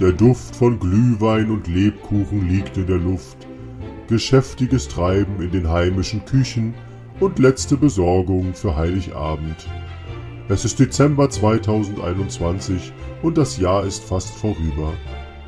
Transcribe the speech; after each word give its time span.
Der 0.00 0.12
Duft 0.12 0.54
von 0.54 0.78
Glühwein 0.78 1.50
und 1.50 1.66
Lebkuchen 1.66 2.48
liegt 2.48 2.76
in 2.76 2.86
der 2.86 2.98
Luft. 2.98 3.48
Geschäftiges 4.06 4.86
Treiben 4.86 5.42
in 5.42 5.50
den 5.50 5.68
heimischen 5.68 6.24
Küchen 6.24 6.72
und 7.18 7.40
letzte 7.40 7.76
Besorgung 7.76 8.54
für 8.54 8.76
Heiligabend. 8.76 9.66
Es 10.48 10.64
ist 10.64 10.78
Dezember 10.78 11.28
2021 11.28 12.92
und 13.22 13.36
das 13.36 13.58
Jahr 13.58 13.84
ist 13.84 14.04
fast 14.04 14.30
vorüber. 14.30 14.92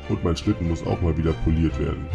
Und 0.09 0.21
mein 0.25 0.35
Schlitten 0.35 0.67
muss 0.67 0.85
auch 0.85 1.01
mal 1.01 1.17
wieder 1.17 1.31
poliert 1.45 1.79
werden. 1.79 2.05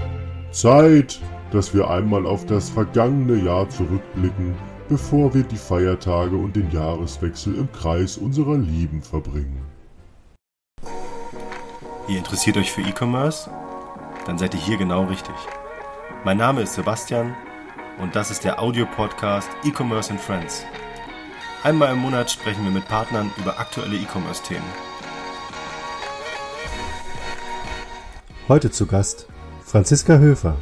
Zeit, 0.50 1.18
dass 1.52 1.72
wir 1.72 1.88
einmal 1.88 2.26
auf 2.26 2.44
das 2.44 2.68
vergangene 2.68 3.42
Jahr 3.42 3.66
zurückblicken, 3.70 4.54
bevor 4.90 5.32
wir 5.32 5.42
die 5.42 5.56
Feiertage 5.56 6.36
und 6.36 6.54
den 6.54 6.70
Jahreswechsel 6.70 7.54
im 7.54 7.72
Kreis 7.72 8.18
unserer 8.18 8.58
Lieben 8.58 9.00
verbringen. 9.00 9.65
Ihr 12.08 12.18
interessiert 12.18 12.56
euch 12.56 12.70
für 12.70 12.82
E-Commerce? 12.82 13.50
Dann 14.26 14.38
seid 14.38 14.54
ihr 14.54 14.60
hier 14.60 14.76
genau 14.76 15.06
richtig. 15.06 15.34
Mein 16.24 16.36
Name 16.36 16.62
ist 16.62 16.74
Sebastian 16.74 17.34
und 18.00 18.14
das 18.14 18.30
ist 18.30 18.44
der 18.44 18.62
Audio-Podcast 18.62 19.48
E-Commerce 19.64 20.12
and 20.12 20.20
Friends. 20.20 20.64
Einmal 21.64 21.92
im 21.92 21.98
Monat 21.98 22.30
sprechen 22.30 22.62
wir 22.62 22.70
mit 22.70 22.86
Partnern 22.86 23.32
über 23.38 23.58
aktuelle 23.58 23.96
E-Commerce-Themen. 23.96 24.62
Heute 28.46 28.70
zu 28.70 28.86
Gast 28.86 29.26
Franziska 29.64 30.18
Höfer. 30.18 30.54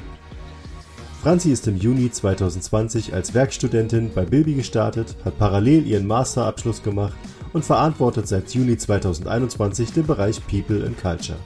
Franzi 1.23 1.53
ist 1.53 1.69
im 1.69 1.77
Juni 1.77 2.11
2020 2.11 3.13
als 3.13 3.35
Werkstudentin 3.35 4.15
bei 4.15 4.25
Bilby 4.25 4.55
gestartet, 4.55 5.17
hat 5.27 5.39
parallel 5.39 5.87
ihren 5.87 6.07
Masterabschluss 6.07 6.83
gemacht 6.83 7.15
und 7.55 7.65
verantwortet 7.65 8.27
seit 8.27 8.51
Juni 8.51 8.77
2021 8.77 9.93
den 9.93 10.07
Bereich 10.07 10.45
People 10.47 10.85
and 10.85 10.99
Culture. 11.01 11.39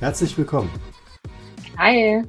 Herzlich 0.00 0.36
willkommen. 0.36 0.70
Hi. 1.76 2.24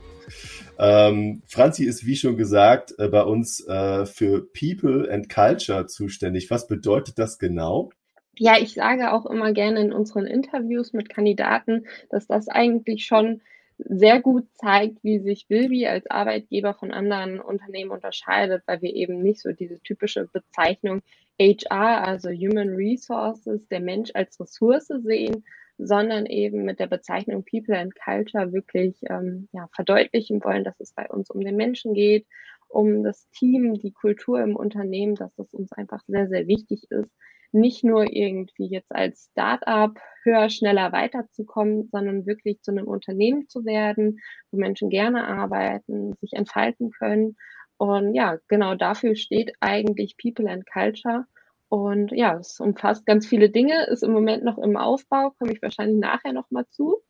Ähm, 0.77 1.41
Franzi 1.47 1.85
ist, 1.85 2.05
wie 2.05 2.17
schon 2.17 2.35
gesagt, 2.35 2.93
äh, 2.99 3.07
bei 3.07 3.23
uns 3.23 3.65
äh, 3.67 4.05
für 4.05 4.45
People 4.53 5.09
and 5.11 5.29
Culture 5.29 5.87
zuständig. 5.87 6.51
Was 6.51 6.67
bedeutet 6.67 7.17
das 7.17 7.39
genau? 7.39 7.89
Ja, 8.37 8.57
ich 8.57 8.73
sage 8.73 9.13
auch 9.13 9.25
immer 9.25 9.53
gerne 9.53 9.81
in 9.81 9.93
unseren 9.93 10.25
Interviews 10.25 10.93
mit 10.93 11.09
Kandidaten, 11.09 11.85
dass 12.09 12.27
das 12.27 12.49
eigentlich 12.49 13.05
schon 13.05 13.41
sehr 13.85 14.21
gut 14.21 14.45
zeigt, 14.53 15.03
wie 15.03 15.19
sich 15.19 15.47
Bilby 15.47 15.87
als 15.87 16.09
Arbeitgeber 16.09 16.73
von 16.73 16.91
anderen 16.91 17.39
Unternehmen 17.39 17.91
unterscheidet, 17.91 18.63
weil 18.65 18.81
wir 18.81 18.93
eben 18.93 19.21
nicht 19.21 19.41
so 19.41 19.51
diese 19.51 19.79
typische 19.79 20.27
Bezeichnung 20.27 21.01
HR, 21.39 22.05
also 22.05 22.29
Human 22.29 22.75
Resources, 22.75 23.67
der 23.69 23.79
Mensch 23.79 24.11
als 24.13 24.39
Ressource 24.39 24.87
sehen, 24.87 25.45
sondern 25.77 26.25
eben 26.25 26.65
mit 26.65 26.79
der 26.79 26.87
Bezeichnung 26.87 27.45
People 27.45 27.77
and 27.77 27.95
Culture 27.95 28.51
wirklich 28.51 28.97
ähm, 29.09 29.47
ja, 29.53 29.69
verdeutlichen 29.73 30.43
wollen, 30.43 30.65
dass 30.65 30.79
es 30.79 30.91
bei 30.91 31.07
uns 31.07 31.29
um 31.29 31.39
den 31.39 31.55
Menschen 31.55 31.93
geht, 31.93 32.27
um 32.67 33.03
das 33.03 33.29
Team, 33.29 33.75
die 33.75 33.93
Kultur 33.93 34.41
im 34.41 34.57
Unternehmen, 34.57 35.15
dass 35.15 35.33
das 35.35 35.53
uns 35.53 35.71
einfach 35.71 36.01
sehr, 36.07 36.27
sehr 36.27 36.47
wichtig 36.47 36.91
ist, 36.91 37.09
nicht 37.51 37.83
nur 37.83 38.11
irgendwie 38.11 38.67
jetzt 38.67 38.91
als 38.91 39.29
Start-up 39.31 39.99
höher, 40.23 40.49
schneller 40.49 40.91
weiterzukommen, 40.91 41.89
sondern 41.91 42.25
wirklich 42.25 42.61
zu 42.61 42.71
einem 42.71 42.87
Unternehmen 42.87 43.47
zu 43.47 43.65
werden, 43.65 44.19
wo 44.51 44.57
Menschen 44.57 44.89
gerne 44.89 45.27
arbeiten, 45.27 46.13
sich 46.21 46.33
entfalten 46.33 46.91
können. 46.91 47.35
Und 47.77 48.13
ja, 48.13 48.37
genau 48.47 48.75
dafür 48.75 49.15
steht 49.15 49.53
eigentlich 49.61 50.17
People 50.17 50.49
and 50.49 50.65
Culture. 50.69 51.25
Und 51.69 52.11
ja, 52.11 52.37
es 52.37 52.59
umfasst 52.59 53.05
ganz 53.05 53.27
viele 53.27 53.49
Dinge, 53.49 53.85
ist 53.87 54.03
im 54.03 54.11
Moment 54.11 54.43
noch 54.43 54.57
im 54.57 54.75
Aufbau, 54.75 55.31
komme 55.37 55.53
ich 55.53 55.61
wahrscheinlich 55.61 55.99
nachher 55.99 56.33
nochmal 56.33 56.67
zu. 56.69 57.01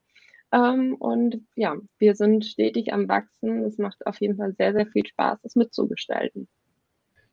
Ähm, 0.52 0.96
und 0.96 1.46
ja, 1.56 1.76
wir 1.98 2.16
sind 2.16 2.46
stetig 2.46 2.92
am 2.94 3.08
Wachsen. 3.08 3.64
Es 3.64 3.78
macht 3.78 4.06
auf 4.06 4.20
jeden 4.20 4.38
Fall 4.38 4.54
sehr, 4.58 4.74
sehr 4.74 4.88
viel 4.88 5.06
Spaß, 5.06 5.40
das 5.42 5.56
mitzugestalten. 5.56 6.48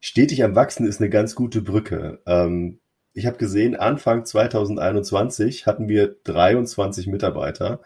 Stetig 0.00 0.44
am 0.44 0.54
Wachsen 0.54 0.86
ist 0.86 1.00
eine 1.00 1.10
ganz 1.10 1.34
gute 1.34 1.62
Brücke. 1.62 2.22
Ähm, 2.26 2.80
ich 3.16 3.26
habe 3.26 3.38
gesehen, 3.38 3.74
Anfang 3.74 4.24
2021 4.24 5.66
hatten 5.66 5.88
wir 5.88 6.16
23 6.24 7.06
Mitarbeiter. 7.06 7.80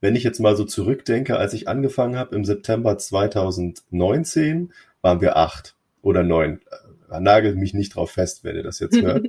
Wenn 0.00 0.16
ich 0.16 0.24
jetzt 0.24 0.40
mal 0.40 0.56
so 0.56 0.64
zurückdenke, 0.64 1.36
als 1.36 1.54
ich 1.54 1.68
angefangen 1.68 2.16
habe 2.16 2.34
im 2.34 2.44
September 2.44 2.98
2019, 2.98 4.72
waren 5.00 5.20
wir 5.20 5.36
acht 5.36 5.76
oder 6.02 6.22
neun 6.22 6.60
nagelt 7.20 7.56
mich 7.56 7.74
nicht 7.74 7.94
drauf 7.94 8.12
fest, 8.12 8.44
wenn 8.44 8.56
ihr 8.56 8.62
das 8.62 8.78
jetzt 8.78 8.96
hört. 9.02 9.26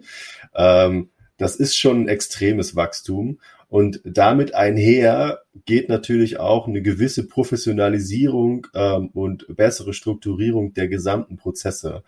ähm, 0.55 1.09
das 1.37 1.55
ist 1.55 1.77
schon 1.77 2.03
ein 2.03 2.07
extremes 2.07 2.75
Wachstum. 2.75 3.39
Und 3.67 4.01
damit 4.03 4.53
einher 4.53 5.41
geht 5.65 5.89
natürlich 5.89 6.39
auch 6.39 6.67
eine 6.67 6.83
gewisse 6.83 7.27
Professionalisierung 7.27 8.67
ähm, 8.75 9.09
und 9.13 9.47
bessere 9.49 9.93
Strukturierung 9.93 10.73
der 10.73 10.87
gesamten 10.87 11.37
Prozesse. 11.37 12.03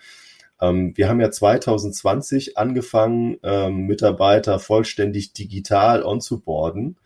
Ähm, 0.61 0.93
wir 0.95 1.09
haben 1.09 1.19
ja 1.19 1.31
2020 1.31 2.57
angefangen, 2.57 3.37
ähm, 3.43 3.87
Mitarbeiter 3.87 4.59
vollständig 4.59 5.33
digital 5.33 6.03
onzuboarden. 6.03 6.97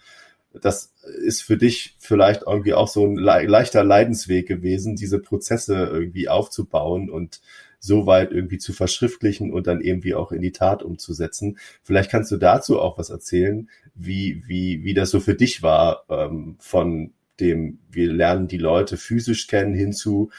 Das 0.62 0.94
ist 1.24 1.44
für 1.44 1.58
dich 1.58 1.96
vielleicht 2.00 2.44
irgendwie 2.48 2.74
auch 2.74 2.88
so 2.88 3.06
ein 3.06 3.16
le 3.16 3.44
leichter 3.44 3.84
Leidensweg 3.84 4.48
gewesen, 4.48 4.96
diese 4.96 5.20
Prozesse 5.20 5.76
irgendwie 5.76 6.28
aufzubauen 6.28 7.10
und 7.10 7.42
so 7.80 8.06
weit 8.06 8.32
irgendwie 8.32 8.58
zu 8.58 8.74
verschriftlichen 8.74 9.54
und 9.54 9.68
dann 9.68 9.82
irgendwie 9.82 10.14
auch 10.14 10.32
in 10.32 10.42
die 10.42 10.52
Tat 10.52 10.84
umzusetzen. 10.84 11.58
Vielleicht 11.84 12.12
kannst 12.12 12.32
du 12.32 12.38
dazu 12.38 12.80
auch 12.80 12.98
was 12.98 13.10
erzählen, 13.10 13.70
wie, 13.96 14.44
wie, 14.48 14.84
wie 14.84 14.94
das 14.94 15.12
so 15.12 15.20
für 15.20 15.36
dich 15.36 15.64
war, 15.64 16.04
ähm, 16.10 16.58
von 16.60 17.14
dem, 17.40 17.80
wir 17.90 18.12
lernen 18.12 18.48
die 18.48 18.58
Leute 18.58 18.98
physisch 18.98 19.48
kennen 19.48 19.74
hinzu, 19.74 20.30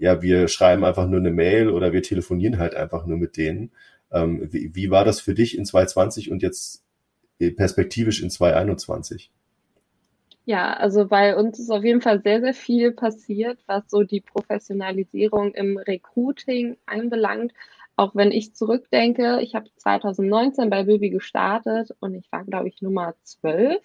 ja, 0.00 0.22
wir 0.22 0.48
schreiben 0.48 0.84
einfach 0.84 1.06
nur 1.06 1.20
eine 1.20 1.30
Mail 1.30 1.68
oder 1.68 1.92
wir 1.92 2.02
telefonieren 2.02 2.58
halt 2.58 2.74
einfach 2.74 3.06
nur 3.06 3.18
mit 3.18 3.36
denen. 3.36 3.70
Ähm, 4.10 4.48
wie, 4.50 4.74
wie 4.74 4.90
war 4.90 5.04
das 5.04 5.20
für 5.20 5.34
dich 5.34 5.56
in 5.56 5.66
2020 5.66 6.30
und 6.30 6.42
jetzt 6.42 6.82
perspektivisch 7.56 8.22
in 8.22 8.30
2021? 8.30 9.30
Ja, 10.46 10.72
also 10.72 11.06
bei 11.06 11.36
uns 11.36 11.58
ist 11.58 11.70
auf 11.70 11.84
jeden 11.84 12.00
Fall 12.00 12.22
sehr, 12.22 12.40
sehr 12.40 12.54
viel 12.54 12.92
passiert, 12.92 13.60
was 13.66 13.84
so 13.88 14.02
die 14.02 14.22
Professionalisierung 14.22 15.54
im 15.54 15.76
Recruiting 15.76 16.78
anbelangt. 16.86 17.52
Auch 17.94 18.14
wenn 18.14 18.32
ich 18.32 18.54
zurückdenke, 18.54 19.40
ich 19.42 19.54
habe 19.54 19.68
2019 19.76 20.70
bei 20.70 20.84
Bibi 20.84 21.10
gestartet 21.10 21.94
und 22.00 22.14
ich 22.14 22.32
war, 22.32 22.44
glaube 22.44 22.68
ich, 22.68 22.80
Nummer 22.80 23.14
12. 23.22 23.78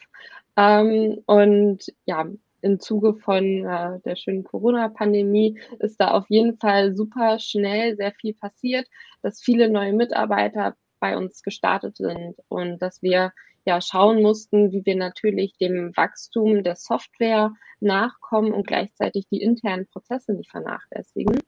Ähm, 0.56 1.22
und 1.26 1.94
ja, 2.06 2.26
im 2.66 2.80
Zuge 2.80 3.14
von 3.14 3.44
äh, 3.44 4.00
der 4.03 4.16
schönen 4.16 4.44
Corona-Pandemie 4.44 5.59
ist 5.80 6.02
da 6.02 6.12
auf 6.12 6.26
jeden 6.30 6.58
Fall 6.58 6.96
super 6.96 7.38
schnell 7.38 7.96
sehr 7.96 8.12
viel 8.12 8.34
passiert, 8.34 8.88
dass 9.22 9.42
viele 9.42 9.70
neue 9.70 9.94
Mitarbeiter 9.94 10.76
bei 11.00 11.16
uns 11.16 11.44
gestartet 11.44 11.98
sind 11.98 12.36
und 12.48 12.81
dass 12.81 13.03
wir 13.03 13.31
ja 13.66 13.81
schauen 13.81 14.22
mussten, 14.22 14.72
wie 14.72 14.84
wir 14.84 14.96
natürlich 14.96 15.56
dem 15.58 15.96
Wachstum 15.96 16.64
der 16.64 16.76
Software 16.76 17.53
nachkommen 17.80 18.52
und 18.52 18.66
gleichzeitig 18.66 19.28
die 19.28 19.42
internen 19.42 19.86
Prozesse 19.86 20.34
nicht 20.34 20.50
vernachlässigen. 20.50 21.40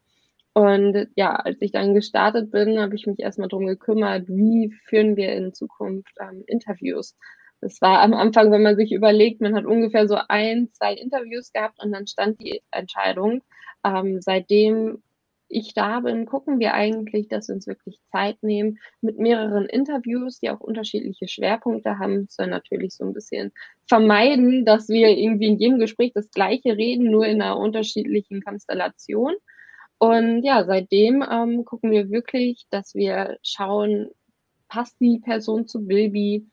Und 0.54 1.08
ja, 1.16 1.36
als 1.36 1.62
ich 1.62 1.72
dann 1.72 1.96
gestartet 1.96 2.52
bin, 2.52 2.80
habe 2.80 2.96
ich 2.96 3.08
mich 3.08 3.20
erstmal 3.20 3.48
darum 3.48 3.66
gekümmert, 3.66 4.28
wie 4.28 4.72
führen 4.86 5.16
wir 5.16 5.34
in 5.34 5.54
Zukunft 5.54 6.14
ähm, 6.20 6.44
Interviews. 6.48 7.16
Das 7.62 7.82
war 7.82 8.02
am 8.02 8.14
Anfang, 8.14 8.52
wenn 8.52 8.62
man 8.62 8.76
sich 8.76 8.92
überlegt, 8.92 9.42
man 9.42 9.56
hat 9.56 9.66
ungefähr 9.66 10.08
so 10.08 10.18
ein, 10.28 10.70
zwei 10.74 10.94
Interviews 10.94 11.52
gehabt 11.52 11.82
und 11.84 11.92
dann 11.92 12.08
stand 12.08 12.40
die 12.42 12.62
Entscheidung. 12.72 13.42
Ähm, 13.84 14.22
seitdem 14.22 15.02
ich 15.50 15.74
da 15.74 16.02
bin, 16.02 16.26
gucken 16.26 16.60
wir 16.60 16.74
eigentlich, 16.74 17.28
dass 17.30 17.48
wir 17.48 17.56
uns 17.56 17.68
wirklich 17.68 18.00
Zeit 18.12 18.42
nehmen 18.44 18.80
mit 19.02 19.18
mehreren 19.18 19.66
Interviews, 19.66 20.40
die 20.40 20.50
auch 20.50 20.60
unterschiedliche 20.60 21.28
Schwerpunkte 21.28 22.00
haben. 22.00 22.28
soll 22.30 22.48
natürlich 22.48 22.96
so 22.96 23.06
ein 23.06 23.14
bisschen 23.14 23.52
vermeiden, 23.88 24.66
dass 24.66 24.90
wir 24.90 25.10
irgendwie 25.10 25.48
in 25.48 25.58
jedem 25.58 25.80
Gespräch 25.80 26.12
das 26.14 26.30
Gleiche 26.32 26.78
reden, 26.78 27.10
nur 27.10 27.26
in 27.26 27.42
einer 27.42 27.58
unterschiedlichen 27.58 28.42
Konstellation. 28.42 29.34
Und 30.00 30.44
ja, 30.44 30.64
seitdem 30.66 31.24
ähm, 31.30 31.66
gucken 31.66 31.92
wir 31.92 32.10
wirklich, 32.12 32.68
dass 32.70 32.94
wir 32.94 33.38
schauen, 33.42 34.10
passt 34.68 35.00
die 35.00 35.20
Person 35.20 35.68
zu 35.68 35.86
Bilby, 35.86 36.46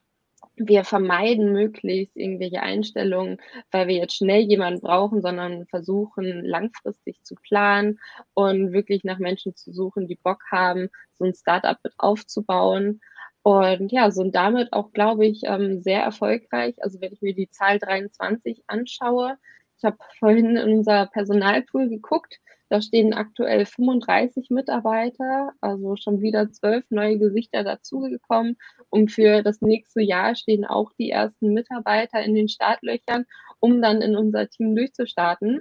wir 0.56 0.84
vermeiden 0.84 1.52
möglichst 1.52 2.16
irgendwelche 2.16 2.62
Einstellungen, 2.62 3.38
weil 3.70 3.88
wir 3.88 3.96
jetzt 3.96 4.16
schnell 4.16 4.40
jemanden 4.42 4.80
brauchen, 4.80 5.22
sondern 5.22 5.66
versuchen 5.66 6.44
langfristig 6.44 7.22
zu 7.22 7.34
planen 7.34 8.00
und 8.34 8.72
wirklich 8.72 9.04
nach 9.04 9.18
Menschen 9.18 9.54
zu 9.56 9.72
suchen, 9.72 10.06
die 10.06 10.18
Bock 10.22 10.42
haben, 10.50 10.88
so 11.14 11.24
ein 11.24 11.34
Startup 11.34 11.78
mit 11.82 11.94
aufzubauen. 11.98 13.00
Und 13.42 13.92
ja, 13.92 14.10
sind 14.10 14.34
damit 14.34 14.72
auch, 14.72 14.92
glaube 14.92 15.26
ich, 15.26 15.42
ähm, 15.44 15.82
sehr 15.82 16.02
erfolgreich. 16.02 16.76
Also 16.82 17.00
wenn 17.00 17.12
ich 17.12 17.20
mir 17.20 17.34
die 17.34 17.50
Zahl 17.50 17.78
23 17.78 18.64
anschaue, 18.68 19.36
ich 19.76 19.84
habe 19.84 19.98
vorhin 20.18 20.56
in 20.56 20.78
unser 20.78 21.06
Personalpool 21.06 21.90
geguckt, 21.90 22.40
Da 22.68 22.80
stehen 22.80 23.12
aktuell 23.12 23.66
35 23.66 24.50
Mitarbeiter, 24.50 25.52
also 25.60 25.96
schon 25.96 26.20
wieder 26.22 26.50
zwölf 26.50 26.84
neue 26.90 27.18
Gesichter 27.18 27.62
dazugekommen. 27.62 28.56
Und 28.88 29.12
für 29.12 29.42
das 29.42 29.60
nächste 29.60 30.00
Jahr 30.00 30.34
stehen 30.34 30.64
auch 30.64 30.92
die 30.98 31.10
ersten 31.10 31.52
Mitarbeiter 31.52 32.22
in 32.22 32.34
den 32.34 32.48
Startlöchern, 32.48 33.26
um 33.60 33.82
dann 33.82 34.02
in 34.02 34.16
unser 34.16 34.48
Team 34.48 34.74
durchzustarten. 34.74 35.60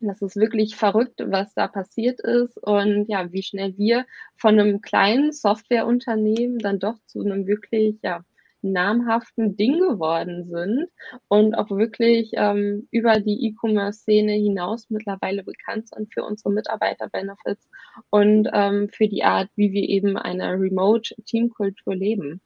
Das 0.00 0.20
ist 0.20 0.36
wirklich 0.36 0.74
verrückt, 0.74 1.20
was 1.24 1.54
da 1.54 1.68
passiert 1.68 2.20
ist 2.20 2.58
und 2.58 3.06
ja, 3.08 3.30
wie 3.32 3.42
schnell 3.42 3.76
wir 3.76 4.04
von 4.36 4.58
einem 4.58 4.80
kleinen 4.80 5.32
Softwareunternehmen 5.32 6.58
dann 6.58 6.80
doch 6.80 6.98
zu 7.06 7.20
einem 7.20 7.46
wirklich 7.46 8.00
ja, 8.02 8.24
namhaften 8.62 9.56
Ding 9.56 9.78
geworden 9.78 10.44
sind 10.44 10.88
und 11.28 11.54
auch 11.54 11.70
wirklich 11.70 12.30
ähm, 12.34 12.88
über 12.90 13.20
die 13.20 13.46
E-Commerce-Szene 13.46 14.32
hinaus 14.32 14.86
mittlerweile 14.88 15.44
bekannt 15.44 15.88
sind 15.88 16.12
für 16.12 16.24
unsere 16.24 16.52
Mitarbeiter-Benefits 16.52 17.68
und 18.10 18.48
ähm, 18.52 18.88
für 18.88 19.08
die 19.08 19.24
Art, 19.24 19.50
wie 19.56 19.72
wir 19.72 19.88
eben 19.88 20.16
eine 20.16 20.52
Remote-Teamkultur 20.52 21.94
leben. 21.94 22.40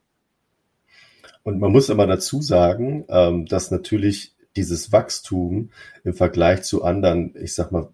Und 1.42 1.60
man 1.60 1.70
muss 1.70 1.90
aber 1.90 2.06
dazu 2.06 2.42
sagen, 2.42 3.04
ähm, 3.08 3.46
dass 3.46 3.70
natürlich 3.70 4.34
dieses 4.56 4.90
Wachstum 4.90 5.70
im 6.02 6.14
Vergleich 6.14 6.62
zu 6.62 6.82
anderen, 6.82 7.34
ich 7.40 7.54
sag 7.54 7.70
mal, 7.72 7.90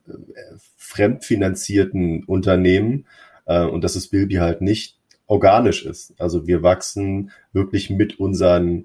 fremdfinanzierten 0.76 2.24
Unternehmen, 2.24 3.06
äh, 3.46 3.64
und 3.64 3.82
das 3.84 3.96
ist 3.96 4.08
Bilby 4.08 4.36
halt 4.36 4.60
nicht, 4.60 4.98
organisch 5.32 5.86
ist. 5.86 6.12
Also 6.18 6.46
wir 6.46 6.62
wachsen 6.62 7.30
wirklich 7.54 7.88
mit 7.88 8.20
unseren 8.20 8.84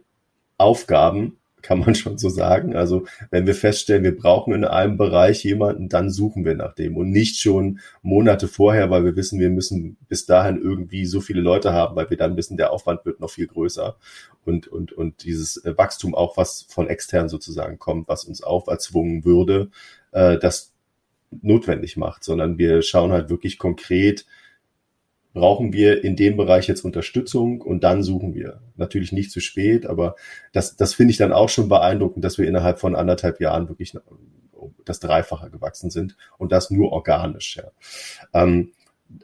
Aufgaben, 0.58 1.36
kann 1.62 1.80
man 1.80 1.94
schon 1.96 2.18
so 2.18 2.30
sagen. 2.30 2.74
Also 2.74 3.06
wenn 3.32 3.46
wir 3.46 3.54
feststellen, 3.54 4.06
wir 4.06 4.16
brauchen 4.16 4.54
in 4.54 4.64
einem 4.64 4.96
Bereich 4.96 5.44
jemanden, 5.44 5.90
dann 5.90 6.10
suchen 6.10 6.46
wir 6.46 6.56
nach 6.56 6.74
dem 6.74 6.96
und 6.96 7.10
nicht 7.10 7.42
schon 7.42 7.80
Monate 8.02 8.48
vorher, 8.48 8.90
weil 8.90 9.04
wir 9.04 9.18
wissen, 9.18 9.42
wir 9.42 9.50
müssen 9.50 9.98
bis 10.08 10.26
dahin 10.26 10.56
irgendwie 10.56 11.06
so 11.06 11.20
viele 11.20 11.42
Leute 11.42 11.74
haben, 11.74 11.98
weil 11.98 12.10
wir 12.10 12.18
dann 12.18 12.38
wissen, 12.38 12.56
der 12.56 12.72
Aufwand 12.72 13.06
wird 13.06 13.20
noch 13.20 13.30
viel 13.30 13.48
größer 13.48 13.98
und, 14.46 14.70
und, 14.70 14.94
und 14.94 15.26
dieses 15.26 15.62
Wachstum 15.66 16.16
auch, 16.16 16.38
was 16.38 16.66
von 16.70 16.88
extern 16.88 17.28
sozusagen 17.28 17.78
kommt, 17.78 18.08
was 18.08 18.24
uns 18.24 18.42
auferzwungen 18.42 19.26
würde, 19.26 19.70
äh, 20.14 20.38
das 20.38 20.72
notwendig 21.42 21.98
macht, 21.98 22.24
sondern 22.24 22.58
wir 22.58 22.82
schauen 22.84 23.12
halt 23.12 23.30
wirklich 23.30 23.58
konkret, 23.60 24.26
brauchen 25.38 25.72
wir 25.72 26.04
in 26.04 26.16
dem 26.16 26.36
Bereich 26.36 26.68
jetzt 26.68 26.84
Unterstützung 26.84 27.62
und 27.62 27.84
dann 27.84 28.02
suchen 28.02 28.34
wir. 28.34 28.60
Natürlich 28.76 29.12
nicht 29.12 29.32
zu 29.32 29.40
spät, 29.40 29.86
aber 29.86 30.16
das, 30.52 30.76
das 30.76 30.96
finde 30.96 31.12
ich 31.12 31.18
dann 31.18 31.32
auch 31.32 31.50
schon 31.50 31.70
beeindruckend, 31.70 32.26
dass 32.26 32.38
wir 32.38 32.48
innerhalb 32.48 32.80
von 32.80 32.96
anderthalb 32.96 33.40
Jahren 33.40 33.70
wirklich 33.70 33.94
das 34.84 35.00
Dreifache 35.00 35.50
gewachsen 35.50 35.92
sind 35.92 36.18
und 36.38 36.52
das 36.52 36.72
nur 36.72 36.92
organisch. 36.92 37.58
Ja. 37.58 37.72
Ähm, 38.34 38.72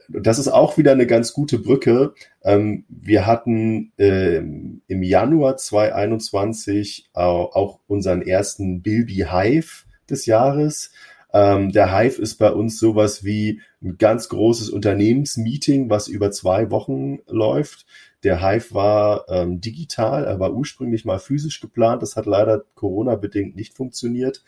das 0.07 0.39
ist 0.39 0.47
auch 0.47 0.77
wieder 0.77 0.91
eine 0.91 1.07
ganz 1.07 1.33
gute 1.33 1.59
Brücke. 1.59 2.13
Ähm, 2.43 2.85
wir 2.87 3.25
hatten 3.25 3.91
äh, 3.97 4.37
im 4.37 5.03
Januar 5.03 5.57
2021 5.57 7.09
auch 7.13 7.79
unseren 7.87 8.21
ersten 8.21 8.81
Bilby 8.81 9.25
Hive 9.29 9.85
des 10.09 10.25
Jahres. 10.25 10.91
Ähm, 11.33 11.71
der 11.71 11.97
Hive 11.97 12.21
ist 12.21 12.35
bei 12.35 12.51
uns 12.51 12.79
sowas 12.79 13.23
wie 13.23 13.61
ein 13.81 13.97
ganz 13.97 14.29
großes 14.29 14.69
Unternehmensmeeting, 14.69 15.89
was 15.89 16.07
über 16.07 16.31
zwei 16.31 16.69
Wochen 16.69 17.19
läuft. 17.27 17.85
Der 18.23 18.41
Hive 18.41 18.73
war 18.73 19.25
ähm, 19.27 19.59
digital, 19.59 20.23
er 20.23 20.39
war 20.39 20.53
ursprünglich 20.53 21.03
mal 21.03 21.19
physisch 21.19 21.59
geplant. 21.59 22.01
Das 22.01 22.15
hat 22.15 22.25
leider 22.25 22.63
Corona-bedingt 22.75 23.55
nicht 23.55 23.73
funktioniert. 23.73 24.43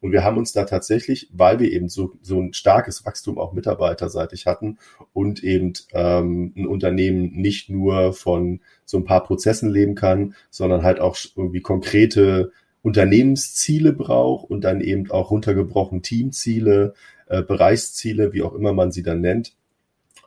Und 0.00 0.12
wir 0.12 0.24
haben 0.24 0.38
uns 0.38 0.52
da 0.52 0.64
tatsächlich, 0.64 1.28
weil 1.30 1.60
wir 1.60 1.70
eben 1.70 1.88
so, 1.88 2.14
so 2.22 2.40
ein 2.40 2.54
starkes 2.54 3.04
Wachstum 3.04 3.38
auch 3.38 3.52
mitarbeiterseitig 3.52 4.46
hatten 4.46 4.78
und 5.12 5.44
eben 5.44 5.74
ähm, 5.92 6.52
ein 6.56 6.66
Unternehmen 6.66 7.32
nicht 7.32 7.68
nur 7.68 8.14
von 8.14 8.60
so 8.84 8.96
ein 8.96 9.04
paar 9.04 9.22
Prozessen 9.22 9.70
leben 9.70 9.94
kann, 9.94 10.34
sondern 10.48 10.82
halt 10.82 11.00
auch 11.00 11.16
irgendwie 11.36 11.60
konkrete 11.60 12.50
Unternehmensziele 12.82 13.92
braucht 13.92 14.50
und 14.50 14.62
dann 14.62 14.80
eben 14.80 15.10
auch 15.10 15.30
runtergebrochen 15.30 16.02
Teamziele, 16.02 16.94
äh, 17.26 17.42
Bereichsziele, 17.42 18.32
wie 18.32 18.42
auch 18.42 18.54
immer 18.54 18.72
man 18.72 18.90
sie 18.92 19.02
dann 19.02 19.20
nennt, 19.20 19.54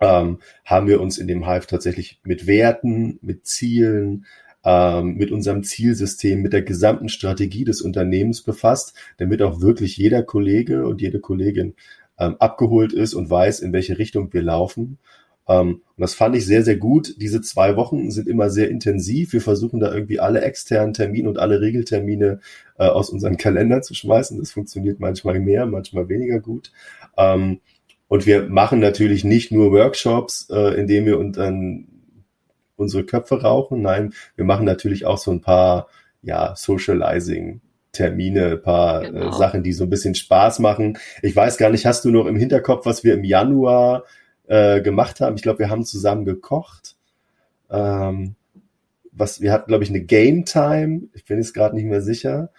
ähm, 0.01 0.39
haben 0.65 0.87
wir 0.87 1.01
uns 1.01 1.17
in 1.17 1.27
dem 1.27 1.47
Hive 1.47 1.67
tatsächlich 1.67 2.19
mit 2.23 2.47
Werten, 2.47 3.19
mit 3.21 3.45
Zielen, 3.47 4.25
ähm, 4.63 5.15
mit 5.15 5.31
unserem 5.31 5.63
Zielsystem, 5.63 6.41
mit 6.41 6.53
der 6.53 6.61
gesamten 6.61 7.09
Strategie 7.09 7.65
des 7.65 7.81
Unternehmens 7.81 8.41
befasst, 8.41 8.93
damit 9.17 9.41
auch 9.41 9.61
wirklich 9.61 9.97
jeder 9.97 10.23
Kollege 10.23 10.85
und 10.87 11.01
jede 11.01 11.19
Kollegin 11.19 11.75
ähm, 12.17 12.35
abgeholt 12.39 12.93
ist 12.93 13.13
und 13.13 13.29
weiß, 13.29 13.59
in 13.59 13.73
welche 13.73 13.97
Richtung 13.97 14.31
wir 14.33 14.41
laufen 14.41 14.99
und 15.45 15.81
das 15.97 16.13
fand 16.13 16.35
ich 16.35 16.45
sehr, 16.45 16.63
sehr 16.63 16.77
gut. 16.77 17.15
Diese 17.21 17.41
zwei 17.41 17.75
Wochen 17.75 18.11
sind 18.11 18.27
immer 18.27 18.49
sehr 18.49 18.69
intensiv. 18.69 19.33
Wir 19.33 19.41
versuchen 19.41 19.79
da 19.79 19.93
irgendwie 19.93 20.19
alle 20.19 20.41
externen 20.41 20.93
Termine 20.93 21.27
und 21.27 21.37
alle 21.37 21.59
Regeltermine 21.59 22.39
äh, 22.77 22.85
aus 22.85 23.09
unseren 23.09 23.37
Kalendern 23.37 23.83
zu 23.83 23.93
schmeißen. 23.93 24.39
Das 24.39 24.51
funktioniert 24.51 24.99
manchmal 24.99 25.39
mehr, 25.39 25.65
manchmal 25.65 26.07
weniger 26.07 26.39
gut. 26.39 26.71
Ähm, 27.17 27.59
und 28.07 28.25
wir 28.25 28.43
machen 28.43 28.79
natürlich 28.79 29.23
nicht 29.23 29.51
nur 29.51 29.71
Workshops, 29.71 30.47
äh, 30.49 30.79
in 30.79 30.87
denen 30.87 31.05
wir 31.05 31.19
und 31.19 31.37
dann 31.37 31.87
unsere 32.75 33.03
Köpfe 33.03 33.41
rauchen. 33.41 33.81
Nein, 33.81 34.13
wir 34.35 34.45
machen 34.45 34.65
natürlich 34.65 35.05
auch 35.05 35.17
so 35.17 35.31
ein 35.31 35.41
paar, 35.41 35.87
ja, 36.21 36.55
Socializing 36.55 37.61
Termine, 37.91 38.53
ein 38.53 38.61
paar 38.61 39.03
äh, 39.03 39.11
genau. 39.11 39.29
äh, 39.29 39.33
Sachen, 39.33 39.63
die 39.63 39.73
so 39.73 39.83
ein 39.83 39.89
bisschen 39.89 40.15
Spaß 40.15 40.59
machen. 40.59 40.97
Ich 41.21 41.35
weiß 41.35 41.57
gar 41.57 41.69
nicht, 41.69 41.85
hast 41.85 42.05
du 42.05 42.11
noch 42.11 42.25
im 42.25 42.35
Hinterkopf, 42.35 42.85
was 42.85 43.03
wir 43.03 43.13
im 43.13 43.23
Januar 43.23 44.03
äh, 44.47 44.81
gemacht 44.81 45.21
haben. 45.21 45.35
Ich 45.35 45.41
glaube, 45.43 45.59
wir 45.59 45.69
haben 45.69 45.85
zusammen 45.85 46.25
gekocht. 46.25 46.95
Ähm, 47.69 48.35
was, 49.11 49.41
wir 49.41 49.51
hatten, 49.51 49.67
glaube 49.67 49.83
ich, 49.83 49.89
eine 49.89 50.01
Game 50.01 50.45
Time. 50.45 51.03
Ich 51.13 51.25
bin 51.25 51.37
jetzt 51.37 51.53
gerade 51.53 51.75
nicht 51.75 51.85
mehr 51.85 52.01
sicher. 52.01 52.49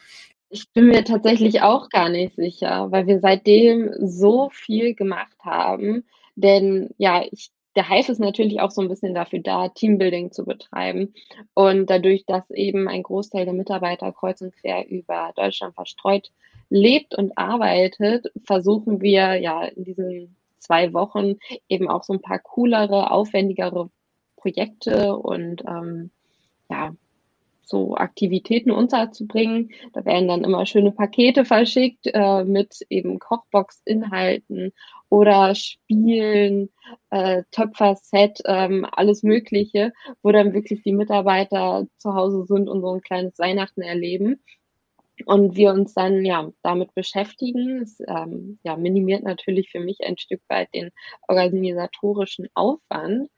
Ich 0.51 0.71
bin 0.71 0.87
mir 0.87 1.05
tatsächlich 1.05 1.63
auch 1.63 1.89
gar 1.89 2.09
nicht 2.09 2.37
sicher, 2.37 2.91
weil 2.93 3.07
wir 3.07 3.19
seitdem 3.21 3.91
so 4.01 4.51
viel 4.51 4.95
gemacht 4.95 5.37
haben. 5.41 6.05
Denn 6.37 6.91
ja, 6.97 7.25
ich, 7.31 7.51
der 7.75 7.89
Hive 7.89 8.13
ist 8.13 8.21
natürlich 8.21 8.61
auch 8.61 8.71
so 8.71 8.81
ein 8.81 8.89
bisschen 8.89 9.15
dafür 9.15 9.41
da, 9.41 9.69
Teambuilding 9.69 10.31
zu 10.31 10.45
betreiben. 10.45 11.13
Und 11.55 11.91
dadurch, 11.91 12.25
dass 12.27 12.49
eben 12.51 12.89
ein 12.89 13.03
Großteil 13.03 13.47
der 13.47 13.55
Mitarbeiter 13.55 14.13
kreuz 14.13 14.41
und 14.43 14.55
quer 14.55 14.89
über 14.89 15.33
Deutschland 15.35 15.75
verstreut 15.75 16.31
lebt 16.71 17.17
und 17.17 17.37
arbeitet, 17.37 18.33
versuchen 18.45 19.01
wir 19.01 19.37
ja 19.37 19.65
in 19.65 19.85
diesen 19.85 20.37
zwei 20.65 20.93
Wochen 20.93 21.37
eben 21.69 21.89
auch 21.89 22.03
so 22.05 22.13
ein 22.15 22.23
paar 22.23 22.39
coolere, 22.39 23.11
aufwendigere 23.11 23.91
Projekte 24.37 25.17
und 25.17 25.63
ähm, 25.67 26.11
ja, 26.69 26.95
so 27.67 27.97
Aktivitäten 27.97 28.71
unterzubringen. 28.71 29.71
Da 29.93 30.05
werden 30.05 30.29
dann 30.29 30.45
immer 30.45 30.67
schöne 30.67 30.93
Pakete 30.93 31.45
verschickt 31.45 32.07
äh, 32.13 32.45
mit 32.45 32.81
eben 32.91 33.19
Kochbox-Inhalten 33.19 34.73
oder 35.09 35.55
Spielen, 35.55 36.71
äh, 37.11 37.43
Töpfer-Set, 37.51 38.43
ähm, 38.45 38.87
alles 38.91 39.23
Mögliche, 39.23 39.93
wo 40.23 40.33
dann 40.33 40.53
wirklich 40.53 40.83
die 40.83 40.93
Mitarbeiter 40.93 41.87
zu 41.99 42.15
Hause 42.15 42.45
sind 42.45 42.69
und 42.69 42.83
so 42.83 42.93
ein 42.93 43.01
kleines 43.01 43.39
Weihnachten 43.39 43.83
erleben 43.83 44.41
und 45.27 45.57
wir 45.57 45.73
uns 45.73 45.95
dann 45.95 46.25
ja 46.25 46.51
damit 46.63 46.95
beschäftigen. 46.95 47.83
Es 47.83 48.01
ähm, 48.07 48.59
ja, 48.63 48.77
minimiert 48.77 49.23
natürlich 49.23 49.71
für 49.71 49.81
mich 49.81 49.99
ein 50.05 50.19
Stück 50.19 50.41
weit 50.49 50.69
den 50.75 50.91
organisatorischen 51.29 52.49
Aufwand. 52.55 53.31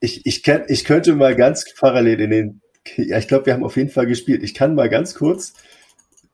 Ich, 0.00 0.26
ich, 0.26 0.42
kann, 0.42 0.64
ich 0.68 0.84
könnte 0.84 1.14
mal 1.14 1.36
ganz 1.36 1.74
parallel 1.74 2.20
in 2.20 2.30
den, 2.30 2.60
ja, 2.96 3.18
ich 3.18 3.28
glaube, 3.28 3.46
wir 3.46 3.54
haben 3.54 3.64
auf 3.64 3.76
jeden 3.76 3.90
Fall 3.90 4.06
gespielt. 4.06 4.42
Ich 4.42 4.54
kann 4.54 4.74
mal 4.74 4.88
ganz 4.88 5.14
kurz 5.14 5.54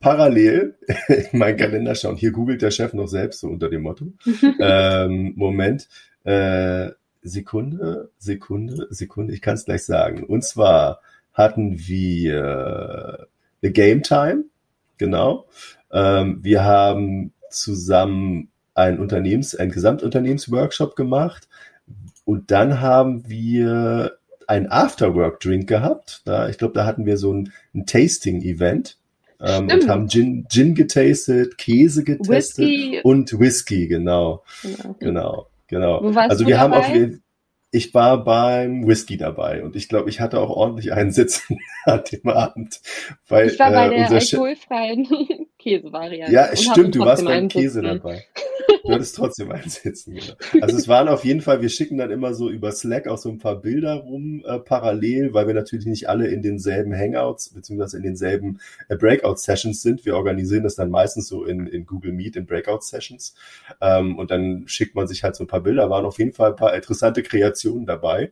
parallel 0.01 0.77
in 1.09 1.39
meinen 1.39 1.57
Kalender 1.57 1.95
schauen. 1.95 2.17
Hier 2.17 2.31
googelt 2.31 2.63
der 2.63 2.71
Chef 2.71 2.93
noch 2.93 3.09
selbst 3.09 3.41
so 3.41 3.49
unter 3.49 3.69
dem 3.69 3.83
Motto. 3.83 4.13
ähm, 4.61 5.35
Moment. 5.37 5.89
Äh, 6.25 6.91
Sekunde, 7.23 8.11
Sekunde, 8.19 8.87
Sekunde, 8.91 9.35
ich 9.35 9.43
kann 9.43 9.55
es 9.55 9.65
gleich 9.65 9.85
sagen. 9.85 10.23
Und 10.25 10.45
zwar 10.45 11.01
hatten 11.33 11.77
wir 11.77 13.27
The 13.67 13.73
Game 13.73 14.05
Time, 14.05 14.45
genau. 14.97 15.47
Ähm, 15.91 16.39
wir 16.43 16.63
haben 16.63 17.33
zusammen 17.51 18.49
ein 18.75 19.01
Unternehmens, 19.01 19.57
ein 19.57 19.73
Gesamtunternehmensworkshop 19.73 20.95
gemacht 20.95 21.49
und 22.25 22.53
dann 22.53 22.81
haben 22.81 23.29
wir 23.29 24.19
ein 24.47 24.71
Afterwork-Drink 24.71 25.69
gehabt. 25.69 26.23
Da, 26.27 26.49
ich 26.49 26.59
glaube, 26.59 26.75
da 26.75 26.87
hatten 26.87 27.07
wir 27.07 27.17
so 27.17 27.33
ein, 27.33 27.53
ein 27.75 27.87
Tasting-Event. 27.87 28.99
Ähm, 29.41 29.69
und 29.69 29.89
haben 29.89 30.09
Gin, 30.09 30.47
Gin 30.49 30.77
getastet, 30.77 31.59
Käse 31.59 32.05
getestet 32.05 32.59
Whisky. 32.67 33.01
und 33.03 33.39
Whisky, 33.39 33.89
genau. 33.89 34.45
Genau. 34.63 34.97
Genau. 35.01 35.49
genau. 35.67 35.99
also 36.21 36.47
wir 36.47 36.57
dabei? 36.57 36.63
haben 36.63 36.73
auf 36.73 36.89
jeden 36.95 37.23
ich 37.71 37.95
war 37.95 38.25
beim 38.25 38.87
Whisky 38.87 39.17
dabei 39.17 39.63
und 39.63 39.77
ich 39.77 39.89
glaube, 39.89 40.09
ich 40.09 40.21
hatte 40.21 40.41
auch 40.41 40.51
ordentlich 40.51 40.93
einen 40.93 41.11
Sitzen 41.11 41.59
an 41.85 42.03
dem 42.11 42.29
Abend. 42.29 42.81
Weil, 43.29 43.49
ich 43.49 43.59
war 43.59 43.71
bei 43.71 43.87
äh, 43.87 44.09
der 44.09 44.11
alkoholfreien 44.11 45.46
Käsevariante. 45.67 46.33
Ja, 46.33 46.55
stimmt, 46.55 46.95
du 46.95 47.01
warst 47.01 47.25
beim 47.25 47.49
Käse 47.49 47.83
dabei. 47.83 48.25
du 48.85 48.93
hattest 48.93 49.17
trotzdem 49.17 49.51
einsetzen, 49.51 50.15
genau. 50.15 50.63
Also 50.63 50.77
es 50.77 50.87
waren 50.87 51.09
auf 51.09 51.25
jeden 51.25 51.41
Fall, 51.41 51.61
wir 51.61 51.69
schicken 51.69 51.99
dann 51.99 52.13
immer 52.13 52.35
so 52.35 52.49
über 52.49 52.71
Slack 52.71 53.09
auch 53.09 53.19
so 53.19 53.29
ein 53.29 53.39
paar 53.39 53.61
Bilder 53.61 53.95
rum 53.95 54.45
äh, 54.47 54.61
parallel, 54.61 55.35
weil 55.35 55.49
wir 55.49 55.55
natürlich 55.55 55.87
nicht 55.87 56.09
alle 56.09 56.29
in 56.29 56.41
denselben 56.41 56.95
Hangouts 56.95 57.51
beziehungsweise 57.51 57.97
in 57.97 58.05
denselben 58.05 58.61
äh, 58.89 58.97
Breakout-Sessions 58.97 59.83
sind. 59.83 60.07
Wir 60.07 60.15
organisieren 60.15 60.63
das 60.63 60.77
dann 60.77 60.91
meistens 60.91 61.27
so 61.27 61.45
in, 61.45 61.67
in 61.67 61.85
Google 61.85 62.13
Meet 62.13 62.37
in 62.37 62.47
Breakout-Sessions 62.47 63.35
ähm, 63.81 64.17
und 64.17 64.31
dann 64.31 64.69
schickt 64.69 64.95
man 64.95 65.09
sich 65.09 65.25
halt 65.25 65.35
so 65.35 65.43
ein 65.43 65.49
paar 65.49 65.63
Bilder. 65.63 65.91
Waren 65.91 66.07
auf 66.07 66.21
jeden 66.21 66.33
Fall 66.33 66.51
ein 66.51 66.57
paar 66.57 66.75
interessante 66.75 67.25
Kreationen 67.25 67.87
dabei 67.87 68.31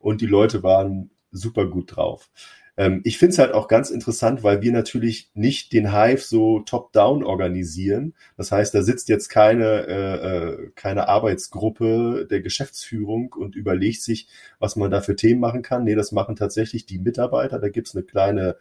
und 0.00 0.20
die 0.20 0.26
Leute 0.26 0.64
waren 0.64 1.10
super 1.30 1.66
gut 1.66 1.96
drauf. 1.96 2.28
Ähm, 2.76 3.00
ich 3.04 3.18
finde 3.18 3.32
es 3.32 3.38
halt 3.38 3.52
auch 3.52 3.68
ganz 3.68 3.90
interessant, 3.90 4.42
weil 4.42 4.62
wir 4.62 4.72
natürlich 4.72 5.30
nicht 5.34 5.72
den 5.72 5.92
Hive 5.92 6.22
so 6.22 6.60
top-down 6.60 7.22
organisieren. 7.24 8.14
Das 8.36 8.50
heißt, 8.52 8.74
da 8.74 8.82
sitzt 8.82 9.08
jetzt 9.08 9.28
keine, 9.28 9.86
äh, 9.86 10.66
äh, 10.66 10.70
keine 10.74 11.08
Arbeitsgruppe 11.08 12.26
der 12.30 12.40
Geschäftsführung 12.40 13.32
und 13.34 13.56
überlegt 13.56 14.02
sich, 14.02 14.28
was 14.58 14.76
man 14.76 14.90
da 14.90 15.00
für 15.02 15.16
Themen 15.16 15.40
machen 15.40 15.62
kann. 15.62 15.84
Nee, 15.84 15.94
das 15.94 16.12
machen 16.12 16.36
tatsächlich 16.36 16.86
die 16.86 16.98
Mitarbeiter. 16.98 17.58
Da 17.58 17.68
gibt's 17.68 17.94
eine 17.94 18.04
kleine 18.04 18.56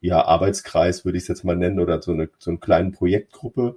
ja, 0.00 0.24
Arbeitskreis, 0.24 1.04
würde 1.04 1.18
ich 1.18 1.24
es 1.24 1.28
jetzt 1.28 1.44
mal 1.44 1.56
nennen, 1.56 1.80
oder 1.80 2.00
so 2.02 2.12
eine, 2.12 2.30
so 2.38 2.50
eine 2.50 2.60
kleine 2.60 2.92
Projektgruppe 2.92 3.76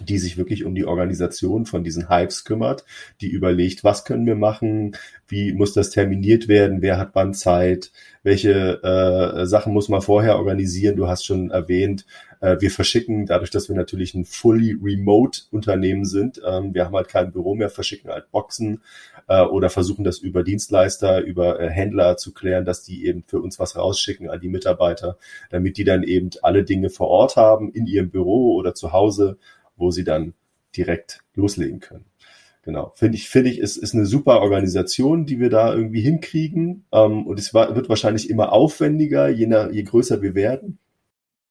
die 0.00 0.18
sich 0.18 0.36
wirklich 0.36 0.64
um 0.64 0.74
die 0.74 0.84
Organisation 0.84 1.66
von 1.66 1.82
diesen 1.82 2.08
Hypes 2.08 2.44
kümmert, 2.44 2.84
die 3.20 3.28
überlegt, 3.28 3.84
was 3.84 4.04
können 4.04 4.26
wir 4.26 4.34
machen, 4.34 4.96
wie 5.28 5.52
muss 5.52 5.72
das 5.72 5.90
terminiert 5.90 6.48
werden, 6.48 6.82
wer 6.82 6.98
hat 6.98 7.10
wann 7.14 7.34
Zeit, 7.34 7.90
welche 8.22 8.82
äh, 8.82 9.46
Sachen 9.46 9.72
muss 9.72 9.88
man 9.88 10.02
vorher 10.02 10.36
organisieren. 10.36 10.96
Du 10.96 11.08
hast 11.08 11.24
schon 11.24 11.50
erwähnt, 11.50 12.04
äh, 12.40 12.56
wir 12.60 12.70
verschicken, 12.70 13.26
dadurch, 13.26 13.50
dass 13.50 13.68
wir 13.68 13.76
natürlich 13.76 14.14
ein 14.14 14.24
fully 14.24 14.76
remote 14.80 15.42
Unternehmen 15.50 16.04
sind, 16.04 16.40
ähm, 16.46 16.74
wir 16.74 16.84
haben 16.84 16.94
halt 16.94 17.08
kein 17.08 17.32
Büro 17.32 17.54
mehr, 17.54 17.70
verschicken 17.70 18.10
halt 18.10 18.30
Boxen 18.30 18.82
äh, 19.28 19.42
oder 19.42 19.70
versuchen 19.70 20.04
das 20.04 20.18
über 20.18 20.42
Dienstleister, 20.42 21.20
über 21.22 21.60
äh, 21.60 21.70
Händler 21.70 22.16
zu 22.16 22.32
klären, 22.32 22.64
dass 22.64 22.82
die 22.82 23.06
eben 23.06 23.24
für 23.26 23.40
uns 23.40 23.58
was 23.58 23.76
rausschicken 23.76 24.28
an 24.28 24.40
die 24.40 24.48
Mitarbeiter, 24.48 25.16
damit 25.50 25.78
die 25.78 25.84
dann 25.84 26.02
eben 26.02 26.30
alle 26.42 26.64
Dinge 26.64 26.90
vor 26.90 27.08
Ort 27.08 27.36
haben, 27.36 27.72
in 27.72 27.86
ihrem 27.86 28.10
Büro 28.10 28.54
oder 28.54 28.74
zu 28.74 28.92
Hause 28.92 29.38
wo 29.76 29.90
sie 29.90 30.04
dann 30.04 30.34
direkt 30.76 31.20
loslegen 31.34 31.80
können. 31.80 32.04
Genau, 32.62 32.92
finde 32.96 33.16
ich, 33.16 33.28
finde 33.28 33.50
ich, 33.50 33.60
ist, 33.60 33.76
ist 33.76 33.94
eine 33.94 34.06
super 34.06 34.40
Organisation, 34.40 35.24
die 35.24 35.38
wir 35.38 35.50
da 35.50 35.72
irgendwie 35.72 36.00
hinkriegen. 36.00 36.84
Ähm, 36.92 37.26
und 37.26 37.38
es 37.38 37.54
wird 37.54 37.88
wahrscheinlich 37.88 38.28
immer 38.28 38.52
aufwendiger, 38.52 39.28
je, 39.28 39.46
nach, 39.46 39.70
je 39.70 39.84
größer 39.84 40.20
wir 40.20 40.34
werden. 40.34 40.78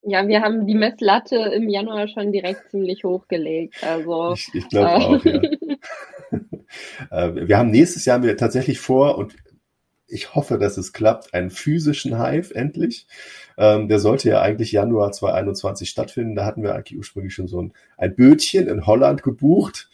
Ja, 0.02 0.28
wir 0.28 0.42
haben 0.42 0.68
die 0.68 0.76
Messlatte 0.76 1.38
im 1.38 1.70
Januar 1.70 2.08
schon 2.10 2.32
direkt 2.32 2.70
ziemlich 2.70 3.04
hochgelegt. 3.04 3.82
Also, 3.82 4.34
ich, 4.34 4.50
ich 4.54 4.70
glaube 4.70 4.90
äh, 4.90 4.94
auch, 4.94 5.26
ja. 5.26 5.42
Äh, 7.12 7.48
wir 7.48 7.58
haben 7.58 7.72
nächstes 7.72 8.06
Jahr 8.06 8.24
wir 8.24 8.36
tatsächlich 8.38 8.80
vor 8.80 9.18
und 9.18 9.36
ich 10.08 10.36
hoffe, 10.36 10.58
dass 10.58 10.78
es 10.78 10.94
klappt, 10.94 11.34
einen 11.34 11.50
physischen 11.50 12.22
Hive 12.22 12.54
endlich. 12.54 13.08
Ähm, 13.58 13.88
der 13.88 14.00
sollte 14.00 14.30
ja 14.30 14.42
eigentlich 14.42 14.72
Januar 14.72 15.12
2021 15.12 15.90
stattfinden. 15.90 16.36
Da 16.36 16.46
hatten 16.46 16.64
wir 16.64 16.76
eigentlich 16.76 16.98
ursprünglich 16.98 17.34
schon 17.34 17.48
so 17.48 17.62
ein, 17.62 17.74
ein 17.98 18.16
Bötchen 18.16 18.68
in 18.68 18.86
Holland 18.86 19.24
gebucht. 19.24 19.90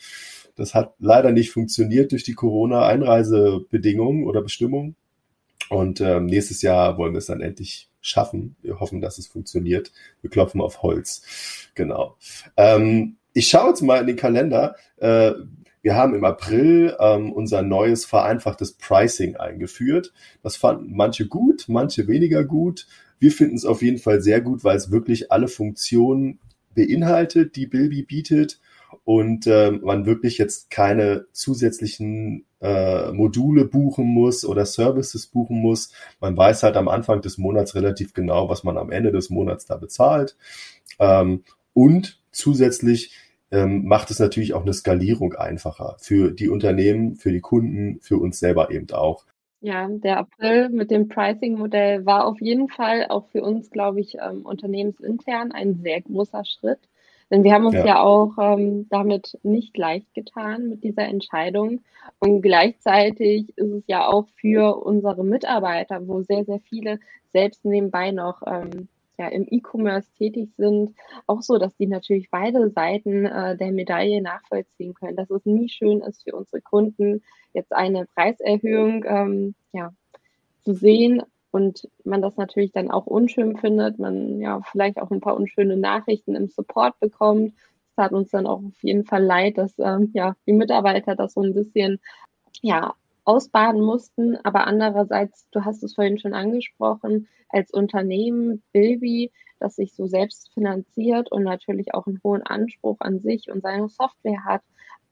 Das 0.55 0.73
hat 0.73 0.93
leider 0.99 1.31
nicht 1.31 1.51
funktioniert 1.51 2.11
durch 2.11 2.23
die 2.23 2.33
Corona-Einreisebedingungen 2.33 4.25
oder 4.25 4.41
Bestimmungen. 4.41 4.95
Und 5.69 6.01
ähm, 6.01 6.25
nächstes 6.25 6.61
Jahr 6.61 6.97
wollen 6.97 7.13
wir 7.13 7.19
es 7.19 7.27
dann 7.27 7.41
endlich 7.41 7.89
schaffen. 8.01 8.55
Wir 8.61 8.79
hoffen, 8.79 8.99
dass 8.99 9.17
es 9.17 9.27
funktioniert. 9.27 9.91
Wir 10.21 10.29
klopfen 10.29 10.59
auf 10.59 10.81
Holz. 10.81 11.69
Genau. 11.75 12.17
Ähm, 12.57 13.15
ich 13.33 13.47
schaue 13.47 13.69
jetzt 13.69 13.81
mal 13.81 14.01
in 14.01 14.07
den 14.07 14.15
Kalender. 14.17 14.75
Äh, 14.97 15.31
wir 15.81 15.95
haben 15.95 16.13
im 16.13 16.25
April 16.25 16.95
ähm, 16.99 17.31
unser 17.31 17.61
neues 17.61 18.05
vereinfachtes 18.05 18.73
Pricing 18.73 19.37
eingeführt. 19.37 20.13
Das 20.43 20.57
fanden 20.57 20.95
manche 20.95 21.27
gut, 21.27 21.65
manche 21.67 22.07
weniger 22.07 22.43
gut. 22.43 22.85
Wir 23.21 23.31
finden 23.31 23.55
es 23.55 23.65
auf 23.65 23.83
jeden 23.83 23.99
Fall 23.99 24.19
sehr 24.19 24.41
gut, 24.41 24.63
weil 24.63 24.75
es 24.75 24.89
wirklich 24.89 25.31
alle 25.31 25.47
Funktionen 25.47 26.39
beinhaltet, 26.73 27.55
die 27.55 27.67
Bilby 27.67 28.01
bietet 28.01 28.59
und 29.03 29.45
äh, 29.45 29.69
man 29.69 30.07
wirklich 30.07 30.39
jetzt 30.39 30.71
keine 30.71 31.27
zusätzlichen 31.31 32.45
äh, 32.61 33.11
Module 33.11 33.65
buchen 33.65 34.07
muss 34.07 34.43
oder 34.43 34.65
Services 34.65 35.27
buchen 35.27 35.61
muss. 35.61 35.91
Man 36.19 36.35
weiß 36.35 36.63
halt 36.63 36.75
am 36.75 36.87
Anfang 36.87 37.21
des 37.21 37.37
Monats 37.37 37.75
relativ 37.75 38.13
genau, 38.15 38.49
was 38.49 38.63
man 38.63 38.75
am 38.79 38.91
Ende 38.91 39.11
des 39.11 39.29
Monats 39.29 39.67
da 39.67 39.77
bezahlt. 39.77 40.35
Ähm, 40.97 41.43
und 41.73 42.19
zusätzlich 42.31 43.15
ähm, 43.51 43.85
macht 43.85 44.09
es 44.09 44.17
natürlich 44.17 44.55
auch 44.55 44.63
eine 44.63 44.73
Skalierung 44.73 45.33
einfacher 45.35 45.95
für 45.99 46.31
die 46.31 46.49
Unternehmen, 46.49 47.17
für 47.17 47.31
die 47.31 47.41
Kunden, 47.41 47.99
für 48.01 48.17
uns 48.17 48.39
selber 48.39 48.71
eben 48.71 48.89
auch. 48.91 49.25
Ja, 49.63 49.87
der 49.87 50.17
April 50.17 50.69
mit 50.69 50.89
dem 50.89 51.07
Pricing-Modell 51.07 52.03
war 52.03 52.25
auf 52.25 52.41
jeden 52.41 52.67
Fall 52.67 53.05
auch 53.09 53.27
für 53.27 53.43
uns, 53.43 53.69
glaube 53.69 53.99
ich, 53.99 54.15
ähm, 54.15 54.41
unternehmensintern 54.43 55.51
ein 55.51 55.75
sehr 55.75 56.01
großer 56.01 56.43
Schritt. 56.45 56.79
Denn 57.29 57.43
wir 57.43 57.53
haben 57.53 57.67
uns 57.67 57.75
ja, 57.75 57.85
ja 57.85 58.01
auch 58.01 58.33
ähm, 58.39 58.87
damit 58.89 59.37
nicht 59.43 59.77
leicht 59.77 60.13
getan 60.15 60.67
mit 60.67 60.83
dieser 60.83 61.03
Entscheidung. 61.03 61.81
Und 62.19 62.41
gleichzeitig 62.41 63.55
ist 63.55 63.71
es 63.71 63.83
ja 63.85 64.07
auch 64.07 64.27
für 64.35 64.83
unsere 64.83 65.23
Mitarbeiter, 65.23 66.07
wo 66.07 66.23
sehr, 66.23 66.43
sehr 66.43 66.59
viele 66.59 66.99
selbst 67.31 67.63
nebenbei 67.63 68.09
noch 68.09 68.41
ähm, 68.47 68.89
ja 69.19 69.27
im 69.27 69.45
E-Commerce 69.49 70.09
tätig 70.17 70.49
sind, 70.57 70.95
auch 71.27 71.41
so, 71.43 71.57
dass 71.59 71.75
die 71.77 71.87
natürlich 71.87 72.31
beide 72.31 72.69
Seiten 72.71 73.25
äh, 73.25 73.55
der 73.55 73.71
Medaille 73.71 74.21
nachvollziehen 74.21 74.95
können, 74.95 75.15
dass 75.15 75.29
es 75.29 75.45
nie 75.45 75.69
schön 75.69 76.01
ist 76.01 76.23
für 76.23 76.35
unsere 76.35 76.61
Kunden, 76.61 77.21
jetzt 77.53 77.73
eine 77.73 78.05
Preiserhöhung 78.15 79.03
ähm, 79.07 79.55
ja, 79.73 79.93
zu 80.63 80.73
sehen 80.73 81.23
und 81.51 81.89
man 82.03 82.21
das 82.21 82.37
natürlich 82.37 82.71
dann 82.71 82.89
auch 82.89 83.05
unschön 83.05 83.57
findet, 83.57 83.99
man 83.99 84.39
ja 84.39 84.61
vielleicht 84.61 84.99
auch 85.01 85.11
ein 85.11 85.21
paar 85.21 85.35
unschöne 85.35 85.77
Nachrichten 85.77 86.35
im 86.35 86.47
Support 86.47 86.99
bekommt. 86.99 87.53
Es 87.89 87.95
tat 87.95 88.13
uns 88.13 88.29
dann 88.31 88.47
auch 88.47 88.63
auf 88.63 88.83
jeden 88.83 89.05
Fall 89.05 89.23
leid, 89.23 89.57
dass 89.57 89.77
ähm, 89.79 90.11
ja 90.13 90.35
die 90.47 90.53
Mitarbeiter 90.53 91.15
das 91.15 91.33
so 91.33 91.41
ein 91.41 91.53
bisschen 91.53 91.99
ja 92.61 92.93
ausbaden 93.25 93.81
mussten. 93.81 94.37
Aber 94.43 94.65
andererseits, 94.65 95.47
du 95.51 95.65
hast 95.65 95.83
es 95.83 95.95
vorhin 95.95 96.19
schon 96.19 96.33
angesprochen, 96.33 97.27
als 97.49 97.71
Unternehmen, 97.71 98.63
Bilby, 98.71 99.31
das 99.59 99.75
sich 99.75 99.93
so 99.93 100.07
selbst 100.07 100.51
finanziert 100.53 101.31
und 101.31 101.43
natürlich 101.43 101.93
auch 101.93 102.07
einen 102.07 102.19
hohen 102.23 102.41
Anspruch 102.43 102.97
an 102.99 103.19
sich 103.19 103.51
und 103.51 103.61
seine 103.61 103.89
Software 103.89 104.43
hat, 104.45 104.61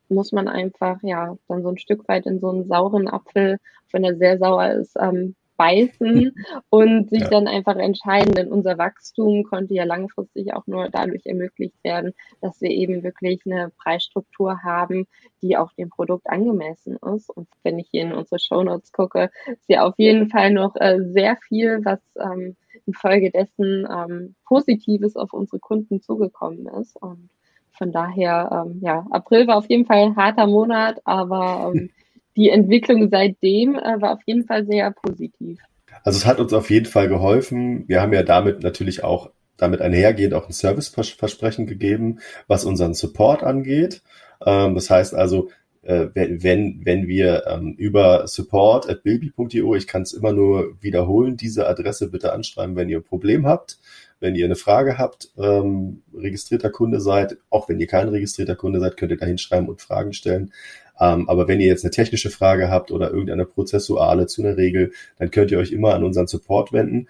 muss 0.10 0.32
man 0.32 0.48
einfach 0.48 1.01
ja 1.04 1.38
dann 1.48 1.63
so 1.63 1.70
ein 1.70 1.78
Stück 1.78 2.08
weit 2.08 2.25
in 2.25 2.39
so 2.39 2.50
einen 2.50 2.68
sauren 2.68 3.08
Apfel, 3.08 3.58
wenn 3.92 4.04
er 4.04 4.16
sehr 4.16 4.38
sauer 4.38 4.72
ist, 4.72 4.96
ähm, 5.00 5.36
beißen 5.60 6.34
und 6.70 7.10
sich 7.10 7.24
ja. 7.24 7.30
dann 7.30 7.48
einfach 7.48 7.75
entscheiden, 7.75 8.34
denn 8.34 8.48
unser 8.48 8.78
Wachstum 8.78 9.44
konnte 9.44 9.74
ja 9.74 9.84
langfristig 9.84 10.54
auch 10.54 10.66
nur 10.68 10.88
dadurch 10.89 11.25
ermöglicht 11.25 11.75
werden, 11.84 12.13
dass 12.39 12.62
wir 12.62 12.70
eben 12.70 13.04
wirklich 13.04 13.42
eine 13.46 13.70
Preisstruktur 13.78 14.63
haben, 14.63 15.06
die 15.42 15.58
auch 15.58 15.74
dem 15.74 15.89
Produkt 15.89 16.28
angemessen 16.30 16.98
ist. 17.13 17.30
Und 17.30 17.50
wenn 17.63 17.78
ich 17.78 17.89
hier 17.92 18.04
in 18.04 18.13
unsere 18.13 18.39
Shownotes 18.39 18.94
gucke, 18.94 19.32
ist 19.48 19.68
ja 19.68 19.86
auf 19.86 19.96
jeden 19.98 20.30
Fall 20.30 20.51
noch 20.51 20.78
äh, 20.78 21.00
sehr 21.01 21.36
viel, 21.36 21.84
was 21.84 22.00
ähm, 22.18 22.56
infolgedessen 22.86 23.86
ähm, 23.92 24.36
Positives 24.46 25.18
auf 25.18 25.34
unsere 25.34 25.60
Kunden 25.60 26.01
zugekommen 26.01 26.68
ist. 26.68 26.96
Und 26.96 27.30
von 27.79 27.91
daher, 27.91 28.67
ähm, 28.67 28.79
ja, 28.81 29.07
April 29.09 29.48
war 29.48 29.57
auf 29.57 29.69
jeden 29.69 29.86
Fall 29.86 30.03
ein 30.03 30.15
harter 30.15 30.45
Monat, 30.45 31.01
aber 31.05 31.71
ähm, 31.74 31.89
die 32.38 32.50
Entwicklung 32.50 33.09
seitdem 33.09 33.75
äh, 33.75 34.00
war 34.00 34.13
auf 34.13 34.21
jeden 34.25 34.45
Fall 34.45 34.65
sehr 34.67 34.91
positiv. 34.91 35.59
Also 36.03 36.17
es 36.17 36.25
hat 36.27 36.39
uns 36.39 36.53
auf 36.53 36.69
jeden 36.69 36.86
Fall 36.86 37.07
geholfen. 37.07 37.86
Wir 37.88 38.01
haben 38.01 38.13
ja 38.13 38.24
damit 38.24 38.62
natürlich 38.62 39.03
auch 39.03 39.31
damit 39.57 39.81
einhergehend 39.81 40.33
auch 40.33 40.48
ein 40.48 40.53
Serviceversprechen 40.53 41.67
gegeben, 41.67 42.19
was 42.48 42.65
unseren 42.65 42.93
Support 42.93 43.43
angeht. 43.43 44.01
Ähm, 44.45 44.75
das 44.75 44.89
heißt 44.89 45.15
also, 45.15 45.50
äh, 45.81 46.07
wenn, 46.13 46.86
wenn 46.86 47.07
wir 47.07 47.45
ähm, 47.48 47.74
über 47.77 48.27
support 48.27 48.89
at 48.89 49.03
bilby.io, 49.03 49.75
ich 49.75 49.88
kann 49.88 50.01
es 50.01 50.13
immer 50.13 50.33
nur 50.33 50.77
wiederholen, 50.81 51.38
diese 51.38 51.67
Adresse 51.67 52.09
bitte 52.09 52.33
anschreiben, 52.33 52.75
wenn 52.75 52.89
ihr 52.89 53.00
ein 53.00 53.03
Problem 53.03 53.45
habt, 53.45 53.79
wenn 54.20 54.36
ihr 54.36 54.46
eine 54.46 54.56
Frage 54.56 54.98
habt, 54.98 55.32
ähm, 55.38 56.02
registrierter 56.14 56.70
Kunde 56.70 57.00
seid, 57.00 57.38
auch 57.50 57.70
wenn 57.70 57.80
ihr 57.80 57.88
kein 57.88 58.10
registrierter 58.10 58.56
Kunde 58.56 58.80
seid, 58.80 58.98
könnt 58.98 59.12
ihr 59.12 59.18
da 59.18 59.26
hinschreiben 59.26 59.70
und 59.70 59.82
Fragen 59.82 60.14
stellen. 60.14 60.54
Ähm, 61.00 61.30
aber 61.30 61.48
wenn 61.48 61.60
ihr 61.60 61.68
jetzt 61.68 61.86
eine 61.86 61.92
technische 61.92 62.30
Frage 62.30 62.70
habt 62.70 62.92
oder 62.92 63.12
irgendeine 63.12 63.46
prozessuale 63.46 64.28
zu 64.28 64.44
einer 64.44 64.58
Regel, 64.58 64.92
dann 65.18 65.32
könnt 65.32 65.52
ihr 65.52 65.60
euch 65.60 65.72
immer 65.72 65.94
an 65.94 66.04
unseren 66.04 66.28
Support 66.28 66.74
wenden 66.74 67.08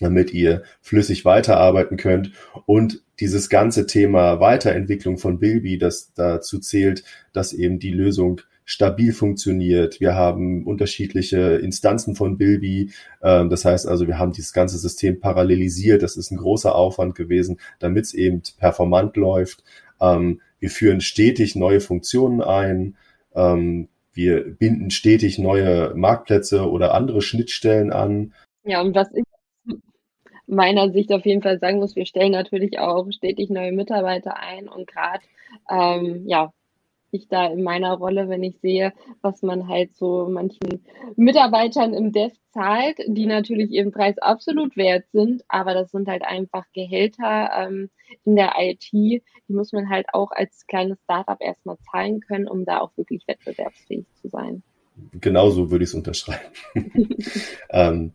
damit 0.00 0.32
ihr 0.32 0.62
flüssig 0.80 1.24
weiterarbeiten 1.24 1.96
könnt. 1.96 2.32
Und 2.66 3.02
dieses 3.20 3.48
ganze 3.48 3.86
Thema 3.86 4.40
Weiterentwicklung 4.40 5.18
von 5.18 5.38
Bilby, 5.38 5.78
das 5.78 6.12
dazu 6.14 6.58
zählt, 6.58 7.04
dass 7.32 7.52
eben 7.52 7.78
die 7.78 7.92
Lösung 7.92 8.40
stabil 8.70 9.12
funktioniert. 9.12 9.98
Wir 9.98 10.14
haben 10.14 10.64
unterschiedliche 10.64 11.56
Instanzen 11.56 12.14
von 12.14 12.38
Bilby. 12.38 12.92
Ähm, 13.20 13.50
das 13.50 13.64
heißt 13.64 13.88
also, 13.88 14.06
wir 14.06 14.16
haben 14.16 14.30
dieses 14.30 14.52
ganze 14.52 14.78
System 14.78 15.18
parallelisiert. 15.18 16.04
Das 16.04 16.16
ist 16.16 16.30
ein 16.30 16.36
großer 16.36 16.72
Aufwand 16.72 17.16
gewesen, 17.16 17.58
damit 17.80 18.04
es 18.04 18.14
eben 18.14 18.42
performant 18.58 19.16
läuft. 19.16 19.64
Ähm, 20.00 20.40
wir 20.60 20.70
führen 20.70 21.00
stetig 21.00 21.56
neue 21.56 21.80
Funktionen 21.80 22.42
ein. 22.42 22.96
Ähm, 23.34 23.88
wir 24.12 24.44
binden 24.44 24.92
stetig 24.92 25.40
neue 25.40 25.92
Marktplätze 25.96 26.70
oder 26.70 26.94
andere 26.94 27.22
Schnittstellen 27.22 27.92
an. 27.92 28.34
Ja, 28.62 28.82
und 28.82 28.94
was 28.94 29.12
ich 29.12 29.24
meiner 30.46 30.92
Sicht 30.92 31.12
auf 31.12 31.26
jeden 31.26 31.42
Fall 31.42 31.58
sagen 31.58 31.78
muss, 31.78 31.96
wir 31.96 32.06
stellen 32.06 32.32
natürlich 32.32 32.78
auch 32.78 33.10
stetig 33.10 33.50
neue 33.50 33.72
Mitarbeiter 33.72 34.36
ein 34.36 34.68
und 34.68 34.86
gerade 34.86 35.24
ähm, 35.68 36.22
ja, 36.26 36.52
ich 37.12 37.28
da 37.28 37.46
in 37.46 37.62
meiner 37.62 37.94
Rolle, 37.94 38.28
wenn 38.28 38.42
ich 38.42 38.58
sehe, 38.60 38.92
was 39.22 39.42
man 39.42 39.68
halt 39.68 39.96
so 39.96 40.28
manchen 40.30 40.84
Mitarbeitern 41.16 41.94
im 41.94 42.12
Desk 42.12 42.40
zahlt, 42.52 42.98
die 43.06 43.26
natürlich 43.26 43.70
ihren 43.70 43.92
Preis 43.92 44.18
absolut 44.18 44.76
wert 44.76 45.04
sind, 45.12 45.42
aber 45.48 45.74
das 45.74 45.90
sind 45.90 46.08
halt 46.08 46.22
einfach 46.22 46.64
Gehälter 46.72 47.50
ähm, 47.56 47.90
in 48.24 48.36
der 48.36 48.54
IT, 48.58 48.92
die 48.92 49.22
muss 49.48 49.72
man 49.72 49.88
halt 49.88 50.06
auch 50.12 50.30
als 50.32 50.66
kleines 50.66 50.98
Startup 51.04 51.40
erstmal 51.40 51.78
zahlen 51.90 52.20
können, 52.20 52.48
um 52.48 52.64
da 52.64 52.80
auch 52.80 52.96
wirklich 52.96 53.22
wettbewerbsfähig 53.26 54.06
zu 54.20 54.28
sein. 54.28 54.62
Genauso 55.20 55.70
würde 55.70 55.84
ich 55.84 55.90
es 55.90 55.94
unterschreiben. 55.94 56.52
ähm, 57.70 58.12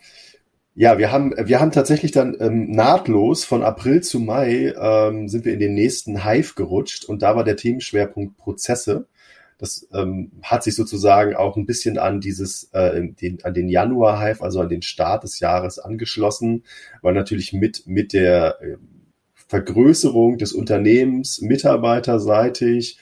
ja, 0.78 0.98
wir 0.98 1.12
haben, 1.12 1.34
wir 1.38 1.62
haben 1.62 1.72
tatsächlich 1.72 2.12
dann 2.12 2.36
ähm, 2.40 2.70
nahtlos 2.70 3.46
von 3.46 3.64
April 3.64 4.04
zu 4.04 4.20
Mai 4.20 4.74
ähm, 4.78 5.30
sind 5.30 5.46
wir 5.46 5.54
in 5.54 5.60
den 5.60 5.74
nächsten 5.74 6.26
Hive 6.26 6.54
gerutscht 6.56 7.06
und 7.06 7.22
da 7.22 7.36
war 7.36 7.46
der 7.46 7.56
Themenschwerpunkt 7.56 8.38
Prozesse. 8.38 9.08
Das 9.58 9.88
ähm, 9.94 10.34
hat 10.44 10.64
sich 10.64 10.76
sozusagen 10.76 11.34
auch 11.34 11.56
ein 11.56 11.66
bisschen 11.66 11.98
an 11.98 12.20
dieses, 12.20 12.70
äh, 12.74 13.02
den, 13.08 13.42
an 13.46 13.54
den 13.54 13.70
Januar-Hive, 13.70 14.44
also 14.44 14.60
an 14.60 14.68
den 14.68 14.82
Start 14.82 15.24
des 15.24 15.40
Jahres 15.40 15.80
angeschlossen, 15.80 16.66
weil 17.02 17.14
natürlich 17.14 17.54
mit, 17.54 17.88
mit 17.88 18.12
der 18.12 18.62
äh, 18.62 18.76
Vergrößerung 19.48 20.38
des 20.38 20.52
Unternehmens 20.52 21.40
mitarbeiterseitig 21.40 22.98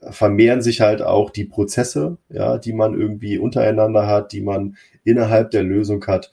vermehren 0.00 0.62
sich 0.62 0.80
halt 0.80 1.02
auch 1.02 1.30
die 1.30 1.44
Prozesse, 1.44 2.18
ja, 2.28 2.58
die 2.58 2.72
man 2.72 2.98
irgendwie 2.98 3.38
untereinander 3.38 4.06
hat, 4.06 4.32
die 4.32 4.40
man 4.40 4.76
innerhalb 5.04 5.50
der 5.50 5.62
Lösung 5.62 6.06
hat. 6.06 6.30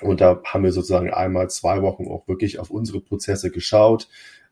Und 0.00 0.20
da 0.20 0.40
haben 0.44 0.64
wir 0.64 0.72
sozusagen 0.72 1.12
einmal 1.12 1.50
zwei 1.50 1.82
Wochen 1.82 2.08
auch 2.08 2.26
wirklich 2.28 2.58
auf 2.58 2.70
unsere 2.70 3.00
Prozesse 3.00 3.50
geschaut. 3.50 4.08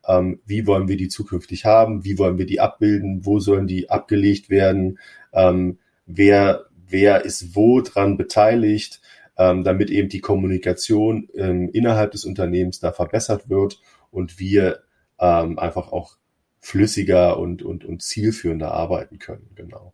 Ähm, 0.07 0.41
wie 0.47 0.67
wollen 0.67 0.89
wir 0.89 0.97
die 0.97 1.09
zukünftig 1.09 1.65
haben? 1.65 2.05
Wie 2.05 2.19
wollen 2.19 2.39
wir 2.39 2.47
die 2.47 2.61
abbilden? 2.61 3.25
Wo 3.25 3.39
sollen 3.39 3.67
die 3.67 3.91
abgelegt 3.91 4.51
werden? 4.51 4.99
Ähm, 5.33 5.79
wer, 6.07 6.67
wer 6.87 7.25
ist 7.25 7.55
wo 7.55 7.81
dran 7.81 8.17
beteiligt? 8.17 9.01
Ähm, 9.37 9.65
damit 9.65 9.91
eben 9.91 10.09
die 10.09 10.21
Kommunikation 10.21 11.29
ähm, 11.35 11.71
innerhalb 11.73 12.11
des 12.13 12.25
Unternehmens 12.25 12.81
da 12.81 12.93
verbessert 12.93 13.49
wird 13.49 13.81
und 14.11 14.39
wir 14.39 14.83
ähm, 15.19 15.59
einfach 15.59 15.91
auch 15.91 16.17
flüssiger 16.63 17.39
und, 17.39 17.63
und, 17.63 17.85
und 17.85 18.03
zielführender 18.03 18.73
arbeiten 18.73 19.19
können. 19.19 19.51
Genau. 19.57 19.93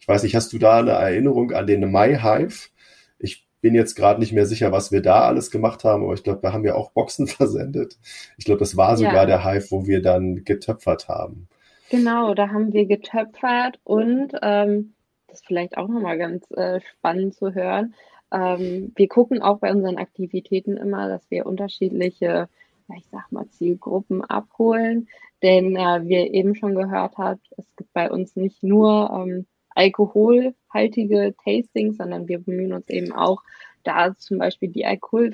Ich 0.00 0.08
weiß 0.08 0.24
nicht, 0.24 0.34
hast 0.34 0.52
du 0.52 0.58
da 0.58 0.80
eine 0.80 0.90
Erinnerung 0.90 1.52
an 1.52 1.66
den 1.66 1.90
MyHive? 1.90 2.70
Ich 3.18 3.46
bin 3.60 3.74
jetzt 3.74 3.94
gerade 3.94 4.20
nicht 4.20 4.32
mehr 4.32 4.44
sicher, 4.44 4.72
was 4.72 4.92
wir 4.92 5.00
da 5.00 5.22
alles 5.22 5.50
gemacht 5.50 5.84
haben, 5.84 6.02
aber 6.02 6.14
ich 6.14 6.24
glaube, 6.24 6.40
da 6.42 6.52
haben 6.52 6.64
wir 6.64 6.76
auch 6.76 6.90
Boxen 6.90 7.26
versendet. 7.28 7.98
Ich 8.36 8.44
glaube, 8.44 8.58
das 8.58 8.76
war 8.76 8.96
sogar 8.96 9.14
ja. 9.14 9.26
der 9.26 9.44
Hive, 9.44 9.70
wo 9.70 9.86
wir 9.86 10.02
dann 10.02 10.44
getöpfert 10.44 11.08
haben. 11.08 11.48
Genau, 11.90 12.34
da 12.34 12.48
haben 12.48 12.72
wir 12.72 12.84
getöpfert 12.86 13.78
und 13.84 14.32
ähm, 14.42 14.92
das 15.28 15.40
ist 15.40 15.46
vielleicht 15.46 15.78
auch 15.78 15.88
nochmal 15.88 16.18
ganz 16.18 16.50
äh, 16.50 16.80
spannend 16.80 17.34
zu 17.34 17.54
hören. 17.54 17.94
Ähm, 18.32 18.92
wir 18.96 19.08
gucken 19.08 19.40
auch 19.40 19.58
bei 19.60 19.70
unseren 19.70 19.96
Aktivitäten 19.96 20.76
immer, 20.76 21.08
dass 21.08 21.30
wir 21.30 21.46
unterschiedliche, 21.46 22.48
ich 22.96 23.06
sag 23.10 23.30
mal, 23.30 23.48
Zielgruppen 23.50 24.24
abholen. 24.24 25.08
Denn 25.42 25.76
äh, 25.76 26.00
wie 26.04 26.14
ihr 26.14 26.34
eben 26.34 26.54
schon 26.54 26.74
gehört 26.74 27.18
habt, 27.18 27.46
es 27.56 27.66
gibt 27.76 27.92
bei 27.92 28.10
uns 28.10 28.36
nicht 28.36 28.62
nur 28.62 29.10
ähm, 29.12 29.46
alkoholhaltige 29.70 31.34
Tastings, 31.44 31.96
sondern 31.98 32.26
wir 32.26 32.40
bemühen 32.40 32.72
uns 32.72 32.88
eben 32.88 33.12
auch, 33.12 33.42
da 33.84 34.14
zum 34.16 34.38
Beispiel 34.38 34.70
die 34.70 34.84
Alkohol 34.84 35.32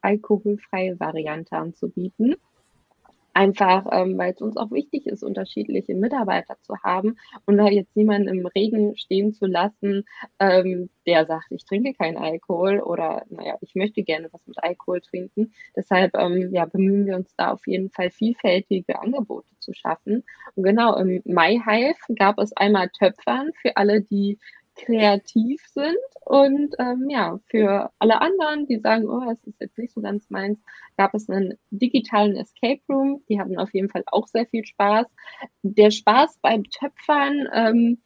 alkoholfreie 0.00 0.98
Variante 0.98 1.56
anzubieten. 1.56 2.34
Einfach, 3.36 3.86
ähm, 3.90 4.16
weil 4.16 4.32
es 4.32 4.40
uns 4.40 4.56
auch 4.56 4.70
wichtig 4.70 5.06
ist, 5.06 5.24
unterschiedliche 5.24 5.94
Mitarbeiter 5.96 6.56
zu 6.62 6.76
haben 6.84 7.16
und 7.46 7.56
da 7.56 7.66
jetzt 7.66 7.96
niemanden 7.96 8.28
im 8.28 8.46
Regen 8.46 8.96
stehen 8.96 9.32
zu 9.32 9.46
lassen, 9.46 10.04
ähm, 10.38 10.88
der 11.04 11.26
sagt, 11.26 11.46
ich 11.50 11.64
trinke 11.64 11.94
keinen 11.94 12.16
Alkohol 12.16 12.78
oder 12.78 13.24
naja, 13.28 13.56
ich 13.60 13.74
möchte 13.74 14.04
gerne 14.04 14.28
was 14.32 14.46
mit 14.46 14.62
Alkohol 14.62 15.00
trinken. 15.00 15.52
Deshalb 15.76 16.14
ähm, 16.16 16.50
ja, 16.52 16.64
bemühen 16.64 17.06
wir 17.06 17.16
uns 17.16 17.34
da 17.36 17.50
auf 17.52 17.66
jeden 17.66 17.90
Fall 17.90 18.10
vielfältige 18.10 19.00
Angebote 19.00 19.48
zu 19.58 19.72
schaffen. 19.74 20.22
Und 20.54 20.62
genau, 20.62 20.96
im 20.96 21.20
MyHive 21.24 21.98
gab 22.16 22.38
es 22.38 22.56
einmal 22.56 22.88
Töpfern 22.90 23.50
für 23.60 23.76
alle, 23.76 24.00
die 24.00 24.38
kreativ 24.76 25.62
sind 25.68 25.96
und 26.24 26.74
ähm, 26.78 27.08
ja, 27.10 27.38
für 27.46 27.90
alle 27.98 28.20
anderen, 28.20 28.66
die 28.66 28.78
sagen, 28.78 29.08
oh, 29.08 29.24
das 29.26 29.42
ist 29.44 29.60
jetzt 29.60 29.78
nicht 29.78 29.92
so 29.92 30.00
ganz 30.00 30.28
meins, 30.30 30.58
gab 30.96 31.14
es 31.14 31.28
einen 31.28 31.58
digitalen 31.70 32.36
Escape 32.36 32.80
Room. 32.88 33.22
Die 33.28 33.38
hatten 33.38 33.58
auf 33.58 33.74
jeden 33.74 33.90
Fall 33.90 34.04
auch 34.06 34.26
sehr 34.26 34.46
viel 34.46 34.64
Spaß. 34.64 35.06
Der 35.62 35.90
Spaß 35.90 36.38
beim 36.40 36.64
Töpfern 36.64 37.48
ähm, 37.52 37.98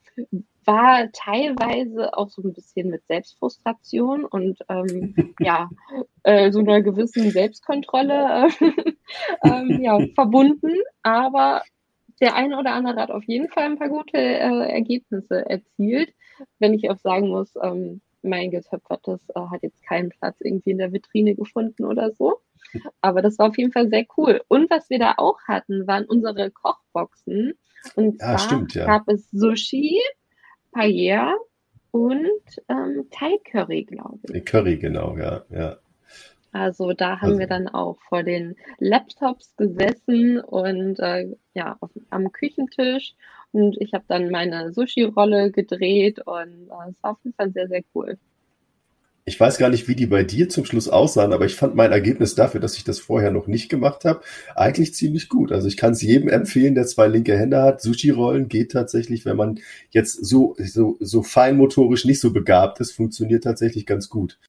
war 0.65 1.11
teilweise 1.13 2.15
auch 2.15 2.29
so 2.29 2.41
ein 2.43 2.53
bisschen 2.53 2.89
mit 2.89 3.05
Selbstfrustration 3.07 4.25
und 4.25 4.59
ähm, 4.67 5.15
ja, 5.39 5.69
äh, 6.23 6.51
so 6.51 6.59
einer 6.59 6.81
gewissen 6.81 7.31
Selbstkontrolle 7.31 8.47
äh, 8.59 8.71
ähm, 9.45 9.81
ja, 9.81 9.97
verbunden, 10.13 10.73
aber 11.03 11.63
der 12.21 12.35
eine 12.35 12.57
oder 12.59 12.73
andere 12.73 12.97
hat 12.97 13.11
auf 13.11 13.23
jeden 13.23 13.47
Fall 13.49 13.63
ein 13.63 13.79
paar 13.79 13.89
gute 13.89 14.17
äh, 14.17 14.71
Ergebnisse 14.71 15.49
erzielt. 15.49 16.13
Wenn 16.59 16.73
ich 16.73 16.89
auch 16.89 16.97
sagen 16.97 17.29
muss, 17.29 17.53
ähm, 17.61 18.01
mein 18.21 18.51
getöpfertes 18.51 19.21
äh, 19.29 19.39
hat 19.39 19.63
jetzt 19.63 19.83
keinen 19.83 20.09
Platz 20.09 20.37
irgendwie 20.41 20.71
in 20.71 20.77
der 20.77 20.91
Vitrine 20.91 21.35
gefunden 21.35 21.85
oder 21.85 22.11
so. 22.11 22.39
Aber 23.01 23.21
das 23.21 23.39
war 23.39 23.47
auf 23.47 23.57
jeden 23.57 23.71
Fall 23.71 23.89
sehr 23.89 24.05
cool. 24.17 24.41
Und 24.47 24.69
was 24.69 24.89
wir 24.89 24.99
da 24.99 25.13
auch 25.17 25.39
hatten, 25.47 25.87
waren 25.87 26.05
unsere 26.05 26.51
Kochboxen. 26.51 27.53
Und 27.95 28.19
ja, 28.19 28.27
zwar 28.27 28.39
stimmt, 28.39 28.75
ja. 28.75 28.85
gab 28.85 29.07
es 29.07 29.29
Sushi, 29.31 29.97
Paella 30.71 31.33
und 31.91 32.27
ähm, 32.67 33.07
Thai 33.09 33.37
Curry, 33.49 33.85
glaube 33.85 34.19
ich. 34.31 34.45
Curry, 34.45 34.77
genau, 34.77 35.17
ja, 35.17 35.43
ja. 35.49 35.77
Also 36.51 36.93
da 36.93 37.21
haben 37.21 37.29
also. 37.29 37.39
wir 37.39 37.47
dann 37.47 37.67
auch 37.67 37.99
vor 38.01 38.23
den 38.23 38.55
Laptops 38.79 39.55
gesessen 39.55 40.39
und 40.39 40.99
äh, 40.99 41.27
ja, 41.53 41.77
auf, 41.79 41.91
am 42.09 42.31
Küchentisch 42.31 43.15
und 43.51 43.77
ich 43.79 43.93
habe 43.93 44.05
dann 44.07 44.29
meine 44.29 44.73
Sushi-Rolle 44.73 45.51
gedreht 45.51 46.19
und 46.25 46.69
äh, 46.69 46.89
es 46.89 47.03
war 47.03 47.11
auf 47.11 47.17
jeden 47.23 47.35
Fall 47.35 47.51
sehr, 47.51 47.67
sehr 47.67 47.81
cool. 47.95 48.17
Ich 49.25 49.39
weiß 49.39 49.59
gar 49.59 49.69
nicht, 49.69 49.87
wie 49.87 49.95
die 49.95 50.07
bei 50.07 50.23
dir 50.23 50.49
zum 50.49 50.65
Schluss 50.65 50.89
aussahen, 50.89 51.33
aber 51.33 51.45
ich 51.45 51.53
fand 51.53 51.75
mein 51.75 51.91
Ergebnis 51.91 52.33
dafür, 52.33 52.59
dass 52.59 52.77
ich 52.77 52.83
das 52.83 52.99
vorher 52.99 53.29
noch 53.29 53.45
nicht 53.45 53.69
gemacht 53.69 54.03
habe, 54.03 54.21
eigentlich 54.55 54.95
ziemlich 54.95 55.29
gut. 55.29 55.51
Also 55.51 55.67
ich 55.67 55.77
kann 55.77 55.91
es 55.91 56.01
jedem 56.01 56.29
empfehlen, 56.29 56.73
der 56.73 56.87
zwei 56.87 57.07
linke 57.07 57.37
Hände 57.37 57.61
hat. 57.61 57.79
Sushi-Rollen 57.79 58.47
geht 58.47 58.71
tatsächlich, 58.71 59.25
wenn 59.25 59.37
man 59.37 59.59
jetzt 59.91 60.25
so, 60.25 60.55
so, 60.57 60.97
so 60.99 61.21
feinmotorisch 61.21 62.05
nicht 62.05 62.21
so 62.21 62.33
begabt 62.33 62.79
ist, 62.79 62.93
funktioniert 62.93 63.43
tatsächlich 63.43 63.85
ganz 63.85 64.09
gut. 64.09 64.39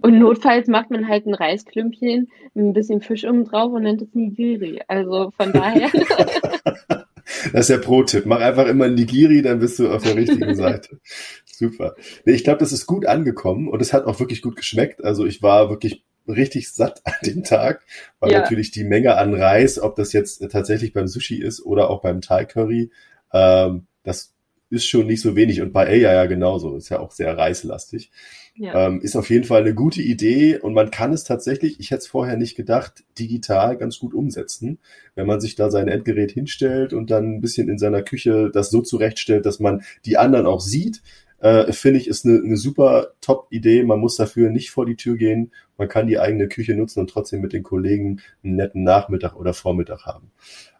Und 0.00 0.18
notfalls 0.18 0.66
macht 0.66 0.90
man 0.90 1.08
halt 1.08 1.26
ein 1.26 1.34
Reisklümpchen, 1.34 2.30
ein 2.54 2.72
bisschen 2.72 3.02
Fisch 3.02 3.24
oben 3.24 3.44
drauf 3.44 3.72
und 3.72 3.82
nennt 3.82 4.00
es 4.00 4.14
Nigiri. 4.14 4.80
Also 4.88 5.30
von 5.36 5.52
daher. 5.52 5.90
das 7.52 7.62
ist 7.62 7.70
der 7.70 7.78
Pro-Tipp. 7.78 8.26
Mach 8.26 8.40
einfach 8.40 8.66
immer 8.66 8.88
Nigiri, 8.88 9.42
dann 9.42 9.58
bist 9.58 9.78
du 9.78 9.90
auf 9.90 10.02
der 10.02 10.16
richtigen 10.16 10.54
Seite. 10.56 11.00
Super. 11.44 11.94
Nee, 12.24 12.34
ich 12.34 12.44
glaube, 12.44 12.58
das 12.58 12.72
ist 12.72 12.86
gut 12.86 13.06
angekommen 13.06 13.68
und 13.68 13.80
es 13.80 13.92
hat 13.92 14.06
auch 14.06 14.20
wirklich 14.20 14.42
gut 14.42 14.56
geschmeckt. 14.56 15.04
Also 15.04 15.26
ich 15.26 15.42
war 15.42 15.70
wirklich 15.70 16.04
richtig 16.28 16.72
satt 16.72 17.00
an 17.04 17.14
dem 17.24 17.44
Tag, 17.44 17.84
weil 18.20 18.32
ja. 18.32 18.40
natürlich 18.40 18.70
die 18.70 18.84
Menge 18.84 19.16
an 19.16 19.34
Reis, 19.34 19.78
ob 19.78 19.96
das 19.96 20.12
jetzt 20.12 20.46
tatsächlich 20.50 20.92
beim 20.92 21.08
Sushi 21.08 21.42
ist 21.42 21.64
oder 21.64 21.90
auch 21.90 22.02
beim 22.02 22.20
Thai 22.20 22.44
Curry, 22.44 22.90
ähm, 23.32 23.86
das 24.02 24.32
ist 24.70 24.86
schon 24.86 25.06
nicht 25.06 25.20
so 25.20 25.36
wenig. 25.36 25.60
Und 25.60 25.72
bei 25.72 25.86
Eya 25.86 26.12
ja 26.14 26.26
genauso. 26.26 26.76
Ist 26.76 26.88
ja 26.88 26.98
auch 26.98 27.12
sehr 27.12 27.36
reislastig. 27.36 28.10
Ja. 28.54 28.86
Ähm, 28.86 29.00
ist 29.00 29.16
auf 29.16 29.30
jeden 29.30 29.44
Fall 29.44 29.62
eine 29.62 29.74
gute 29.74 30.02
Idee 30.02 30.58
und 30.58 30.74
man 30.74 30.90
kann 30.90 31.12
es 31.12 31.24
tatsächlich, 31.24 31.80
ich 31.80 31.90
hätte 31.90 32.00
es 32.00 32.06
vorher 32.06 32.36
nicht 32.36 32.54
gedacht, 32.54 33.02
digital 33.18 33.78
ganz 33.78 33.98
gut 33.98 34.12
umsetzen. 34.12 34.78
Wenn 35.14 35.26
man 35.26 35.40
sich 35.40 35.54
da 35.54 35.70
sein 35.70 35.88
Endgerät 35.88 36.32
hinstellt 36.32 36.92
und 36.92 37.10
dann 37.10 37.36
ein 37.36 37.40
bisschen 37.40 37.68
in 37.70 37.78
seiner 37.78 38.02
Küche 38.02 38.50
das 38.52 38.70
so 38.70 38.82
zurechtstellt, 38.82 39.46
dass 39.46 39.58
man 39.58 39.82
die 40.04 40.18
anderen 40.18 40.44
auch 40.44 40.60
sieht, 40.60 41.02
äh, 41.42 41.72
finde 41.72 41.98
ich, 41.98 42.08
ist 42.08 42.24
eine, 42.24 42.38
eine 42.38 42.56
super 42.56 43.14
Top-Idee. 43.20 43.82
Man 43.82 43.98
muss 43.98 44.16
dafür 44.16 44.50
nicht 44.50 44.70
vor 44.70 44.86
die 44.86 44.96
Tür 44.96 45.16
gehen. 45.16 45.50
Man 45.76 45.88
kann 45.88 46.06
die 46.06 46.20
eigene 46.20 46.46
Küche 46.46 46.74
nutzen 46.74 47.00
und 47.00 47.10
trotzdem 47.10 47.40
mit 47.40 47.52
den 47.52 47.64
Kollegen 47.64 48.20
einen 48.44 48.56
netten 48.56 48.84
Nachmittag 48.84 49.34
oder 49.34 49.54
Vormittag 49.54 50.06
haben. 50.06 50.30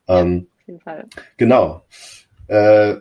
Ähm, 0.06 0.32
ja, 0.34 0.60
auf 0.60 0.66
jeden 0.66 0.80
Fall. 0.80 1.06
Genau. 1.36 1.82
Äh, 2.46 2.96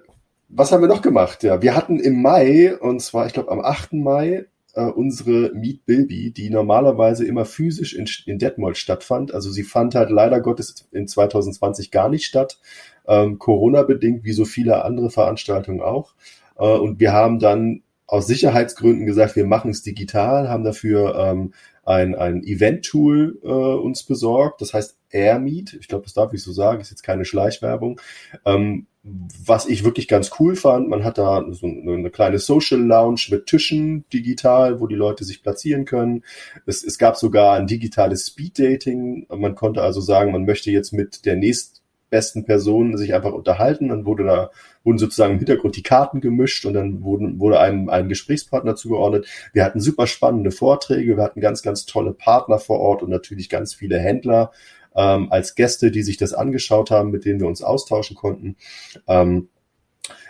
was 0.49 0.71
haben 0.71 0.81
wir 0.81 0.87
noch 0.87 1.01
gemacht? 1.01 1.43
Ja, 1.43 1.61
wir 1.61 1.75
hatten 1.75 1.99
im 1.99 2.21
Mai, 2.21 2.75
und 2.77 3.01
zwar, 3.01 3.27
ich 3.27 3.33
glaube, 3.33 3.51
am 3.51 3.61
8. 3.61 3.93
Mai, 3.93 4.45
äh, 4.73 4.83
unsere 4.83 5.51
Meet 5.53 5.85
Bilby, 5.85 6.31
die 6.31 6.49
normalerweise 6.49 7.25
immer 7.25 7.45
physisch 7.45 7.93
in, 7.95 8.07
in 8.25 8.39
Detmold 8.39 8.77
stattfand. 8.77 9.33
Also 9.33 9.51
sie 9.51 9.63
fand 9.63 9.95
halt 9.95 10.09
leider 10.09 10.41
Gottes 10.41 10.87
in 10.91 11.07
2020 11.07 11.91
gar 11.91 12.09
nicht 12.09 12.25
statt, 12.25 12.59
ähm, 13.07 13.39
Corona-bedingt, 13.39 14.23
wie 14.23 14.33
so 14.33 14.45
viele 14.45 14.83
andere 14.83 15.09
Veranstaltungen 15.09 15.81
auch. 15.81 16.13
Äh, 16.57 16.63
und 16.65 16.99
wir 16.99 17.13
haben 17.13 17.39
dann 17.39 17.83
aus 18.07 18.27
Sicherheitsgründen 18.27 19.05
gesagt, 19.05 19.37
wir 19.37 19.45
machen 19.45 19.71
es 19.71 19.83
digital, 19.83 20.49
haben 20.49 20.65
dafür 20.65 21.15
ähm, 21.15 21.53
ein, 21.83 22.15
ein 22.15 22.43
Event-Tool 22.43 23.39
äh, 23.43 23.47
uns 23.47 24.03
besorgt, 24.03 24.61
das 24.61 24.73
heißt 24.73 24.97
AirMeet. 25.09 25.73
Ich 25.73 25.87
glaube, 25.87 26.03
das 26.03 26.13
darf 26.13 26.33
ich 26.33 26.43
so 26.43 26.51
sagen, 26.51 26.81
ist 26.81 26.91
jetzt 26.91 27.03
keine 27.03 27.25
Schleichwerbung. 27.25 27.99
Ähm, 28.45 28.87
was 29.03 29.65
ich 29.65 29.83
wirklich 29.83 30.07
ganz 30.07 30.29
cool 30.39 30.55
fand, 30.55 30.87
man 30.87 31.03
hat 31.03 31.17
da 31.17 31.43
so 31.49 31.65
eine 31.65 32.11
kleine 32.11 32.37
Social 32.37 32.79
Lounge 32.79 33.21
mit 33.31 33.47
Tischen 33.47 34.05
digital, 34.13 34.79
wo 34.79 34.85
die 34.85 34.95
Leute 34.95 35.23
sich 35.23 35.41
platzieren 35.41 35.85
können. 35.85 36.23
Es, 36.67 36.83
es 36.83 36.99
gab 36.99 37.17
sogar 37.17 37.55
ein 37.55 37.65
digitales 37.65 38.27
Speed 38.27 38.59
Dating. 38.59 39.25
Man 39.29 39.55
konnte 39.55 39.81
also 39.81 40.01
sagen, 40.01 40.31
man 40.31 40.45
möchte 40.45 40.69
jetzt 40.69 40.93
mit 40.93 41.25
der 41.25 41.35
nächstbesten 42.11 42.45
Person 42.45 42.97
sich 42.97 43.13
einfach 43.13 43.33
unterhalten. 43.33 43.89
Dann 43.89 44.05
wurde 44.05 44.25
da, 44.25 44.51
wurden 44.83 44.97
sozusagen 44.97 45.33
im 45.33 45.39
Hintergrund 45.39 45.75
die 45.75 45.83
Karten 45.83 46.21
gemischt 46.21 46.65
und 46.65 46.73
dann 46.73 47.03
wurden, 47.03 47.39
wurde 47.39 47.59
einem 47.59 47.89
ein 47.89 48.09
Gesprächspartner 48.09 48.75
zugeordnet. 48.75 49.27
Wir 49.53 49.63
hatten 49.63 49.79
super 49.79 50.07
spannende 50.07 50.51
Vorträge, 50.51 51.17
wir 51.17 51.23
hatten 51.23 51.41
ganz, 51.41 51.61
ganz 51.61 51.85
tolle 51.85 52.13
Partner 52.13 52.59
vor 52.59 52.79
Ort 52.79 53.01
und 53.03 53.09
natürlich 53.09 53.49
ganz 53.49 53.73
viele 53.73 53.97
Händler 53.99 54.51
ähm, 54.95 55.31
als 55.31 55.55
Gäste, 55.55 55.91
die 55.91 56.03
sich 56.03 56.17
das 56.17 56.33
angeschaut 56.33 56.91
haben, 56.91 57.11
mit 57.11 57.25
denen 57.25 57.39
wir 57.39 57.47
uns 57.47 57.61
austauschen 57.61 58.15
konnten. 58.15 58.57
Ähm, 59.07 59.47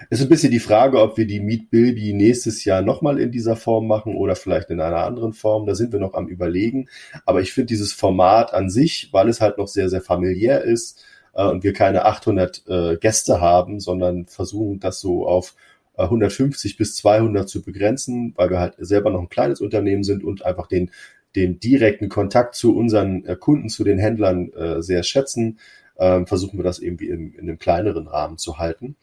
ist 0.10 0.22
ein 0.22 0.30
bisschen 0.30 0.52
die 0.52 0.60
Frage, 0.60 1.02
ob 1.02 1.18
wir 1.18 1.26
die 1.26 1.40
Meet 1.40 1.72
Bilby 1.72 2.14
nächstes 2.14 2.66
Jahr 2.66 2.82
nochmal 2.82 3.20
in 3.20 3.32
dieser 3.32 3.56
Form 3.56 3.88
machen 3.88 4.16
oder 4.16 4.36
vielleicht 4.36 4.70
in 4.70 4.82
einer 4.82 5.06
anderen 5.06 5.34
Form. 5.34 5.66
Da 5.66 5.74
sind 5.74 5.92
wir 5.92 6.00
noch 6.00 6.14
am 6.14 6.28
Überlegen. 6.28 6.90
Aber 7.26 7.42
ich 7.42 7.54
finde 7.54 7.68
dieses 7.68 7.94
Format 7.94 8.54
an 8.54 8.70
sich, 8.70 9.10
weil 9.12 9.30
es 9.30 9.42
halt 9.42 9.58
noch 9.58 9.68
sehr, 9.68 9.90
sehr 9.90 10.02
familiär 10.02 10.62
ist 10.62 11.04
äh, 11.34 11.46
und 11.46 11.64
wir 11.64 11.74
keine 11.74 12.06
800 12.06 12.64
äh, 12.68 12.98
Gäste 12.98 13.42
haben, 13.42 13.80
sondern 13.80 14.26
versuchen 14.28 14.80
das 14.80 15.00
so 15.00 15.28
auf 15.28 15.56
150 15.96 16.74
äh, 16.74 16.78
bis 16.78 16.96
200 16.96 17.48
zu 17.48 17.62
begrenzen, 17.62 18.34
weil 18.36 18.50
wir 18.50 18.60
halt 18.60 18.76
selber 18.80 19.10
noch 19.10 19.22
ein 19.22 19.30
kleines 19.30 19.62
Unternehmen 19.62 20.04
sind 20.04 20.24
und 20.24 20.46
einfach 20.46 20.68
den 20.68 20.92
den 21.36 21.60
direkten 21.60 22.10
Kontakt 22.10 22.56
zu 22.56 22.76
unseren 22.76 23.26
äh, 23.26 23.36
Kunden, 23.36 23.70
zu 23.70 23.84
den 23.84 24.00
Händlern 24.00 24.52
äh, 24.54 24.82
sehr 24.82 25.04
schätzen, 25.04 25.60
ähm, 25.98 26.26
versuchen 26.28 26.58
wir 26.58 26.64
das 26.64 26.80
irgendwie 26.80 27.10
in, 27.10 27.34
in 27.34 27.42
einem 27.42 27.60
kleineren 27.60 28.08
Rahmen 28.08 28.38
zu 28.38 28.58
halten. 28.58 28.96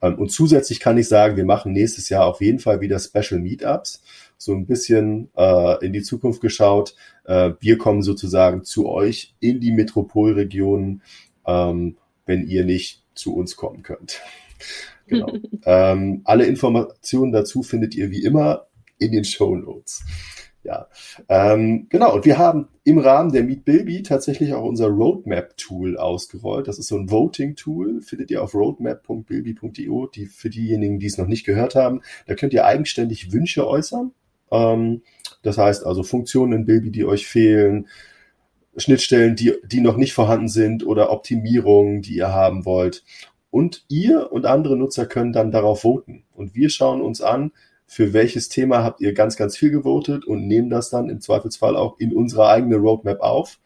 Ähm, 0.00 0.16
und 0.16 0.30
zusätzlich 0.32 0.80
kann 0.80 0.98
ich 0.98 1.08
sagen, 1.08 1.36
wir 1.36 1.44
machen 1.44 1.72
nächstes 1.72 2.08
Jahr 2.08 2.26
auf 2.26 2.40
jeden 2.40 2.58
Fall 2.58 2.80
wieder 2.80 2.98
Special 2.98 3.40
Meetups, 3.40 4.02
so 4.38 4.54
ein 4.54 4.66
bisschen 4.66 5.30
äh, 5.36 5.84
in 5.84 5.92
die 5.92 6.02
Zukunft 6.02 6.40
geschaut. 6.40 6.94
Äh, 7.24 7.52
wir 7.60 7.78
kommen 7.78 8.02
sozusagen 8.02 8.64
zu 8.64 8.88
euch 8.88 9.34
in 9.40 9.60
die 9.60 9.72
Metropolregion, 9.72 11.02
ähm, 11.48 11.96
wenn 12.26 12.46
ihr 12.46 12.64
nicht 12.64 13.02
zu 13.14 13.34
uns 13.34 13.56
kommen 13.56 13.82
könnt. 13.82 14.20
genau. 15.08 15.32
ähm, 15.64 16.20
alle 16.24 16.44
Informationen 16.44 17.32
dazu 17.32 17.62
findet 17.62 17.96
ihr 17.96 18.10
wie 18.10 18.22
immer 18.22 18.66
in 18.98 19.12
den 19.12 19.24
Show 19.24 19.56
Notes. 19.56 20.04
Ja, 20.64 20.88
ähm, 21.28 21.86
genau. 21.88 22.14
Und 22.14 22.26
wir 22.26 22.36
haben 22.36 22.68
im 22.84 22.98
Rahmen 22.98 23.32
der 23.32 23.44
Meet 23.44 23.64
Bilby 23.64 24.02
tatsächlich 24.02 24.52
auch 24.52 24.64
unser 24.64 24.88
Roadmap-Tool 24.88 25.96
ausgerollt. 25.96 26.68
Das 26.68 26.78
ist 26.78 26.88
so 26.88 26.98
ein 26.98 27.10
Voting-Tool, 27.10 28.02
findet 28.02 28.30
ihr 28.30 28.42
auf 28.42 28.54
roadmap.bilby.io. 28.54 30.06
Die 30.08 30.26
für 30.26 30.50
diejenigen, 30.50 30.98
die 30.98 31.06
es 31.06 31.16
noch 31.16 31.26
nicht 31.26 31.46
gehört 31.46 31.74
haben, 31.74 32.02
da 32.26 32.34
könnt 32.34 32.52
ihr 32.52 32.66
eigenständig 32.66 33.32
Wünsche 33.32 33.66
äußern. 33.66 34.12
Ähm, 34.50 35.02
das 35.42 35.56
heißt 35.56 35.86
also 35.86 36.02
Funktionen 36.02 36.52
in 36.52 36.66
Bilby, 36.66 36.90
die 36.90 37.04
euch 37.04 37.26
fehlen, 37.26 37.86
Schnittstellen, 38.78 39.36
die, 39.36 39.54
die 39.64 39.80
noch 39.80 39.96
nicht 39.96 40.12
vorhanden 40.12 40.48
sind 40.48 40.86
oder 40.86 41.10
Optimierungen, 41.10 42.02
die 42.02 42.16
ihr 42.16 42.32
haben 42.32 42.64
wollt. 42.64 43.04
Und 43.50 43.84
ihr 43.88 44.30
und 44.30 44.46
andere 44.46 44.76
Nutzer 44.76 45.06
können 45.06 45.32
dann 45.32 45.50
darauf 45.50 45.80
voten. 45.80 46.24
Und 46.34 46.54
wir 46.54 46.70
schauen 46.70 47.00
uns 47.00 47.20
an, 47.20 47.52
für 47.86 48.12
welches 48.12 48.50
Thema 48.50 48.84
habt 48.84 49.00
ihr 49.00 49.14
ganz, 49.14 49.36
ganz 49.36 49.56
viel 49.56 49.70
gewotet 49.70 50.26
und 50.26 50.46
nehmen 50.46 50.68
das 50.68 50.90
dann 50.90 51.08
im 51.08 51.20
Zweifelsfall 51.20 51.74
auch 51.74 51.98
in 51.98 52.12
unsere 52.12 52.48
eigene 52.48 52.76
Roadmap 52.76 53.20
auf 53.20 53.58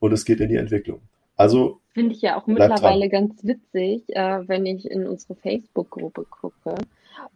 und 0.00 0.12
es 0.12 0.26
geht 0.26 0.40
in 0.40 0.50
die 0.50 0.56
Entwicklung. 0.56 1.00
Also 1.36 1.80
finde 1.94 2.14
ich 2.14 2.20
ja 2.20 2.38
auch 2.38 2.46
mittlerweile 2.46 3.08
ganz 3.08 3.42
witzig, 3.42 4.02
äh, 4.08 4.46
wenn 4.46 4.66
ich 4.66 4.90
in 4.90 5.06
unsere 5.06 5.34
Facebook-Gruppe 5.34 6.26
gucke. 6.28 6.74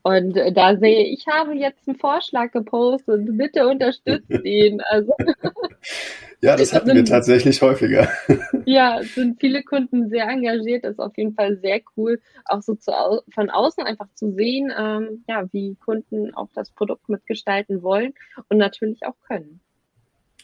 Und 0.02 0.36
äh, 0.36 0.52
da 0.52 0.76
sehe 0.76 1.04
ich, 1.04 1.26
habe 1.26 1.54
jetzt 1.54 1.88
einen 1.88 1.98
Vorschlag 1.98 2.52
gepostet, 2.52 3.22
bitte 3.36 3.66
unterstützt 3.68 4.30
ihn. 4.44 4.80
Also 4.80 5.12
Ja, 6.40 6.56
das 6.56 6.72
hatten 6.72 6.86
sind, 6.86 6.96
wir 6.96 7.04
tatsächlich 7.04 7.60
häufiger. 7.62 8.08
Ja, 8.64 9.00
sind 9.02 9.40
viele 9.40 9.62
Kunden 9.62 10.08
sehr 10.08 10.28
engagiert. 10.28 10.84
Das 10.84 10.92
ist 10.92 10.98
auf 10.98 11.16
jeden 11.16 11.34
Fall 11.34 11.58
sehr 11.58 11.80
cool, 11.96 12.20
auch 12.44 12.62
so 12.62 12.74
zu, 12.74 12.92
von 13.30 13.50
außen 13.50 13.84
einfach 13.84 14.08
zu 14.14 14.32
sehen, 14.32 14.70
ähm, 14.78 15.24
ja, 15.26 15.44
wie 15.52 15.74
Kunden 15.76 16.34
auch 16.34 16.48
das 16.54 16.70
Produkt 16.70 17.08
mitgestalten 17.08 17.82
wollen 17.82 18.12
und 18.48 18.58
natürlich 18.58 19.04
auch 19.06 19.16
können. 19.26 19.60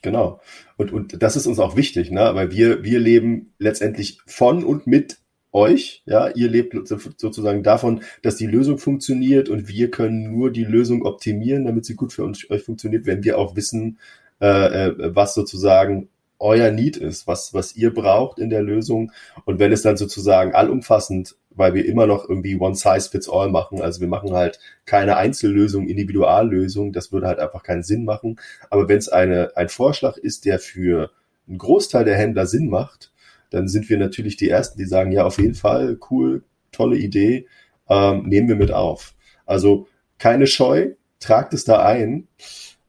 Genau. 0.02 0.40
Und, 0.76 0.92
und 0.92 1.22
das 1.22 1.36
ist 1.36 1.46
uns 1.46 1.58
auch 1.58 1.76
wichtig, 1.76 2.10
ne? 2.10 2.30
weil 2.34 2.50
wir, 2.50 2.82
wir 2.82 2.98
leben 2.98 3.52
letztendlich 3.58 4.20
von 4.26 4.64
und 4.64 4.86
mit 4.86 5.18
euch. 5.54 6.02
Ja, 6.04 6.28
ihr 6.28 6.50
lebt 6.50 6.76
sozusagen 6.86 7.62
davon, 7.62 8.02
dass 8.22 8.36
die 8.36 8.46
Lösung 8.46 8.78
funktioniert 8.78 9.48
und 9.48 9.68
wir 9.68 9.90
können 9.90 10.30
nur 10.30 10.50
die 10.50 10.64
Lösung 10.64 11.02
optimieren, 11.06 11.64
damit 11.64 11.84
sie 11.84 11.94
gut 11.94 12.12
für 12.12 12.24
uns, 12.24 12.48
euch 12.50 12.64
funktioniert, 12.64 13.06
wenn 13.06 13.24
wir 13.24 13.38
auch 13.38 13.56
wissen, 13.56 13.98
äh, 14.40 14.88
äh, 14.88 15.14
was 15.14 15.34
sozusagen 15.34 16.08
euer 16.40 16.70
Need 16.70 16.96
ist, 16.96 17.26
was, 17.26 17.54
was 17.54 17.76
ihr 17.76 17.94
braucht 17.94 18.38
in 18.38 18.50
der 18.50 18.62
Lösung. 18.62 19.12
Und 19.44 19.60
wenn 19.60 19.72
es 19.72 19.82
dann 19.82 19.96
sozusagen 19.96 20.54
allumfassend, 20.54 21.36
weil 21.50 21.74
wir 21.74 21.86
immer 21.86 22.06
noch 22.06 22.28
irgendwie 22.28 22.56
One 22.56 22.74
Size 22.74 23.08
Fits 23.08 23.30
All 23.30 23.48
machen, 23.48 23.80
also 23.80 24.00
wir 24.00 24.08
machen 24.08 24.32
halt 24.32 24.58
keine 24.84 25.16
Einzellösung, 25.16 25.88
Individuallösung, 25.88 26.92
das 26.92 27.12
würde 27.12 27.28
halt 27.28 27.38
einfach 27.38 27.62
keinen 27.62 27.84
Sinn 27.84 28.04
machen. 28.04 28.40
Aber 28.70 28.88
wenn 28.88 28.98
es 28.98 29.08
eine, 29.08 29.56
ein 29.56 29.68
Vorschlag 29.68 30.16
ist, 30.16 30.44
der 30.44 30.58
für 30.58 31.10
einen 31.48 31.58
Großteil 31.58 32.04
der 32.04 32.16
Händler 32.16 32.46
Sinn 32.46 32.68
macht, 32.68 33.12
dann 33.54 33.68
sind 33.68 33.88
wir 33.88 33.98
natürlich 33.98 34.36
die 34.36 34.48
Ersten, 34.48 34.78
die 34.78 34.84
sagen, 34.84 35.12
ja, 35.12 35.24
auf 35.24 35.38
jeden 35.38 35.54
Fall, 35.54 35.98
cool, 36.10 36.44
tolle 36.72 36.96
Idee, 36.96 37.46
ähm, 37.88 38.24
nehmen 38.26 38.48
wir 38.48 38.56
mit 38.56 38.72
auf. 38.72 39.14
Also 39.46 39.86
keine 40.18 40.46
Scheu, 40.46 40.92
tragt 41.20 41.54
es 41.54 41.64
da 41.64 41.84
ein. 41.84 42.26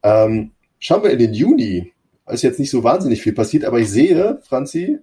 Ähm, 0.03 0.51
Schauen 0.79 1.03
wir 1.03 1.11
in 1.11 1.19
den 1.19 1.33
Juni. 1.33 1.93
Ist 2.27 2.43
jetzt 2.43 2.59
nicht 2.59 2.69
so 2.69 2.83
wahnsinnig 2.83 3.21
viel 3.21 3.33
passiert, 3.33 3.65
aber 3.65 3.79
ich 3.79 3.89
sehe, 3.89 4.39
Franzi, 4.43 4.99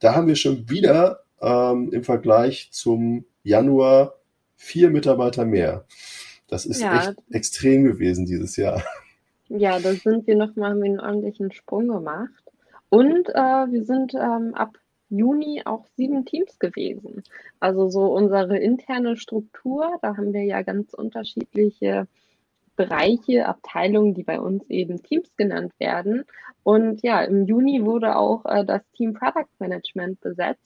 da 0.00 0.14
haben 0.14 0.26
wir 0.26 0.36
schon 0.36 0.68
wieder 0.68 1.20
ähm, 1.40 1.90
im 1.92 2.04
Vergleich 2.04 2.68
zum 2.72 3.24
Januar 3.42 4.14
vier 4.56 4.90
Mitarbeiter 4.90 5.44
mehr. 5.44 5.84
Das 6.48 6.66
ist 6.66 6.80
ja. 6.80 7.08
echt 7.08 7.14
extrem 7.30 7.84
gewesen 7.84 8.26
dieses 8.26 8.56
Jahr. 8.56 8.82
Ja, 9.48 9.78
da 9.78 9.92
sind 9.92 10.26
wir 10.26 10.36
nochmal 10.36 10.72
einen 10.72 11.00
ordentlichen 11.00 11.52
Sprung 11.52 11.88
gemacht. 11.88 12.44
Und 12.88 13.28
äh, 13.28 13.66
wir 13.70 13.84
sind 13.84 14.14
ähm, 14.14 14.54
ab 14.54 14.78
Juni 15.08 15.62
auch 15.64 15.86
sieben 15.96 16.24
Teams 16.24 16.58
gewesen. 16.58 17.22
Also 17.60 17.88
so 17.88 18.12
unsere 18.12 18.58
interne 18.58 19.16
Struktur, 19.16 19.98
da 20.02 20.16
haben 20.16 20.32
wir 20.32 20.44
ja 20.44 20.62
ganz 20.62 20.94
unterschiedliche 20.94 22.08
Bereiche, 22.76 23.46
Abteilungen, 23.46 24.14
die 24.14 24.24
bei 24.24 24.40
uns 24.40 24.68
eben 24.68 25.02
Teams 25.02 25.36
genannt 25.36 25.72
werden. 25.78 26.24
Und 26.62 27.02
ja, 27.02 27.22
im 27.22 27.46
Juni 27.46 27.84
wurde 27.84 28.16
auch 28.16 28.44
äh, 28.46 28.64
das 28.64 28.82
Team 28.92 29.14
Product 29.14 29.50
Management 29.58 30.20
besetzt, 30.20 30.64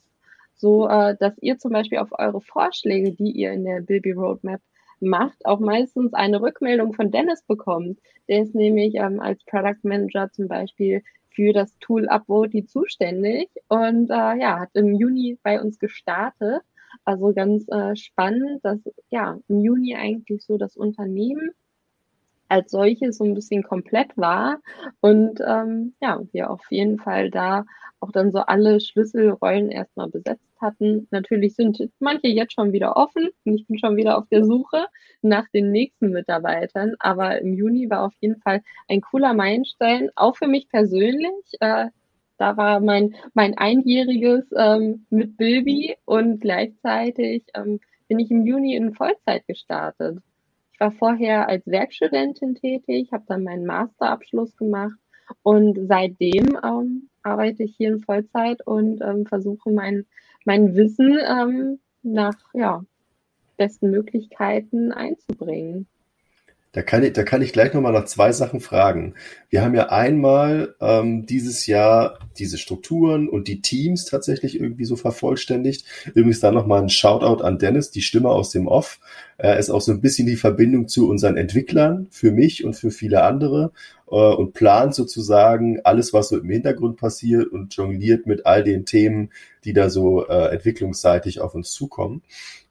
so 0.55 0.89
äh, 0.89 1.17
dass 1.19 1.37
ihr 1.39 1.59
zum 1.59 1.73
Beispiel 1.73 1.99
auf 1.99 2.19
eure 2.19 2.41
Vorschläge, 2.41 3.13
die 3.13 3.33
ihr 3.33 3.53
in 3.53 3.65
der 3.65 3.81
Bilby 3.81 4.13
Roadmap 4.13 4.61
macht, 5.03 5.45
auch 5.47 5.61
meistens 5.61 6.15
eine 6.15 6.41
Rückmeldung 6.41 6.93
von 6.93 7.11
Dennis 7.11 7.43
bekommt. 7.43 7.99
Der 8.29 8.43
ist 8.43 8.55
nämlich 8.55 8.95
ähm, 8.95 9.21
als 9.21 9.45
Product 9.45 9.81
Manager 9.83 10.31
zum 10.33 10.49
Beispiel 10.49 11.03
für 11.31 11.53
das 11.53 11.77
Tool 11.79 12.09
Upvote 12.09 12.65
zuständig 12.67 13.49
und 13.69 14.11
äh, 14.11 14.39
ja, 14.39 14.61
hat 14.61 14.71
im 14.75 14.95
Juni 14.95 15.39
bei 15.43 15.61
uns 15.61 15.79
gestartet. 15.79 16.63
Also 17.05 17.33
ganz 17.33 17.69
äh, 17.69 17.95
spannend, 17.97 18.65
dass 18.65 18.81
ja 19.11 19.39
im 19.49 19.61
Juni 19.61 19.95
eigentlich 19.95 20.45
so 20.45 20.59
das 20.59 20.77
Unternehmen 20.77 21.53
als 22.49 22.71
solches 22.71 23.19
so 23.19 23.25
ein 23.25 23.35
bisschen 23.35 23.63
komplett 23.63 24.17
war 24.17 24.59
und 25.01 25.41
ähm, 25.47 25.95
ja, 26.01 26.21
wir 26.33 26.51
auf 26.51 26.65
jeden 26.71 26.99
Fall 26.99 27.31
da 27.31 27.65
auch 28.01 28.13
dann 28.13 28.31
so 28.31 28.39
alle 28.39 28.81
Schlüsselrollen 28.81 29.71
erstmal 29.71 30.09
besetzt 30.09 30.45
hatten. 30.61 31.09
Natürlich 31.11 31.55
sind 31.57 31.89
manche 31.99 32.29
jetzt 32.29 32.53
schon 32.53 32.73
wieder 32.73 32.97
offen 32.97 33.29
und 33.45 33.55
ich 33.55 33.67
bin 33.67 33.79
schon 33.79 33.97
wieder 33.97 34.19
auf 34.19 34.29
der 34.29 34.45
Suche 34.45 34.87
nach 35.23 35.49
den 35.49 35.73
nächsten 35.73 36.11
Mitarbeitern, 36.11 36.95
aber 36.99 37.41
im 37.41 37.55
Juni 37.55 37.91
war 37.91 38.05
auf 38.05 38.15
jeden 38.21 38.41
Fall 38.41 38.63
ein 38.89 39.01
cooler 39.01 39.35
Meilenstein, 39.35 40.11
auch 40.15 40.37
für 40.37 40.47
mich 40.47 40.69
persönlich. 40.69 41.33
Äh, 41.61 41.87
da 42.39 42.57
war 42.57 42.79
mein, 42.79 43.17
mein 43.35 43.59
Einjähriges 43.59 44.45
ähm, 44.57 45.07
mit 45.11 45.37
Bilby 45.37 45.97
und 46.05 46.41
gleichzeitig 46.41 47.45
ähm, 47.55 47.81
bin 48.07 48.21
ich 48.21 48.31
im 48.31 48.47
Juni 48.47 48.77
in 48.77 48.95
Vollzeit 48.95 49.45
gestartet 49.49 50.19
ich 50.79 50.81
war 50.81 50.93
vorher 50.93 51.49
als 51.49 51.67
Werkstudentin 51.67 52.55
tätig, 52.55 53.11
habe 53.11 53.25
dann 53.27 53.43
meinen 53.43 53.67
Masterabschluss 53.67 54.57
gemacht 54.57 54.97
und 55.43 55.77
seitdem 55.89 56.57
ähm, 56.63 57.09
arbeite 57.25 57.65
ich 57.65 57.75
hier 57.77 57.89
in 57.89 57.99
Vollzeit 57.99 58.65
und 58.65 59.01
ähm, 59.01 59.27
versuche 59.27 59.73
mein, 59.73 60.07
mein 60.45 60.77
Wissen 60.77 61.19
ähm, 61.27 61.81
nach 62.05 62.37
ja, 62.55 62.85
besten 63.57 63.91
Möglichkeiten 63.91 64.93
einzubringen. 64.93 65.89
Da 66.73 66.83
kann 66.83 67.03
ich, 67.03 67.15
da 67.15 67.23
kann 67.23 67.41
ich 67.41 67.55
gleich 67.55 67.73
nochmal 67.73 67.95
nach 67.95 68.05
zwei 68.05 68.31
Sachen 68.33 68.61
fragen. 68.61 69.15
Wir 69.49 69.63
haben 69.63 69.75
ja 69.75 69.89
einmal 69.89 70.75
ähm, 70.81 71.25
dieses 71.25 71.67
Jahr 71.67 72.19
diese 72.39 72.59
Strukturen 72.59 73.27
und 73.29 73.49
die 73.49 73.63
Teams 73.63 74.05
tatsächlich 74.05 74.61
irgendwie 74.61 74.85
so 74.85 74.95
vervollständigt. 74.95 75.87
Übrigens 76.15 76.41
da 76.41 76.53
nochmal 76.53 76.83
ein 76.83 76.91
Shoutout 76.91 77.43
an 77.43 77.59
Dennis, 77.59 77.91
die 77.91 78.03
Stimme 78.03 78.29
aus 78.29 78.51
dem 78.51 78.67
Off. 78.67 79.01
Er 79.39 79.59
ist 79.59 79.71
auch 79.71 79.81
so 79.81 79.93
ein 79.93 80.03
bisschen 80.03 80.27
die 80.27 80.37
Verbindung 80.37 80.89
zu 80.89 81.09
unseren 81.09 81.39
Entwicklern, 81.39 82.07
für 82.11 82.33
mich 82.33 82.65
und 82.65 82.75
für 82.75 82.91
viele 82.91 83.23
andere 83.23 83.73
äh, 84.11 84.15
und 84.15 84.53
plant 84.53 84.95
sozusagen 84.95 85.81
alles, 85.85 86.13
was 86.13 86.29
so 86.29 86.39
im 86.39 86.51
Hintergrund 86.51 86.99
passiert 86.99 87.51
und 87.51 87.75
jongliert 87.75 88.27
mit 88.27 88.45
all 88.45 88.63
den 88.63 88.85
Themen, 88.85 89.31
die 89.65 89.73
da 89.73 89.89
so 89.89 90.27
äh, 90.27 90.53
entwicklungsseitig 90.53 91.41
auf 91.41 91.55
uns 91.55 91.73
zukommen. 91.73 92.23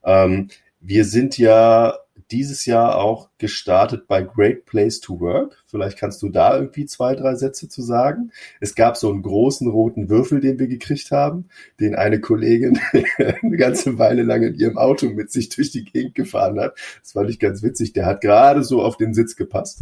Ähm, 0.03 0.49
wir 0.81 1.03
sind 1.05 1.37
ja 1.39 1.97
dieses 2.31 2.65
Jahr 2.65 2.97
auch 2.97 3.29
gestartet 3.37 4.07
bei 4.07 4.21
Great 4.21 4.65
Place 4.65 4.99
to 4.99 5.19
Work. 5.19 5.63
Vielleicht 5.65 5.97
kannst 5.97 6.21
du 6.21 6.29
da 6.29 6.57
irgendwie 6.57 6.85
zwei, 6.85 7.15
drei 7.15 7.35
Sätze 7.35 7.69
zu 7.69 7.81
sagen. 7.81 8.31
Es 8.59 8.75
gab 8.75 8.97
so 8.97 9.11
einen 9.11 9.21
großen 9.21 9.67
roten 9.69 10.09
Würfel, 10.09 10.39
den 10.39 10.59
wir 10.59 10.67
gekriegt 10.67 11.11
haben, 11.11 11.49
den 11.79 11.95
eine 11.95 12.19
Kollegin 12.19 12.79
eine 13.17 13.57
ganze 13.57 13.97
Weile 13.97 14.23
lang 14.23 14.43
in 14.43 14.55
ihrem 14.55 14.77
Auto 14.77 15.07
mit 15.07 15.31
sich 15.31 15.49
durch 15.49 15.71
die 15.71 15.85
Gegend 15.85 16.15
gefahren 16.15 16.59
hat. 16.59 16.77
Das 17.01 17.13
fand 17.13 17.29
ich 17.29 17.39
ganz 17.39 17.63
witzig. 17.63 17.93
Der 17.93 18.05
hat 18.05 18.21
gerade 18.21 18.63
so 18.63 18.81
auf 18.81 18.97
den 18.97 19.13
Sitz 19.13 19.35
gepasst. 19.35 19.81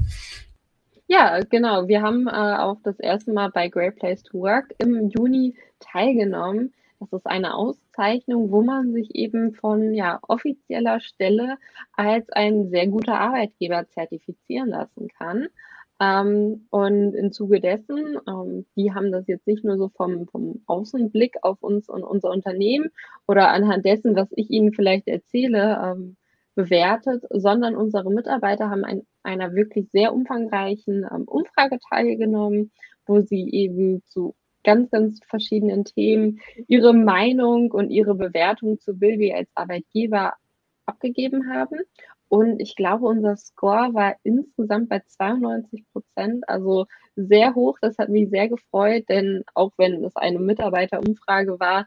Ja, 1.08 1.40
genau. 1.42 1.88
Wir 1.88 2.02
haben 2.02 2.28
äh, 2.28 2.32
auch 2.32 2.78
das 2.84 3.00
erste 3.00 3.32
Mal 3.32 3.50
bei 3.52 3.70
Great 3.70 3.96
Place 3.96 4.24
to 4.24 4.40
Work 4.40 4.74
im 4.80 5.10
Juni 5.10 5.56
teilgenommen. 5.80 6.74
Das 7.00 7.12
ist 7.14 7.28
eine 7.28 7.54
Auszeichnung, 7.96 8.52
wo 8.52 8.62
man 8.62 8.92
sich 8.94 9.16
eben 9.16 9.54
von 9.54 9.94
ja, 9.94 10.20
offizieller 10.28 11.00
Stelle 11.00 11.58
als 11.94 12.30
ein 12.30 12.70
sehr 12.70 12.88
guter 12.88 13.20
Arbeitgeber 13.20 13.88
zertifizieren 13.90 14.70
lassen 14.70 15.08
kann. 15.18 15.48
Ähm, 16.02 16.68
und 16.72 17.14
im 17.14 17.32
Zuge 17.32 17.62
dessen, 17.62 18.18
ähm, 18.28 18.66
die 18.76 18.94
haben 18.94 19.12
das 19.12 19.28
jetzt 19.28 19.48
nicht 19.48 19.64
nur 19.64 19.78
so 19.78 19.90
vom, 19.90 20.28
vom 20.28 20.62
Außenblick 20.66 21.38
auf 21.42 21.64
uns 21.64 21.88
und 21.88 22.04
unser 22.04 22.32
Unternehmen 22.32 22.90
oder 23.28 23.50
anhand 23.52 23.86
dessen, 23.86 24.16
was 24.16 24.28
ich 24.36 24.50
Ihnen 24.50 24.74
vielleicht 24.74 25.08
erzähle, 25.08 25.80
ähm, 25.82 26.18
bewertet, 26.54 27.24
sondern 27.30 27.76
unsere 27.76 28.12
Mitarbeiter 28.12 28.70
haben 28.70 28.84
an 28.84 29.02
einer 29.24 29.54
wirklich 29.56 29.90
sehr 29.92 30.14
umfangreichen 30.14 31.06
ähm, 31.10 31.24
Umfrage 31.28 31.80
teilgenommen, 31.90 32.72
wo 33.06 33.22
sie 33.22 33.50
eben 33.52 34.04
zu 34.04 34.36
ganz, 34.66 34.92
ganz 34.92 35.20
verschiedenen 35.26 35.86
Themen 35.86 36.42
ihre 36.68 36.94
Meinung 36.94 37.72
und 37.72 37.90
ihre 37.90 38.16
Bewertung 38.16 38.80
zu 38.80 38.98
Bilby 38.98 39.34
als 39.34 39.50
Arbeitgeber 39.56 40.34
abgegeben 40.86 41.50
haben. 41.54 41.80
Und 42.28 42.60
ich 42.60 42.76
glaube, 42.76 43.06
unser 43.06 43.38
Score 43.38 43.94
war 43.94 44.16
insgesamt 44.24 44.90
bei 44.90 45.02
92 45.06 45.86
Prozent, 45.94 46.50
also 46.50 46.86
sehr 47.16 47.56
hoch. 47.56 47.78
Das 47.82 47.98
hat 47.98 48.10
mich 48.10 48.30
sehr 48.30 48.50
gefreut, 48.50 49.06
denn 49.08 49.44
auch 49.54 49.72
wenn 49.78 50.04
es 50.04 50.16
eine 50.16 50.40
Mitarbeiterumfrage 50.40 51.60
war, 51.60 51.86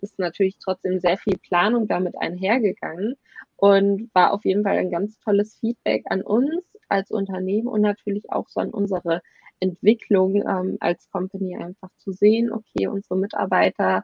ist 0.00 0.18
natürlich 0.18 0.58
trotzdem 0.58 1.00
sehr 1.00 1.18
viel 1.18 1.38
Planung 1.38 1.86
damit 1.86 2.16
einhergegangen 2.18 3.14
und 3.56 4.10
war 4.14 4.32
auf 4.32 4.44
jeden 4.44 4.64
Fall 4.64 4.78
ein 4.78 4.90
ganz 4.90 5.18
tolles 5.20 5.56
Feedback 5.56 6.04
an 6.08 6.22
uns 6.22 6.64
als 6.88 7.10
Unternehmen 7.10 7.68
und 7.68 7.80
natürlich 7.80 8.30
auch 8.30 8.48
so 8.48 8.60
an 8.60 8.70
unsere 8.70 9.22
Entwicklung 9.64 10.36
ähm, 10.36 10.76
als 10.80 11.08
Company 11.10 11.56
einfach 11.56 11.90
zu 11.98 12.12
sehen, 12.12 12.52
okay, 12.52 12.86
unsere 12.86 13.16
Mitarbeiter 13.16 14.02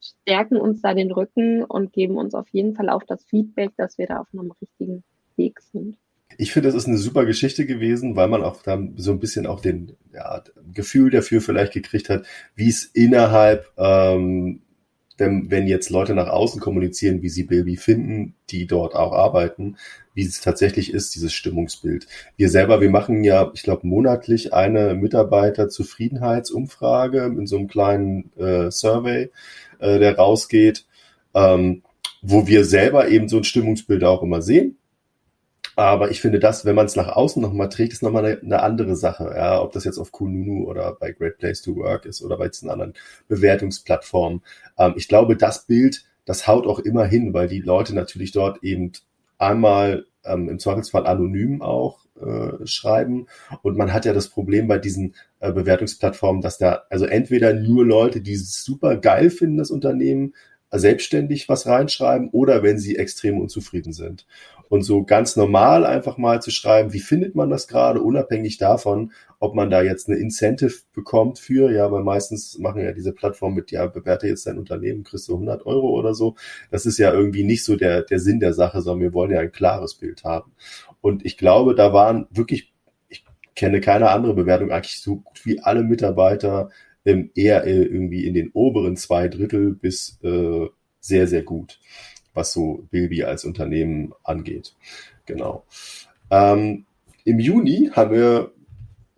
stärken 0.00 0.56
uns 0.56 0.82
da 0.82 0.94
den 0.94 1.12
Rücken 1.12 1.64
und 1.64 1.92
geben 1.92 2.16
uns 2.16 2.34
auf 2.34 2.48
jeden 2.48 2.74
Fall 2.74 2.88
auch 2.88 3.02
das 3.04 3.24
Feedback, 3.24 3.70
dass 3.76 3.98
wir 3.98 4.06
da 4.06 4.18
auf 4.18 4.26
einem 4.32 4.52
richtigen 4.60 5.04
Weg 5.36 5.60
sind. 5.60 5.96
Ich 6.38 6.52
finde, 6.52 6.68
das 6.68 6.76
ist 6.76 6.88
eine 6.88 6.98
super 6.98 7.26
Geschichte 7.26 7.66
gewesen, 7.66 8.16
weil 8.16 8.28
man 8.28 8.42
auch 8.42 8.62
da 8.62 8.82
so 8.96 9.12
ein 9.12 9.20
bisschen 9.20 9.46
auch 9.46 9.60
den 9.60 9.96
ja, 10.12 10.42
Gefühl 10.72 11.10
dafür 11.10 11.40
vielleicht 11.40 11.74
gekriegt 11.74 12.08
hat, 12.08 12.26
wie 12.54 12.68
es 12.68 12.84
innerhalb 12.84 13.70
ähm, 13.76 14.62
wenn, 15.18 15.50
wenn 15.50 15.66
jetzt 15.66 15.90
Leute 15.90 16.14
nach 16.14 16.28
außen 16.28 16.58
kommunizieren, 16.60 17.20
wie 17.22 17.28
sie 17.28 17.42
Bilby 17.44 17.76
finden, 17.76 18.34
die 18.50 18.66
dort 18.66 18.94
auch 18.94 19.12
arbeiten, 19.12 19.76
wie 20.14 20.24
es 20.24 20.40
tatsächlich 20.40 20.92
ist, 20.92 21.14
dieses 21.14 21.32
Stimmungsbild. 21.32 22.06
Wir 22.36 22.50
selber, 22.50 22.80
wir 22.80 22.90
machen 22.90 23.22
ja, 23.24 23.50
ich 23.54 23.62
glaube, 23.62 23.86
monatlich 23.86 24.52
eine 24.52 24.94
Mitarbeiterzufriedenheitsumfrage 24.94 27.24
in 27.24 27.46
so 27.46 27.56
einem 27.56 27.68
kleinen 27.68 28.30
äh, 28.36 28.70
Survey, 28.70 29.30
äh, 29.78 29.98
der 29.98 30.16
rausgeht, 30.16 30.84
ähm, 31.34 31.82
wo 32.20 32.46
wir 32.46 32.64
selber 32.64 33.08
eben 33.08 33.28
so 33.28 33.38
ein 33.38 33.44
Stimmungsbild 33.44 34.04
auch 34.04 34.22
immer 34.22 34.42
sehen 34.42 34.76
aber 35.76 36.10
ich 36.10 36.20
finde 36.20 36.38
das, 36.38 36.64
wenn 36.64 36.74
man 36.74 36.86
es 36.86 36.96
nach 36.96 37.08
außen 37.08 37.40
nochmal 37.40 37.68
trägt, 37.68 37.92
ist 37.92 38.02
nochmal 38.02 38.24
eine, 38.24 38.40
eine 38.40 38.62
andere 38.62 38.96
Sache. 38.96 39.32
Ja, 39.34 39.60
ob 39.62 39.72
das 39.72 39.84
jetzt 39.84 39.98
auf 39.98 40.12
Kununu 40.12 40.68
oder 40.68 40.96
bei 40.98 41.12
Great 41.12 41.38
Place 41.38 41.62
to 41.62 41.76
Work 41.76 42.04
ist 42.06 42.22
oder 42.22 42.36
bei 42.36 42.48
diesen 42.48 42.70
anderen 42.70 42.94
Bewertungsplattformen. 43.28 44.42
Ähm, 44.78 44.94
ich 44.96 45.08
glaube, 45.08 45.36
das 45.36 45.66
Bild, 45.66 46.04
das 46.24 46.46
haut 46.46 46.66
auch 46.66 46.78
immer 46.78 47.04
hin, 47.04 47.34
weil 47.34 47.48
die 47.48 47.60
Leute 47.60 47.94
natürlich 47.94 48.32
dort 48.32 48.62
eben 48.62 48.92
einmal 49.38 50.06
ähm, 50.24 50.48
im 50.48 50.58
Zweifelsfall 50.58 51.06
anonym 51.06 51.62
auch 51.62 52.02
äh, 52.20 52.66
schreiben. 52.66 53.26
Und 53.62 53.76
man 53.76 53.92
hat 53.92 54.04
ja 54.04 54.12
das 54.12 54.28
Problem 54.28 54.68
bei 54.68 54.78
diesen 54.78 55.14
äh, 55.40 55.52
Bewertungsplattformen, 55.52 56.42
dass 56.42 56.58
da 56.58 56.82
also 56.90 57.06
entweder 57.06 57.52
nur 57.52 57.84
Leute, 57.84 58.20
die 58.20 58.36
super 58.36 58.96
geil 58.96 59.30
finden, 59.30 59.56
das 59.56 59.70
Unternehmen, 59.70 60.34
selbstständig 60.78 61.48
was 61.48 61.66
reinschreiben 61.66 62.30
oder 62.30 62.62
wenn 62.62 62.78
sie 62.78 62.96
extrem 62.96 63.38
unzufrieden 63.38 63.92
sind. 63.92 64.26
Und 64.68 64.82
so 64.82 65.04
ganz 65.04 65.36
normal 65.36 65.84
einfach 65.84 66.16
mal 66.16 66.40
zu 66.40 66.50
schreiben, 66.50 66.94
wie 66.94 67.00
findet 67.00 67.34
man 67.34 67.50
das 67.50 67.68
gerade, 67.68 68.00
unabhängig 68.00 68.56
davon, 68.56 69.12
ob 69.38 69.54
man 69.54 69.68
da 69.68 69.82
jetzt 69.82 70.08
eine 70.08 70.18
Incentive 70.18 70.72
bekommt 70.94 71.38
für, 71.38 71.70
ja, 71.70 71.92
weil 71.92 72.02
meistens 72.02 72.58
machen 72.58 72.82
ja 72.82 72.92
diese 72.92 73.12
Plattformen 73.12 73.56
mit, 73.56 73.70
ja, 73.70 73.86
bewerte 73.86 74.28
jetzt 74.28 74.46
dein 74.46 74.56
Unternehmen, 74.56 75.04
kriegst 75.04 75.28
du 75.28 75.34
100 75.34 75.66
Euro 75.66 75.90
oder 75.90 76.14
so. 76.14 76.36
Das 76.70 76.86
ist 76.86 76.96
ja 76.96 77.12
irgendwie 77.12 77.44
nicht 77.44 77.64
so 77.64 77.76
der, 77.76 78.02
der 78.02 78.18
Sinn 78.18 78.40
der 78.40 78.54
Sache, 78.54 78.80
sondern 78.80 79.02
wir 79.02 79.12
wollen 79.12 79.32
ja 79.32 79.40
ein 79.40 79.52
klares 79.52 79.96
Bild 79.96 80.24
haben. 80.24 80.52
Und 81.02 81.26
ich 81.26 81.36
glaube, 81.36 81.74
da 81.74 81.92
waren 81.92 82.26
wirklich, 82.30 82.72
ich 83.10 83.26
kenne 83.54 83.82
keine 83.82 84.08
andere 84.08 84.32
Bewertung, 84.32 84.70
eigentlich 84.70 85.02
so 85.02 85.16
gut 85.16 85.44
wie 85.44 85.60
alle 85.60 85.82
Mitarbeiter 85.82 86.70
ähm, 87.04 87.30
eher 87.34 87.64
äh, 87.64 87.82
irgendwie 87.82 88.26
in 88.26 88.34
den 88.34 88.50
oberen 88.52 88.96
zwei 88.96 89.28
Drittel 89.28 89.74
bis 89.74 90.18
äh, 90.22 90.66
sehr, 91.00 91.26
sehr 91.26 91.42
gut, 91.42 91.80
was 92.34 92.52
so 92.52 92.86
Bilby 92.90 93.24
als 93.24 93.44
Unternehmen 93.44 94.12
angeht. 94.22 94.74
Genau. 95.26 95.64
Ähm, 96.30 96.84
Im 97.24 97.38
Juni 97.38 97.90
haben 97.92 98.10
wir, 98.12 98.52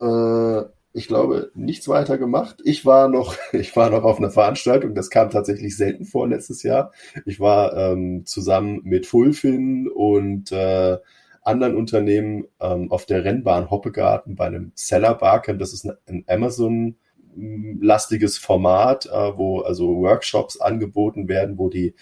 äh, 0.00 0.68
ich 0.96 1.08
glaube, 1.08 1.50
nichts 1.54 1.88
weiter 1.88 2.18
gemacht. 2.18 2.60
Ich 2.64 2.86
war 2.86 3.08
noch, 3.08 3.36
ich 3.52 3.76
war 3.76 3.90
noch 3.90 4.04
auf 4.04 4.18
einer 4.18 4.30
Veranstaltung, 4.30 4.94
das 4.94 5.10
kam 5.10 5.30
tatsächlich 5.30 5.76
selten 5.76 6.04
vor 6.04 6.28
letztes 6.28 6.62
Jahr. 6.62 6.92
Ich 7.26 7.38
war 7.40 7.76
ähm, 7.76 8.24
zusammen 8.26 8.80
mit 8.84 9.06
Fulfin 9.06 9.88
und 9.88 10.50
äh, 10.52 10.98
anderen 11.42 11.76
Unternehmen 11.76 12.46
ähm, 12.60 12.90
auf 12.90 13.04
der 13.04 13.24
Rennbahn 13.24 13.70
Hoppegarten 13.70 14.34
bei 14.34 14.46
einem 14.46 14.72
Seller 14.74 15.14
Barcamp. 15.14 15.58
Das 15.58 15.74
ist 15.74 15.86
ein 16.06 16.24
Amazon 16.26 16.96
lastiges 17.36 18.38
Format, 18.38 19.06
äh, 19.06 19.36
wo 19.36 19.60
also 19.60 19.96
Workshops 19.96 20.60
angeboten 20.60 21.28
werden, 21.28 21.58
wo 21.58 21.68
die 21.68 21.94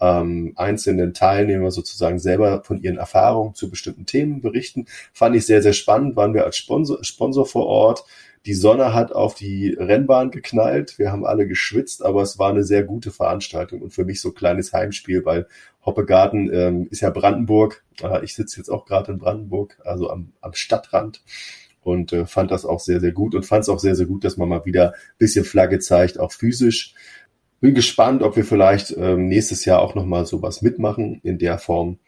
ähm, 0.00 0.52
einzelnen 0.56 1.14
Teilnehmer 1.14 1.70
sozusagen 1.70 2.18
selber 2.18 2.62
von 2.64 2.80
ihren 2.80 2.98
Erfahrungen 2.98 3.54
zu 3.54 3.68
bestimmten 3.68 4.06
Themen 4.06 4.40
berichten. 4.40 4.86
Fand 5.12 5.34
ich 5.36 5.46
sehr, 5.46 5.62
sehr 5.62 5.72
spannend. 5.72 6.16
Waren 6.16 6.34
wir 6.34 6.44
als 6.44 6.56
Sponsor, 6.56 7.02
Sponsor 7.02 7.46
vor 7.46 7.66
Ort. 7.66 8.04
Die 8.46 8.54
Sonne 8.54 8.94
hat 8.94 9.12
auf 9.12 9.34
die 9.34 9.70
Rennbahn 9.70 10.30
geknallt. 10.30 10.98
Wir 10.98 11.10
haben 11.10 11.26
alle 11.26 11.46
geschwitzt, 11.48 12.04
aber 12.04 12.22
es 12.22 12.38
war 12.38 12.50
eine 12.50 12.62
sehr 12.62 12.84
gute 12.84 13.10
Veranstaltung 13.10 13.82
und 13.82 13.90
für 13.90 14.04
mich 14.04 14.20
so 14.20 14.28
ein 14.28 14.34
kleines 14.34 14.72
Heimspiel, 14.72 15.24
weil 15.24 15.48
Hoppegarten 15.84 16.48
ähm, 16.52 16.88
ist 16.90 17.00
ja 17.00 17.10
Brandenburg. 17.10 17.84
Äh, 18.00 18.24
ich 18.24 18.34
sitze 18.34 18.58
jetzt 18.58 18.68
auch 18.68 18.86
gerade 18.86 19.12
in 19.12 19.18
Brandenburg, 19.18 19.78
also 19.84 20.08
am, 20.08 20.32
am 20.40 20.54
Stadtrand 20.54 21.22
und 21.88 22.12
äh, 22.12 22.26
fand 22.26 22.50
das 22.50 22.66
auch 22.66 22.80
sehr, 22.80 23.00
sehr 23.00 23.12
gut 23.12 23.34
und 23.34 23.46
fand 23.46 23.62
es 23.62 23.68
auch 23.68 23.78
sehr, 23.78 23.94
sehr 23.94 24.06
gut, 24.06 24.24
dass 24.24 24.36
man 24.36 24.48
mal 24.48 24.64
wieder 24.66 24.92
ein 24.92 25.18
bisschen 25.18 25.44
Flagge 25.44 25.78
zeigt, 25.78 26.20
auch 26.20 26.32
physisch. 26.32 26.94
Bin 27.60 27.74
gespannt, 27.74 28.22
ob 28.22 28.36
wir 28.36 28.44
vielleicht 28.44 28.94
ähm, 28.96 29.28
nächstes 29.28 29.64
Jahr 29.64 29.80
auch 29.80 29.94
nochmal 29.94 30.26
sowas 30.26 30.62
mitmachen 30.62 31.20
in 31.24 31.38
der 31.38 31.58
Form. 31.58 31.98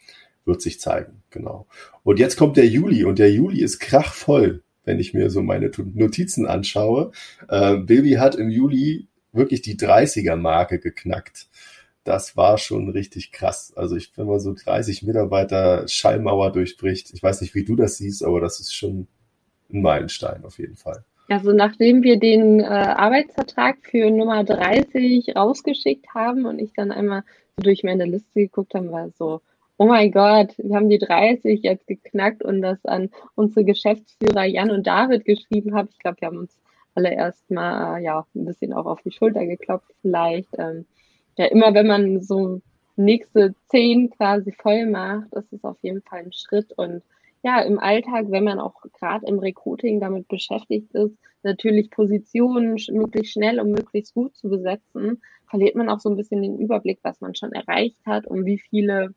Wird 0.45 0.62
sich 0.62 0.81
zeigen, 0.81 1.23
genau. 1.31 1.66
Und 2.03 2.19
jetzt 2.19 2.37
kommt 2.37 2.57
der 2.57 2.66
Juli 2.66 3.05
und 3.05 3.19
der 3.19 3.31
Juli 3.33 3.61
ist 3.62 3.79
krachvoll, 3.79 4.62
wenn 4.85 4.99
ich 4.99 5.12
mir 5.14 5.31
so 5.31 5.43
meine 5.43 5.71
Notizen 5.95 6.47
anschaue. 6.47 7.12
Äh, 7.49 7.77
Baby 7.79 8.12
hat 8.12 8.37
im 8.37 8.51
Juli 8.51 9.09
wirklich 9.33 9.62
die 9.62 9.77
30er-Marke 9.77 10.79
geknackt. 10.79 11.49
das 12.05 12.37
war 12.37 12.59
schon 12.59 12.90
richtig 12.90 13.33
krass. 13.33 13.73
Also 13.77 13.97
ich, 13.97 14.12
wenn 14.16 14.27
man 14.27 14.40
so 14.40 14.55
30 14.55 15.03
Mitarbeiter 15.03 15.87
Schallmauer 15.88 16.53
durchbricht, 16.53 17.12
ich 17.12 17.23
weiß 17.23 17.40
nicht, 17.40 17.55
wie 17.55 17.64
du 17.64 17.77
das 17.77 17.99
siehst, 17.99 18.25
aber 18.25 18.40
das 18.40 18.61
ist 18.61 18.75
schon 18.75 19.07
ein 19.72 19.83
Meilenstein 19.83 20.44
auf 20.44 20.59
jeden 20.59 20.76
Fall. 20.76 21.04
Also 21.28 21.52
nachdem 21.52 22.02
wir 22.02 22.18
den 22.18 22.61
äh, 22.61 22.64
Arbeitsvertrag 22.64 23.76
für 23.83 24.11
Nummer 24.11 24.42
30 24.42 25.37
rausgeschickt 25.37 26.12
haben 26.12 26.44
und 26.44 26.59
ich 26.59 26.72
dann 26.74 26.90
einmal 26.90 27.22
durch 27.56 27.85
meine 27.85 28.04
Liste 28.04 28.40
geguckt 28.40 28.74
habe, 28.74 28.90
war 28.90 29.11
so, 29.11 29.40
oh 29.76 29.87
mein 29.87 30.11
Gott, 30.11 30.54
wir 30.59 30.74
haben 30.74 30.88
die 30.88 30.98
30 30.98 31.62
jetzt 31.62 31.87
geknackt 31.87 32.42
und 32.42 32.62
das 32.62 32.85
an 32.85 33.11
unsere 33.37 33.64
Geschäftsführer 33.64 34.44
Jan 34.44 34.70
und 34.70 34.87
David 34.87 35.24
geschrieben 35.24 35.74
habe. 35.74 35.88
Ich 35.92 35.98
glaube, 36.00 36.20
wir 36.20 36.26
haben 36.26 36.38
uns 36.38 36.59
alle 36.94 37.14
erstmal 37.14 38.02
ja 38.02 38.26
ein 38.35 38.44
bisschen 38.44 38.72
auch 38.72 38.87
auf 38.87 39.00
die 39.02 39.12
Schulter 39.12 39.46
geklopft 39.46 39.90
vielleicht. 40.02 40.48
Ähm, 40.59 40.85
ja, 41.38 41.46
immer 41.46 41.72
wenn 41.74 41.87
man 41.87 42.20
so 42.20 42.61
nächste 42.96 43.54
zehn 43.68 44.11
quasi 44.11 44.52
voll 44.52 44.87
macht, 44.87 45.33
ist 45.33 45.52
es 45.52 45.64
auf 45.64 45.78
jeden 45.83 46.02
Fall 46.02 46.20
ein 46.20 46.33
Schritt 46.33 46.72
und 46.76 47.02
ja, 47.42 47.61
im 47.62 47.79
Alltag, 47.79 48.26
wenn 48.29 48.44
man 48.44 48.61
auch 48.61 48.83
gerade 48.98 49.26
im 49.26 49.38
Recruiting 49.38 50.00
damit 50.00 50.29
beschäftigt 50.29 50.92
ist, 50.94 51.16
natürlich 51.42 51.90
Positionen 51.90 52.76
möglichst 52.90 53.33
schnell 53.33 53.61
und 53.61 53.70
möglichst 53.70 54.14
gut 54.14 54.37
zu 54.37 54.48
besetzen, 54.48 55.22
verliert 55.48 55.74
man 55.74 55.88
auch 55.88 56.00
so 56.00 56.11
ein 56.11 56.16
bisschen 56.16 56.42
den 56.42 56.59
Überblick, 56.59 56.98
was 57.03 57.20
man 57.20 57.35
schon 57.35 57.53
erreicht 57.53 57.98
hat 58.07 58.26
und 58.26 58.44
wie 58.44 58.59
viele 58.59 59.14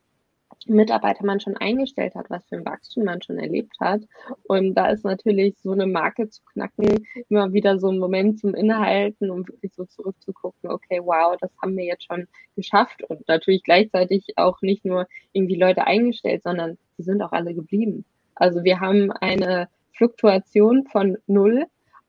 Mitarbeiter 0.67 1.25
man 1.25 1.39
schon 1.39 1.57
eingestellt 1.57 2.15
hat, 2.15 2.29
was 2.29 2.45
für 2.47 2.55
ein 2.55 2.65
Wachstum 2.65 3.03
man 3.03 3.21
schon 3.21 3.37
erlebt 3.37 3.75
hat. 3.79 4.01
Und 4.43 4.75
da 4.75 4.87
ist 4.87 5.03
natürlich 5.03 5.57
so 5.59 5.71
eine 5.71 5.85
Marke 5.85 6.29
zu 6.29 6.41
knacken 6.53 7.05
immer 7.29 7.51
wieder 7.53 7.79
so 7.79 7.89
ein 7.89 7.99
Moment 7.99 8.39
zum 8.39 8.53
Innehalten, 8.55 9.29
um 9.29 9.47
wirklich 9.47 9.73
so 9.73 9.85
zurückzugucken, 9.85 10.69
okay, 10.69 11.01
wow, 11.03 11.35
das 11.39 11.51
haben 11.61 11.75
wir 11.75 11.85
jetzt 11.85 12.05
schon 12.05 12.27
geschafft 12.55 13.03
und 13.09 13.27
natürlich 13.27 13.63
gleichzeitig 13.63 14.25
auch 14.37 14.61
nicht 14.61 14.85
nur 14.85 15.07
irgendwie 15.33 15.55
Leute 15.55 15.85
eingestellt, 15.85 16.43
sondern 16.43 16.77
sie 16.97 17.03
sind 17.03 17.21
auch 17.21 17.31
alle 17.31 17.53
geblieben. 17.53 18.05
Also 18.35 18.63
wir 18.63 18.79
haben 18.79 19.11
eine 19.11 19.67
Fluktuation 19.93 20.85
von 20.85 21.17
null. 21.27 21.65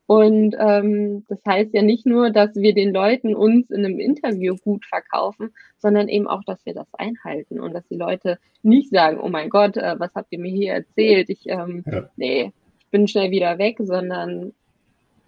Und 0.07 0.55
ähm, 0.59 1.25
das 1.29 1.39
heißt 1.47 1.73
ja 1.73 1.81
nicht 1.81 2.05
nur, 2.05 2.31
dass 2.31 2.55
wir 2.57 2.75
den 2.75 2.93
Leuten 2.93 3.35
uns 3.35 3.71
in 3.71 3.85
einem 3.85 3.99
Interview 3.99 4.55
gut 4.63 4.85
verkaufen, 4.85 5.55
sondern 5.79 6.09
eben 6.09 6.27
auch, 6.27 6.45
dass 6.45 6.65
wir 6.67 6.75
das 6.75 6.93
einhalten 6.93 7.59
und 7.59 7.73
dass 7.73 7.89
die 7.89 7.97
Leute 7.97 8.39
nicht 8.63 8.91
sagen, 8.91 9.19
oh 9.19 9.29
mein 9.29 9.49
Gott, 9.49 9.79
äh, 9.79 9.99
was 9.99 10.15
habt 10.15 10.31
ihr 10.31 10.39
mir 10.39 10.53
hier 10.53 10.75
erzählt? 10.75 11.31
Ich, 11.31 11.49
ähm, 11.49 11.85
ja. 11.87 12.11
nee, 12.17 12.53
ich 12.81 12.87
bin 12.91 13.09
schnell 13.09 13.31
wieder 13.31 13.57
weg, 13.57 13.79
sondern 13.81 14.53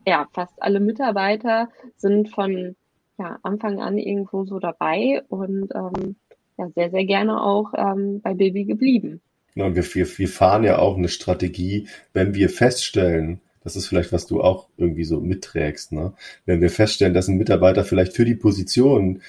ja, 0.06 0.28
fast 0.32 0.62
alle 0.62 0.80
Mitarbeiter 0.80 1.70
sind 1.96 2.28
von 2.28 2.76
ja, 3.18 3.38
Anfang 3.42 3.80
an 3.80 3.96
irgendwo 3.96 4.44
so 4.44 4.58
dabei 4.58 5.22
und 5.28 5.74
ähm, 5.74 6.16
ja, 6.58 6.68
sehr, 6.70 6.90
sehr 6.90 7.04
gerne 7.06 7.42
auch 7.42 7.72
ähm, 7.74 8.20
bei 8.20 8.34
Baby 8.34 8.64
geblieben. 8.64 9.20
Wir, 9.56 9.74
wir, 9.74 10.18
wir 10.18 10.28
fahren 10.28 10.64
ja 10.64 10.78
auch 10.78 10.96
eine 10.96 11.08
Strategie, 11.08 11.88
wenn 12.12 12.34
wir 12.34 12.48
feststellen, 12.50 13.40
das 13.64 13.74
ist 13.74 13.88
vielleicht, 13.88 14.12
was 14.12 14.26
du 14.26 14.42
auch 14.42 14.68
irgendwie 14.76 15.02
so 15.02 15.18
mitträgst, 15.20 15.90
ne? 15.90 16.12
Wenn 16.44 16.60
wir 16.60 16.70
feststellen, 16.70 17.14
dass 17.14 17.26
ein 17.26 17.36
Mitarbeiter 17.36 17.84
vielleicht 17.84 18.12
für 18.12 18.24
die 18.24 18.36
Position, 18.36 19.22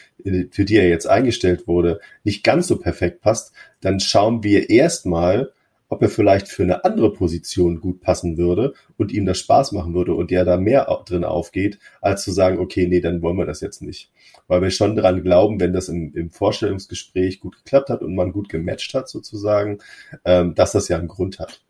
für 0.51 0.63
die 0.63 0.75
er 0.75 0.87
jetzt 0.89 1.07
eingestellt 1.07 1.67
wurde, 1.67 1.99
nicht 2.23 2.43
ganz 2.43 2.67
so 2.67 2.77
perfekt 2.77 3.21
passt, 3.21 3.51
dann 3.81 3.99
schauen 3.99 4.43
wir 4.43 4.69
erstmal, 4.69 5.53
ob 5.89 6.01
er 6.01 6.09
vielleicht 6.09 6.47
für 6.47 6.63
eine 6.63 6.83
andere 6.83 7.13
Position 7.13 7.79
gut 7.79 8.01
passen 8.01 8.37
würde 8.37 8.73
und 8.97 9.11
ihm 9.11 9.25
das 9.25 9.39
Spaß 9.39 9.71
machen 9.71 9.93
würde 9.93 10.13
und 10.13 10.31
der 10.31 10.43
da 10.43 10.57
mehr 10.57 10.85
drin 11.05 11.23
aufgeht, 11.23 11.79
als 12.01 12.23
zu 12.23 12.31
sagen, 12.31 12.59
okay, 12.59 12.87
nee, 12.87 12.99
dann 12.99 13.21
wollen 13.21 13.37
wir 13.37 13.45
das 13.45 13.61
jetzt 13.61 13.81
nicht. 13.81 14.11
Weil 14.47 14.61
wir 14.61 14.69
schon 14.69 14.95
daran 14.95 15.23
glauben, 15.23 15.59
wenn 15.59 15.73
das 15.73 15.89
im, 15.89 16.13
im 16.13 16.29
Vorstellungsgespräch 16.29 17.39
gut 17.39 17.57
geklappt 17.57 17.89
hat 17.89 18.01
und 18.01 18.15
man 18.15 18.33
gut 18.33 18.49
gematcht 18.49 18.93
hat 18.93 19.07
sozusagen, 19.07 19.79
ähm, 20.25 20.55
dass 20.55 20.73
das 20.73 20.89
ja 20.89 20.97
einen 20.97 21.07
Grund 21.07 21.39
hat. 21.39 21.61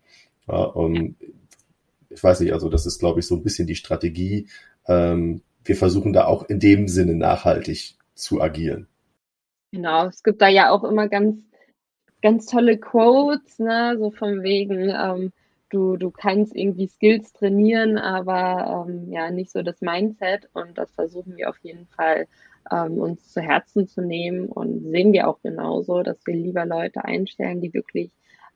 Ja, 0.48 0.64
und 0.64 1.16
ich 2.10 2.22
weiß 2.22 2.40
nicht, 2.40 2.52
also 2.52 2.68
das 2.68 2.86
ist, 2.86 2.98
glaube 2.98 3.20
ich, 3.20 3.26
so 3.26 3.36
ein 3.36 3.42
bisschen 3.42 3.66
die 3.66 3.76
Strategie. 3.76 4.48
Ähm, 4.86 5.42
wir 5.64 5.76
versuchen 5.76 6.12
da 6.12 6.24
auch 6.24 6.48
in 6.48 6.58
dem 6.58 6.88
Sinne 6.88 7.14
nachhaltig 7.14 7.96
zu 8.14 8.40
agieren. 8.40 8.88
Genau, 9.70 10.06
es 10.06 10.22
gibt 10.22 10.40
da 10.40 10.48
ja 10.48 10.70
auch 10.70 10.82
immer 10.82 11.08
ganz 11.08 11.42
ganz 12.22 12.46
tolle 12.46 12.78
Quotes, 12.78 13.58
ne, 13.58 13.96
so 13.98 14.10
von 14.10 14.42
wegen, 14.42 14.90
ähm, 14.90 15.32
du, 15.70 15.96
du 15.96 16.10
kannst 16.10 16.56
irgendwie 16.56 16.88
Skills 16.88 17.32
trainieren, 17.32 17.98
aber 17.98 18.86
ähm, 18.88 19.12
ja, 19.12 19.30
nicht 19.30 19.50
so 19.52 19.62
das 19.62 19.80
Mindset. 19.80 20.48
Und 20.52 20.78
das 20.78 20.90
versuchen 20.92 21.36
wir 21.36 21.48
auf 21.50 21.58
jeden 21.62 21.86
Fall 21.86 22.26
ähm, 22.70 22.98
uns 22.98 23.32
zu 23.32 23.40
Herzen 23.40 23.86
zu 23.86 24.02
nehmen. 24.02 24.46
Und 24.48 24.90
sehen 24.90 25.12
wir 25.12 25.28
auch 25.28 25.40
genauso, 25.42 26.02
dass 26.02 26.26
wir 26.26 26.34
lieber 26.34 26.66
Leute 26.66 27.04
einstellen, 27.04 27.60
die 27.60 27.72
wirklich 27.74 28.10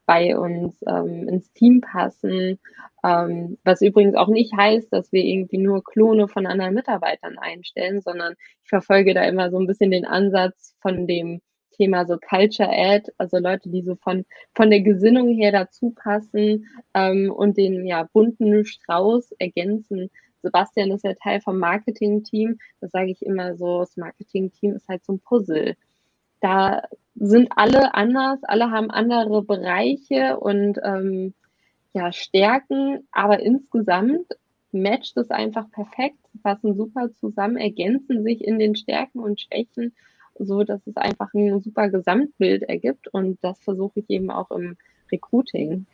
bei 0.05 0.37
uns 0.37 0.83
ähm, 0.87 1.29
ins 1.29 1.53
Team 1.53 1.81
passen, 1.81 2.59
ähm, 3.05 3.59
was 3.65 3.83
übrigens 3.83 4.17
auch 4.17 4.29
nicht 4.29 4.53
heißt, 4.53 4.93
dass 4.93 5.13
wir 5.13 5.25
irgendwie 5.25 5.59
nur 5.59 5.85
Klone 5.85 6.27
von 6.27 6.47
anderen 6.47 6.75
Mitarbeitern 6.75 7.39
einstellen, 7.39 8.01
sondern 8.01 8.35
ich 8.65 8.69
verfolge 8.69 9.15
da 9.15 9.23
immer 9.25 9.51
so 9.51 9.59
ein 9.59 9.67
bisschen 9.67 9.93
den 9.93 10.05
Ansatz 10.05 10.75
von 10.81 11.07
dem 11.07 11.41
Thema 11.73 12.07
so 12.07 12.19
Culture 12.19 12.71
Ad, 12.71 13.11
also 13.19 13.39
Leute, 13.39 13.69
die 13.69 13.83
so 13.83 13.97
von, 13.97 14.25
von 14.55 14.71
der 14.71 14.81
Gesinnung 14.81 15.35
her 15.35 15.53
dazu 15.53 15.91
passen 15.91 16.67
ähm, 16.95 17.33
und 17.33 17.57
den 17.57 17.87
ja 17.87 18.09
bunten 18.13 18.65
Strauß 18.65 19.33
ergänzen. 19.39 20.11
Sebastian 20.43 20.91
ist 20.91 21.05
ja 21.05 21.15
Teil 21.15 21.41
vom 21.41 21.59
Marketing-Team. 21.59 22.59
Das 22.81 22.91
sage 22.91 23.11
ich 23.11 23.25
immer 23.25 23.57
so, 23.57 23.81
das 23.81 23.97
Marketing-Team 23.97 24.75
ist 24.75 24.89
halt 24.89 25.05
so 25.05 25.15
ein 25.15 25.21
Puzzle. 25.21 25.77
Da 26.41 26.83
sind 27.15 27.49
alle 27.57 27.95
anders, 27.95 28.43
alle 28.45 28.71
haben 28.71 28.91
andere 28.91 29.43
Bereiche 29.43 30.39
und 30.39 30.79
ähm, 30.83 31.35
ja, 31.93 32.11
Stärken, 32.11 33.07
aber 33.13 33.41
insgesamt 33.41 34.27
matcht 34.73 35.17
es 35.19 35.31
einfach 35.31 35.71
perfekt, 35.71 36.19
passen 36.43 36.75
super 36.75 37.13
zusammen, 37.13 37.59
ergänzen 37.59 38.25
sich 38.25 38.43
in 38.43 38.59
den 38.59 38.75
Stärken 38.75 39.21
und 39.21 39.41
Schwächen 39.41 39.95
so 40.39 40.65
dass 40.65 40.81
es 40.87 40.97
einfach 40.97 41.33
ein 41.35 41.61
super 41.61 41.89
Gesamtbild 41.89 42.63
ergibt 42.65 43.09
und 43.09 43.39
das 43.43 43.59
versuche 43.61 44.01
ich 44.01 44.11
eben 44.11 44.31
auch 44.31 44.51
im 44.51 44.77
Recruiting. 45.11 45.87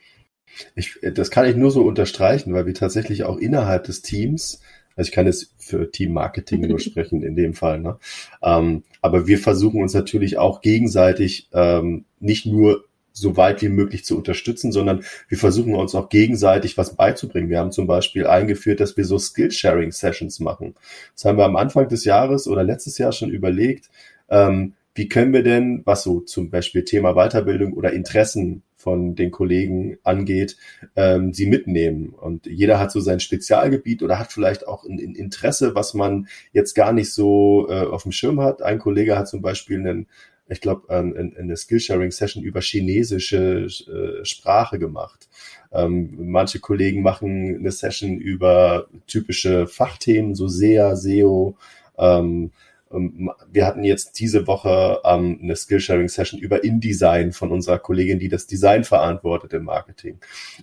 Ich, 0.75 0.99
das 1.13 1.29
kann 1.29 1.45
ich 1.45 1.55
nur 1.55 1.71
so 1.71 1.83
unterstreichen, 1.83 2.53
weil 2.53 2.65
wir 2.65 2.73
tatsächlich 2.73 3.23
auch 3.23 3.37
innerhalb 3.37 3.83
des 3.83 4.01
Teams, 4.01 4.61
also 4.95 5.07
ich 5.07 5.13
kann 5.13 5.27
jetzt 5.27 5.53
für 5.57 5.91
Team 5.91 6.13
Marketing 6.13 6.61
nur 6.67 6.79
sprechen 6.79 7.21
in 7.23 7.35
dem 7.35 7.53
Fall, 7.53 7.79
ne? 7.79 7.99
Ähm, 8.41 8.83
aber 9.01 9.27
wir 9.27 9.37
versuchen 9.37 9.81
uns 9.81 9.93
natürlich 9.93 10.37
auch 10.37 10.61
gegenseitig 10.61 11.49
ähm, 11.53 12.05
nicht 12.19 12.45
nur 12.45 12.85
so 13.19 13.37
weit 13.37 13.61
wie 13.61 13.69
möglich 13.69 14.05
zu 14.05 14.17
unterstützen, 14.17 14.71
sondern 14.71 15.03
wir 15.27 15.37
versuchen 15.37 15.75
uns 15.75 15.95
auch 15.95 16.09
gegenseitig 16.09 16.77
was 16.77 16.95
beizubringen. 16.95 17.49
Wir 17.49 17.59
haben 17.59 17.71
zum 17.71 17.87
Beispiel 17.87 18.27
eingeführt, 18.27 18.79
dass 18.79 18.97
wir 18.97 19.05
so 19.05 19.17
Skill-Sharing-Sessions 19.17 20.39
machen. 20.39 20.75
Das 21.15 21.25
haben 21.25 21.37
wir 21.37 21.45
am 21.45 21.55
Anfang 21.55 21.89
des 21.89 22.05
Jahres 22.05 22.47
oder 22.47 22.63
letztes 22.63 22.97
Jahr 22.97 23.11
schon 23.11 23.29
überlegt, 23.29 23.89
ähm, 24.29 24.73
wie 24.95 25.07
können 25.07 25.31
wir 25.33 25.43
denn, 25.43 25.81
was 25.85 26.03
so 26.03 26.19
zum 26.19 26.49
Beispiel 26.49 26.83
Thema 26.83 27.13
Weiterbildung 27.13 27.73
oder 27.73 27.93
Interessen 27.93 28.63
von 28.75 29.15
den 29.15 29.29
Kollegen 29.29 29.97
angeht, 30.03 30.55
ähm, 30.95 31.33
sie 31.33 31.47
mitnehmen. 31.47 32.09
Und 32.09 32.45
jeder 32.45 32.79
hat 32.79 32.91
so 32.91 33.01
sein 33.01 33.19
Spezialgebiet 33.19 34.03
oder 34.03 34.19
hat 34.19 34.31
vielleicht 34.31 34.67
auch 34.67 34.85
ein, 34.85 34.99
ein 34.99 35.15
Interesse, 35.15 35.75
was 35.75 35.93
man 35.93 36.27
jetzt 36.53 36.75
gar 36.75 36.93
nicht 36.93 37.13
so 37.13 37.67
äh, 37.69 37.85
auf 37.85 38.03
dem 38.03 38.13
Schirm 38.13 38.39
hat. 38.39 38.61
Ein 38.61 38.79
Kollege 38.79 39.17
hat 39.17 39.27
zum 39.27 39.41
Beispiel 39.41 39.79
einen, 39.79 40.07
ich 40.47 40.61
glaube, 40.61 40.87
ähm, 40.89 41.33
eine 41.37 41.57
Skillsharing-Session 41.57 42.41
über 42.41 42.61
chinesische 42.61 43.67
äh, 43.67 44.25
Sprache 44.25 44.79
gemacht. 44.79 45.27
Ähm, 45.73 46.15
manche 46.17 46.59
Kollegen 46.59 47.01
machen 47.01 47.57
eine 47.57 47.71
Session 47.71 48.17
über 48.17 48.87
typische 49.07 49.67
Fachthemen, 49.67 50.35
so 50.35 50.47
SEA, 50.47 50.95
SEO. 50.95 51.57
Ähm, 51.97 52.51
wir 52.91 53.67
hatten 53.67 53.83
jetzt 53.83 54.19
diese 54.19 54.47
Woche 54.47 54.99
ähm, 55.05 55.39
eine 55.43 55.55
Skillsharing-Session 55.55 56.39
über 56.39 56.63
InDesign 56.63 57.33
von 57.33 57.51
unserer 57.51 57.77
Kollegin, 57.77 58.17
die 58.17 58.29
das 58.29 58.47
Design 58.47 58.83
verantwortet 58.83 59.53
im 59.53 59.65
Marketing. 59.65 60.19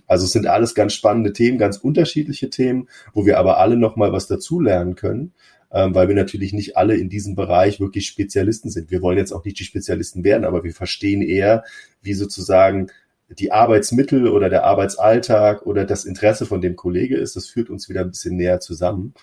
Also 0.07 0.25
es 0.25 0.33
sind 0.33 0.45
alles 0.45 0.75
ganz 0.75 0.93
spannende 0.93 1.31
Themen, 1.31 1.57
ganz 1.57 1.77
unterschiedliche 1.77 2.49
Themen, 2.49 2.89
wo 3.13 3.25
wir 3.25 3.39
aber 3.39 3.59
alle 3.59 3.77
nochmal 3.77 4.11
was 4.11 4.27
dazulernen 4.27 4.95
können, 4.95 5.33
ähm, 5.71 5.95
weil 5.95 6.09
wir 6.09 6.15
natürlich 6.15 6.51
nicht 6.51 6.75
alle 6.75 6.97
in 6.97 7.07
diesem 7.07 7.35
Bereich 7.35 7.79
wirklich 7.79 8.07
Spezialisten 8.07 8.69
sind. 8.69 8.91
Wir 8.91 9.01
wollen 9.01 9.17
jetzt 9.17 9.31
auch 9.31 9.45
nicht 9.45 9.59
die 9.59 9.63
Spezialisten 9.65 10.25
werden, 10.25 10.43
aber 10.43 10.65
wir 10.65 10.73
verstehen 10.73 11.21
eher, 11.21 11.63
wie 12.01 12.13
sozusagen 12.13 12.87
die 13.29 13.53
Arbeitsmittel 13.53 14.27
oder 14.27 14.49
der 14.49 14.65
Arbeitsalltag 14.65 15.65
oder 15.65 15.85
das 15.85 16.03
Interesse 16.03 16.45
von 16.45 16.59
dem 16.59 16.75
Kollege 16.75 17.15
ist. 17.15 17.37
Das 17.37 17.47
führt 17.47 17.69
uns 17.69 17.87
wieder 17.87 18.01
ein 18.01 18.09
bisschen 18.09 18.35
näher 18.35 18.59
zusammen. 18.59 19.13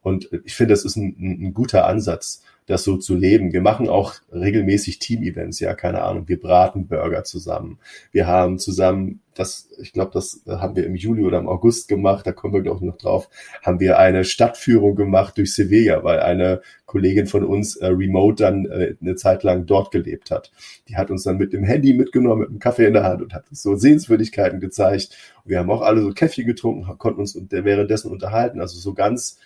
Und 0.00 0.28
ich 0.44 0.54
finde, 0.54 0.74
das 0.74 0.84
ist 0.84 0.96
ein, 0.96 1.16
ein 1.18 1.54
guter 1.54 1.86
Ansatz, 1.86 2.42
das 2.66 2.82
so 2.82 2.96
zu 2.96 3.14
leben. 3.14 3.52
Wir 3.52 3.60
machen 3.60 3.88
auch 3.88 4.14
regelmäßig 4.32 4.98
Team-Events, 4.98 5.60
ja, 5.60 5.74
keine 5.74 6.02
Ahnung. 6.02 6.28
Wir 6.28 6.40
braten 6.40 6.86
Burger 6.86 7.22
zusammen. 7.24 7.78
Wir 8.10 8.26
haben 8.26 8.58
zusammen, 8.58 9.20
das, 9.34 9.68
ich 9.78 9.92
glaube, 9.92 10.12
das 10.14 10.40
haben 10.46 10.74
wir 10.74 10.86
im 10.86 10.94
Juli 10.94 11.24
oder 11.24 11.38
im 11.38 11.48
August 11.48 11.88
gemacht, 11.88 12.26
da 12.26 12.32
kommen 12.32 12.54
wir 12.54 12.72
ich 12.72 12.80
noch 12.80 12.96
drauf, 12.96 13.28
haben 13.62 13.80
wir 13.80 13.98
eine 13.98 14.24
Stadtführung 14.24 14.96
gemacht 14.96 15.36
durch 15.36 15.54
Sevilla, 15.54 16.04
weil 16.04 16.20
eine 16.20 16.62
Kollegin 16.86 17.26
von 17.26 17.44
uns 17.44 17.76
äh, 17.76 17.86
remote 17.86 18.42
dann 18.42 18.64
äh, 18.66 18.94
eine 19.00 19.16
Zeit 19.16 19.42
lang 19.42 19.66
dort 19.66 19.90
gelebt 19.90 20.30
hat. 20.30 20.50
Die 20.88 20.96
hat 20.96 21.10
uns 21.10 21.24
dann 21.24 21.36
mit 21.36 21.52
dem 21.52 21.64
Handy 21.64 21.92
mitgenommen, 21.92 22.40
mit 22.40 22.48
einem 22.48 22.60
Kaffee 22.60 22.86
in 22.86 22.94
der 22.94 23.04
Hand 23.04 23.20
und 23.20 23.34
hat 23.34 23.50
uns 23.50 23.62
so 23.62 23.74
Sehenswürdigkeiten 23.76 24.60
gezeigt. 24.60 25.18
Und 25.44 25.50
wir 25.50 25.58
haben 25.58 25.70
auch 25.70 25.82
alle 25.82 26.00
so 26.00 26.10
Käffchen 26.12 26.46
getrunken, 26.46 26.96
konnten 26.96 27.20
uns 27.20 27.38
währenddessen 27.50 28.10
unterhalten. 28.10 28.60
Also 28.60 28.78
so 28.78 28.94
ganz 28.94 29.38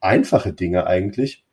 einfache 0.00 0.52
Dinge 0.52 0.86
eigentlich 0.86 1.44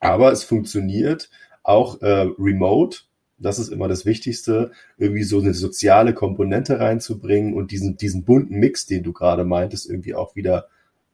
aber 0.00 0.32
es 0.32 0.44
funktioniert 0.44 1.30
auch 1.62 2.00
äh, 2.00 2.28
remote. 2.38 3.00
Das 3.38 3.58
ist 3.58 3.68
immer 3.68 3.88
das 3.88 4.06
Wichtigste, 4.06 4.72
irgendwie 4.96 5.24
so 5.24 5.40
eine 5.40 5.52
soziale 5.52 6.14
Komponente 6.14 6.80
reinzubringen 6.80 7.54
und 7.54 7.70
diesen, 7.70 7.96
diesen 7.96 8.24
bunten 8.24 8.58
Mix, 8.58 8.86
den 8.86 9.02
du 9.02 9.12
gerade 9.12 9.44
meintest, 9.44 9.90
irgendwie 9.90 10.14
auch 10.14 10.36
wieder 10.36 10.68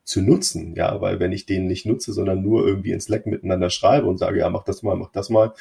zu 0.05 0.21
nutzen. 0.21 0.75
Ja, 0.77 1.01
weil 1.01 1.21
wenn 1.21 1.33
ich 1.33 1.47
den 1.47 1.67
nicht 1.67 1.87
nutze, 1.87 2.13
sondern 2.13 2.43
nur 2.43 2.67
irgendwie 2.67 2.93
in 2.93 3.01
Slack 3.01 3.27
miteinander 3.27 3.71
schreibe 3.71 4.07
und 4.07 4.19
sage, 4.19 4.39
ja, 4.39 4.51
mach 4.51 4.65
das 4.65 4.83
mal, 4.83 4.97
mach 4.97 5.11
das 5.11 5.31
mal, 5.31 5.53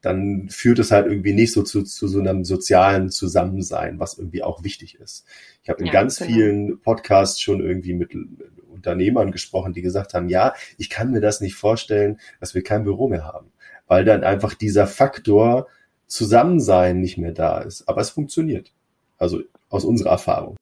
dann 0.00 0.48
führt 0.48 0.78
es 0.78 0.90
halt 0.90 1.06
irgendwie 1.06 1.32
nicht 1.32 1.52
so 1.52 1.62
zu, 1.62 1.82
zu 1.82 2.06
so 2.06 2.20
einem 2.20 2.44
sozialen 2.44 3.10
Zusammensein, 3.10 3.98
was 3.98 4.16
irgendwie 4.16 4.42
auch 4.42 4.62
wichtig 4.62 4.94
ist. 5.00 5.26
Ich 5.62 5.68
habe 5.68 5.80
in 5.80 5.86
ja, 5.86 5.92
ganz 5.92 6.18
genau. 6.18 6.30
vielen 6.30 6.80
Podcasts 6.80 7.40
schon 7.40 7.60
irgendwie 7.60 7.94
mit 7.94 8.10
Unternehmern 8.70 9.32
gesprochen, 9.32 9.72
die 9.72 9.82
gesagt 9.82 10.14
haben, 10.14 10.28
ja, 10.28 10.54
ich 10.76 10.88
kann 10.88 11.10
mir 11.10 11.20
das 11.20 11.40
nicht 11.40 11.56
vorstellen, 11.56 12.18
dass 12.38 12.54
wir 12.54 12.62
kein 12.62 12.84
Büro 12.84 13.08
mehr 13.08 13.24
haben, 13.24 13.50
weil 13.86 14.04
dann 14.04 14.22
einfach 14.22 14.54
dieser 14.54 14.86
Faktor 14.86 15.66
Zusammensein 16.06 17.00
nicht 17.00 17.18
mehr 17.18 17.32
da 17.32 17.60
ist. 17.60 17.88
Aber 17.88 18.00
es 18.00 18.10
funktioniert. 18.10 18.72
Also 19.18 19.42
aus 19.68 19.84
unserer 19.84 20.10
Erfahrung. 20.10 20.56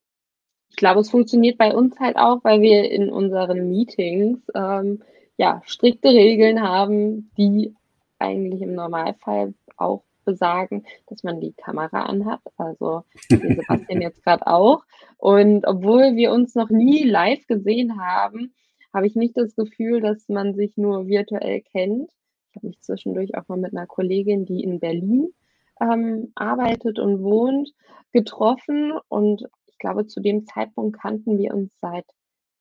Ich 0.70 0.76
glaube, 0.76 1.01
es 1.01 1.11
funktioniert 1.11 1.59
bei 1.59 1.74
uns 1.74 1.99
halt 2.01 2.16
auch, 2.16 2.43
weil 2.43 2.61
wir 2.61 2.91
in 2.91 3.11
unseren 3.11 3.70
Meetings 3.70 4.41
ähm, 4.55 5.03
ja 5.37 5.62
strikte 5.66 6.09
Regeln 6.09 6.62
haben, 6.62 7.30
die 7.37 7.74
eigentlich 8.18 8.62
im 8.62 8.74
Normalfall 8.74 9.54
auch 9.76 10.04
besagen, 10.24 10.84
dass 11.06 11.22
man 11.22 11.40
die 11.40 11.52
Kamera 11.52 12.02
anhat. 12.02 12.40
Also 12.58 13.04
Sebastian 13.28 14.02
jetzt 14.02 14.22
gerade 14.22 14.46
auch. 14.46 14.84
Und 15.16 15.66
obwohl 15.66 16.16
wir 16.16 16.32
uns 16.32 16.54
noch 16.54 16.68
nie 16.68 17.04
live 17.04 17.46
gesehen 17.46 17.98
haben, 17.98 18.52
habe 18.92 19.06
ich 19.06 19.14
nicht 19.14 19.36
das 19.36 19.54
Gefühl, 19.54 20.00
dass 20.00 20.28
man 20.28 20.54
sich 20.54 20.76
nur 20.76 21.06
virtuell 21.06 21.62
kennt. 21.62 22.10
Ich 22.50 22.56
habe 22.56 22.68
mich 22.68 22.80
zwischendurch 22.80 23.36
auch 23.36 23.48
mal 23.48 23.58
mit 23.58 23.76
einer 23.76 23.86
Kollegin, 23.86 24.44
die 24.46 24.62
in 24.62 24.80
Berlin 24.80 25.32
ähm, 25.80 26.32
arbeitet 26.34 26.98
und 26.98 27.22
wohnt, 27.22 27.72
getroffen. 28.12 28.92
Und 29.08 29.44
ich 29.66 29.78
glaube, 29.78 30.06
zu 30.06 30.20
dem 30.20 30.46
Zeitpunkt 30.46 30.98
kannten 30.98 31.38
wir 31.38 31.54
uns 31.54 31.70
seit 31.80 32.06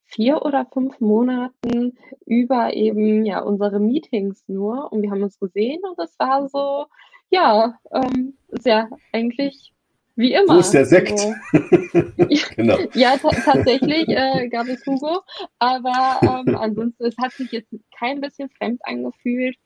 vier 0.06 0.44
oder 0.44 0.66
fünf 0.72 1.00
Monaten 1.00 1.98
über 2.26 2.74
eben 2.74 3.26
ja 3.26 3.40
unsere 3.42 3.80
Meetings 3.80 4.44
nur 4.48 4.92
und 4.92 5.02
wir 5.02 5.12
haben 5.12 5.24
uns 5.24 5.40
gesehen 5.40 5.82
und 5.84 6.00
es 6.00 6.18
war 6.20 6.48
so, 6.48 6.86
ja, 7.30 7.78
ähm, 7.92 8.38
ist 8.50 8.66
ja 8.66 8.90
eigentlich 9.12 9.74
wie 10.16 10.34
immer. 10.34 10.56
Wo 10.56 10.60
ist 10.60 10.74
der 10.74 10.86
Sekt? 10.86 11.12
Also, 11.12 11.34
genau. 12.56 12.78
Ja, 12.94 13.18
tatsächlich 13.18 14.08
äh, 14.08 14.48
gab 14.48 14.68
es 14.68 14.86
Hugo, 14.86 15.22
aber 15.60 16.20
ähm, 16.22 16.56
ansonsten, 16.56 17.06
es 17.06 17.18
hat 17.18 17.34
sich 17.34 17.52
jetzt 17.52 17.74
kein 17.98 18.22
bisschen 18.22 18.50
fremd 18.50 18.80
angefühlt. 18.84 19.58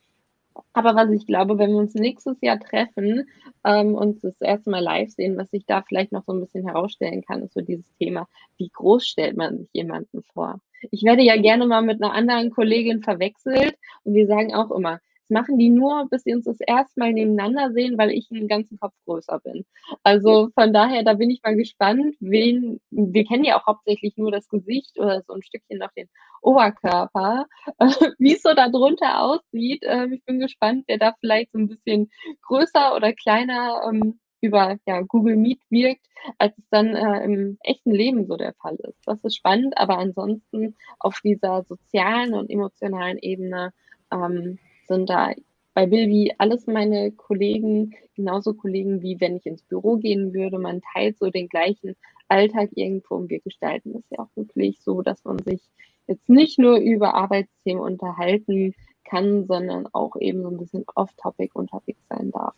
Aber 0.74 0.96
was 0.96 1.10
ich 1.12 1.26
glaube, 1.26 1.58
wenn 1.58 1.72
wir 1.72 1.78
uns 1.78 1.94
nächstes 1.94 2.38
Jahr 2.42 2.60
treffen 2.60 3.28
ähm, 3.64 3.96
und 3.96 4.24
das 4.24 4.40
erste 4.42 4.70
Mal 4.70 4.84
live 4.84 5.10
sehen, 5.12 5.38
was 5.38 5.50
sich 5.52 5.66
da 5.66 5.82
vielleicht 5.82 6.12
noch 6.12 6.24
so 6.26 6.34
ein 6.34 6.40
bisschen 6.40 6.66
herausstellen 6.66 7.24
kann, 7.24 7.44
ist 7.44 7.54
so 7.54 7.62
dieses 7.62 7.86
Thema, 7.98 8.28
wie 8.58 8.70
groß 8.70 9.06
stellt 9.06 9.38
man 9.38 9.58
sich 9.58 9.70
jemanden 9.74 10.24
vor? 10.34 10.60
Ich 10.92 11.04
werde 11.04 11.24
ja 11.24 11.36
gerne 11.36 11.66
mal 11.66 11.82
mit 11.82 12.02
einer 12.02 12.14
anderen 12.14 12.52
Kollegin 12.52 13.02
verwechselt 13.02 13.76
und 14.04 14.14
wir 14.14 14.28
sagen 14.28 14.54
auch 14.54 14.72
immer, 14.72 15.00
machen 15.30 15.58
die 15.58 15.70
nur, 15.70 16.08
bis 16.10 16.24
sie 16.24 16.34
uns 16.34 16.46
das 16.46 16.60
erste 16.60 17.00
Mal 17.00 17.14
nebeneinander 17.14 17.72
sehen, 17.72 17.98
weil 17.98 18.12
ich 18.12 18.30
einen 18.32 18.48
ganzen 18.48 18.80
Kopf 18.80 18.94
größer 19.06 19.40
bin. 19.40 19.66
Also 20.04 20.50
von 20.56 20.74
daher, 20.74 21.04
da 21.04 21.14
bin 21.14 21.30
ich 21.30 21.42
mal 21.44 21.56
gespannt, 21.56 22.16
wen, 22.20 22.80
wir 22.90 23.26
kennen 23.26 23.44
ja 23.44 23.60
auch 23.60 23.68
hauptsächlich 23.68 24.18
nur 24.18 24.32
das 24.32 24.48
Gesicht 24.50 25.00
oder 25.00 25.22
so 25.22 25.34
ein 25.34 25.44
Stückchen 25.44 25.80
noch 25.80 25.92
den 25.94 26.10
Oberkörper, 26.42 27.48
wie 28.18 28.34
es 28.34 28.42
so 28.42 28.54
da 28.54 28.70
drunter 28.70 29.22
aussieht. 29.22 29.84
Ähm, 29.84 30.14
ich 30.14 30.24
bin 30.26 30.40
gespannt, 30.40 30.86
wer 30.88 30.98
da 30.98 31.14
vielleicht 31.20 31.52
so 31.52 31.60
ein 31.60 31.68
bisschen 31.68 32.10
größer 32.42 32.96
oder 32.96 33.14
kleiner 33.14 33.82
ähm, 33.88 34.20
über 34.42 34.78
ja, 34.86 35.02
Google 35.02 35.36
Meet 35.36 35.62
wirkt, 35.70 36.06
als 36.38 36.58
es 36.58 36.64
dann 36.70 36.96
äh, 36.96 37.24
im 37.24 37.58
echten 37.62 37.92
Leben 37.92 38.26
so 38.26 38.38
der 38.38 38.54
Fall 38.54 38.76
ist. 38.76 39.00
Das 39.06 39.20
ist 39.24 39.36
spannend, 39.36 39.78
aber 39.78 39.98
ansonsten 39.98 40.76
auf 41.00 41.20
dieser 41.22 41.64
sozialen 41.64 42.34
und 42.34 42.50
emotionalen 42.50 43.18
Ebene 43.18 43.74
ähm, 44.12 44.60
sind 44.90 45.10
da 45.10 45.32
bei 45.74 45.86
Bilby 45.86 46.34
alles 46.38 46.68
meine 46.68 47.12
Kollegen, 47.12 47.94
genauso 48.16 48.54
Kollegen, 48.54 49.02
wie 49.02 49.22
wenn 49.22 49.38
ich 49.38 49.46
ins 49.46 49.62
Büro 49.64 49.96
gehen 49.96 50.34
würde. 50.34 50.60
Man 50.60 50.82
teilt 50.94 51.18
so 51.18 51.30
den 51.30 51.48
gleichen 51.48 51.96
Alltag 52.28 52.72
irgendwo 52.76 53.16
und 53.16 53.30
wir 53.30 53.40
gestalten 53.40 53.96
es 53.96 54.04
ja 54.10 54.20
auch 54.20 54.30
wirklich 54.36 54.82
so, 54.82 55.02
dass 55.02 55.24
man 55.24 55.40
sich 55.40 55.62
jetzt 56.08 56.28
nicht 56.28 56.60
nur 56.60 56.78
über 56.78 57.14
Arbeitsthemen 57.14 57.82
unterhalten 57.82 58.74
kann, 59.06 59.46
sondern 59.46 59.88
auch 59.94 60.16
eben 60.20 60.42
so 60.42 60.50
ein 60.50 60.58
bisschen 60.58 60.84
off-topic 60.96 61.52
unterwegs 61.54 62.02
sein 62.10 62.32
darf. 62.32 62.56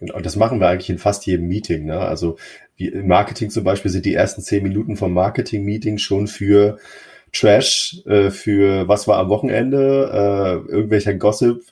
Und 0.00 0.24
das 0.24 0.36
machen 0.36 0.60
wir 0.60 0.68
eigentlich 0.68 0.88
in 0.88 0.98
fast 0.98 1.26
jedem 1.26 1.48
Meeting. 1.48 1.86
Ne? 1.86 1.98
Also 1.98 2.36
wie 2.76 2.88
im 2.88 3.06
Marketing 3.06 3.50
zum 3.50 3.64
Beispiel 3.64 3.90
sind 3.90 4.06
die 4.06 4.14
ersten 4.14 4.40
zehn 4.40 4.62
Minuten 4.62 4.96
vom 4.96 5.12
Marketing-Meeting 5.12 5.98
schon 5.98 6.26
für 6.26 6.78
Trash 7.32 8.02
äh, 8.06 8.30
für 8.30 8.88
was 8.88 9.06
war 9.08 9.18
am 9.18 9.28
Wochenende, 9.28 10.64
äh, 10.68 10.72
irgendwelcher 10.72 11.14
Gossip 11.14 11.62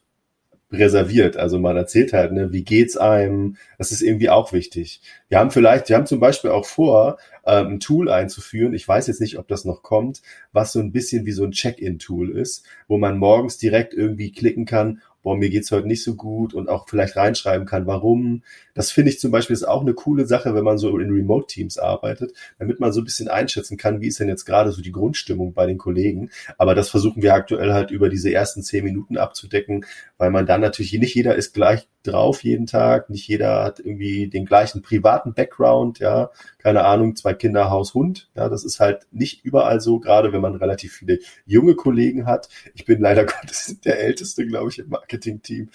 reserviert. 0.70 1.36
Also 1.36 1.58
man 1.58 1.76
erzählt 1.76 2.12
halt, 2.12 2.32
ne, 2.32 2.52
wie 2.52 2.62
geht's 2.62 2.96
einem? 2.96 3.56
Das 3.78 3.90
ist 3.90 4.02
irgendwie 4.02 4.28
auch 4.28 4.52
wichtig. 4.52 5.00
Wir 5.28 5.38
haben 5.38 5.50
vielleicht, 5.50 5.88
wir 5.88 5.96
haben 5.96 6.06
zum 6.06 6.20
Beispiel 6.20 6.50
auch 6.50 6.66
vor, 6.66 7.18
ähm, 7.46 7.74
ein 7.74 7.80
Tool 7.80 8.10
einzuführen. 8.10 8.74
Ich 8.74 8.86
weiß 8.86 9.06
jetzt 9.06 9.20
nicht, 9.20 9.38
ob 9.38 9.48
das 9.48 9.64
noch 9.64 9.82
kommt, 9.82 10.20
was 10.52 10.72
so 10.72 10.80
ein 10.80 10.92
bisschen 10.92 11.24
wie 11.24 11.32
so 11.32 11.44
ein 11.44 11.52
Check-in-Tool 11.52 12.30
ist, 12.30 12.66
wo 12.86 12.98
man 12.98 13.16
morgens 13.16 13.56
direkt 13.56 13.94
irgendwie 13.94 14.30
klicken 14.30 14.66
kann, 14.66 15.00
boah, 15.22 15.36
mir 15.36 15.50
geht's 15.50 15.70
heute 15.70 15.86
nicht 15.86 16.02
so 16.02 16.14
gut 16.14 16.54
und 16.54 16.68
auch 16.68 16.88
vielleicht 16.88 17.16
reinschreiben 17.16 17.66
kann, 17.66 17.86
warum. 17.86 18.42
Das 18.74 18.90
finde 18.90 19.10
ich 19.10 19.20
zum 19.20 19.30
Beispiel 19.30 19.54
ist 19.54 19.66
auch 19.66 19.82
eine 19.82 19.94
coole 19.94 20.26
Sache, 20.26 20.54
wenn 20.54 20.64
man 20.64 20.78
so 20.78 20.98
in 20.98 21.10
Remote-Teams 21.10 21.78
arbeitet, 21.78 22.32
damit 22.58 22.80
man 22.80 22.92
so 22.92 23.00
ein 23.00 23.04
bisschen 23.04 23.28
einschätzen 23.28 23.76
kann, 23.76 24.00
wie 24.00 24.08
ist 24.08 24.20
denn 24.20 24.28
jetzt 24.28 24.44
gerade 24.44 24.72
so 24.72 24.82
die 24.82 24.92
Grundstimmung 24.92 25.52
bei 25.52 25.66
den 25.66 25.78
Kollegen. 25.78 26.30
Aber 26.56 26.74
das 26.74 26.88
versuchen 26.88 27.22
wir 27.22 27.34
aktuell 27.34 27.72
halt 27.72 27.90
über 27.90 28.08
diese 28.08 28.32
ersten 28.32 28.62
zehn 28.62 28.84
Minuten 28.84 29.16
abzudecken, 29.16 29.84
weil 30.16 30.30
man 30.30 30.46
dann 30.46 30.60
natürlich, 30.60 30.92
nicht 30.92 31.14
jeder 31.14 31.34
ist 31.34 31.54
gleich 31.54 31.88
drauf 32.02 32.42
jeden 32.44 32.66
Tag, 32.66 33.10
nicht 33.10 33.28
jeder 33.28 33.64
hat 33.64 33.80
irgendwie 33.80 34.28
den 34.28 34.46
gleichen 34.46 34.82
privaten 34.82 35.34
Background, 35.34 35.98
ja, 35.98 36.30
keine 36.58 36.84
Ahnung, 36.84 37.16
zwei 37.16 37.34
Kinder, 37.34 37.70
Haus, 37.70 37.94
Hund, 37.94 38.30
ja, 38.34 38.48
das 38.48 38.64
ist 38.64 38.80
halt 38.80 39.06
nicht 39.10 39.44
überall 39.44 39.80
so, 39.80 39.98
gerade 39.98 40.32
wenn 40.32 40.40
man 40.40 40.54
relativ 40.56 40.94
viele 40.94 41.18
junge 41.46 41.74
Kollegen 41.74 42.26
hat. 42.26 42.48
Ich 42.74 42.84
bin 42.84 43.00
leider 43.00 43.24
Gottes 43.26 43.80
der 43.84 44.00
Älteste, 44.00 44.46
glaube 44.46 44.70
ich, 44.70 44.78
im 44.78 44.88
Marketing-Team. 44.88 45.70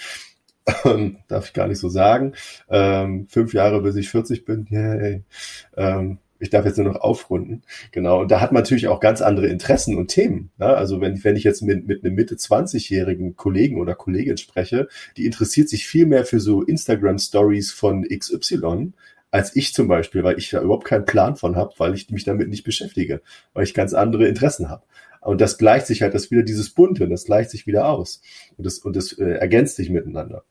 Ähm, 0.86 1.18
darf 1.28 1.48
ich 1.48 1.54
gar 1.54 1.68
nicht 1.68 1.80
so 1.80 1.90
sagen. 1.90 2.34
Ähm, 2.70 3.28
fünf 3.28 3.54
Jahre, 3.54 3.82
bis 3.82 3.98
ich 3.98 4.10
40 4.10 4.46
bin. 4.46 4.66
Yay. 4.70 5.24
Ähm, 5.76 6.20
ich 6.44 6.50
darf 6.50 6.66
jetzt 6.66 6.78
nur 6.78 6.92
noch 6.92 7.02
aufrunden. 7.02 7.64
Genau. 7.92 8.22
Und 8.22 8.32
da 8.32 8.42
hat 8.42 8.52
man 8.52 8.62
natürlich 8.62 8.88
auch 8.88 9.00
ganz 9.00 9.22
andere 9.22 9.48
Interessen 9.48 9.98
und 9.98 10.10
Themen. 10.10 10.52
Ne? 10.58 10.68
Also 10.68 11.00
wenn, 11.00 11.24
wenn 11.24 11.36
ich 11.36 11.44
jetzt 11.44 11.62
mit, 11.62 11.88
mit 11.88 12.04
einem 12.04 12.16
Mitte 12.16 12.36
20-jährigen 12.36 13.36
Kollegen 13.36 13.80
oder 13.80 13.96
Kollegin 13.96 14.38
spreche, 14.38 14.90
die 15.16 15.26
interessiert 15.26 15.70
sich 15.70 15.88
viel 15.88 16.06
mehr 16.06 16.26
für 16.26 16.40
so 16.40 16.62
Instagram 16.62 17.18
Stories 17.18 17.72
von 17.72 18.04
XY 18.04 18.94
als 19.32 19.56
ich 19.56 19.74
zum 19.74 19.88
Beispiel, 19.88 20.24
weil 20.24 20.38
ich 20.38 20.52
da 20.52 20.62
überhaupt 20.62 20.86
keinen 20.86 21.06
Plan 21.06 21.36
von 21.36 21.56
habe, 21.56 21.74
weil 21.80 21.96
ich 21.96 22.08
mich 22.12 22.24
damit 22.24 22.50
nicht 22.50 22.64
beschäftige, 22.64 23.24
weil 23.56 23.64
ich 23.64 23.74
ganz 23.74 23.96
andere 23.96 24.28
Interessen 24.28 24.70
habe. 24.70 24.84
Und 25.22 25.42
das 25.42 25.58
gleicht 25.58 25.88
sich 25.88 26.04
halt, 26.04 26.14
das 26.14 26.30
wieder 26.30 26.44
dieses 26.44 26.70
Bunte, 26.70 27.08
das 27.08 27.26
gleicht 27.26 27.50
sich 27.50 27.66
wieder 27.66 27.88
aus. 27.88 28.22
Und 28.58 28.66
das, 28.68 28.78
und 28.78 28.96
das 28.96 29.12
äh, 29.14 29.24
ergänzt 29.24 29.78
sich 29.78 29.90
miteinander. 29.90 30.44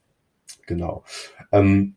Genau. 0.67 1.05
Ähm, 1.53 1.95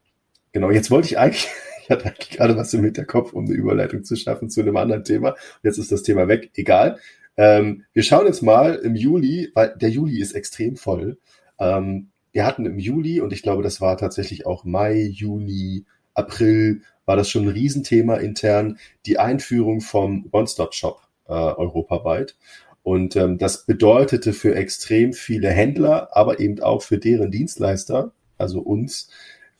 genau, 0.51 0.69
jetzt 0.69 0.91
wollte 0.91 1.07
ich 1.07 1.17
eigentlich, 1.17 1.47
ich 1.85 1.91
hatte 1.91 2.05
eigentlich 2.07 2.31
gerade 2.31 2.57
was 2.57 2.73
im 2.73 2.83
Hinterkopf, 2.83 3.33
um 3.33 3.45
eine 3.45 3.53
Überleitung 3.53 4.03
zu 4.03 4.15
schaffen 4.15 4.49
zu 4.49 4.61
einem 4.61 4.75
anderen 4.75 5.03
Thema. 5.03 5.35
Jetzt 5.61 5.77
ist 5.77 5.91
das 5.91 6.01
Thema 6.01 6.27
weg, 6.27 6.49
egal. 6.55 6.97
Ähm, 7.37 7.83
wir 7.93 8.01
schauen 8.01 8.25
jetzt 8.25 8.41
mal 8.41 8.75
im 8.75 8.95
Juli, 8.95 9.51
weil 9.53 9.75
der 9.77 9.89
Juli 9.89 10.19
ist 10.19 10.33
extrem 10.33 10.77
voll. 10.77 11.19
Ähm, 11.59 12.09
wir 12.31 12.45
hatten 12.45 12.65
im 12.65 12.79
Juli, 12.79 13.21
und 13.21 13.33
ich 13.33 13.43
glaube, 13.43 13.61
das 13.61 13.81
war 13.81 13.97
tatsächlich 13.97 14.45
auch 14.47 14.65
Mai, 14.65 15.01
Juni, 15.01 15.85
April, 16.15 16.81
war 17.05 17.15
das 17.15 17.29
schon 17.29 17.43
ein 17.43 17.49
Riesenthema 17.49 18.15
intern, 18.15 18.79
die 19.05 19.19
Einführung 19.19 19.81
vom 19.81 20.27
One-Stop-Shop 20.31 21.01
äh, 21.27 21.33
europaweit. 21.33 22.35
Und 22.81 23.15
ähm, 23.15 23.37
das 23.37 23.65
bedeutete 23.65 24.33
für 24.33 24.55
extrem 24.55 25.13
viele 25.13 25.49
Händler, 25.49 26.09
aber 26.15 26.39
eben 26.39 26.61
auch 26.61 26.81
für 26.81 26.97
deren 26.97 27.31
Dienstleister, 27.31 28.11
also 28.37 28.59
uns, 28.59 29.09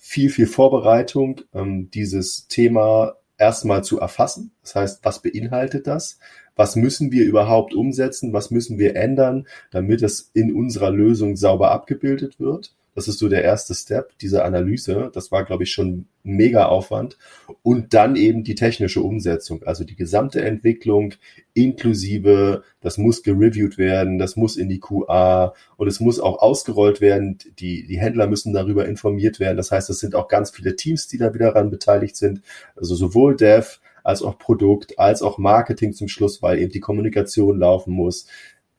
viel, 0.08 0.30
viel 0.30 0.46
Vorbereitung, 0.46 1.42
ähm, 1.52 1.90
dieses 1.90 2.48
Thema 2.48 3.16
erstmal 3.40 3.84
zu 3.84 4.00
erfassen. 4.00 4.52
Das 4.62 4.76
heißt, 4.76 5.00
was 5.04 5.24
beinhaltet 5.24 5.88
das? 5.88 6.20
Was 6.56 6.76
müssen 6.76 7.12
wir 7.12 7.26
überhaupt 7.26 7.74
umsetzen? 7.74 8.32
Was 8.32 8.52
müssen 8.52 8.78
wir 8.78 8.96
ändern, 8.96 9.48
damit 9.72 10.04
es 10.04 10.30
in 10.36 10.54
unserer 10.54 10.92
Lösung 10.92 11.36
sauber 11.36 11.72
abgebildet 11.72 12.40
wird? 12.40 12.76
Das 12.96 13.10
ist 13.10 13.20
so 13.20 13.28
der 13.28 13.44
erste 13.44 13.76
Step, 13.76 14.18
diese 14.20 14.46
Analyse. 14.46 15.12
Das 15.14 15.30
war, 15.30 15.44
glaube 15.44 15.64
ich, 15.64 15.72
schon 15.72 16.08
mega 16.24 16.66
Aufwand. 16.68 17.18
Und 17.62 17.94
dann 17.94 18.16
eben 18.16 18.46
die 18.46 18.56
technische 18.56 19.02
Umsetzung, 19.02 19.64
also 19.64 19.84
die 19.84 19.98
gesamte 19.98 20.44
Entwicklung 20.44 21.14
inklusive, 21.54 22.64
das 22.80 22.98
muss 22.98 23.22
gereviewt 23.22 23.78
werden, 23.78 24.18
das 24.18 24.38
muss 24.38 24.56
in 24.56 24.70
die 24.70 24.80
QA 24.80 25.54
und 25.76 25.88
es 25.88 26.00
muss 26.00 26.22
auch 26.22 26.40
ausgerollt 26.42 27.02
werden. 27.02 27.38
Die, 27.60 27.86
die 27.86 28.00
Händler 28.00 28.28
müssen 28.28 28.54
darüber 28.54 28.88
informiert 28.88 29.42
werden. 29.42 29.58
Das 29.58 29.72
heißt, 29.72 29.90
es 29.90 30.00
sind 30.00 30.16
auch 30.16 30.30
ganz 30.30 30.52
viele 30.52 30.78
Teams, 30.78 31.08
die 31.10 31.18
da 31.18 31.34
wieder 31.34 31.52
daran 31.52 31.70
beteiligt 31.70 32.16
sind. 32.16 32.42
Also 32.78 32.96
sowohl 32.96 33.36
Dev 33.36 33.80
als 34.04 34.22
auch 34.22 34.38
Produkt, 34.38 34.98
als 35.00 35.22
auch 35.22 35.38
Marketing 35.38 35.92
zum 35.92 36.08
Schluss, 36.08 36.42
weil 36.42 36.60
eben 36.60 36.72
die 36.72 36.80
Kommunikation 36.80 37.60
laufen 37.60 37.92
muss. 37.92 38.28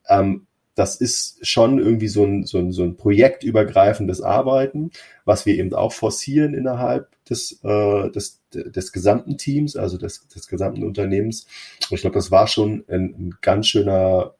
Ähm, 0.09 0.46
das 0.77 0.95
ist 0.95 1.39
schon 1.41 1.79
irgendwie 1.79 2.07
so 2.07 2.23
ein, 2.23 2.45
so 2.45 2.59
ein, 2.59 2.71
so 2.71 2.83
ein 2.83 2.97
projektübergreifendes 2.97 4.21
Arbeiten, 4.21 4.91
was 5.25 5.47
wir 5.47 5.55
eben 5.55 5.73
auch 5.73 5.91
forcieren 5.91 6.53
innerhalb 6.53 7.09
des, 7.25 7.59
äh, 7.63 8.11
des, 8.11 8.43
des 8.53 8.91
gesamten 8.91 9.39
Teams, 9.39 9.75
also 9.75 9.97
des, 9.97 10.27
des 10.27 10.47
gesamten 10.47 10.83
Unternehmens. 10.83 11.47
Und 11.89 11.95
ich 11.95 12.01
glaube, 12.01 12.13
das 12.13 12.29
war 12.29 12.45
schon 12.45 12.85
ein, 12.87 13.15
ein 13.17 13.37
ganz 13.41 13.65
schöner, 13.67 14.35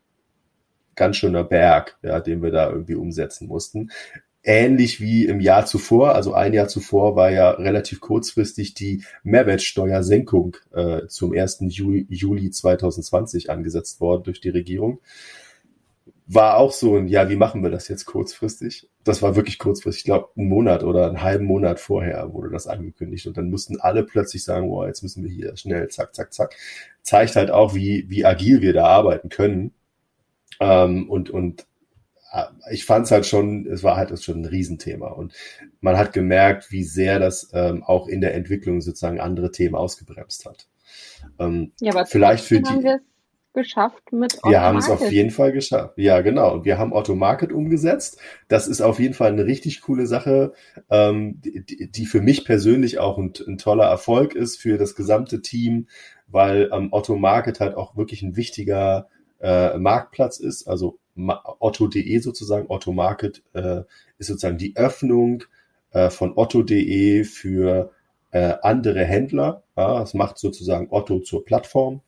ganz 0.94 1.18
schöner 1.18 1.44
Berg, 1.44 1.98
ja, 2.04 2.20
den 2.20 2.44
wir 2.44 2.52
da 2.52 2.70
irgendwie 2.70 2.96
umsetzen 2.96 3.48
mussten 3.48 3.90
ähnlich 4.44 5.02
wie 5.02 5.26
im 5.26 5.42
Jahr 5.42 5.66
zuvor, 5.66 6.16
also 6.16 6.34
ein 6.34 6.54
Jahr 6.54 6.70
zuvor 6.70 7.18
war 7.18 7.32
ja 7.32 7.50
relativ 7.50 8.00
kurzfristig 8.00 8.74
die 8.74 9.04
Mehrwertsteuersenkung 9.24 10.56
äh, 10.74 11.08
zum 11.08 11.34
1. 11.34 11.58
Juli, 11.68 12.08
Juli 12.10 12.50
2020 12.50 13.50
angesetzt 13.50 14.00
worden 14.00 14.24
durch 14.24 14.40
die 14.40 14.50
Regierung 14.50 15.02
war 16.28 16.58
auch 16.58 16.74
so 16.74 16.98
ein, 16.98 17.08
ja, 17.08 17.30
wie 17.30 17.38
machen 17.38 17.64
wir 17.64 17.70
das 17.70 17.88
jetzt 17.88 18.06
kurzfristig? 18.06 18.90
Das 19.06 19.22
war 19.22 19.38
wirklich 19.38 19.58
kurzfristig, 19.60 20.02
ich 20.02 20.06
glaube, 20.06 20.30
einen 20.36 20.50
Monat 20.50 20.84
oder 20.84 21.08
einen 21.08 21.22
halben 21.22 21.46
Monat 21.46 21.80
vorher 21.80 22.34
wurde 22.34 22.50
das 22.50 22.68
angekündigt 22.68 23.26
und 23.28 23.38
dann 23.38 23.50
mussten 23.50 23.80
alle 23.80 24.04
plötzlich 24.04 24.44
sagen, 24.44 24.70
oh, 24.70 24.86
jetzt 24.86 25.04
müssen 25.04 25.24
wir 25.24 25.32
hier 25.32 25.56
schnell, 25.56 25.88
zack, 25.88 26.14
zack, 26.14 26.34
zack. 26.34 26.56
Zeigt 27.02 27.38
halt 27.38 27.50
auch, 27.50 27.74
wie, 27.74 28.06
wie 28.10 28.26
agil 28.26 28.62
wir 28.62 28.74
da 28.74 28.86
arbeiten 28.88 29.30
können. 29.30 29.74
Ähm, 30.60 31.10
und, 31.10 31.30
und 31.30 31.66
äh, 32.34 32.44
ich 32.72 32.86
fand 32.86 33.06
es 33.06 33.12
halt 33.12 33.26
schon, 33.26 33.66
es 33.66 33.84
war 33.84 33.96
halt 33.96 34.22
schon 34.22 34.42
ein 34.42 34.46
Riesenthema 34.46 35.08
und 35.08 35.34
man 35.80 35.98
hat 35.98 36.12
gemerkt, 36.12 36.72
wie 36.72 36.84
sehr 36.84 37.20
das 37.20 37.50
ähm, 37.54 37.84
auch 37.84 38.10
in 38.10 38.20
der 38.20 38.34
Entwicklung 38.36 38.82
sozusagen 38.82 39.22
andere 39.22 39.52
Themen 39.52 39.76
ausgebremst 39.76 40.46
hat. 40.46 40.68
Ähm, 41.40 41.72
ja, 41.80 41.94
aber 41.94 42.06
vielleicht 42.06 42.44
für 42.44 42.60
die 42.60 42.98
geschafft 43.58 44.12
mit 44.12 44.36
Otto 44.38 44.52
Wir 44.52 44.62
haben 44.62 44.78
es 44.78 44.90
auf 44.90 45.12
jeden 45.12 45.32
Fall 45.32 45.52
geschafft. 45.52 45.98
Ja, 45.98 46.22
genau. 46.22 46.54
Und 46.54 46.66
wir 46.66 46.78
haben 46.78 46.94
Otto 46.94 47.16
Market 47.16 47.52
umgesetzt. 47.52 48.20
Das 48.48 48.68
ist 48.68 48.82
auf 48.82 49.00
jeden 49.00 49.16
Fall 49.16 49.32
eine 49.32 49.46
richtig 49.46 49.82
coole 49.82 50.06
Sache, 50.06 50.54
ähm, 50.92 51.42
die, 51.42 51.90
die, 51.92 52.06
für 52.06 52.22
mich 52.22 52.46
persönlich 52.46 53.00
auch 53.00 53.18
ein, 53.18 53.34
ein, 53.48 53.58
toller 53.58 53.86
Erfolg 53.86 54.36
ist 54.36 54.58
für 54.58 54.78
das 54.78 54.94
gesamte 54.96 55.42
Team, 55.42 55.88
weil 56.28 56.70
ähm, 56.72 56.90
Otto 56.92 57.16
Market 57.16 57.60
halt 57.60 57.76
auch 57.76 57.98
wirklich 57.98 58.22
ein 58.22 58.36
wichtiger 58.36 59.08
äh, 59.42 59.76
Marktplatz 59.78 60.40
ist. 60.40 60.68
Also 60.68 61.00
Otto.de 61.16 62.20
sozusagen, 62.20 62.68
Otto 62.70 62.94
Market 62.94 63.42
äh, 63.54 63.82
ist 64.20 64.28
sozusagen 64.28 64.60
die 64.60 64.76
Öffnung 64.76 65.46
äh, 65.92 66.12
von 66.12 66.34
Otto.de 66.36 67.24
für 67.24 67.92
äh, 68.30 68.54
andere 68.62 69.04
Händler. 69.04 69.64
Ja, 69.76 70.04
es 70.04 70.14
macht 70.14 70.38
sozusagen 70.38 70.90
Otto 70.92 71.22
zur 71.22 71.44
Plattform 71.44 72.02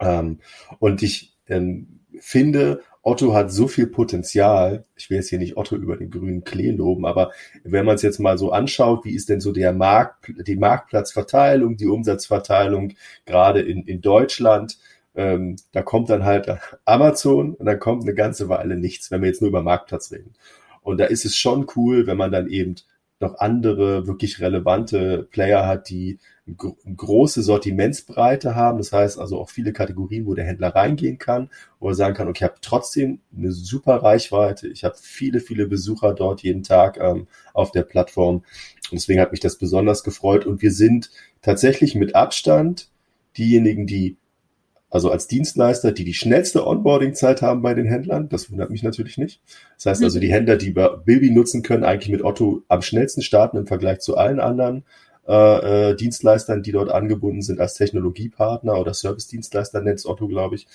ähm, 0.00 0.40
und 0.78 1.02
ich 1.02 1.34
ähm, 1.48 2.00
finde, 2.20 2.82
Otto 3.02 3.34
hat 3.34 3.52
so 3.52 3.68
viel 3.68 3.86
Potenzial. 3.86 4.84
Ich 4.96 5.10
will 5.10 5.18
jetzt 5.18 5.28
hier 5.28 5.38
nicht 5.38 5.58
Otto 5.58 5.76
über 5.76 5.96
den 5.96 6.10
grünen 6.10 6.42
Klee 6.42 6.70
loben, 6.70 7.04
aber 7.04 7.32
wenn 7.62 7.84
man 7.84 7.96
es 7.96 8.02
jetzt 8.02 8.18
mal 8.18 8.38
so 8.38 8.50
anschaut, 8.50 9.04
wie 9.04 9.14
ist 9.14 9.28
denn 9.28 9.42
so 9.42 9.52
der 9.52 9.74
Markt, 9.74 10.32
die 10.46 10.56
Marktplatzverteilung, 10.56 11.76
die 11.76 11.86
Umsatzverteilung 11.86 12.94
gerade 13.26 13.60
in, 13.60 13.84
in 13.84 14.00
Deutschland, 14.00 14.78
ähm, 15.14 15.56
da 15.72 15.82
kommt 15.82 16.08
dann 16.08 16.24
halt 16.24 16.48
Amazon 16.86 17.54
und 17.54 17.66
dann 17.66 17.78
kommt 17.78 18.02
eine 18.02 18.14
ganze 18.14 18.48
Weile 18.48 18.76
nichts, 18.76 19.10
wenn 19.10 19.20
wir 19.20 19.28
jetzt 19.28 19.42
nur 19.42 19.50
über 19.50 19.62
Marktplatz 19.62 20.10
reden. 20.10 20.34
Und 20.80 20.98
da 20.98 21.04
ist 21.04 21.26
es 21.26 21.36
schon 21.36 21.66
cool, 21.76 22.06
wenn 22.06 22.16
man 22.16 22.32
dann 22.32 22.48
eben 22.48 22.76
noch 23.20 23.38
andere 23.38 24.06
wirklich 24.06 24.40
relevante 24.40 25.28
Player 25.30 25.66
hat, 25.66 25.88
die 25.88 26.18
große 26.46 27.42
Sortimentsbreite 27.42 28.54
haben. 28.54 28.78
Das 28.78 28.92
heißt 28.92 29.18
also 29.18 29.38
auch 29.38 29.48
viele 29.48 29.72
Kategorien, 29.72 30.26
wo 30.26 30.34
der 30.34 30.44
Händler 30.44 30.74
reingehen 30.74 31.18
kann, 31.18 31.50
wo 31.80 31.88
er 31.88 31.94
sagen 31.94 32.14
kann, 32.14 32.28
okay, 32.28 32.40
ich 32.40 32.42
habe 32.42 32.60
trotzdem 32.60 33.20
eine 33.34 33.50
super 33.52 33.96
Reichweite. 34.02 34.68
Ich 34.68 34.84
habe 34.84 34.94
viele, 35.00 35.40
viele 35.40 35.66
Besucher 35.66 36.12
dort 36.12 36.42
jeden 36.42 36.62
Tag 36.62 36.98
ähm, 37.00 37.28
auf 37.54 37.72
der 37.72 37.82
Plattform. 37.82 38.36
Und 38.36 38.92
deswegen 38.92 39.20
hat 39.20 39.30
mich 39.30 39.40
das 39.40 39.56
besonders 39.56 40.04
gefreut. 40.04 40.44
Und 40.44 40.60
wir 40.60 40.72
sind 40.72 41.10
tatsächlich 41.40 41.94
mit 41.94 42.14
Abstand 42.14 42.90
diejenigen, 43.38 43.86
die 43.86 44.18
also 44.90 45.10
als 45.10 45.26
Dienstleister, 45.26 45.90
die 45.90 46.04
die 46.04 46.14
schnellste 46.14 46.64
Onboarding-Zeit 46.64 47.42
haben 47.42 47.62
bei 47.62 47.74
den 47.74 47.86
Händlern. 47.86 48.28
Das 48.28 48.50
wundert 48.52 48.70
mich 48.70 48.84
natürlich 48.84 49.18
nicht. 49.18 49.42
Das 49.76 49.86
heißt 49.86 50.04
also, 50.04 50.20
die 50.20 50.32
Händler, 50.32 50.56
die 50.56 50.70
Bilby 50.70 51.30
nutzen 51.30 51.62
können, 51.62 51.82
eigentlich 51.82 52.12
mit 52.12 52.22
Otto 52.22 52.62
am 52.68 52.80
schnellsten 52.80 53.20
starten 53.20 53.56
im 53.56 53.66
Vergleich 53.66 53.98
zu 54.00 54.16
allen 54.16 54.38
anderen 54.38 54.84
äh, 55.26 55.90
äh, 55.90 55.96
Dienstleistern, 55.96 56.62
die 56.62 56.72
dort 56.72 56.90
angebunden 56.90 57.42
sind 57.42 57.60
als 57.60 57.74
Technologiepartner 57.74 58.78
oder 58.78 58.92
Service-Dienstleister, 58.94 59.80
nennt 59.80 60.04
Otto, 60.04 60.28
glaube 60.28 60.56
ich. 60.56 60.66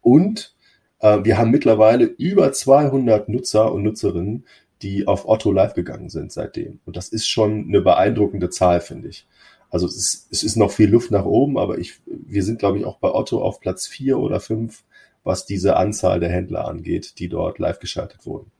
Und 0.00 0.54
äh, 1.00 1.18
wir 1.24 1.38
haben 1.38 1.50
mittlerweile 1.50 2.04
über 2.04 2.52
200 2.52 3.28
Nutzer 3.28 3.72
und 3.72 3.82
Nutzerinnen, 3.82 4.46
die 4.82 5.06
auf 5.06 5.28
Otto 5.28 5.52
live 5.52 5.74
gegangen 5.74 6.08
sind 6.08 6.32
seitdem. 6.32 6.80
Und 6.84 6.96
das 6.96 7.08
ist 7.08 7.28
schon 7.28 7.66
eine 7.68 7.80
beeindruckende 7.80 8.50
Zahl, 8.50 8.80
finde 8.80 9.08
ich. 9.08 9.26
Also 9.70 9.86
es 9.86 9.96
ist, 9.96 10.28
es 10.30 10.42
ist 10.42 10.56
noch 10.56 10.70
viel 10.70 10.90
Luft 10.90 11.10
nach 11.10 11.24
oben, 11.24 11.58
aber 11.58 11.78
ich, 11.78 12.00
wir 12.06 12.42
sind, 12.42 12.58
glaube 12.58 12.78
ich, 12.78 12.84
auch 12.84 12.98
bei 12.98 13.10
Otto 13.10 13.42
auf 13.42 13.60
Platz 13.60 13.86
vier 13.86 14.18
oder 14.18 14.38
fünf, 14.38 14.84
was 15.24 15.46
diese 15.46 15.76
Anzahl 15.76 16.20
der 16.20 16.30
Händler 16.30 16.66
angeht, 16.66 17.18
die 17.18 17.28
dort 17.28 17.58
live 17.58 17.78
geschaltet 17.78 18.26
wurden. 18.26 18.50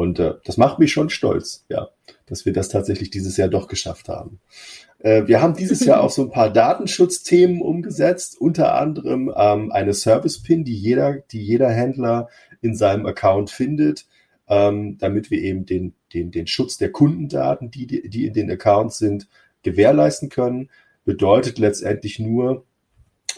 Und 0.00 0.18
äh, 0.18 0.32
das 0.46 0.56
macht 0.56 0.78
mich 0.78 0.92
schon 0.92 1.10
stolz, 1.10 1.66
ja, 1.68 1.90
dass 2.24 2.46
wir 2.46 2.54
das 2.54 2.70
tatsächlich 2.70 3.10
dieses 3.10 3.36
Jahr 3.36 3.48
doch 3.48 3.68
geschafft 3.68 4.08
haben. 4.08 4.40
Äh, 4.98 5.26
wir 5.26 5.42
haben 5.42 5.54
dieses 5.54 5.84
Jahr 5.84 6.00
auch 6.02 6.08
so 6.08 6.22
ein 6.22 6.30
paar 6.30 6.50
Datenschutzthemen 6.50 7.60
umgesetzt, 7.60 8.40
unter 8.40 8.76
anderem 8.76 9.30
ähm, 9.36 9.70
eine 9.70 9.92
Service-Pin, 9.92 10.64
die 10.64 10.74
jeder, 10.74 11.18
die 11.32 11.42
jeder 11.42 11.68
Händler 11.68 12.30
in 12.62 12.74
seinem 12.74 13.04
Account 13.04 13.50
findet, 13.50 14.06
ähm, 14.48 14.96
damit 14.96 15.30
wir 15.30 15.42
eben 15.42 15.66
den, 15.66 15.92
den, 16.14 16.30
den 16.30 16.46
Schutz 16.46 16.78
der 16.78 16.92
Kundendaten, 16.92 17.70
die, 17.70 17.86
die 17.86 18.24
in 18.24 18.32
den 18.32 18.50
Accounts 18.50 18.96
sind, 18.96 19.28
gewährleisten 19.62 20.30
können, 20.30 20.70
bedeutet 21.04 21.58
letztendlich 21.58 22.18
nur, 22.18 22.64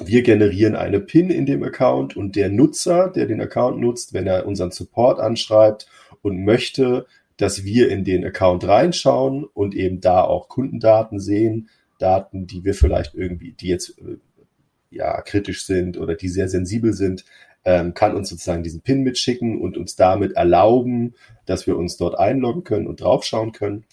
wir 0.01 0.23
generieren 0.23 0.77
eine 0.77 1.01
PIN 1.01 1.31
in 1.31 1.47
dem 1.47 1.63
Account 1.63 2.17
und 2.17 2.37
der 2.37 2.49
Nutzer, 2.49 3.09
der 3.09 3.27
den 3.27 3.41
Account 3.41 3.81
nutzt, 3.81 4.15
wenn 4.15 4.27
er 4.27 4.47
unseren 4.47 4.71
Support 4.71 5.21
anschreibt 5.21 5.87
und 6.23 6.45
möchte, 6.45 7.07
dass 7.37 7.65
wir 7.65 7.91
in 7.91 8.05
den 8.05 8.25
Account 8.25 8.67
reinschauen 8.67 9.45
und 9.45 9.75
eben 9.75 10.01
da 10.01 10.23
auch 10.23 10.49
Kundendaten 10.49 11.19
sehen, 11.19 11.69
Daten, 11.99 12.47
die 12.47 12.65
wir 12.65 12.75
vielleicht 12.75 13.15
irgendwie, 13.15 13.53
die 13.53 13.69
jetzt 13.69 13.99
äh, 13.99 14.17
ja 14.91 15.21
kritisch 15.23 15.67
sind 15.67 15.99
oder 15.99 16.15
die 16.15 16.29
sehr 16.29 16.49
sensibel 16.49 16.93
sind, 16.93 17.25
ähm, 17.65 17.95
kann 17.95 18.17
uns 18.17 18.29
sozusagen 18.29 18.63
diesen 18.63 18.81
PIN 18.81 19.03
mitschicken 19.03 19.61
und 19.61 19.77
uns 19.77 19.95
damit 19.95 20.33
erlauben, 20.33 21.15
dass 21.47 21.67
wir 21.67 21.77
uns 21.77 21.97
dort 21.97 22.19
einloggen 22.19 22.65
können 22.65 22.87
und 22.87 23.01
draufschauen 23.01 23.53
können. 23.53 23.85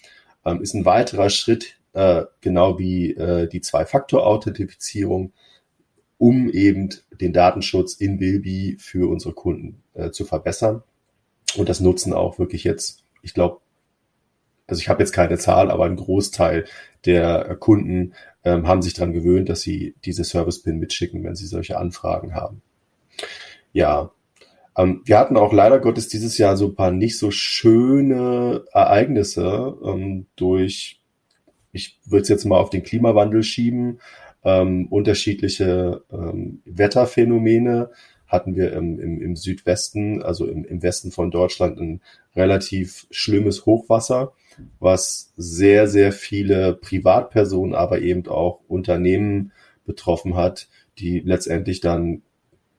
Ähm, 0.44 0.60
ist 0.60 0.74
ein 0.74 0.84
weiterer 0.84 1.30
Schritt 1.30 1.76
äh, 1.92 2.24
genau 2.40 2.78
wie 2.78 3.12
äh, 3.14 3.48
die 3.48 3.60
Zwei-Faktor-Authentifizierung, 3.60 5.32
um 6.20 6.50
eben 6.50 6.90
den 7.18 7.32
Datenschutz 7.32 7.94
in 7.94 8.18
Bilby 8.18 8.76
für 8.78 9.08
unsere 9.08 9.32
Kunden 9.32 9.82
äh, 9.94 10.10
zu 10.10 10.26
verbessern. 10.26 10.82
Und 11.56 11.70
das 11.70 11.80
nutzen 11.80 12.12
auch 12.12 12.38
wirklich 12.38 12.62
jetzt, 12.62 13.04
ich 13.22 13.32
glaube, 13.32 13.62
also 14.66 14.80
ich 14.82 14.90
habe 14.90 15.02
jetzt 15.02 15.12
keine 15.12 15.38
Zahl, 15.38 15.70
aber 15.70 15.86
ein 15.86 15.96
Großteil 15.96 16.66
der 17.06 17.56
Kunden 17.56 18.12
ähm, 18.44 18.68
haben 18.68 18.82
sich 18.82 18.92
daran 18.92 19.14
gewöhnt, 19.14 19.48
dass 19.48 19.62
sie 19.62 19.94
diese 20.04 20.22
Service-Pin 20.22 20.78
mitschicken, 20.78 21.24
wenn 21.24 21.36
sie 21.36 21.46
solche 21.46 21.78
Anfragen 21.78 22.34
haben. 22.34 22.60
Ja, 23.72 24.12
ähm, 24.76 25.00
wir 25.06 25.18
hatten 25.18 25.38
auch 25.38 25.54
leider 25.54 25.80
Gottes 25.80 26.08
dieses 26.08 26.36
Jahr 26.36 26.58
so 26.58 26.66
ein 26.66 26.74
paar 26.74 26.90
nicht 26.90 27.18
so 27.18 27.30
schöne 27.30 28.66
Ereignisse 28.72 29.74
ähm, 29.82 30.26
durch 30.36 31.00
ich 31.72 31.98
würde 32.04 32.22
es 32.22 32.28
jetzt 32.28 32.44
mal 32.44 32.58
auf 32.58 32.70
den 32.70 32.82
Klimawandel 32.82 33.42
schieben, 33.42 34.00
ähm, 34.44 34.86
unterschiedliche 34.88 36.02
ähm, 36.12 36.62
Wetterphänomene 36.64 37.90
hatten 38.26 38.54
wir 38.54 38.72
im, 38.72 38.98
im, 39.00 39.20
im 39.20 39.36
Südwesten, 39.36 40.22
also 40.22 40.46
im, 40.46 40.64
im 40.64 40.82
Westen 40.82 41.10
von 41.10 41.30
Deutschland, 41.30 41.78
ein 41.80 42.00
relativ 42.36 43.06
schlimmes 43.10 43.66
Hochwasser, 43.66 44.32
was 44.78 45.32
sehr, 45.36 45.88
sehr 45.88 46.12
viele 46.12 46.74
Privatpersonen, 46.74 47.74
aber 47.74 48.00
eben 48.00 48.26
auch 48.28 48.60
Unternehmen 48.68 49.52
betroffen 49.84 50.36
hat, 50.36 50.68
die 50.98 51.20
letztendlich 51.20 51.80
dann 51.80 52.22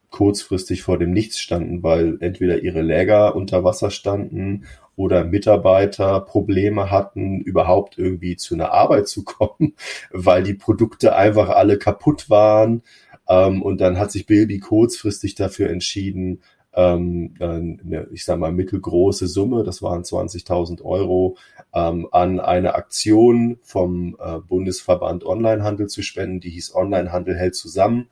kurzfristig 0.10 0.84
vor 0.84 0.98
dem 0.98 1.12
Nichts 1.12 1.40
standen, 1.40 1.84
weil 1.84 2.18
entweder 2.20 2.62
ihre 2.62 2.82
Läger 2.82 3.36
unter 3.36 3.64
Wasser 3.64 3.92
standen 3.92 4.66
oder 4.96 5.24
Mitarbeiter 5.24 6.20
Probleme 6.22 6.92
hatten, 6.92 7.42
überhaupt 7.42 7.98
irgendwie 7.98 8.36
zu 8.36 8.56
einer 8.56 8.72
Arbeit 8.72 9.08
zu 9.08 9.24
kommen, 9.24 9.76
weil 10.12 10.44
die 10.44 10.54
Produkte 10.54 11.16
einfach 11.16 11.50
alle 11.50 11.78
kaputt 11.78 12.30
waren. 12.30 12.84
Ähm, 13.28 13.62
und 13.62 13.82
dann 13.82 13.98
hat 13.98 14.12
sich 14.12 14.26
Bilby 14.26 14.60
kurzfristig 14.60 15.36
dafür 15.36 15.70
entschieden, 15.70 16.42
ähm, 16.74 17.34
eine, 17.40 18.08
ich 18.12 18.24
sag 18.24 18.40
mal, 18.40 18.52
mittelgroße 18.52 19.28
Summe, 19.28 19.64
das 19.64 19.82
waren 19.82 20.04
20.000 20.04 20.82
Euro, 20.84 21.38
ähm, 21.74 22.08
an 22.12 22.40
eine 22.40 22.76
Aktion 22.76 23.60
vom 23.62 24.18
äh, 24.20 24.40
Bundesverband 24.40 25.26
Onlinehandel 25.26 25.88
zu 25.88 26.02
spenden, 26.02 26.40
die 26.40 26.50
hieß 26.50 26.74
Onlinehandel 26.76 27.36
hält 27.38 27.56
zusammen. 27.56 28.10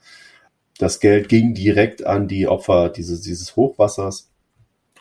Das 0.78 1.00
Geld 1.00 1.30
ging 1.30 1.54
direkt 1.54 2.06
an 2.06 2.28
die 2.28 2.48
Opfer 2.48 2.90
dieses, 2.90 3.22
dieses 3.22 3.56
Hochwassers. 3.56 4.32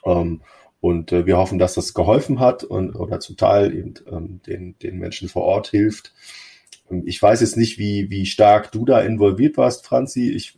Ähm, 0.05 0.43
und 0.81 1.13
äh, 1.13 1.27
wir 1.27 1.37
hoffen, 1.37 1.59
dass 1.59 1.75
das 1.75 1.95
geholfen 1.95 2.41
hat 2.41 2.65
und 2.65 2.95
oder 2.95 3.21
zum 3.21 3.37
Teil 3.37 3.75
eben 3.75 3.95
ähm, 4.11 4.41
den, 4.47 4.79
den 4.79 4.99
Menschen 4.99 5.29
vor 5.29 5.43
Ort 5.43 5.69
hilft. 5.69 6.13
Ähm, 6.91 7.03
ich 7.07 7.21
weiß 7.21 7.41
jetzt 7.41 7.57
nicht, 7.57 7.79
wie, 7.79 8.11
wie 8.11 8.27
stark 8.27 8.73
du 8.73 8.85
da 8.85 9.01
involviert 9.01 9.57
warst, 9.57 9.87
Franzi. 9.87 10.31
Ich 10.31 10.57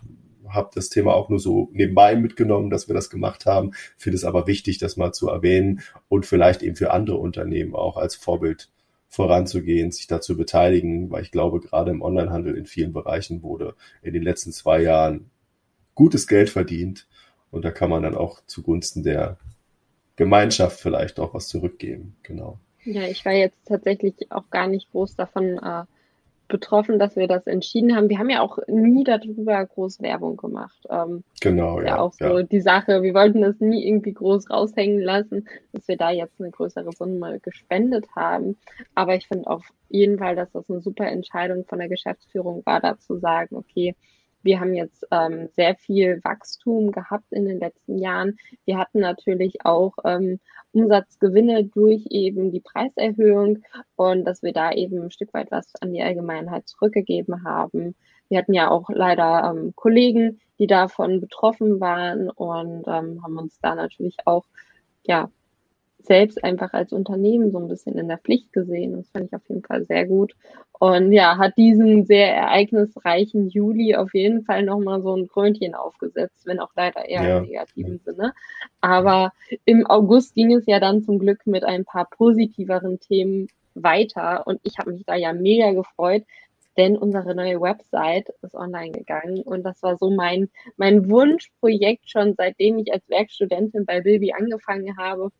habe 0.49 0.71
das 0.75 0.89
Thema 0.89 1.14
auch 1.14 1.29
nur 1.29 1.39
so 1.39 1.71
nebenbei 1.73 2.16
mitgenommen, 2.16 2.71
dass 2.71 2.89
wir 2.89 2.95
das 2.95 3.09
gemacht 3.09 3.47
haben. 3.47 3.73
Finde 3.97 4.16
es 4.16 4.25
aber 4.25 4.47
wichtig, 4.47 4.79
das 4.79 4.97
mal 4.97 5.12
zu 5.12 5.29
erwähnen 5.29 5.81
und 6.09 6.27
vielleicht 6.27 6.62
eben 6.62 6.77
für 6.77 6.91
andere 6.91 7.18
Unternehmen 7.18 7.75
auch 7.75 7.97
als 7.97 8.16
Vorbild 8.16 8.68
voranzugehen, 9.09 9.91
sich 9.91 10.07
dazu 10.07 10.37
beteiligen, 10.37 11.11
weil 11.11 11.23
ich 11.23 11.33
glaube, 11.33 11.61
gerade 11.61 11.91
im 11.91 12.03
Onlinehandel 12.03 12.57
in 12.57 12.66
vielen 12.66 12.93
Bereichen 12.93 13.43
wurde 13.43 13.75
in 14.03 14.12
den 14.12 14.23
letzten 14.23 14.53
zwei 14.53 14.83
Jahren 14.83 15.31
gutes 15.95 16.29
Geld 16.29 16.49
verdient 16.49 17.09
und 17.51 17.64
da 17.64 17.73
kann 17.73 17.91
man 17.91 18.05
dann 18.05 18.14
auch 18.14 18.41
zugunsten 18.47 19.03
der 19.03 19.37
Gemeinschaft 20.21 20.79
vielleicht 20.79 21.18
auch 21.18 21.33
was 21.33 21.49
zurückgeben. 21.49 22.14
Genau. 22.25 22.59
Ja, 22.85 23.05
ich 23.05 23.25
war 23.25 23.33
jetzt 23.33 23.57
tatsächlich 23.64 24.14
auch 24.29 24.51
gar 24.51 24.66
nicht 24.66 24.91
groß 24.93 25.16
davon 25.16 25.57
äh, 25.57 25.85
betroffen, 26.47 26.99
dass 26.99 27.16
wir 27.16 27.27
das 27.27 27.47
entschieden 27.47 27.97
haben. 27.97 28.11
Wir 28.11 28.18
haben 28.18 28.29
ja 28.29 28.43
auch 28.43 28.59
nie 28.68 29.03
darüber 29.03 29.64
groß 29.64 30.03
Werbung 30.03 30.37
gemacht. 30.37 30.77
Ähm, 30.91 31.25
genau, 31.41 31.81
ja. 31.81 31.87
Ja, 31.87 31.99
auch 32.01 32.12
so 32.12 32.41
ja. 32.41 32.43
die 32.43 32.61
Sache. 32.61 33.03
Wir 33.03 33.14
wollten 33.14 33.41
das 33.41 33.61
nie 33.61 33.87
irgendwie 33.87 34.12
groß 34.12 34.51
raushängen 34.51 35.01
lassen, 35.01 35.49
dass 35.73 35.89
wir 35.89 35.97
da 35.97 36.11
jetzt 36.11 36.39
eine 36.39 36.51
größere 36.51 36.93
Summe 36.93 37.41
gespendet 37.41 38.05
haben. 38.14 38.59
Aber 38.95 39.14
ich 39.14 39.27
finde 39.27 39.49
auf 39.49 39.64
jeden 39.89 40.18
Fall, 40.18 40.37
dass 40.37 40.53
das 40.53 40.68
eine 40.68 40.83
super 40.83 41.07
Entscheidung 41.07 41.64
von 41.64 41.79
der 41.79 41.89
Geschäftsführung 41.89 42.61
war, 42.66 42.81
da 42.81 42.99
zu 42.99 43.16
sagen, 43.16 43.57
okay, 43.57 43.95
wir 44.43 44.61
haben 44.61 44.74
jetzt 44.74 45.07
ähm, 45.11 45.49
sehr 45.55 45.74
viel 45.76 46.20
Wachstum 46.24 46.93
gehabt 46.93 47.30
in 47.30 47.45
den 47.45 47.59
letzten 47.59 47.99
Jahren. 47.99 48.38
Wir 48.64 48.78
hatten 48.78 49.01
natürlich 49.01 49.64
auch 49.64 49.95
ähm, 50.05 50.41
Umsatzgewinne 50.72 51.64
durch 51.64 52.07
eben 52.11 52.53
die 52.53 52.61
Preiserhöhung 52.61 53.62
und 53.97 54.24
dass 54.24 54.43
wir 54.43 54.53
da 54.53 54.72
eben 54.72 55.03
ein 55.03 55.11
Stück 55.11 55.34
weit 55.34 55.51
was 55.51 55.74
an 55.80 55.93
die 55.93 56.03
Allgemeinheit 56.03 56.68
zurückgegeben 56.68 57.45
haben. 57.45 57.95
Wir 58.28 58.38
hatten 58.38 58.55
ja 58.55 58.70
auch 58.70 58.88
leider 58.88 59.51
ähm, 59.51 59.72
Kollegen, 59.74 60.41
die 60.59 60.66
davon 60.66 61.20
betroffen 61.20 61.80
waren 61.80 62.30
und 62.30 62.84
ähm, 62.86 63.22
haben 63.22 63.38
uns 63.38 63.59
da 63.61 63.74
natürlich 63.74 64.16
auch 64.24 64.45
ja 65.03 65.30
selbst 66.03 66.43
einfach 66.43 66.73
als 66.73 66.93
Unternehmen 66.93 67.53
so 67.53 67.59
ein 67.59 67.69
bisschen 67.69 67.97
in 67.99 68.09
der 68.09 68.19
Pflicht 68.19 68.53
gesehen. 68.53 68.97
Das 68.97 69.09
fand 69.11 69.27
ich 69.27 69.35
auf 69.35 69.49
jeden 69.49 69.63
Fall 69.63 69.85
sehr 69.87 70.07
gut. 70.07 70.35
Und 70.79 71.13
ja, 71.13 71.37
hat 71.37 71.57
diesen 71.59 72.07
sehr 72.07 72.35
ereignisreichen 72.35 73.51
Juli 73.51 73.95
auf 73.95 74.15
jeden 74.15 74.45
Fall 74.45 74.63
nochmal 74.63 75.03
so 75.03 75.15
ein 75.15 75.29
Krönchen 75.29 75.75
aufgesetzt, 75.75 76.47
wenn 76.47 76.59
auch 76.59 76.71
leider 76.75 77.07
eher 77.07 77.23
ja. 77.23 77.39
im 77.39 77.45
negativen 77.45 78.01
Sinne. 78.05 78.33
Aber 78.81 79.33
im 79.65 79.87
August 79.87 80.35
ging 80.35 80.55
es 80.55 80.65
ja 80.67 80.81
dann 80.81 81.03
zum 81.03 81.19
Glück 81.19 81.47
mit 81.47 81.65
ein 81.65 81.85
paar 81.85 82.09
positiveren 82.09 82.99
Themen 82.99 83.49
weiter. 83.75 84.47
Und 84.47 84.61
ich 84.63 84.79
habe 84.79 84.93
mich 84.93 85.05
da 85.05 85.17
ja 85.17 85.33
mega 85.33 85.73
gefreut, 85.73 86.25
denn 86.77 86.97
unsere 86.97 87.35
neue 87.35 87.61
Website 87.61 88.31
ist 88.43 88.55
online 88.55 88.93
gegangen 88.93 89.43
und 89.43 89.65
das 89.65 89.83
war 89.83 89.99
so 89.99 90.11
mein, 90.11 90.49
mein 90.77 91.11
Wunschprojekt 91.11 92.09
schon, 92.09 92.35
seitdem 92.37 92.79
ich 92.79 92.93
als 92.93 93.07
Werkstudentin 93.09 93.85
bei 93.85 94.01
Bilby 94.01 94.33
angefangen 94.33 94.97
habe, 94.97 95.31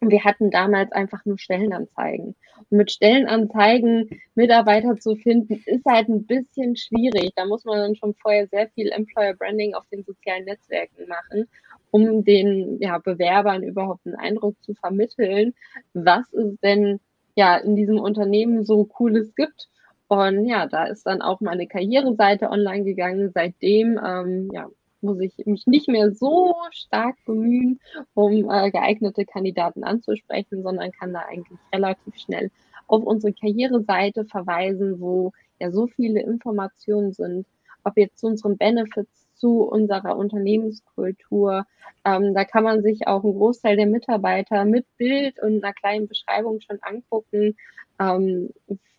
wir 0.00 0.24
hatten 0.24 0.50
damals 0.50 0.92
einfach 0.92 1.24
nur 1.24 1.38
Stellenanzeigen. 1.38 2.34
Und 2.70 2.78
mit 2.78 2.90
Stellenanzeigen 2.90 4.20
Mitarbeiter 4.34 4.96
zu 4.96 5.16
finden, 5.16 5.62
ist 5.66 5.84
halt 5.84 6.08
ein 6.08 6.26
bisschen 6.26 6.76
schwierig. 6.76 7.32
Da 7.36 7.46
muss 7.46 7.64
man 7.64 7.78
dann 7.78 7.96
schon 7.96 8.14
vorher 8.14 8.46
sehr 8.48 8.68
viel 8.68 8.90
Employer 8.90 9.34
Branding 9.34 9.74
auf 9.74 9.86
den 9.88 10.04
sozialen 10.04 10.44
Netzwerken 10.44 11.08
machen, 11.08 11.48
um 11.90 12.24
den 12.24 12.78
ja, 12.80 12.98
Bewerbern 12.98 13.62
überhaupt 13.62 14.06
einen 14.06 14.16
Eindruck 14.16 14.62
zu 14.62 14.74
vermitteln, 14.74 15.54
was 15.94 16.32
es 16.32 16.58
denn 16.60 17.00
ja 17.34 17.56
in 17.56 17.76
diesem 17.76 17.98
Unternehmen 17.98 18.64
so 18.64 18.84
Cooles 18.84 19.34
gibt. 19.34 19.68
Und 20.08 20.46
ja, 20.46 20.66
da 20.66 20.84
ist 20.84 21.04
dann 21.04 21.20
auch 21.20 21.40
meine 21.40 21.66
Karriereseite 21.66 22.50
online 22.50 22.84
gegangen. 22.84 23.30
Seitdem 23.34 23.98
ähm, 24.04 24.50
ja, 24.52 24.68
muss 25.00 25.20
ich 25.20 25.36
mich 25.46 25.66
nicht 25.66 25.88
mehr 25.88 26.12
so 26.12 26.54
stark 26.70 27.16
bemühen, 27.24 27.80
um 28.14 28.50
äh, 28.50 28.70
geeignete 28.70 29.24
Kandidaten 29.24 29.84
anzusprechen, 29.84 30.62
sondern 30.62 30.92
kann 30.92 31.12
da 31.12 31.20
eigentlich 31.20 31.58
relativ 31.72 32.16
schnell 32.16 32.50
auf 32.86 33.02
unsere 33.02 33.32
Karriereseite 33.32 34.24
verweisen, 34.24 35.00
wo 35.00 35.32
ja 35.58 35.70
so 35.70 35.86
viele 35.86 36.22
Informationen 36.22 37.12
sind, 37.12 37.46
ob 37.84 37.96
jetzt 37.96 38.18
zu 38.18 38.26
unseren 38.26 38.56
Benefits, 38.56 39.25
zu 39.36 39.62
unserer 39.62 40.16
Unternehmenskultur. 40.16 41.66
Ähm, 42.04 42.34
da 42.34 42.44
kann 42.44 42.64
man 42.64 42.82
sich 42.82 43.06
auch 43.06 43.24
einen 43.24 43.34
Großteil 43.34 43.76
der 43.76 43.86
Mitarbeiter 43.86 44.64
mit 44.64 44.86
Bild 44.96 45.40
und 45.42 45.62
einer 45.62 45.72
kleinen 45.72 46.08
Beschreibung 46.08 46.60
schon 46.60 46.78
angucken. 46.82 47.56
Ähm, 48.00 48.50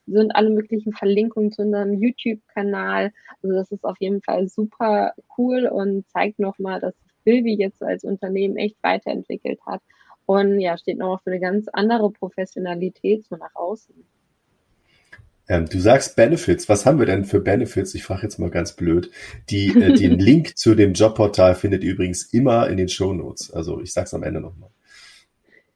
sind 0.08 0.36
alle 0.36 0.50
möglichen 0.50 0.94
Verlinkungen 0.94 1.52
zu 1.52 1.64
unserem 1.64 1.94
YouTube-Kanal. 1.94 3.12
Also 3.44 3.56
das 3.56 3.72
ist 3.72 3.84
auf 3.84 3.98
jeden 4.00 4.22
Fall 4.22 4.48
super 4.48 5.14
cool 5.38 5.68
und 5.68 6.08
zeigt 6.10 6.40
nochmal, 6.40 6.80
dass 6.80 6.96
Bilby 7.26 7.56
jetzt 7.56 7.84
als 7.84 8.06
Unternehmen 8.06 8.56
echt 8.56 8.78
weiterentwickelt 8.82 9.60
hat 9.66 9.82
und 10.28 10.60
ja, 10.60 10.78
steht 10.78 10.98
nochmal 10.98 11.20
für 11.24 11.32
eine 11.32 11.40
ganz 11.40 11.68
andere 11.70 12.12
Professionalität 12.12 13.26
so 13.26 13.36
nach 13.36 13.56
außen. 13.56 13.96
Ähm, 15.50 15.66
du 15.70 15.80
sagst 15.80 16.16
Benefits. 16.16 16.68
Was 16.68 16.86
haben 16.86 17.00
wir 17.00 17.06
denn 17.06 17.26
für 17.26 17.40
Benefits? 17.40 17.96
Ich 17.96 18.04
frage 18.04 18.24
jetzt 18.24 18.38
mal 18.38 18.50
ganz 18.50 18.74
blöd. 18.74 19.12
Die, 19.50 19.68
äh, 19.70 19.94
den 19.98 20.20
Link 20.20 20.58
zu 20.58 20.76
dem 20.76 20.94
Jobportal 20.94 21.56
findet 21.56 21.84
ihr 21.84 21.94
übrigens 21.94 22.24
immer 22.34 22.70
in 22.70 22.78
den 22.78 22.90
Show 22.90 23.14
Notes. 23.14 23.52
Also 23.52 23.80
ich 23.82 23.94
sag's 23.94 24.14
am 24.14 24.24
Ende 24.24 24.42
nochmal. 24.42 24.70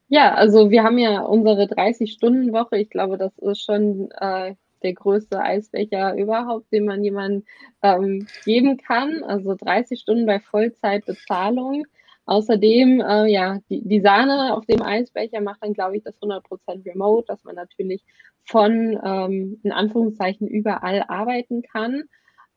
Ja, 0.07 0.33
also 0.33 0.71
wir 0.71 0.83
haben 0.83 0.97
ja 0.97 1.21
unsere 1.21 1.63
30-Stunden-Woche. 1.63 2.77
Ich 2.77 2.89
glaube, 2.89 3.17
das 3.17 3.37
ist 3.37 3.63
schon 3.63 4.11
äh, 4.19 4.55
der 4.83 4.93
größte 4.93 5.39
Eisbecher 5.39 6.15
überhaupt, 6.15 6.71
den 6.73 6.85
man 6.85 7.01
jemandem 7.01 7.43
ähm, 7.81 8.27
geben 8.43 8.75
kann. 8.77 9.23
Also 9.23 9.55
30 9.55 10.01
Stunden 10.01 10.25
bei 10.25 10.39
Vollzeitbezahlung. 10.39 11.85
Außerdem, 12.25 13.01
äh, 13.01 13.27
ja, 13.27 13.59
die, 13.69 13.81
die 13.87 14.01
Sahne 14.01 14.55
auf 14.55 14.65
dem 14.65 14.81
Eisbecher 14.81 15.41
macht 15.41 15.63
dann, 15.63 15.73
glaube 15.73 15.97
ich, 15.97 16.03
das 16.03 16.15
100% 16.21 16.85
Remote, 16.85 17.25
dass 17.27 17.43
man 17.43 17.55
natürlich 17.55 18.03
von, 18.43 18.99
ähm, 19.03 19.59
in 19.63 19.71
Anführungszeichen, 19.71 20.47
überall 20.47 21.03
arbeiten 21.07 21.63
kann. 21.63 22.03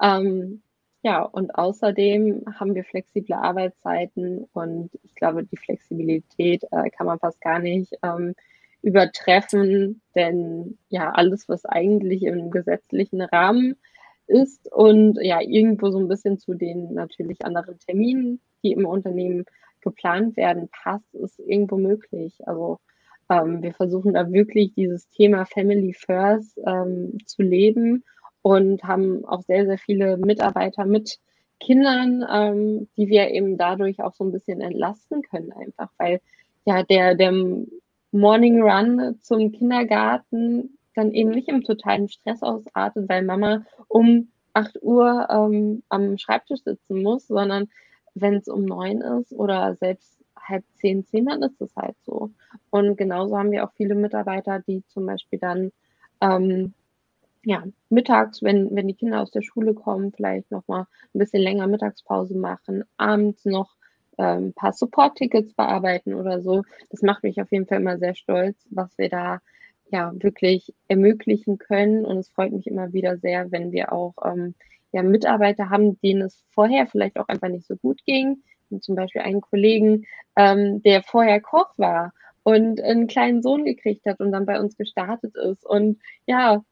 Ähm, 0.01 0.63
ja, 1.03 1.23
und 1.23 1.55
außerdem 1.55 2.45
haben 2.59 2.75
wir 2.75 2.85
flexible 2.85 3.35
Arbeitszeiten 3.35 4.47
und 4.55 4.91
ich 5.03 5.15
glaube, 5.15 5.45
die 5.45 5.57
Flexibilität 5.59 6.65
äh, 6.71 6.89
kann 6.91 7.07
man 7.07 7.19
fast 7.19 7.41
gar 7.43 7.59
nicht 7.59 7.93
ähm, 8.03 8.35
übertreffen, 8.81 10.01
denn 10.15 10.79
ja, 10.89 11.11
alles, 11.11 11.49
was 11.49 11.65
eigentlich 11.67 12.23
im 12.23 12.51
gesetzlichen 12.51 13.21
Rahmen 13.21 13.77
ist 14.27 14.71
und 14.73 15.19
ja, 15.21 15.41
irgendwo 15.41 15.91
so 15.91 15.99
ein 15.99 16.09
bisschen 16.09 16.39
zu 16.39 16.55
den 16.55 16.95
natürlich 16.95 17.45
anderen 17.45 17.79
Terminen, 17.79 18.41
die 18.63 18.73
im 18.73 18.87
Unternehmen 18.87 19.45
geplant 19.81 20.37
werden, 20.37 20.69
passt, 20.71 21.15
ist 21.15 21.39
irgendwo 21.39 21.77
möglich. 21.77 22.35
Also 22.47 22.79
ähm, 23.31 23.63
wir 23.63 23.75
versuchen 23.75 24.15
da 24.15 24.33
wirklich 24.33 24.75
dieses 24.75 25.09
Thema 25.11 25.45
Family 25.47 25.93
First 25.93 26.59
ähm, 26.67 27.19
zu 27.27 27.43
leben 27.43 28.05
und 28.43 28.83
haben 28.85 29.25
auch 29.25 29.43
sehr, 29.43 29.67
sehr 29.67 29.79
viele 29.79 30.17
Mitarbeiter 30.17 30.85
mit 30.85 31.19
Kindern, 31.61 32.25
ähm, 32.31 32.89
die 32.97 33.09
wir 33.09 33.31
eben 33.31 33.57
dadurch 33.57 34.03
auch 34.03 34.13
so 34.15 34.25
ein 34.25 34.33
bisschen 34.33 34.61
entlasten 34.61 35.23
können, 35.23 35.53
einfach, 35.53 35.91
weil 35.99 36.21
ja 36.67 36.83
der, 36.83 37.15
der 37.15 37.33
Morning 38.13 38.63
Run 38.63 39.19
zum 39.21 39.53
Kindergarten 39.53 40.79
dann 40.95 41.13
eben 41.13 41.31
nicht 41.31 41.49
im 41.49 41.63
totalen 41.63 42.09
Stress 42.09 42.43
ausartet, 42.43 43.09
weil 43.09 43.25
Mama 43.25 43.65
um 43.89 44.29
8 44.53 44.83
Uhr 44.83 45.29
ähm, 45.31 45.83
am 45.89 46.17
Schreibtisch 46.19 46.63
sitzen 46.63 47.03
muss, 47.03 47.27
sondern 47.27 47.69
wenn 48.15 48.35
es 48.35 48.49
um 48.49 48.65
neun 48.65 49.01
ist 49.01 49.33
oder 49.33 49.75
selbst 49.77 50.25
halb 50.37 50.65
zehn, 50.75 51.05
zehn, 51.05 51.27
dann 51.27 51.43
ist 51.43 51.61
es 51.61 51.75
halt 51.75 51.97
so. 52.05 52.31
Und 52.71 52.97
genauso 52.97 53.37
haben 53.37 53.51
wir 53.51 53.65
auch 53.65 53.73
viele 53.73 53.95
Mitarbeiter, 53.95 54.61
die 54.61 54.85
zum 54.89 55.07
Beispiel 55.07 55.39
dann 55.39 55.73
ähm, 56.21 56.75
ja, 57.45 57.65
mittags, 57.91 58.43
wenn, 58.43 58.75
wenn 58.75 58.89
die 58.89 58.95
Kinder 58.95 59.21
aus 59.21 59.31
der 59.31 59.43
Schule 59.43 59.75
kommen, 59.75 60.13
vielleicht 60.13 60.51
nochmal 60.51 60.87
ein 61.15 61.19
bisschen 61.19 61.43
länger 61.43 61.67
Mittagspause 61.67 62.37
machen, 62.37 62.85
abends 62.97 63.45
noch 63.45 63.77
ähm, 64.19 64.49
ein 64.49 64.53
paar 64.55 64.73
Support-Tickets 64.73 65.55
bearbeiten 65.55 66.15
oder 66.15 66.41
so. 66.41 66.63
Das 66.91 67.03
macht 67.03 67.23
mich 67.23 67.41
auf 67.41 67.51
jeden 67.53 67.67
Fall 67.67 67.81
immer 67.81 67.99
sehr 67.99 68.15
stolz, 68.15 68.57
was 68.71 68.97
wir 68.97 69.09
da 69.09 69.41
ja 69.95 70.13
wirklich 70.17 70.75
ermöglichen 70.89 71.59
können. 71.59 72.05
Und 72.05 72.19
es 72.19 72.29
freut 72.29 72.53
mich 72.53 72.67
immer 72.67 72.93
wieder 72.93 73.17
sehr, 73.19 73.51
wenn 73.51 73.73
wir 73.73 73.93
auch 73.93 74.15
ähm, 74.25 74.55
ja, 74.93 75.03
Mitarbeiter 75.03 75.71
haben, 75.71 75.99
denen 76.01 76.23
es 76.23 76.45
vorher 76.51 76.87
vielleicht 76.87 77.19
auch 77.19 77.29
einfach 77.29 77.49
nicht 77.49 77.67
so 77.67 77.77
gut 77.77 78.05
ging. 78.05 78.43
Zum 78.81 78.97
Beispiel 78.97 79.23
einen 79.23 79.41
Kollegen, 79.41 80.07
ähm, 80.37 80.83
der 80.83 81.03
vorher 81.03 81.41
Koch 81.41 81.73
war 81.77 82.13
und 82.43 82.81
einen 82.81 83.07
kleinen 83.07 83.43
Sohn 83.43 83.65
gekriegt 83.65 84.05
hat 84.07 84.21
und 84.21 84.33
dann 84.33 84.47
bei 84.47 84.61
uns 84.61 84.77
gestartet 84.77 85.37
ist. 85.37 85.65
Und 85.65 86.01
ja, 86.27 86.65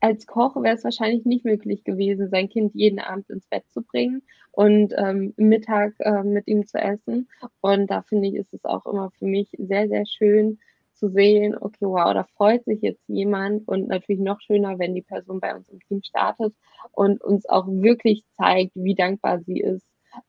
als 0.00 0.26
Koch 0.26 0.56
wäre 0.62 0.76
es 0.76 0.84
wahrscheinlich 0.84 1.24
nicht 1.24 1.44
möglich 1.44 1.84
gewesen, 1.84 2.28
sein 2.28 2.48
Kind 2.48 2.74
jeden 2.74 2.98
Abend 2.98 3.28
ins 3.30 3.46
Bett 3.46 3.64
zu 3.70 3.82
bringen 3.82 4.22
und 4.52 4.94
ähm, 4.96 5.34
Mittag 5.36 5.94
äh, 5.98 6.22
mit 6.22 6.46
ihm 6.46 6.66
zu 6.66 6.78
essen. 6.78 7.28
Und 7.60 7.90
da 7.90 8.02
finde 8.02 8.28
ich, 8.28 8.34
ist 8.34 8.52
es 8.52 8.64
auch 8.64 8.86
immer 8.86 9.10
für 9.18 9.26
mich 9.26 9.48
sehr, 9.58 9.88
sehr 9.88 10.06
schön 10.06 10.58
zu 10.96 11.10
sehen, 11.10 11.56
okay, 11.58 11.86
wow, 11.86 12.12
da 12.12 12.24
freut 12.36 12.64
sich 12.64 12.80
jetzt 12.82 13.02
jemand 13.06 13.68
und 13.68 13.88
natürlich 13.88 14.20
noch 14.20 14.40
schöner, 14.40 14.78
wenn 14.78 14.94
die 14.94 15.02
Person 15.02 15.40
bei 15.40 15.54
uns 15.54 15.68
im 15.68 15.80
Team 15.80 16.02
startet 16.02 16.54
und 16.92 17.22
uns 17.22 17.48
auch 17.48 17.66
wirklich 17.68 18.24
zeigt, 18.36 18.72
wie 18.74 18.94
dankbar 18.94 19.40
sie 19.40 19.60
ist 19.60 19.86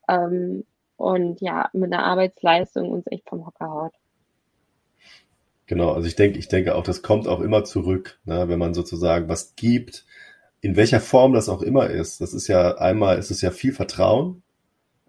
ähm, 0.08 0.66
und 0.98 1.42
ja, 1.42 1.70
mit 1.74 1.94
einer 1.94 2.04
Arbeitsleistung 2.04 2.90
uns 2.90 3.06
echt 3.08 3.28
vom 3.30 3.46
Hocker 3.46 3.70
haut. 3.70 3.94
Genau, 5.68 5.92
also 5.92 6.08
ich 6.08 6.16
denke, 6.16 6.40
ich 6.40 6.48
denke 6.48 6.76
auch, 6.76 6.84
das 6.84 7.02
kommt 7.02 7.28
auch 7.28 7.42
immer 7.42 7.66
zurück, 7.66 8.20
ne, 8.24 8.48
wenn 8.48 8.60
man 8.60 8.74
sozusagen 8.74 9.28
was 9.28 9.56
gibt, 9.56 10.06
in 10.62 10.76
welcher 10.76 11.02
Form 11.02 11.34
das 11.34 11.50
auch 11.50 11.62
immer 11.62 11.90
ist. 11.90 12.22
Das 12.22 12.34
ist 12.34 12.48
ja 12.48 12.78
einmal, 12.78 13.20
ist 13.20 13.32
es 13.32 13.42
ja 13.42 13.52
viel 13.52 13.74
Vertrauen, 13.74 14.44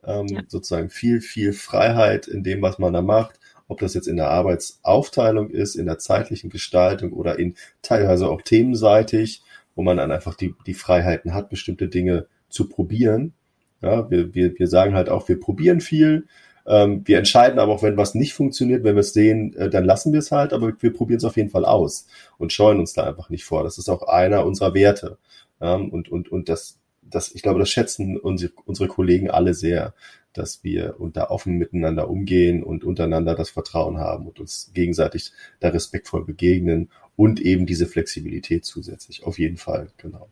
ähm, 0.04 0.26
ja. 0.26 0.42
sozusagen 0.48 0.90
viel, 0.90 1.20
viel 1.20 1.52
Freiheit 1.52 2.26
in 2.26 2.42
dem, 2.42 2.60
was 2.60 2.78
man 2.78 2.92
da 2.92 3.02
macht, 3.02 3.38
ob 3.68 3.80
das 3.80 3.94
jetzt 3.94 4.08
in 4.08 4.16
der 4.16 4.30
Arbeitsaufteilung 4.30 5.50
ist, 5.50 5.76
in 5.76 5.86
der 5.86 5.98
zeitlichen 5.98 6.50
Gestaltung 6.50 7.12
oder 7.12 7.38
in 7.38 7.54
teilweise 7.82 8.28
auch 8.28 8.42
themenseitig, 8.42 9.42
wo 9.76 9.82
man 9.82 9.98
dann 9.98 10.10
einfach 10.10 10.34
die, 10.34 10.54
die 10.66 10.74
Freiheiten 10.74 11.34
hat, 11.34 11.50
bestimmte 11.50 11.88
Dinge 11.88 12.26
zu 12.48 12.68
probieren. 12.68 13.34
Ja, 13.80 14.10
wir, 14.10 14.34
wir, 14.34 14.58
wir 14.58 14.66
sagen 14.66 14.94
halt 14.94 15.08
auch, 15.08 15.28
wir 15.28 15.38
probieren 15.38 15.80
viel, 15.80 16.26
ähm, 16.68 17.02
wir 17.06 17.16
entscheiden 17.16 17.58
aber 17.58 17.72
auch, 17.72 17.82
wenn 17.82 17.96
was 17.96 18.14
nicht 18.14 18.34
funktioniert, 18.34 18.84
wenn 18.84 18.94
wir 18.94 19.00
es 19.00 19.14
sehen, 19.14 19.56
äh, 19.56 19.70
dann 19.70 19.84
lassen 19.84 20.12
wir 20.12 20.18
es 20.18 20.30
halt, 20.30 20.52
aber 20.52 20.72
wir 20.80 20.92
probieren 20.92 21.16
es 21.16 21.24
auf 21.24 21.38
jeden 21.38 21.48
Fall 21.48 21.64
aus 21.64 22.06
und 22.36 22.52
scheuen 22.52 22.78
uns 22.78 22.92
da 22.92 23.04
einfach 23.04 23.30
nicht 23.30 23.46
vor. 23.46 23.64
Das 23.64 23.78
ist 23.78 23.88
auch 23.88 24.02
einer 24.02 24.44
unserer 24.44 24.74
Werte. 24.74 25.16
Ähm, 25.62 25.88
und, 25.88 26.10
und, 26.10 26.30
und 26.30 26.50
das, 26.50 26.78
das, 27.02 27.34
ich 27.34 27.42
glaube, 27.42 27.58
das 27.58 27.70
schätzen 27.70 28.18
unsere, 28.18 28.52
unsere 28.66 28.86
Kollegen 28.86 29.30
alle 29.30 29.54
sehr, 29.54 29.94
dass 30.32 30.62
wir 30.62 30.96
und 30.98 31.16
da 31.16 31.28
offen 31.28 31.54
miteinander 31.54 32.08
umgehen 32.08 32.62
und 32.62 32.84
untereinander 32.84 33.34
das 33.34 33.50
Vertrauen 33.50 33.98
haben 33.98 34.26
und 34.26 34.40
uns 34.40 34.70
gegenseitig 34.74 35.32
da 35.60 35.68
respektvoll 35.68 36.24
begegnen 36.24 36.90
und 37.16 37.40
eben 37.40 37.66
diese 37.66 37.86
Flexibilität 37.86 38.64
zusätzlich. 38.64 39.24
Auf 39.24 39.38
jeden 39.38 39.56
Fall, 39.56 39.88
genau. 39.96 40.28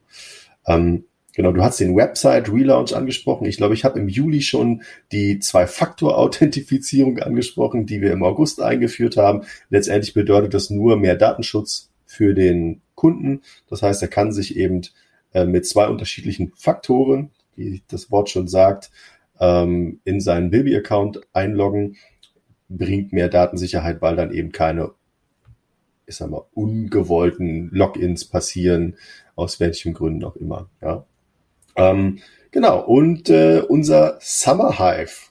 Ähm, 0.66 1.04
Genau, 1.36 1.52
du 1.52 1.62
hast 1.62 1.80
den 1.80 1.94
Website 1.94 2.50
Relaunch 2.50 2.96
angesprochen. 2.96 3.44
Ich 3.44 3.58
glaube, 3.58 3.74
ich 3.74 3.84
habe 3.84 3.98
im 3.98 4.08
Juli 4.08 4.40
schon 4.40 4.82
die 5.12 5.38
Zwei-Faktor-Authentifizierung 5.38 7.18
angesprochen, 7.22 7.84
die 7.84 8.00
wir 8.00 8.12
im 8.12 8.22
August 8.22 8.62
eingeführt 8.62 9.18
haben. 9.18 9.42
Letztendlich 9.68 10.14
bedeutet 10.14 10.54
das 10.54 10.70
nur 10.70 10.96
mehr 10.96 11.14
Datenschutz 11.14 11.90
für 12.06 12.32
den 12.32 12.80
Kunden. 12.94 13.42
Das 13.68 13.82
heißt, 13.82 14.00
er 14.00 14.08
kann 14.08 14.32
sich 14.32 14.56
eben 14.56 14.80
äh, 15.34 15.44
mit 15.44 15.66
zwei 15.66 15.88
unterschiedlichen 15.88 16.52
Faktoren, 16.56 17.30
wie 17.54 17.82
das 17.88 18.10
Wort 18.10 18.30
schon 18.30 18.48
sagt, 18.48 18.90
ähm, 19.40 20.00
in 20.04 20.20
seinen 20.20 20.50
Bilby-Account 20.50 21.20
einloggen, 21.32 21.96
bringt 22.68 23.12
mehr 23.12 23.28
Datensicherheit, 23.28 24.02
weil 24.02 24.16
dann 24.16 24.32
eben 24.32 24.52
keine 24.52 24.92
ich 26.06 26.16
sag 26.16 26.30
mal, 26.30 26.44
ungewollten 26.54 27.68
Logins 27.72 28.24
passieren, 28.24 28.96
aus 29.34 29.60
welchen 29.60 29.92
Gründen 29.92 30.24
auch 30.24 30.36
immer. 30.36 30.70
Ja. 30.80 31.04
Ähm, 31.74 32.20
genau, 32.52 32.80
und 32.84 33.28
äh, 33.28 33.60
unser 33.60 34.18
Summer 34.20 34.78
Hive 34.78 35.30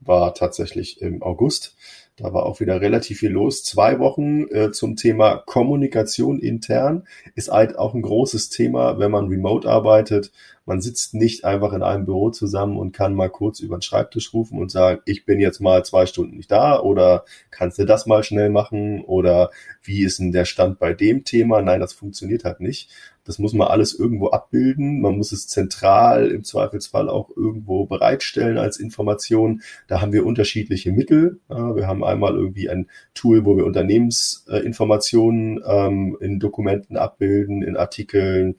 war 0.00 0.34
tatsächlich 0.34 1.00
im 1.00 1.22
August. 1.22 1.76
Da 2.20 2.34
war 2.34 2.44
auch 2.44 2.60
wieder 2.60 2.82
relativ 2.82 3.20
viel 3.20 3.30
los. 3.30 3.64
Zwei 3.64 3.98
Wochen 3.98 4.46
äh, 4.50 4.72
zum 4.72 4.96
Thema 4.96 5.38
Kommunikation 5.38 6.38
intern 6.38 7.04
ist 7.34 7.50
halt 7.50 7.78
auch 7.78 7.94
ein 7.94 8.02
großes 8.02 8.50
Thema, 8.50 8.98
wenn 8.98 9.10
man 9.10 9.28
remote 9.28 9.68
arbeitet. 9.68 10.30
Man 10.66 10.82
sitzt 10.82 11.14
nicht 11.14 11.44
einfach 11.46 11.72
in 11.72 11.82
einem 11.82 12.04
Büro 12.04 12.30
zusammen 12.30 12.76
und 12.76 12.92
kann 12.92 13.14
mal 13.14 13.30
kurz 13.30 13.60
über 13.60 13.76
den 13.76 13.82
Schreibtisch 13.82 14.34
rufen 14.34 14.58
und 14.58 14.70
sagen, 14.70 15.00
ich 15.06 15.24
bin 15.24 15.40
jetzt 15.40 15.60
mal 15.60 15.82
zwei 15.84 16.04
Stunden 16.04 16.36
nicht 16.36 16.50
da 16.50 16.78
oder 16.78 17.24
kannst 17.50 17.78
du 17.78 17.86
das 17.86 18.04
mal 18.04 18.22
schnell 18.22 18.50
machen 18.50 19.02
oder 19.02 19.50
wie 19.82 20.04
ist 20.04 20.18
denn 20.18 20.30
der 20.30 20.44
Stand 20.44 20.78
bei 20.78 20.92
dem 20.92 21.24
Thema? 21.24 21.62
Nein, 21.62 21.80
das 21.80 21.94
funktioniert 21.94 22.44
halt 22.44 22.60
nicht. 22.60 22.90
Das 23.30 23.38
muss 23.38 23.52
man 23.52 23.68
alles 23.68 23.94
irgendwo 23.96 24.30
abbilden. 24.30 25.00
Man 25.02 25.16
muss 25.16 25.30
es 25.30 25.46
zentral 25.46 26.32
im 26.32 26.42
Zweifelsfall 26.42 27.08
auch 27.08 27.30
irgendwo 27.36 27.86
bereitstellen 27.86 28.58
als 28.58 28.76
Information. 28.76 29.62
Da 29.86 30.00
haben 30.00 30.12
wir 30.12 30.26
unterschiedliche 30.26 30.90
Mittel. 30.90 31.38
wir 31.48 31.86
haben 31.86 32.02
einmal 32.02 32.34
irgendwie 32.34 32.68
ein 32.68 32.88
Tool, 33.14 33.44
wo 33.44 33.56
wir 33.56 33.66
Unternehmensinformationen 33.66 35.60
ähm, 35.64 36.16
in 36.20 36.40
Dokumenten 36.40 36.96
abbilden, 36.96 37.62
in 37.62 37.76
Artikeln. 37.76 38.56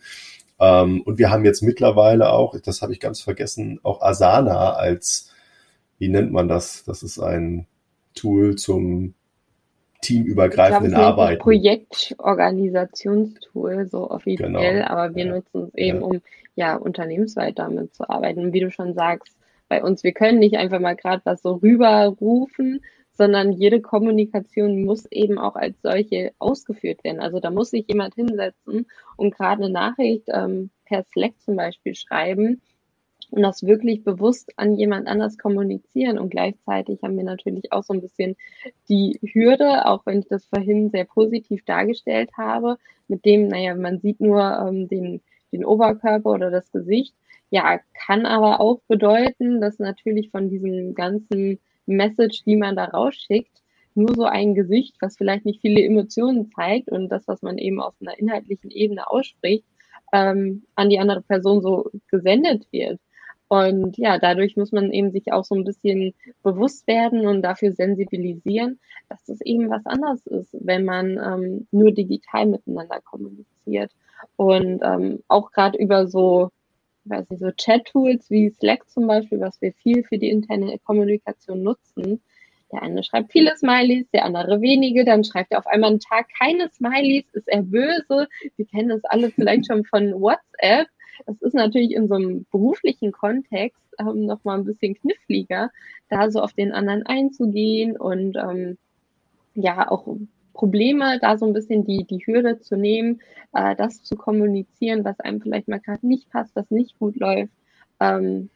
Ähm, 0.57 1.01
und 1.01 1.17
wir 1.19 1.31
haben 1.31 1.43
jetzt 1.43 1.63
mittlerweile 1.63 2.31
auch, 2.31 2.57
das 2.57 2.81
habe 2.81 2.93
ich 2.93 3.01
ganz 3.01 3.19
vergessen, 3.19 3.81
auch 3.83 4.01
Asana 4.01 4.75
als, 4.75 5.33
wie 5.97 6.07
nennt 6.07 6.31
man 6.31 6.47
das? 6.47 6.85
Das 6.85 7.03
ist 7.03 7.19
ein 7.19 7.67
Tool 8.15 8.55
zum 8.55 9.15
teamübergreifenden 10.01 10.91
glaube, 10.91 11.05
Arbeiten. 11.05 11.41
Projektorganisationstool, 11.41 13.87
so 13.87 14.09
offiziell, 14.09 14.51
genau. 14.51 14.85
aber 14.87 15.15
wir 15.15 15.25
ja. 15.25 15.35
nutzen 15.35 15.63
es 15.63 15.73
eben, 15.75 15.99
ja. 15.99 16.05
um 16.05 16.21
ja 16.55 16.75
unternehmensweit 16.75 17.59
damit 17.59 17.95
zu 17.95 18.09
arbeiten. 18.09 18.53
Wie 18.53 18.59
du 18.59 18.71
schon 18.71 18.93
sagst, 18.93 19.35
bei 19.69 19.83
uns, 19.83 20.03
wir 20.03 20.11
können 20.11 20.39
nicht 20.39 20.57
einfach 20.57 20.79
mal 20.79 20.95
gerade 20.95 21.21
was 21.23 21.41
so 21.41 21.53
rüberrufen, 21.53 22.81
sondern 23.13 23.51
jede 23.51 23.81
Kommunikation 23.81 24.83
muss 24.83 25.05
eben 25.11 25.37
auch 25.37 25.55
als 25.55 25.79
solche 25.81 26.31
ausgeführt 26.39 27.03
werden. 27.03 27.21
Also 27.21 27.39
da 27.39 27.51
muss 27.51 27.69
sich 27.69 27.85
jemand 27.87 28.15
hinsetzen 28.15 28.87
und 29.15 29.35
gerade 29.35 29.63
eine 29.63 29.71
Nachricht 29.71 30.23
ähm, 30.27 30.71
per 30.85 31.03
Slack 31.13 31.33
zum 31.39 31.55
Beispiel 31.55 31.95
schreiben 31.95 32.61
und 33.31 33.41
das 33.41 33.63
wirklich 33.63 34.03
bewusst 34.03 34.51
an 34.57 34.75
jemand 34.75 35.07
anders 35.07 35.37
kommunizieren. 35.37 36.19
Und 36.19 36.29
gleichzeitig 36.29 37.01
haben 37.01 37.17
wir 37.17 37.23
natürlich 37.23 37.71
auch 37.71 37.83
so 37.83 37.93
ein 37.93 38.01
bisschen 38.01 38.35
die 38.89 39.19
Hürde, 39.33 39.85
auch 39.87 40.05
wenn 40.05 40.19
ich 40.19 40.27
das 40.27 40.45
vorhin 40.45 40.89
sehr 40.91 41.05
positiv 41.05 41.63
dargestellt 41.65 42.31
habe, 42.37 42.77
mit 43.07 43.25
dem, 43.25 43.47
naja, 43.47 43.73
man 43.75 43.99
sieht 43.99 44.19
nur 44.19 44.41
ähm, 44.41 44.87
den, 44.87 45.21
den 45.51 45.65
Oberkörper 45.65 46.29
oder 46.29 46.51
das 46.51 46.71
Gesicht. 46.71 47.15
Ja, 47.49 47.79
kann 47.93 48.25
aber 48.25 48.59
auch 48.59 48.81
bedeuten, 48.87 49.61
dass 49.61 49.79
natürlich 49.79 50.29
von 50.29 50.49
diesem 50.49 50.93
ganzen 50.93 51.59
Message, 51.85 52.43
die 52.45 52.55
man 52.55 52.75
da 52.75 52.85
rausschickt, 52.85 53.61
nur 53.93 54.13
so 54.15 54.23
ein 54.23 54.55
Gesicht, 54.55 54.95
was 55.01 55.17
vielleicht 55.17 55.45
nicht 55.45 55.61
viele 55.61 55.83
Emotionen 55.83 56.49
zeigt 56.51 56.89
und 56.89 57.09
das, 57.09 57.27
was 57.27 57.41
man 57.41 57.57
eben 57.57 57.81
auf 57.81 57.93
einer 58.01 58.17
inhaltlichen 58.17 58.71
Ebene 58.71 59.09
ausspricht, 59.09 59.65
ähm, 60.13 60.63
an 60.75 60.89
die 60.89 60.99
andere 60.99 61.21
Person 61.21 61.61
so 61.61 61.89
gesendet 62.09 62.65
wird. 62.71 62.99
Und 63.51 63.97
ja, 63.97 64.17
dadurch 64.17 64.55
muss 64.55 64.71
man 64.71 64.93
eben 64.93 65.11
sich 65.11 65.33
auch 65.33 65.43
so 65.43 65.55
ein 65.55 65.65
bisschen 65.65 66.13
bewusst 66.41 66.87
werden 66.87 67.27
und 67.27 67.41
dafür 67.41 67.73
sensibilisieren, 67.73 68.79
dass 69.09 69.25
das 69.25 69.41
eben 69.41 69.69
was 69.69 69.85
anderes 69.85 70.25
ist, 70.27 70.51
wenn 70.53 70.85
man 70.85 71.17
ähm, 71.17 71.67
nur 71.69 71.91
digital 71.91 72.45
miteinander 72.45 73.01
kommuniziert. 73.01 73.91
Und 74.37 74.79
ähm, 74.81 75.19
auch 75.27 75.51
gerade 75.51 75.77
über 75.77 76.07
so, 76.07 76.51
weiß 77.03 77.29
nicht, 77.29 77.41
so 77.41 77.51
Chat-Tools 77.51 78.29
wie 78.29 78.51
Slack 78.51 78.89
zum 78.89 79.05
Beispiel, 79.05 79.41
was 79.41 79.61
wir 79.61 79.73
viel 79.73 80.05
für 80.05 80.17
die 80.17 80.29
interne 80.29 80.79
Kommunikation 80.79 81.61
nutzen. 81.61 82.21
Der 82.71 82.83
eine 82.83 83.03
schreibt 83.03 83.33
viele 83.33 83.57
Smileys, 83.57 84.09
der 84.11 84.23
andere 84.23 84.61
wenige, 84.61 85.03
dann 85.03 85.25
schreibt 85.25 85.51
er 85.51 85.59
auf 85.59 85.67
einmal 85.67 85.89
einen 85.89 85.99
Tag 85.99 86.27
keine 86.39 86.69
Smileys, 86.69 87.25
ist 87.33 87.49
er 87.49 87.63
böse. 87.63 88.29
Wir 88.55 88.65
kennen 88.65 88.87
das 88.87 89.03
alle 89.03 89.29
vielleicht 89.29 89.67
schon 89.67 89.83
von 89.83 90.13
WhatsApp 90.21 90.87
das 91.25 91.41
ist 91.41 91.53
natürlich 91.53 91.91
in 91.93 92.07
so 92.07 92.15
einem 92.15 92.45
beruflichen 92.51 93.11
Kontext 93.11 93.81
ähm, 93.99 94.25
nochmal 94.25 94.59
ein 94.59 94.65
bisschen 94.65 94.95
kniffliger, 94.95 95.71
da 96.09 96.31
so 96.31 96.41
auf 96.41 96.53
den 96.53 96.71
anderen 96.71 97.05
einzugehen 97.05 97.97
und 97.97 98.37
ähm, 98.37 98.77
ja 99.53 99.89
auch 99.89 100.07
Probleme, 100.53 101.19
da 101.19 101.37
so 101.37 101.45
ein 101.45 101.53
bisschen 101.53 101.85
die, 101.85 102.03
die 102.03 102.25
Hürde 102.25 102.59
zu 102.59 102.75
nehmen, 102.75 103.21
äh, 103.53 103.75
das 103.75 104.03
zu 104.03 104.15
kommunizieren, 104.15 105.03
was 105.05 105.19
einem 105.19 105.41
vielleicht 105.41 105.67
mal 105.67 105.79
gerade 105.79 106.05
nicht 106.05 106.29
passt, 106.29 106.55
was 106.55 106.69
nicht 106.69 106.99
gut 106.99 107.15
läuft. 107.15 107.53
Ähm, 107.99 108.49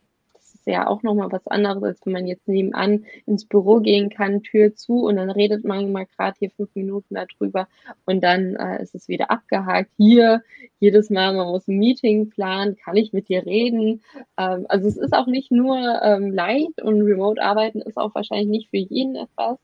ja 0.66 0.88
auch 0.88 1.04
nochmal 1.04 1.32
was 1.32 1.46
anderes, 1.48 1.84
als 1.84 2.06
wenn 2.06 2.14
man 2.14 2.28
jetzt 2.28 2.48
nebenan 2.48 3.06
ins 3.26 3.46
Büro 3.46 3.80
gehen 3.80 4.10
kann, 4.10 4.44
Tür 4.44 4.76
zu 4.76 5.06
und 5.06 5.16
dann 5.18 5.30
redet 5.30 5.64
man 5.64 5.92
mal 5.92 6.06
gerade 6.06 6.36
hier 6.40 6.52
fünf 6.52 6.74
Minuten 6.76 7.16
darüber 7.16 7.68
und 8.06 8.24
dann 8.24 8.56
äh, 8.56 8.82
ist 8.82 8.96
es 8.96 9.08
wieder 9.08 9.32
abgehakt. 9.32 9.92
Hier 9.98 10.42
jedes 10.80 11.10
Mal, 11.10 11.34
man 11.34 11.48
muss 11.48 11.68
ein 11.68 11.78
Meeting 11.78 12.30
planen, 12.30 12.76
kann 12.76 12.96
ich 12.96 13.14
mit 13.14 13.30
dir 13.30 13.46
reden. 13.46 14.02
Ähm, 14.38 14.66
also 14.70 14.88
es 14.88 14.98
ist 14.98 15.14
auch 15.14 15.28
nicht 15.28 15.52
nur 15.52 15.78
ähm, 16.04 16.32
leicht 16.32 16.82
und 16.82 17.02
Remote-Arbeiten 17.02 17.82
ist 17.82 17.98
auch 17.98 18.16
wahrscheinlich 18.16 18.48
nicht 18.48 18.70
für 18.70 18.78
jeden 18.78 19.16
etwas. 19.16 19.60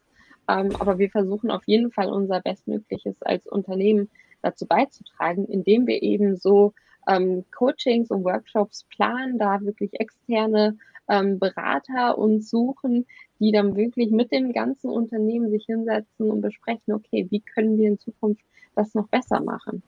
Ähm, 0.47 0.69
aber 0.79 0.99
wir 0.99 1.09
versuchen 1.09 1.51
auf 1.51 1.63
jeden 1.65 1.91
Fall 1.91 2.09
unser 2.09 2.41
Bestmögliches 2.41 3.21
als 3.21 3.47
Unternehmen 3.47 4.09
dazu 4.41 4.65
beizutragen, 4.65 5.45
indem 5.45 5.87
wir 5.87 6.01
eben 6.01 6.35
so 6.35 6.73
ähm, 7.07 7.45
Coachings 7.51 8.09
und 8.11 8.23
Workshops 8.23 8.85
planen, 8.95 9.37
da 9.37 9.61
wirklich 9.61 9.99
externe 9.99 10.77
ähm, 11.11 11.39
Berater 11.39 12.17
uns 12.17 12.49
suchen, 12.49 13.05
die 13.39 13.51
dann 13.51 13.75
wirklich 13.75 14.11
mit 14.11 14.31
dem 14.31 14.53
ganzen 14.53 14.89
Unternehmen 14.89 15.49
sich 15.49 15.65
hinsetzen 15.65 16.31
und 16.31 16.41
besprechen, 16.41 16.93
okay, 16.93 17.27
wie 17.29 17.41
können 17.41 17.77
wir 17.77 17.89
in 17.89 17.99
Zukunft 17.99 18.41
das 18.75 18.93
noch 18.93 19.09
besser 19.09 19.41
machen. 19.41 19.83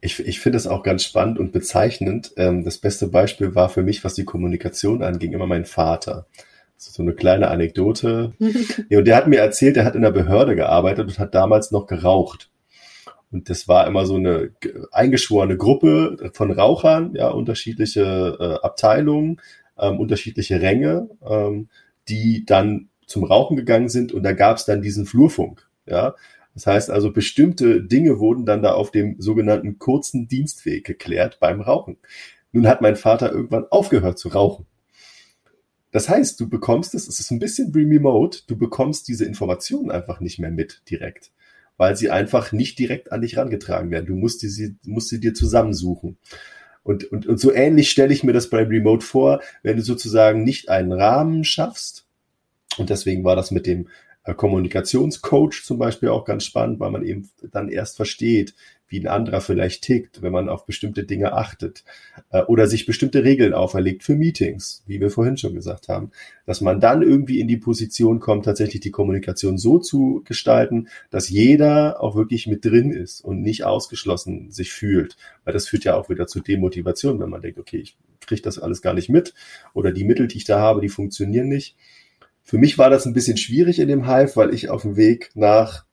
Ich, 0.00 0.20
ich 0.20 0.38
finde 0.38 0.58
es 0.58 0.66
auch 0.66 0.82
ganz 0.82 1.02
spannend 1.02 1.38
und 1.38 1.52
bezeichnend. 1.52 2.32
Ähm, 2.36 2.64
das 2.64 2.78
beste 2.78 3.08
Beispiel 3.08 3.54
war 3.54 3.68
für 3.68 3.82
mich, 3.82 4.04
was 4.04 4.14
die 4.14 4.24
Kommunikation 4.24 5.02
anging, 5.02 5.32
immer 5.32 5.46
mein 5.46 5.64
Vater. 5.64 6.26
So 6.76 7.02
eine 7.02 7.14
kleine 7.14 7.48
Anekdote. 7.48 8.34
ja, 8.88 8.98
und 8.98 9.06
der 9.06 9.16
hat 9.16 9.26
mir 9.26 9.40
erzählt, 9.40 9.76
er 9.76 9.84
hat 9.84 9.96
in 9.96 10.02
der 10.02 10.12
Behörde 10.12 10.54
gearbeitet 10.54 11.08
und 11.08 11.18
hat 11.18 11.34
damals 11.34 11.72
noch 11.72 11.86
geraucht. 11.86 12.50
Und 13.32 13.50
das 13.50 13.66
war 13.66 13.86
immer 13.86 14.06
so 14.06 14.14
eine 14.14 14.52
eingeschworene 14.92 15.56
Gruppe 15.56 16.30
von 16.32 16.50
Rauchern, 16.52 17.14
ja, 17.14 17.28
unterschiedliche 17.28 18.36
äh, 18.40 18.64
Abteilungen, 18.64 19.40
ähm, 19.78 19.98
unterschiedliche 19.98 20.60
Ränge, 20.60 21.08
ähm, 21.28 21.68
die 22.08 22.44
dann 22.44 22.88
zum 23.06 23.24
Rauchen 23.24 23.56
gegangen 23.56 23.88
sind 23.88 24.12
und 24.12 24.22
da 24.22 24.32
gab 24.32 24.58
es 24.58 24.64
dann 24.64 24.82
diesen 24.82 25.06
Flurfunk, 25.06 25.68
ja. 25.86 26.14
Das 26.54 26.66
heißt 26.66 26.90
also, 26.90 27.12
bestimmte 27.12 27.84
Dinge 27.84 28.18
wurden 28.18 28.44
dann 28.44 28.62
da 28.62 28.72
auf 28.72 28.90
dem 28.90 29.20
sogenannten 29.20 29.78
kurzen 29.78 30.26
Dienstweg 30.26 30.84
geklärt 30.84 31.38
beim 31.38 31.60
Rauchen. 31.60 31.98
Nun 32.50 32.66
hat 32.66 32.80
mein 32.80 32.96
Vater 32.96 33.30
irgendwann 33.30 33.66
aufgehört 33.70 34.18
zu 34.18 34.30
rauchen. 34.30 34.66
Das 35.92 36.08
heißt, 36.08 36.40
du 36.40 36.48
bekommst 36.48 36.96
es, 36.96 37.06
es 37.06 37.20
ist 37.20 37.30
ein 37.30 37.38
bisschen 37.38 37.72
remote, 37.72 38.40
du 38.48 38.56
bekommst 38.58 39.06
diese 39.06 39.24
Informationen 39.24 39.92
einfach 39.92 40.18
nicht 40.18 40.40
mehr 40.40 40.50
mit 40.50 40.82
direkt 40.90 41.30
weil 41.78 41.96
sie 41.96 42.10
einfach 42.10 42.52
nicht 42.52 42.78
direkt 42.78 43.12
an 43.12 43.22
dich 43.22 43.38
rangetragen 43.38 43.90
werden. 43.90 44.06
Du 44.06 44.14
musst 44.14 44.40
sie, 44.40 44.76
musst 44.84 45.08
sie 45.08 45.20
dir 45.20 45.32
zusammensuchen. 45.32 46.18
Und, 46.82 47.04
und, 47.12 47.26
und 47.26 47.38
so 47.38 47.52
ähnlich 47.52 47.90
stelle 47.90 48.12
ich 48.12 48.24
mir 48.24 48.32
das 48.32 48.50
bei 48.50 48.62
Remote 48.62 49.04
vor, 49.04 49.40
wenn 49.62 49.76
du 49.76 49.82
sozusagen 49.82 50.44
nicht 50.44 50.68
einen 50.68 50.92
Rahmen 50.92 51.44
schaffst. 51.44 52.06
Und 52.78 52.90
deswegen 52.90 53.24
war 53.24 53.36
das 53.36 53.50
mit 53.50 53.66
dem 53.66 53.88
äh, 54.24 54.34
Kommunikationscoach 54.34 55.64
zum 55.64 55.78
Beispiel 55.78 56.08
auch 56.10 56.24
ganz 56.24 56.44
spannend, 56.44 56.80
weil 56.80 56.90
man 56.90 57.04
eben 57.04 57.28
dann 57.50 57.68
erst 57.68 57.96
versteht, 57.96 58.54
wie 58.88 59.00
ein 59.00 59.06
anderer 59.06 59.40
vielleicht 59.40 59.82
tickt, 59.82 60.22
wenn 60.22 60.32
man 60.32 60.48
auf 60.48 60.66
bestimmte 60.66 61.04
Dinge 61.04 61.32
achtet 61.32 61.84
äh, 62.30 62.42
oder 62.42 62.66
sich 62.66 62.86
bestimmte 62.86 63.24
Regeln 63.24 63.52
auferlegt 63.52 64.02
für 64.02 64.14
Meetings, 64.14 64.82
wie 64.86 65.00
wir 65.00 65.10
vorhin 65.10 65.36
schon 65.36 65.54
gesagt 65.54 65.88
haben, 65.88 66.10
dass 66.46 66.60
man 66.60 66.80
dann 66.80 67.02
irgendwie 67.02 67.40
in 67.40 67.48
die 67.48 67.56
Position 67.58 68.20
kommt, 68.20 68.46
tatsächlich 68.46 68.80
die 68.80 68.90
Kommunikation 68.90 69.58
so 69.58 69.78
zu 69.78 70.22
gestalten, 70.24 70.88
dass 71.10 71.28
jeder 71.28 72.02
auch 72.02 72.16
wirklich 72.16 72.46
mit 72.46 72.64
drin 72.64 72.90
ist 72.90 73.20
und 73.20 73.42
nicht 73.42 73.64
ausgeschlossen 73.64 74.50
sich 74.50 74.72
fühlt, 74.72 75.16
weil 75.44 75.52
das 75.52 75.68
führt 75.68 75.84
ja 75.84 75.94
auch 75.94 76.08
wieder 76.08 76.26
zu 76.26 76.40
Demotivation, 76.40 77.20
wenn 77.20 77.30
man 77.30 77.42
denkt, 77.42 77.58
okay, 77.58 77.78
ich 77.78 77.96
kriege 78.20 78.42
das 78.42 78.58
alles 78.58 78.82
gar 78.82 78.94
nicht 78.94 79.08
mit 79.08 79.34
oder 79.74 79.92
die 79.92 80.04
Mittel, 80.04 80.28
die 80.28 80.38
ich 80.38 80.44
da 80.44 80.58
habe, 80.58 80.80
die 80.80 80.88
funktionieren 80.88 81.48
nicht. 81.48 81.76
Für 82.42 82.58
mich 82.58 82.78
war 82.78 82.88
das 82.88 83.04
ein 83.04 83.12
bisschen 83.12 83.36
schwierig 83.36 83.78
in 83.78 83.88
dem 83.88 84.06
Hive, 84.06 84.36
weil 84.36 84.54
ich 84.54 84.70
auf 84.70 84.82
dem 84.82 84.96
Weg 84.96 85.30
nach 85.34 85.84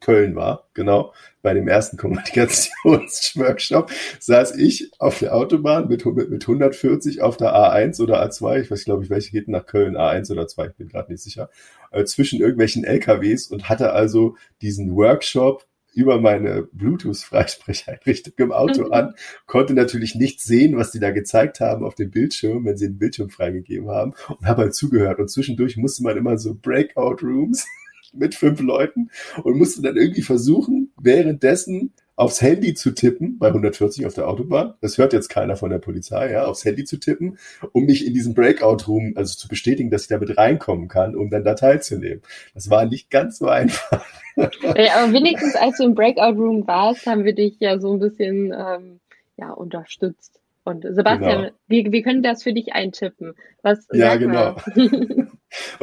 Köln 0.00 0.34
war, 0.36 0.68
genau, 0.74 1.12
bei 1.42 1.54
dem 1.54 1.68
ersten 1.68 1.96
Kommunikationsworkshop, 1.96 3.90
saß 4.20 4.56
ich 4.56 4.90
auf 4.98 5.18
der 5.18 5.34
Autobahn 5.34 5.88
mit, 5.88 6.04
mit, 6.04 6.30
mit 6.30 6.42
140 6.42 7.22
auf 7.22 7.36
der 7.36 7.54
A1 7.54 8.00
oder 8.02 8.22
A2, 8.22 8.60
ich 8.60 8.70
weiß 8.70 8.84
glaube 8.84 9.04
ich, 9.04 9.10
welche 9.10 9.30
geht 9.30 9.48
nach 9.48 9.66
Köln, 9.66 9.96
A1 9.96 10.30
oder 10.32 10.46
2, 10.46 10.66
ich 10.66 10.74
bin 10.74 10.88
gerade 10.88 11.10
nicht 11.10 11.22
sicher, 11.22 11.50
äh, 11.90 12.04
zwischen 12.04 12.40
irgendwelchen 12.40 12.84
LKWs 12.84 13.48
und 13.48 13.68
hatte 13.68 13.92
also 13.92 14.36
diesen 14.60 14.94
Workshop 14.94 15.66
über 15.96 16.20
meine 16.20 16.68
Bluetooth-Freisprecheinrichtung 16.72 18.34
im 18.36 18.52
Auto 18.52 18.84
mhm. 18.84 18.92
an, 18.92 19.14
konnte 19.46 19.72
natürlich 19.72 20.14
nicht 20.14 20.42
sehen, 20.42 20.76
was 20.76 20.90
die 20.90 21.00
da 21.00 21.10
gezeigt 21.10 21.60
haben 21.60 21.84
auf 21.84 21.94
dem 21.94 22.10
Bildschirm, 22.10 22.66
wenn 22.66 22.76
sie 22.76 22.88
den 22.88 22.98
Bildschirm 22.98 23.30
freigegeben 23.30 23.88
haben 23.88 24.12
und 24.28 24.46
habe 24.46 24.62
halt 24.62 24.74
zugehört. 24.74 25.18
Und 25.18 25.30
zwischendurch 25.30 25.78
musste 25.78 26.02
man 26.02 26.18
immer 26.18 26.36
so 26.36 26.54
Breakout-Rooms 26.54 27.66
mit 28.14 28.34
fünf 28.34 28.60
Leuten 28.60 29.10
und 29.42 29.56
musste 29.56 29.82
dann 29.82 29.96
irgendwie 29.96 30.22
versuchen, 30.22 30.92
währenddessen 31.00 31.92
aufs 32.16 32.40
Handy 32.40 32.72
zu 32.72 32.92
tippen, 32.92 33.38
bei 33.38 33.48
140 33.48 34.06
auf 34.06 34.14
der 34.14 34.26
Autobahn, 34.26 34.74
das 34.80 34.96
hört 34.96 35.12
jetzt 35.12 35.28
keiner 35.28 35.56
von 35.56 35.68
der 35.68 35.78
Polizei, 35.78 36.32
ja, 36.32 36.46
aufs 36.46 36.64
Handy 36.64 36.84
zu 36.84 36.96
tippen, 36.96 37.38
um 37.72 37.84
mich 37.84 38.06
in 38.06 38.14
diesen 38.14 38.32
Breakout-Room, 38.34 39.12
also 39.16 39.36
zu 39.36 39.48
bestätigen, 39.48 39.90
dass 39.90 40.02
ich 40.02 40.08
damit 40.08 40.36
reinkommen 40.38 40.88
kann, 40.88 41.14
um 41.14 41.28
dann 41.28 41.44
da 41.44 41.54
teilzunehmen. 41.54 42.22
Das 42.54 42.70
war 42.70 42.86
nicht 42.86 43.10
ganz 43.10 43.38
so 43.38 43.48
einfach. 43.48 44.04
Ja, 44.36 44.96
aber 44.98 45.14
wenigstens 45.14 45.54
als 45.54 45.78
du 45.78 45.84
im 45.84 45.94
Breakout-Room 45.94 46.66
warst, 46.66 47.06
haben 47.06 47.24
wir 47.24 47.34
dich 47.34 47.56
ja 47.58 47.78
so 47.78 47.94
ein 47.94 48.00
bisschen 48.00 48.52
ähm, 48.52 49.00
ja, 49.38 49.50
unterstützt. 49.50 50.38
Und 50.66 50.82
Sebastian, 50.82 51.42
genau. 51.42 51.54
wir, 51.68 51.92
wir 51.92 52.02
können 52.02 52.24
das 52.24 52.42
für 52.42 52.52
dich 52.52 52.72
eintippen. 52.72 53.34
Was 53.62 53.86
ja, 53.92 54.16
genau. 54.16 54.56
und 54.74 55.30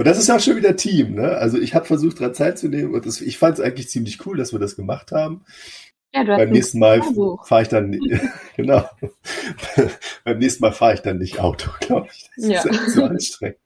das 0.06 0.18
ist 0.18 0.28
ja 0.28 0.36
auch 0.36 0.42
schon 0.42 0.58
wieder 0.58 0.76
Team, 0.76 1.16
ne? 1.16 1.38
Also 1.38 1.58
ich 1.58 1.74
habe 1.74 1.86
versucht, 1.86 2.20
daran 2.20 2.34
Zeit 2.34 2.60
zu 2.60 2.68
nehmen 2.68 2.94
und 2.94 3.06
das, 3.06 3.22
ich 3.22 3.38
fand 3.38 3.58
es 3.58 3.64
eigentlich 3.64 3.88
ziemlich 3.88 4.26
cool, 4.26 4.36
dass 4.36 4.52
wir 4.52 4.60
das 4.60 4.76
gemacht 4.76 5.14
haben. 5.14 5.46
Ja, 6.14 6.26
Beim 6.26 6.50
nächsten 6.50 6.80
Mal 6.80 7.02
fahre 7.46 7.62
ich 7.62 7.70
dann, 7.70 7.92
genau. 8.58 8.84
Beim 10.26 10.40
nächsten 10.40 10.62
Mal 10.62 10.74
fahre 10.74 10.96
ich 10.96 11.00
dann 11.00 11.18
nicht 11.18 11.40
Auto, 11.40 11.72
glaube 11.80 12.10
ich. 12.12 12.30
Das 12.36 12.46
ja. 12.46 12.60
ist 12.60 12.66
echt 12.66 12.90
so 12.90 13.06
anstrengend. 13.06 13.60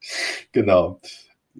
Genau. 0.51 1.01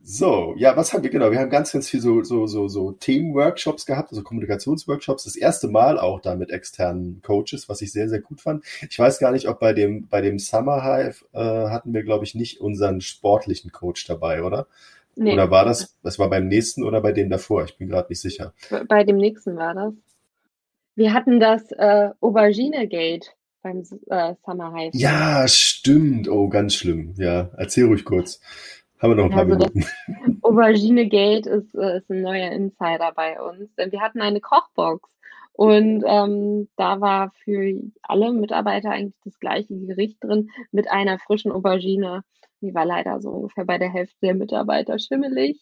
So, 0.10 0.54
ja, 0.56 0.78
was 0.78 0.94
haben 0.94 1.04
wir 1.04 1.10
genau? 1.10 1.32
Wir 1.32 1.40
haben 1.40 1.50
ganz, 1.50 1.74
ganz 1.74 1.90
viel 1.90 2.00
so, 2.00 2.24
so, 2.24 2.48
so, 2.48 2.70
so 2.70 2.94
Themenworkshops 2.94 3.86
gehabt, 3.86 4.12
also 4.12 4.24
Kommunikationsworkshops. 4.24 5.26
Das 5.26 5.36
erste 5.36 5.68
Mal 5.68 6.00
auch 6.00 6.22
da 6.22 6.36
mit 6.36 6.50
externen 6.50 7.22
Coaches, 7.22 7.68
was 7.68 7.82
ich 7.82 7.92
sehr, 7.92 8.08
sehr 8.08 8.22
gut 8.22 8.40
fand. 8.40 8.64
Ich 8.90 8.98
weiß 8.98 9.20
gar 9.20 9.34
nicht, 9.34 9.50
ob 9.50 9.60
bei 9.60 9.74
dem, 9.74 10.08
bei 10.08 10.22
dem 10.22 10.40
Summer 10.40 10.82
Hive 10.82 11.26
äh, 11.34 11.70
hatten 11.70 11.94
wir, 11.94 12.04
glaube 12.04 12.24
ich, 12.24 12.36
nicht 12.36 12.62
unseren 12.62 13.02
sportlichen 13.02 13.74
Coach 13.74 14.08
dabei, 14.08 14.44
oder? 14.44 14.68
Nee. 15.18 15.34
Oder 15.34 15.52
war 15.52 15.66
das, 15.66 15.98
das 16.04 16.18
war 16.18 16.30
beim 16.30 16.48
nächsten 16.48 16.86
oder 16.86 17.02
bei 17.02 17.12
dem 17.12 17.30
davor? 17.30 17.66
Ich 17.66 17.78
bin 17.78 17.90
gerade 17.90 18.08
nicht 18.08 18.22
sicher. 18.22 18.54
Bei 18.88 19.04
dem 19.04 19.18
nächsten 19.18 19.58
war 19.58 19.74
das. 19.74 19.94
Wir 20.96 21.14
hatten 21.14 21.42
das 21.42 21.70
äh, 21.74 22.12
Aubergine 22.22 22.88
Gate 22.88 23.36
beim 23.62 23.84
äh, 24.08 24.36
Summer 24.46 24.74
Hive. 24.74 24.92
Ja, 24.98 25.46
stimmt. 25.50 26.30
Oh, 26.30 26.48
ganz 26.48 26.76
schlimm. 26.76 27.14
Ja, 27.18 27.50
erzähl 27.58 27.88
ruhig 27.88 28.06
kurz. 28.06 28.40
Haben 29.00 29.12
wir 29.12 29.16
noch 29.16 29.26
ein 29.26 29.32
paar 29.32 29.40
also 29.40 29.56
Minuten. 29.56 30.40
Aubergine 30.42 31.08
Gate 31.08 31.46
ist, 31.46 31.76
äh, 31.76 31.98
ist 31.98 32.10
ein 32.10 32.22
neuer 32.22 32.52
Insider 32.52 33.12
bei 33.16 33.40
uns. 33.40 33.74
Denn 33.76 33.92
wir 33.92 34.02
hatten 34.02 34.22
eine 34.22 34.42
Kochbox 34.42 35.10
und 35.58 36.04
ähm, 36.06 36.70
da 36.76 37.02
war 37.02 37.32
für 37.44 37.74
alle 38.04 38.32
Mitarbeiter 38.32 38.92
eigentlich 38.92 39.20
das 39.24 39.40
gleiche 39.40 39.76
Gericht 39.76 40.24
drin 40.24 40.50
mit 40.72 40.90
einer 40.90 41.18
frischen 41.18 41.52
Aubergine. 41.52 42.24
Die 42.62 42.76
war 42.76 42.86
leider 42.86 43.20
so 43.22 43.30
ungefähr 43.30 43.66
bei 43.66 43.80
der 43.80 43.90
Hälfte 43.90 44.18
der 44.22 44.36
Mitarbeiter 44.36 45.00
schimmelig 45.00 45.60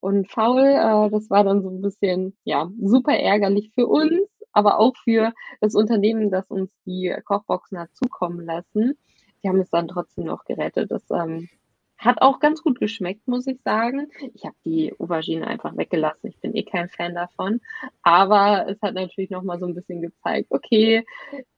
und 0.00 0.30
faul. 0.30 0.60
Äh, 0.60 1.10
das 1.10 1.30
war 1.30 1.44
dann 1.44 1.62
so 1.62 1.70
ein 1.70 1.80
bisschen, 1.80 2.36
ja, 2.44 2.70
super 2.78 3.14
ärgerlich 3.14 3.70
für 3.74 3.86
uns, 3.86 4.28
aber 4.52 4.78
auch 4.78 4.94
für 5.02 5.32
das 5.62 5.74
Unternehmen, 5.74 6.30
das 6.30 6.50
uns 6.50 6.70
die 6.84 7.14
Kochboxen 7.24 7.78
hat 7.78 7.94
zukommen 7.94 8.44
lassen. 8.44 8.98
Die 9.42 9.48
haben 9.48 9.60
es 9.60 9.70
dann 9.70 9.88
trotzdem 9.88 10.24
noch 10.24 10.44
gerettet. 10.44 10.90
Das 10.90 11.04
ähm, 11.10 11.48
hat 11.98 12.22
auch 12.22 12.38
ganz 12.38 12.62
gut 12.62 12.78
geschmeckt, 12.78 13.26
muss 13.26 13.46
ich 13.48 13.60
sagen. 13.62 14.08
Ich 14.34 14.44
habe 14.44 14.54
die 14.64 14.94
Aubergine 14.98 15.46
einfach 15.46 15.76
weggelassen. 15.76 16.28
Ich 16.28 16.38
bin 16.40 16.54
eh 16.54 16.62
kein 16.62 16.88
Fan 16.88 17.14
davon. 17.14 17.60
Aber 18.02 18.66
es 18.68 18.80
hat 18.80 18.94
natürlich 18.94 19.30
nochmal 19.30 19.58
so 19.58 19.66
ein 19.66 19.74
bisschen 19.74 20.00
gezeigt, 20.00 20.46
okay, 20.50 21.04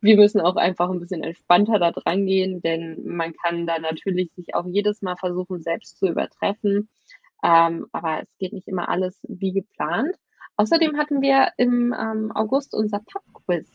wir 0.01 0.17
müssen 0.17 0.41
auch 0.41 0.57
einfach 0.57 0.89
ein 0.91 0.99
bisschen 0.99 1.23
entspannter 1.23 1.79
da 1.79 1.93
dran 1.93 2.25
gehen, 2.25 2.63
denn 2.63 3.03
man 3.05 3.35
kann 3.35 3.67
da 3.67 3.79
natürlich 3.79 4.33
sich 4.33 4.55
auch 4.55 4.67
jedes 4.67 5.03
Mal 5.03 5.17
versuchen, 5.17 5.63
selbst 5.63 5.99
zu 5.99 6.09
übertreffen. 6.09 6.89
Ähm, 7.43 7.87
aber 7.93 8.23
es 8.23 8.29
geht 8.39 8.55
nicht 8.55 8.69
immer 8.69 8.89
alles 8.89 9.19
wie 9.29 9.53
geplant. 9.53 10.17
Außerdem 10.57 10.97
hatten 10.97 11.21
wir 11.21 11.49
im 11.59 11.95
ähm, 11.99 12.33
August 12.35 12.75
unser 12.75 13.01
Pub-Quiz. 13.01 13.71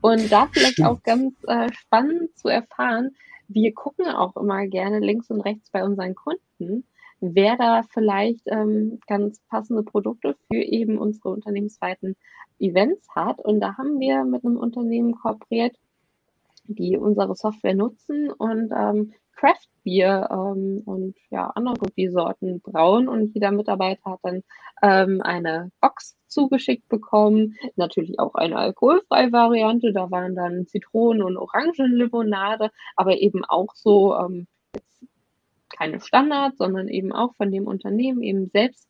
Und 0.00 0.30
da 0.30 0.48
vielleicht 0.52 0.82
auch 0.82 1.02
ganz 1.02 1.34
äh, 1.46 1.72
spannend 1.72 2.36
zu 2.36 2.48
erfahren, 2.48 3.14
wir 3.48 3.74
gucken 3.74 4.06
auch 4.06 4.36
immer 4.36 4.66
gerne 4.66 5.00
links 5.00 5.30
und 5.30 5.40
rechts 5.40 5.70
bei 5.70 5.84
unseren 5.84 6.14
Kunden, 6.14 6.84
wer 7.20 7.56
da 7.56 7.82
vielleicht 7.82 8.42
ähm, 8.46 9.00
ganz 9.06 9.40
passende 9.48 9.82
Produkte 9.82 10.36
für 10.46 10.60
eben 10.62 10.98
unsere 10.98 11.30
unternehmensweiten 11.30 12.14
Events 12.58 13.08
hat. 13.14 13.40
Und 13.40 13.60
da 13.60 13.76
haben 13.76 13.98
wir 13.98 14.24
mit 14.24 14.44
einem 14.44 14.56
Unternehmen 14.56 15.14
kooperiert, 15.14 15.76
die 16.64 16.96
unsere 16.96 17.34
Software 17.34 17.74
nutzen 17.74 18.30
und 18.30 18.70
ähm, 18.76 19.12
Craft 19.38 19.68
Bier 19.84 20.28
ähm, 20.30 20.82
und 20.84 21.16
ja, 21.30 21.46
andere 21.54 21.86
Biersorten 21.94 22.60
brauen 22.60 23.08
und 23.08 23.32
jeder 23.34 23.52
Mitarbeiter 23.52 24.10
hat 24.10 24.20
dann 24.22 24.42
ähm, 24.82 25.22
eine 25.22 25.70
Box 25.80 26.16
zugeschickt 26.26 26.88
bekommen. 26.88 27.54
Natürlich 27.76 28.18
auch 28.18 28.34
eine 28.34 28.56
alkoholfreie 28.56 29.30
Variante, 29.30 29.92
da 29.92 30.10
waren 30.10 30.34
dann 30.34 30.66
Zitronen- 30.66 31.22
und 31.22 31.36
Orangenlimonade, 31.36 32.70
aber 32.96 33.18
eben 33.18 33.44
auch 33.44 33.74
so 33.74 34.16
ähm, 34.16 34.48
keine 35.68 36.00
Standards, 36.00 36.58
sondern 36.58 36.88
eben 36.88 37.12
auch 37.12 37.34
von 37.36 37.52
dem 37.52 37.68
Unternehmen 37.68 38.22
eben 38.22 38.48
selbst 38.48 38.88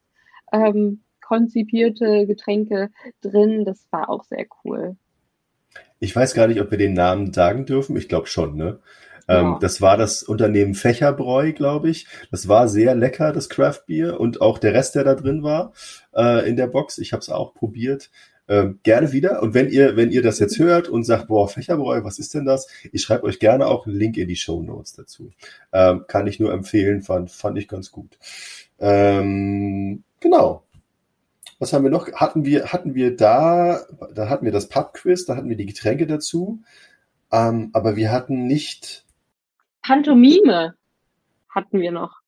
ähm, 0.50 1.02
konzipierte 1.20 2.26
Getränke 2.26 2.90
drin. 3.20 3.66
Das 3.66 3.86
war 3.90 4.08
auch 4.08 4.24
sehr 4.24 4.46
cool. 4.64 4.96
Ich 6.00 6.16
weiß 6.16 6.32
gar 6.32 6.46
nicht, 6.46 6.60
ob 6.62 6.70
wir 6.70 6.78
den 6.78 6.94
Namen 6.94 7.34
sagen 7.34 7.66
dürfen. 7.66 7.96
Ich 7.96 8.08
glaube 8.08 8.28
schon, 8.28 8.56
ne? 8.56 8.80
Ähm, 9.28 9.44
ja. 9.44 9.58
das 9.60 9.80
war 9.80 9.96
das 9.96 10.22
Unternehmen 10.22 10.74
Fächerbräu, 10.74 11.52
glaube 11.52 11.90
ich. 11.90 12.06
Das 12.30 12.48
war 12.48 12.68
sehr 12.68 12.94
lecker, 12.94 13.32
das 13.32 13.48
Craft 13.48 13.82
Beer 13.86 14.18
und 14.18 14.40
auch 14.40 14.58
der 14.58 14.74
Rest, 14.74 14.94
der 14.94 15.04
da 15.04 15.14
drin 15.14 15.42
war 15.42 15.72
äh, 16.16 16.48
in 16.48 16.56
der 16.56 16.66
Box. 16.66 16.98
Ich 16.98 17.12
habe 17.12 17.20
es 17.20 17.28
auch 17.28 17.54
probiert. 17.54 18.10
Ähm, 18.50 18.80
gerne 18.82 19.12
wieder. 19.12 19.42
Und 19.42 19.52
wenn 19.52 19.68
ihr, 19.68 19.96
wenn 19.96 20.10
ihr 20.10 20.22
das 20.22 20.38
jetzt 20.38 20.58
hört 20.58 20.88
und 20.88 21.04
sagt, 21.04 21.28
boah, 21.28 21.48
Fächerbräu, 21.48 22.02
was 22.02 22.18
ist 22.18 22.32
denn 22.32 22.46
das? 22.46 22.66
Ich 22.92 23.02
schreibe 23.02 23.24
euch 23.24 23.38
gerne 23.38 23.66
auch 23.66 23.86
einen 23.86 23.96
Link 23.96 24.16
in 24.16 24.26
die 24.26 24.36
Show 24.36 24.62
Notes 24.62 24.94
dazu. 24.94 25.32
Ähm, 25.70 26.04
kann 26.08 26.26
ich 26.26 26.40
nur 26.40 26.52
empfehlen, 26.52 27.02
fand, 27.02 27.30
fand 27.30 27.58
ich 27.58 27.68
ganz 27.68 27.92
gut. 27.92 28.18
Ähm, 28.78 30.02
genau. 30.20 30.62
Was 31.58 31.72
haben 31.72 31.84
wir 31.84 31.90
noch? 31.90 32.10
Hatten 32.12 32.46
wir, 32.46 32.72
hatten 32.72 32.94
wir 32.94 33.16
da, 33.16 33.82
da 34.14 34.30
hatten 34.30 34.46
wir 34.46 34.52
das 34.52 34.68
Pub-Quiz, 34.68 35.26
da 35.26 35.36
hatten 35.36 35.50
wir 35.50 35.56
die 35.56 35.66
Getränke 35.66 36.06
dazu. 36.06 36.62
Ähm, 37.30 37.70
aber 37.74 37.96
wir 37.96 38.10
hatten 38.10 38.46
nicht. 38.46 39.04
Pantomime 39.88 40.74
hatten 41.48 41.80
wir 41.80 41.92
noch. 41.92 42.20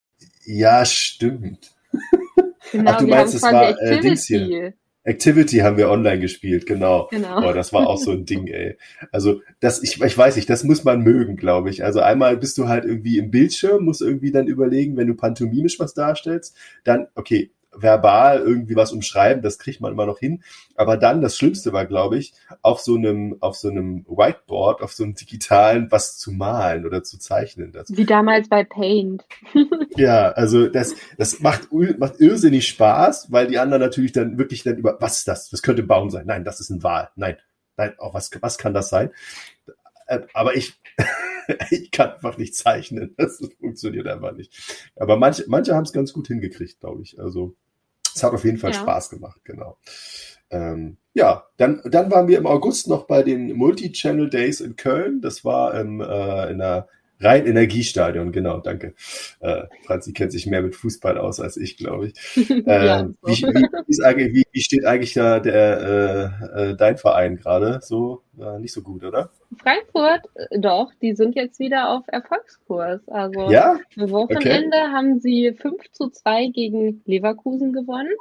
Ja, 0.47 0.85
stimmt. 0.87 1.73
Genau, 2.73 2.93
Ach, 2.93 2.99
du 2.99 3.07
meinst, 3.07 3.35
es 3.35 3.43
war 3.43 3.79
äh, 3.83 4.01
Dings 4.01 4.27
hier. 4.27 4.75
Activity 5.03 5.59
haben 5.59 5.77
wir 5.77 5.91
online 5.91 6.21
gespielt, 6.21 6.67
genau. 6.67 7.09
genau. 7.11 7.49
Oh, 7.49 7.53
das 7.53 7.73
war 7.73 7.87
auch 7.87 7.99
so 7.99 8.13
ein 8.13 8.25
Ding, 8.27 8.47
ey. 8.47 8.79
Also, 9.13 9.43
das, 9.59 9.83
ich, 9.83 10.01
ich 10.01 10.17
weiß 10.17 10.37
nicht, 10.37 10.49
das 10.49 10.63
muss 10.63 10.85
man 10.85 11.01
mögen, 11.01 11.37
glaube 11.37 11.69
ich. 11.69 11.85
Also 11.85 12.01
einmal 12.01 12.37
bist 12.37 12.57
du 12.59 12.69
halt 12.69 12.85
irgendwie 12.85 13.19
im 13.19 13.31
Bildschirm, 13.31 13.85
musst 13.85 14.03
irgendwie 14.03 14.31
dann 14.31 14.47
überlegen, 14.47 14.97
wenn 14.97 15.09
du 15.09 15.15
pantomimisch 15.15 15.81
was 15.81 15.95
darstellst, 15.95 16.57
dann, 16.85 17.09
okay, 17.15 17.51
verbal 17.83 18.41
irgendwie 18.41 18.77
was 18.77 18.93
umschreiben, 18.93 19.43
das 19.43 19.59
kriegt 19.59 19.81
man 19.81 19.93
immer 19.93 20.07
noch 20.07 20.19
hin. 20.19 20.43
Aber 20.75 20.97
dann, 20.97 21.21
das 21.21 21.37
Schlimmste 21.37 21.73
war, 21.73 21.87
glaube 21.87 22.19
ich, 22.19 22.33
auf 22.63 22.81
so 22.81 22.97
einem, 22.97 23.37
auf 23.41 23.57
so 23.57 23.69
einem 23.69 24.05
Whiteboard, 24.07 24.83
auf 24.83 24.93
so 24.93 25.05
einem 25.05 25.15
digitalen, 25.15 25.91
was 25.91 26.19
zu 26.19 26.33
malen 26.33 26.87
oder 26.87 27.03
zu 27.03 27.19
zeichnen. 27.19 27.73
Das, 27.73 27.95
Wie 27.95 28.07
damals 28.07 28.49
bei 28.49 28.65
Paint. 28.65 29.25
ja, 29.97 30.31
also 30.33 30.69
das, 30.69 30.95
das 31.19 31.41
macht, 31.41 31.69
macht 31.99 32.21
irrsinnig 32.21 32.67
Spaß, 32.69 33.31
weil 33.31 33.47
die 33.47 33.59
anderen 33.59 33.83
natürlich 33.83 34.13
dann 34.13 34.39
wirklich 34.39 34.63
dann 34.63 34.77
über, 34.77 34.97
was 35.01 35.19
ist 35.19 35.29
das? 35.29 35.51
Das 35.51 35.63
könnte 35.63 35.83
ein 35.83 35.89
Baum 35.89 36.11
sein. 36.11 36.27
Nein, 36.27 36.45
das 36.45 36.61
ist 36.61 36.71
ein 36.71 36.83
Wal. 36.83 37.11
Nein, 37.17 37.37
nein, 37.77 37.95
auch 37.99 38.15
was, 38.15 38.31
was 38.41 38.59
kann 38.59 38.75
das 38.75 38.89
sein? 38.89 39.11
Äh, 40.07 40.21
aber 40.35 40.57
ich, 40.57 40.75
ich 41.71 41.91
kann 41.91 42.13
einfach 42.13 42.37
nicht 42.37 42.55
zeichnen. 42.55 43.15
Das 43.17 43.43
funktioniert 43.61 44.07
einfach 44.07 44.33
nicht. 44.33 44.91
Aber 44.97 45.17
manche, 45.17 45.45
manche 45.49 45.75
haben 45.75 45.85
es 45.85 45.93
ganz 45.93 46.13
gut 46.13 46.29
hingekriegt, 46.29 46.81
glaube 46.81 47.03
ich. 47.03 47.21
Also 47.21 47.55
es 48.21 48.25
hat 48.25 48.35
auf 48.35 48.45
jeden 48.45 48.59
Fall 48.59 48.73
ja. 48.73 48.81
Spaß 48.81 49.11
gemacht, 49.11 49.41
genau. 49.45 49.79
Ähm, 50.51 50.99
ja, 51.15 51.47
dann, 51.57 51.81
dann 51.85 52.11
waren 52.11 52.29
wir 52.29 52.39
im 52.39 52.47
August 52.47 52.89
noch 52.89 53.07
bei 53.07 53.23
den 53.23 53.57
Multi-Channel 53.57 54.29
Days 54.29 54.61
in 54.61 54.77
Köln. 54.77 55.21
Das 55.21 55.45
war 55.45 55.75
im, 55.75 56.01
äh, 56.01 56.51
in 56.51 56.59
der 56.59 56.89
Rhein-Energiestadion, 57.21 58.33
genau, 58.33 58.61
danke. 58.61 58.95
Äh, 59.41 59.65
Franzi 59.85 60.13
kennt 60.13 60.33
sich 60.33 60.47
mehr 60.47 60.63
mit 60.63 60.75
Fußball 60.75 61.19
aus 61.19 61.41
als 61.41 61.57
ich, 61.57 61.77
glaube 61.77 62.09
ich. 62.09 62.51
Äh, 62.71 62.87
ja, 62.87 63.09
so. 63.23 63.29
wie, 63.29 63.43
wie, 63.43 64.35
wie, 64.35 64.45
wie, 64.53 64.61
steht 64.61 64.85
eigentlich 64.85 65.15
da 65.15 65.41
der, 65.41 66.33
äh, 66.55 66.71
äh, 66.71 66.77
dein 66.77 66.99
Verein 66.99 67.37
gerade? 67.37 67.81
So, 67.83 68.23
äh, 68.39 68.59
nicht 68.59 68.73
so 68.73 68.83
gut, 68.83 69.05
oder? 69.05 69.31
Frankfurt, 69.63 70.29
äh, 70.35 70.59
doch, 70.59 70.93
die 71.01 71.15
sind 71.15 71.37
jetzt 71.37 71.59
wieder 71.59 71.91
auf 71.91 72.05
Erfolgskurs. 72.09 73.01
Also 73.09 73.51
ja? 73.51 73.79
am 73.97 74.11
Wochenende 74.11 74.77
okay. 74.77 74.93
haben 74.93 75.21
sie 75.21 75.53
5 75.53 75.91
zu 75.93 76.11
2 76.11 76.49
gegen 76.49 77.03
Leverkusen 77.07 77.73
gewonnen. 77.73 78.13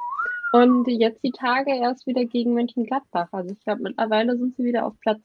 Und 0.52 0.88
jetzt 0.88 1.22
die 1.22 1.32
Tage 1.32 1.76
erst 1.76 2.06
wieder 2.06 2.24
gegen 2.24 2.54
Mönchengladbach. 2.54 3.28
Also 3.32 3.52
ich 3.52 3.60
glaube, 3.60 3.82
mittlerweile 3.82 4.36
sind 4.36 4.56
sie 4.56 4.64
wieder 4.64 4.84
auf 4.86 4.98
Platz 5.00 5.20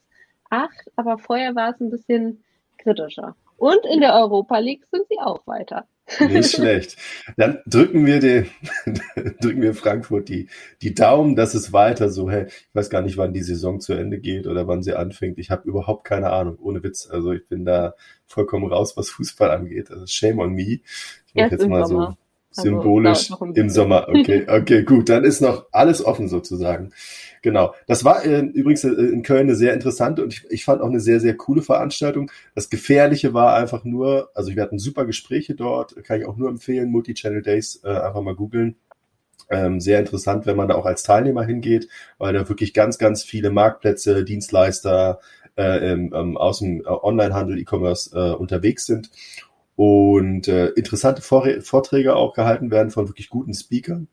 8, 0.50 0.70
aber 0.96 1.18
vorher 1.18 1.56
war 1.56 1.72
es 1.72 1.80
ein 1.80 1.90
bisschen 1.90 2.44
kritischer. 2.78 3.36
Und 3.58 3.86
in 3.92 4.02
der 4.02 4.14
Europa 4.14 4.58
League 4.60 4.86
sind 4.92 5.06
sie 5.10 5.20
auch 5.20 5.46
weiter. 5.48 5.88
Nicht 6.20 6.52
schlecht. 6.52 6.98
Dann 7.36 7.60
drücken 7.66 8.06
wir 8.06 8.20
den, 8.20 8.48
drücken 9.42 9.62
wir 9.62 9.74
Frankfurt 9.74 10.30
die, 10.30 10.50
die 10.82 10.94
Daumen, 10.94 11.36
dass 11.36 11.56
es 11.56 11.74
weiter 11.74 12.10
so 12.10 12.30
hält. 12.30 12.50
Ich 12.52 12.76
weiß 12.76 12.90
gar 12.90 13.02
nicht, 13.02 13.18
wann 13.18 13.34
die 13.34 13.42
Saison 13.42 13.80
zu 13.80 13.94
Ende 13.94 14.20
geht 14.20 14.46
oder 14.46 14.68
wann 14.68 14.84
sie 14.84 14.94
anfängt. 14.94 15.40
Ich 15.40 15.50
habe 15.50 15.68
überhaupt 15.68 16.04
keine 16.04 16.32
Ahnung. 16.32 16.60
Ohne 16.62 16.84
Witz. 16.84 17.10
Also 17.10 17.32
ich 17.32 17.48
bin 17.48 17.66
da 17.66 17.96
vollkommen 18.28 18.72
raus, 18.72 18.96
was 18.98 19.10
Fußball 19.10 19.50
angeht. 19.50 19.90
Also 19.90 20.06
shame 20.06 20.40
on 20.40 20.54
me. 20.54 20.82
Ich 21.28 21.34
mache 21.34 21.52
jetzt 21.52 21.68
mal 21.68 21.86
Sommer. 21.88 22.18
so 22.52 22.62
also, 22.62 22.70
Symbolisch 22.70 23.32
also, 23.32 23.46
im 23.46 23.70
Sommer. 23.70 24.08
Okay, 24.08 24.46
okay, 24.48 24.84
gut. 24.84 25.10
Dann 25.10 25.24
ist 25.24 25.42
noch 25.42 25.66
alles 25.72 26.06
offen 26.06 26.30
sozusagen. 26.30 26.94
Genau. 27.46 27.76
Das 27.86 28.04
war 28.04 28.26
äh, 28.26 28.40
übrigens 28.40 28.84
äh, 28.86 28.90
in 28.90 29.22
Köln 29.22 29.42
eine 29.42 29.56
sehr 29.56 29.76
interessante 29.76 30.24
und 30.24 30.34
ich, 30.34 30.50
ich, 30.50 30.66
fand 30.66 30.82
auch 30.82 30.88
eine 30.88 31.00
sehr, 31.00 31.20
sehr 31.20 31.38
coole 31.38 31.62
Veranstaltung. 31.62 32.32
Das 32.56 32.72
Gefährliche 32.72 33.36
war 33.36 33.54
einfach 33.54 33.84
nur, 33.84 34.32
also 34.34 34.56
wir 34.56 34.64
hatten 34.64 34.80
super 34.80 35.06
Gespräche 35.06 35.54
dort, 35.54 35.96
kann 36.06 36.20
ich 36.20 36.26
auch 36.26 36.38
nur 36.38 36.50
empfehlen, 36.50 36.90
Multi-Channel 36.90 37.44
Days, 37.44 37.82
äh, 37.84 37.90
einfach 37.90 38.24
mal 38.24 38.34
googeln. 38.34 38.78
Ähm, 39.52 39.80
sehr 39.80 40.00
interessant, 40.00 40.48
wenn 40.48 40.58
man 40.58 40.70
da 40.70 40.74
auch 40.74 40.88
als 40.88 41.04
Teilnehmer 41.04 41.44
hingeht, 41.44 41.88
weil 42.18 42.34
da 42.34 42.50
wirklich 42.50 42.74
ganz, 42.74 42.98
ganz 42.98 43.24
viele 43.24 43.52
Marktplätze, 43.52 44.24
Dienstleister 44.24 45.20
äh, 45.56 45.92
ähm, 45.92 46.38
aus 46.38 46.58
dem 46.58 46.82
äh, 46.82 46.88
Onlinehandel, 46.88 47.60
E-Commerce 47.60 48.10
äh, 48.18 48.34
unterwegs 48.34 48.88
sind 48.88 49.12
und 49.76 50.48
äh, 50.48 50.70
interessante 50.70 51.22
Vorträge 51.22 52.16
auch 52.16 52.34
gehalten 52.34 52.72
werden 52.72 52.90
von 52.90 53.08
wirklich 53.08 53.30
guten 53.30 53.54
Speakern. 53.54 54.08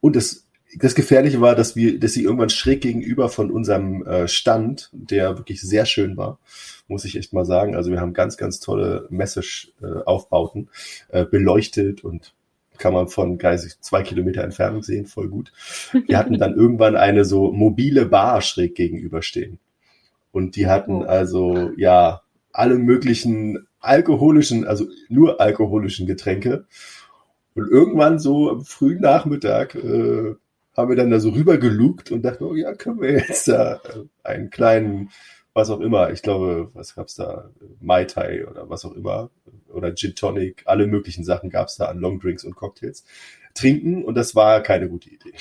Und 0.00 0.16
das, 0.16 0.49
das 0.76 0.94
Gefährliche 0.94 1.40
war, 1.40 1.54
dass 1.54 1.74
wir, 1.76 1.98
dass 1.98 2.12
sie 2.12 2.22
irgendwann 2.22 2.50
schräg 2.50 2.80
gegenüber 2.80 3.28
von 3.28 3.50
unserem 3.50 4.06
äh, 4.06 4.28
Stand, 4.28 4.90
der 4.92 5.36
wirklich 5.38 5.60
sehr 5.60 5.86
schön 5.86 6.16
war, 6.16 6.38
muss 6.86 7.04
ich 7.04 7.16
echt 7.16 7.32
mal 7.32 7.44
sagen. 7.44 7.74
Also 7.74 7.90
wir 7.90 8.00
haben 8.00 8.12
ganz, 8.12 8.36
ganz 8.36 8.60
tolle 8.60 9.06
Message-Aufbauten 9.10 10.68
äh, 11.08 11.24
beleuchtet 11.24 12.04
und 12.04 12.34
kann 12.78 12.94
man 12.94 13.08
von 13.08 13.36
geistig 13.38 13.80
zwei 13.80 14.02
Kilometer 14.02 14.42
Entfernung 14.42 14.82
sehen, 14.82 15.06
voll 15.06 15.28
gut. 15.28 15.52
Wir 16.06 16.16
hatten 16.18 16.38
dann 16.38 16.54
irgendwann 16.56 16.96
eine 16.96 17.24
so 17.24 17.52
mobile 17.52 18.06
Bar 18.06 18.40
schräg 18.40 18.74
gegenüberstehen. 18.74 19.58
Und 20.32 20.56
die 20.56 20.66
hatten 20.66 21.02
oh. 21.02 21.06
also 21.06 21.72
ja 21.76 22.22
alle 22.52 22.76
möglichen 22.76 23.66
alkoholischen, 23.80 24.66
also 24.66 24.86
nur 25.08 25.40
alkoholischen 25.40 26.06
Getränke. 26.06 26.64
Und 27.54 27.68
irgendwann 27.68 28.18
so 28.18 28.50
am 28.50 28.64
frühen 28.64 29.00
Nachmittag 29.00 29.74
äh, 29.74 30.34
haben 30.80 30.88
wir 30.88 30.96
dann 30.96 31.10
da 31.10 31.20
so 31.20 31.30
rüber 31.30 31.58
gelugt 31.58 32.10
und 32.10 32.22
dachten, 32.22 32.44
oh 32.44 32.54
ja, 32.54 32.74
können 32.74 33.00
wir 33.00 33.12
jetzt 33.12 33.48
da 33.48 33.80
einen 34.22 34.50
kleinen, 34.50 35.10
was 35.54 35.70
auch 35.70 35.80
immer, 35.80 36.10
ich 36.10 36.22
glaube, 36.22 36.70
was 36.74 36.94
gab's 36.94 37.14
da, 37.14 37.50
Mai 37.80 38.04
Tai 38.04 38.46
oder 38.46 38.68
was 38.68 38.84
auch 38.84 38.94
immer, 38.94 39.30
oder 39.68 39.94
Gin 39.94 40.14
Tonic, 40.14 40.62
alle 40.66 40.86
möglichen 40.86 41.24
Sachen 41.24 41.50
gab's 41.50 41.76
da 41.76 41.86
an 41.86 41.98
Longdrinks 41.98 42.44
und 42.44 42.56
Cocktails, 42.56 43.04
trinken 43.54 44.04
und 44.04 44.14
das 44.14 44.34
war 44.34 44.62
keine 44.62 44.88
gute 44.88 45.10
Idee. 45.10 45.32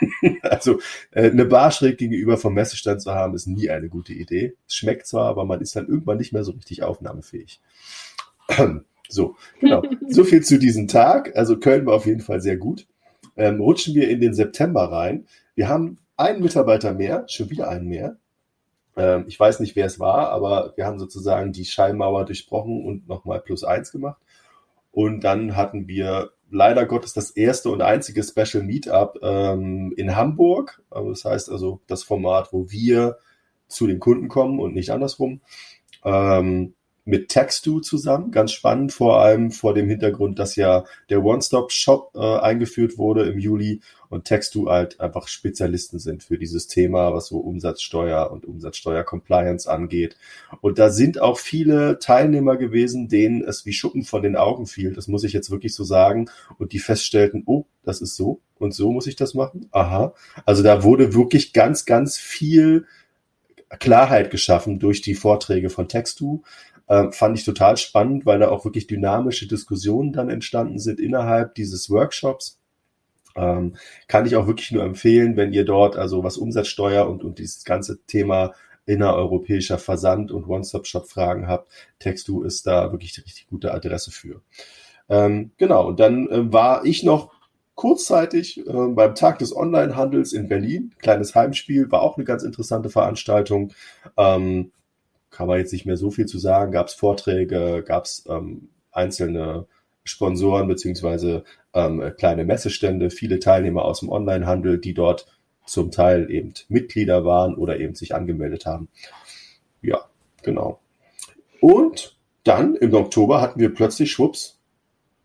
also 0.42 0.80
äh, 1.12 1.30
eine 1.30 1.46
Bar 1.46 1.70
schräg 1.70 1.98
gegenüber 1.98 2.36
vom 2.36 2.54
Messestand 2.54 3.02
zu 3.02 3.12
haben, 3.14 3.34
ist 3.34 3.46
nie 3.46 3.70
eine 3.70 3.88
gute 3.88 4.12
Idee. 4.12 4.54
Es 4.66 4.74
schmeckt 4.74 5.06
zwar, 5.06 5.28
aber 5.28 5.44
man 5.44 5.60
ist 5.60 5.76
dann 5.76 5.88
irgendwann 5.88 6.18
nicht 6.18 6.32
mehr 6.32 6.44
so 6.44 6.52
richtig 6.52 6.82
aufnahmefähig. 6.82 7.60
so, 9.08 9.36
genau. 9.60 9.82
So 10.08 10.24
viel 10.24 10.42
zu 10.42 10.58
diesem 10.58 10.88
Tag. 10.88 11.36
Also 11.36 11.58
Köln 11.58 11.86
war 11.86 11.94
auf 11.94 12.06
jeden 12.06 12.20
Fall 12.20 12.40
sehr 12.40 12.56
gut. 12.56 12.86
Ähm, 13.36 13.60
rutschen 13.60 13.94
wir 13.94 14.08
in 14.08 14.20
den 14.20 14.34
September 14.34 14.90
rein. 14.90 15.26
Wir 15.54 15.68
haben 15.68 15.98
einen 16.16 16.42
Mitarbeiter 16.42 16.94
mehr, 16.94 17.24
schon 17.28 17.50
wieder 17.50 17.68
einen 17.68 17.88
mehr. 17.88 18.16
Ähm, 18.96 19.24
ich 19.26 19.38
weiß 19.38 19.60
nicht, 19.60 19.76
wer 19.76 19.86
es 19.86 19.98
war, 19.98 20.30
aber 20.30 20.72
wir 20.76 20.86
haben 20.86 20.98
sozusagen 20.98 21.52
die 21.52 21.64
Schallmauer 21.64 22.24
durchbrochen 22.24 22.84
und 22.84 23.08
nochmal 23.08 23.40
plus 23.40 23.64
eins 23.64 23.90
gemacht. 23.90 24.20
Und 24.92 25.24
dann 25.24 25.56
hatten 25.56 25.88
wir 25.88 26.30
leider 26.50 26.86
Gottes 26.86 27.12
das 27.12 27.30
erste 27.30 27.70
und 27.70 27.82
einzige 27.82 28.22
Special 28.22 28.62
Meetup 28.62 29.18
ähm, 29.22 29.92
in 29.96 30.14
Hamburg. 30.14 30.82
Also 30.90 31.10
das 31.10 31.24
heißt 31.24 31.50
also 31.50 31.80
das 31.88 32.04
Format, 32.04 32.52
wo 32.52 32.70
wir 32.70 33.18
zu 33.66 33.88
den 33.88 33.98
Kunden 33.98 34.28
kommen 34.28 34.60
und 34.60 34.74
nicht 34.74 34.90
andersrum. 34.90 35.40
Ähm, 36.04 36.74
mit 37.04 37.28
Textu 37.28 37.80
zusammen. 37.80 38.30
Ganz 38.30 38.52
spannend, 38.52 38.92
vor 38.92 39.20
allem 39.20 39.50
vor 39.50 39.74
dem 39.74 39.88
Hintergrund, 39.88 40.38
dass 40.38 40.56
ja 40.56 40.84
der 41.10 41.22
One-Stop-Shop 41.22 42.12
äh, 42.14 42.38
eingeführt 42.38 42.96
wurde 42.96 43.24
im 43.24 43.38
Juli 43.38 43.80
und 44.08 44.24
Textu 44.24 44.70
halt 44.70 45.00
einfach 45.00 45.28
Spezialisten 45.28 45.98
sind 45.98 46.22
für 46.22 46.38
dieses 46.38 46.66
Thema, 46.66 47.12
was 47.12 47.26
so 47.26 47.38
Umsatzsteuer 47.38 48.30
und 48.30 48.46
Umsatzsteuer-Compliance 48.46 49.70
angeht. 49.70 50.16
Und 50.60 50.78
da 50.78 50.90
sind 50.90 51.20
auch 51.20 51.38
viele 51.38 51.98
Teilnehmer 51.98 52.56
gewesen, 52.56 53.08
denen 53.08 53.42
es 53.42 53.66
wie 53.66 53.72
Schuppen 53.72 54.04
von 54.04 54.22
den 54.22 54.36
Augen 54.36 54.66
fiel. 54.66 54.94
Das 54.94 55.08
muss 55.08 55.24
ich 55.24 55.32
jetzt 55.32 55.50
wirklich 55.50 55.74
so 55.74 55.84
sagen. 55.84 56.30
Und 56.58 56.72
die 56.72 56.78
feststellten, 56.78 57.42
oh, 57.46 57.66
das 57.82 58.00
ist 58.00 58.16
so 58.16 58.40
und 58.58 58.72
so 58.72 58.92
muss 58.92 59.06
ich 59.06 59.16
das 59.16 59.34
machen. 59.34 59.68
Aha. 59.72 60.14
Also 60.46 60.62
da 60.62 60.82
wurde 60.84 61.14
wirklich 61.14 61.52
ganz, 61.52 61.84
ganz 61.84 62.16
viel 62.16 62.86
Klarheit 63.78 64.30
geschaffen 64.30 64.78
durch 64.78 65.02
die 65.02 65.14
Vorträge 65.14 65.70
von 65.70 65.88
Textu. 65.88 66.42
Ähm, 66.88 67.12
fand 67.12 67.38
ich 67.38 67.44
total 67.44 67.76
spannend, 67.76 68.26
weil 68.26 68.38
da 68.38 68.50
auch 68.50 68.64
wirklich 68.64 68.86
dynamische 68.86 69.48
Diskussionen 69.48 70.12
dann 70.12 70.28
entstanden 70.28 70.78
sind 70.78 71.00
innerhalb 71.00 71.54
dieses 71.54 71.88
Workshops. 71.90 72.60
Ähm, 73.36 73.76
kann 74.06 74.26
ich 74.26 74.36
auch 74.36 74.46
wirklich 74.46 74.70
nur 74.70 74.84
empfehlen, 74.84 75.36
wenn 75.36 75.52
ihr 75.52 75.64
dort 75.64 75.96
also 75.96 76.22
was 76.22 76.36
Umsatzsteuer 76.36 77.08
und, 77.08 77.24
und 77.24 77.38
dieses 77.38 77.64
ganze 77.64 78.04
Thema 78.06 78.52
innereuropäischer 78.86 79.78
Versand 79.78 80.30
und 80.30 80.46
One-Stop-Shop-Fragen 80.46 81.48
habt. 81.48 81.70
Textu 81.98 82.42
ist 82.42 82.66
da 82.66 82.92
wirklich 82.92 83.12
die 83.12 83.22
richtig 83.22 83.46
gute 83.48 83.72
Adresse 83.72 84.10
für. 84.10 84.42
Ähm, 85.08 85.52
genau, 85.56 85.88
und 85.88 86.00
dann 86.00 86.28
äh, 86.28 86.52
war 86.52 86.84
ich 86.84 87.02
noch 87.02 87.32
kurzzeitig 87.74 88.66
äh, 88.66 88.88
beim 88.88 89.14
Tag 89.14 89.38
des 89.38 89.54
Onlinehandels 89.54 90.32
in 90.32 90.48
Berlin. 90.48 90.94
Kleines 90.98 91.34
Heimspiel, 91.34 91.90
war 91.90 92.02
auch 92.02 92.16
eine 92.16 92.24
ganz 92.24 92.42
interessante 92.42 92.90
Veranstaltung. 92.90 93.72
Ähm, 94.16 94.72
kann 95.34 95.48
man 95.48 95.58
jetzt 95.58 95.72
nicht 95.72 95.84
mehr 95.84 95.96
so 95.96 96.10
viel 96.10 96.26
zu 96.26 96.38
sagen. 96.38 96.72
Gab 96.72 96.86
es 96.86 96.94
Vorträge, 96.94 97.82
gab 97.84 98.04
es 98.04 98.24
ähm, 98.28 98.68
einzelne 98.92 99.66
Sponsoren 100.04 100.68
beziehungsweise 100.68 101.44
ähm, 101.74 102.12
kleine 102.16 102.44
Messestände, 102.44 103.10
viele 103.10 103.40
Teilnehmer 103.40 103.84
aus 103.84 104.00
dem 104.00 104.10
Onlinehandel, 104.10 104.78
die 104.78 104.94
dort 104.94 105.26
zum 105.66 105.90
Teil 105.90 106.30
eben 106.30 106.54
Mitglieder 106.68 107.24
waren 107.24 107.54
oder 107.56 107.80
eben 107.80 107.94
sich 107.94 108.14
angemeldet 108.14 108.64
haben. 108.64 108.88
Ja, 109.82 110.04
genau. 110.42 110.78
Und 111.60 112.16
dann 112.44 112.76
im 112.76 112.94
Oktober 112.94 113.40
hatten 113.40 113.58
wir 113.58 113.74
plötzlich 113.74 114.12
schwupps 114.12 114.60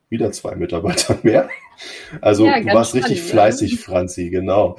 wieder 0.10 0.32
zwei 0.32 0.55
Mitarbeiter 0.55 1.20
mehr. 1.22 1.49
Also 2.20 2.45
ja, 2.45 2.60
du 2.60 2.66
warst 2.68 2.91
spannend, 2.91 3.10
richtig 3.10 3.30
fleißig, 3.30 3.72
ja. 3.74 3.78
Franzi, 3.78 4.30
genau. 4.30 4.78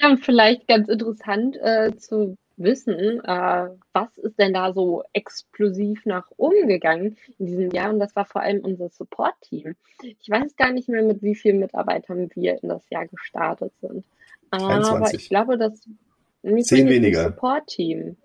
Ja, 0.00 0.10
und 0.10 0.24
vielleicht 0.24 0.66
ganz 0.68 0.88
interessant 0.88 1.56
äh, 1.60 1.94
zu 1.96 2.36
wissen, 2.58 3.22
äh, 3.24 3.68
was 3.92 4.18
ist 4.18 4.38
denn 4.38 4.52
da 4.52 4.72
so 4.72 5.02
explosiv 5.12 6.04
nach 6.06 6.30
oben 6.36 6.68
gegangen 6.68 7.16
in 7.38 7.46
diesem 7.46 7.70
Jahr? 7.70 7.90
Und 7.90 8.00
das 8.00 8.14
war 8.16 8.24
vor 8.24 8.42
allem 8.42 8.60
unser 8.60 8.88
Support-Team. 8.88 9.76
Ich 10.02 10.28
weiß 10.28 10.56
gar 10.56 10.72
nicht 10.72 10.88
mehr, 10.88 11.02
mit 11.02 11.22
wie 11.22 11.34
vielen 11.34 11.58
Mitarbeitern 11.58 12.30
wir 12.34 12.62
in 12.62 12.68
das 12.68 12.88
Jahr 12.90 13.06
gestartet 13.06 13.72
sind. 13.80 14.04
Aber 14.50 14.68
21. 14.68 15.20
ich 15.20 15.28
glaube, 15.28 15.58
das 15.58 15.80
nicht 16.42 16.68
Zehn 16.68 16.88
weniger. 16.88 17.24
Support-Team. 17.24 18.16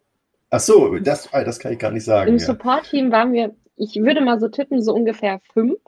Ach 0.49 0.59
so, 0.59 0.97
das, 0.99 1.33
ah, 1.33 1.43
das 1.43 1.59
kann 1.59 1.73
ich 1.73 1.79
gar 1.79 1.91
nicht 1.91 2.05
sagen. 2.05 2.29
Im 2.29 2.37
ja. 2.37 2.45
Support-Team 2.45 3.11
waren 3.11 3.33
wir, 3.33 3.55
ich 3.75 3.95
würde 3.95 4.21
mal 4.21 4.39
so 4.39 4.47
tippen, 4.49 4.81
so 4.81 4.93
ungefähr 4.93 5.39
fünf. 5.51 5.79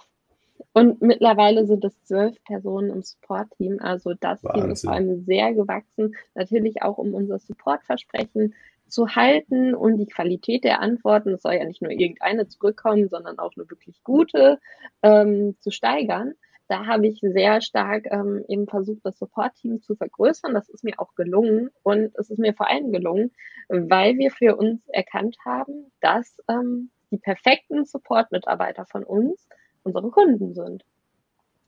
Und 0.78 1.02
mittlerweile 1.02 1.66
sind 1.66 1.86
es 1.86 2.04
zwölf 2.04 2.36
Personen 2.44 2.90
im 2.90 3.02
Support-Team. 3.02 3.80
Also 3.80 4.14
das 4.14 4.44
Wahnsinn. 4.44 4.62
Team 4.62 4.72
ist 4.72 4.84
vor 4.84 4.92
allem 4.92 5.24
sehr 5.24 5.54
gewachsen. 5.54 6.16
Natürlich 6.34 6.82
auch, 6.82 6.98
um 6.98 7.14
unser 7.14 7.40
Support-Versprechen 7.40 8.54
zu 8.90 9.16
halten 9.16 9.74
und 9.74 9.98
die 9.98 10.06
Qualität 10.06 10.66
der 10.66 10.82
Antworten, 10.82 11.30
es 11.30 11.44
soll 11.44 11.54
ja 11.54 11.64
nicht 11.64 11.82
nur 11.82 11.92
irgendeine 11.92 12.50
zurückkommen, 12.50 13.08
sondern 13.08 13.40
auch 13.40 13.54
eine 13.56 13.70
wirklich 13.70 14.04
gute, 14.04 14.60
ähm, 15.02 15.56
zu 15.62 15.72
steigern. 15.72 16.34
Da 16.68 16.86
habe 16.86 17.08
ich 17.08 17.22
sehr 17.22 17.62
stark 17.62 18.08
ähm, 18.12 18.44
eben 18.50 18.68
versucht, 18.68 19.00
das 19.06 19.18
Support-Team 19.18 19.82
zu 19.82 19.96
vergrößern. 19.96 20.54
Das 20.54 20.68
ist 20.68 20.84
mir 20.84 21.00
auch 21.00 21.16
gelungen 21.16 21.70
und 21.84 22.12
es 22.16 22.30
ist 22.30 22.40
mir 22.40 22.54
vor 22.54 22.70
allem 22.70 22.92
gelungen, 22.92 23.32
weil 23.70 24.18
wir 24.18 24.30
für 24.30 24.58
uns 24.58 24.86
erkannt 24.90 25.38
haben, 25.46 25.90
dass 26.02 26.36
ähm, 26.50 26.90
die 27.12 27.18
perfekten 27.18 27.86
Support-Mitarbeiter 27.86 28.86
von 28.86 29.06
uns 29.06 29.48
unsere 29.86 30.10
Kunden 30.10 30.54
sind. 30.54 30.84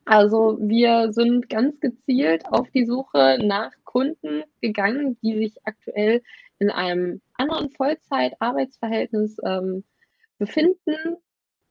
Also 0.06 0.58
wir 0.62 1.12
sind 1.12 1.50
ganz 1.50 1.80
gezielt 1.80 2.46
auf 2.48 2.70
die 2.72 2.86
Suche 2.86 3.40
nach 3.42 3.72
Kunden 3.84 4.44
gegangen, 4.62 5.18
die 5.22 5.38
sich 5.38 5.56
aktuell 5.66 6.22
in 6.60 6.70
einem 6.70 7.22
anderen 7.34 7.70
Vollzeit-Arbeitsverhältnis 7.72 9.38
ähm, 9.44 9.84
befinden, 10.38 11.18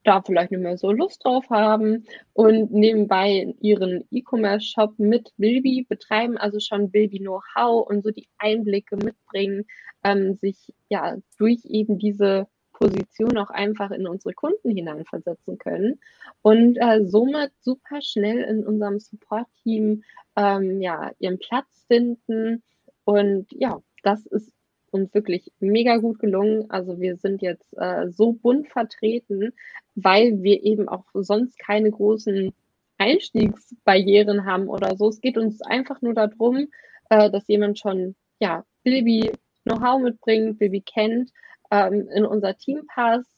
da 0.05 0.22
vielleicht 0.22 0.51
nicht 0.51 0.61
mehr 0.61 0.76
so 0.76 0.92
Lust 0.92 1.24
drauf 1.24 1.49
haben 1.51 2.05
und 2.34 2.72
nebenbei 2.72 3.55
ihren 3.61 4.05
E-Commerce-Shop 4.11 4.99
mit 4.99 5.32
Bilby 5.38 5.86
betreiben, 5.88 6.36
also 6.36 6.61
schon 6.61 6.90
Bilby 6.90 7.18
Know-how 7.18 7.88
und 7.88 8.05
so 8.05 8.11
die 8.11 8.28
Einblicke 8.38 8.97
mitbringen, 8.97 9.64
ähm, 10.05 10.34
sich 10.34 10.74
ja 10.88 11.16
durch 11.38 11.64
eben 11.64 11.99
diese 11.99 12.47
Position 12.78 13.38
auch 13.38 13.50
einfach 13.50 13.90
in 13.90 14.06
unsere 14.06 14.34
Kunden 14.34 14.70
hineinversetzen 14.70 15.58
können 15.58 15.98
und 16.42 16.76
äh, 16.76 17.04
somit 17.06 17.52
super 17.60 18.02
schnell 18.02 18.42
in 18.42 18.66
unserem 18.66 18.98
Support-Team 18.98 20.02
ähm, 20.36 20.80
ja, 20.82 21.10
ihren 21.18 21.38
Platz 21.38 21.84
finden. 21.88 22.62
Und 23.04 23.46
ja, 23.50 23.80
das 24.02 24.26
ist 24.26 24.52
uns 24.90 25.14
wirklich 25.14 25.50
mega 25.58 25.96
gut 25.96 26.18
gelungen. 26.18 26.70
Also 26.70 27.00
wir 27.00 27.16
sind 27.16 27.40
jetzt 27.40 27.72
äh, 27.78 28.10
so 28.10 28.32
bunt 28.32 28.68
vertreten, 28.68 29.52
weil 29.94 30.42
wir 30.42 30.62
eben 30.62 30.88
auch 30.88 31.04
sonst 31.14 31.58
keine 31.58 31.90
großen 31.90 32.52
Einstiegsbarrieren 32.98 34.44
haben 34.44 34.68
oder 34.68 34.96
so. 34.96 35.08
Es 35.08 35.20
geht 35.20 35.38
uns 35.38 35.62
einfach 35.62 36.02
nur 36.02 36.14
darum, 36.14 36.68
äh, 37.08 37.30
dass 37.30 37.48
jemand 37.48 37.78
schon 37.78 38.16
ja 38.38 38.64
Bilby 38.82 39.32
Know-how 39.64 40.00
mitbringt, 40.00 40.58
Bilby 40.58 40.82
kennt 40.82 41.30
ähm, 41.70 42.08
in 42.14 42.24
unser 42.24 42.56
Team 42.56 42.82
passt, 42.86 43.30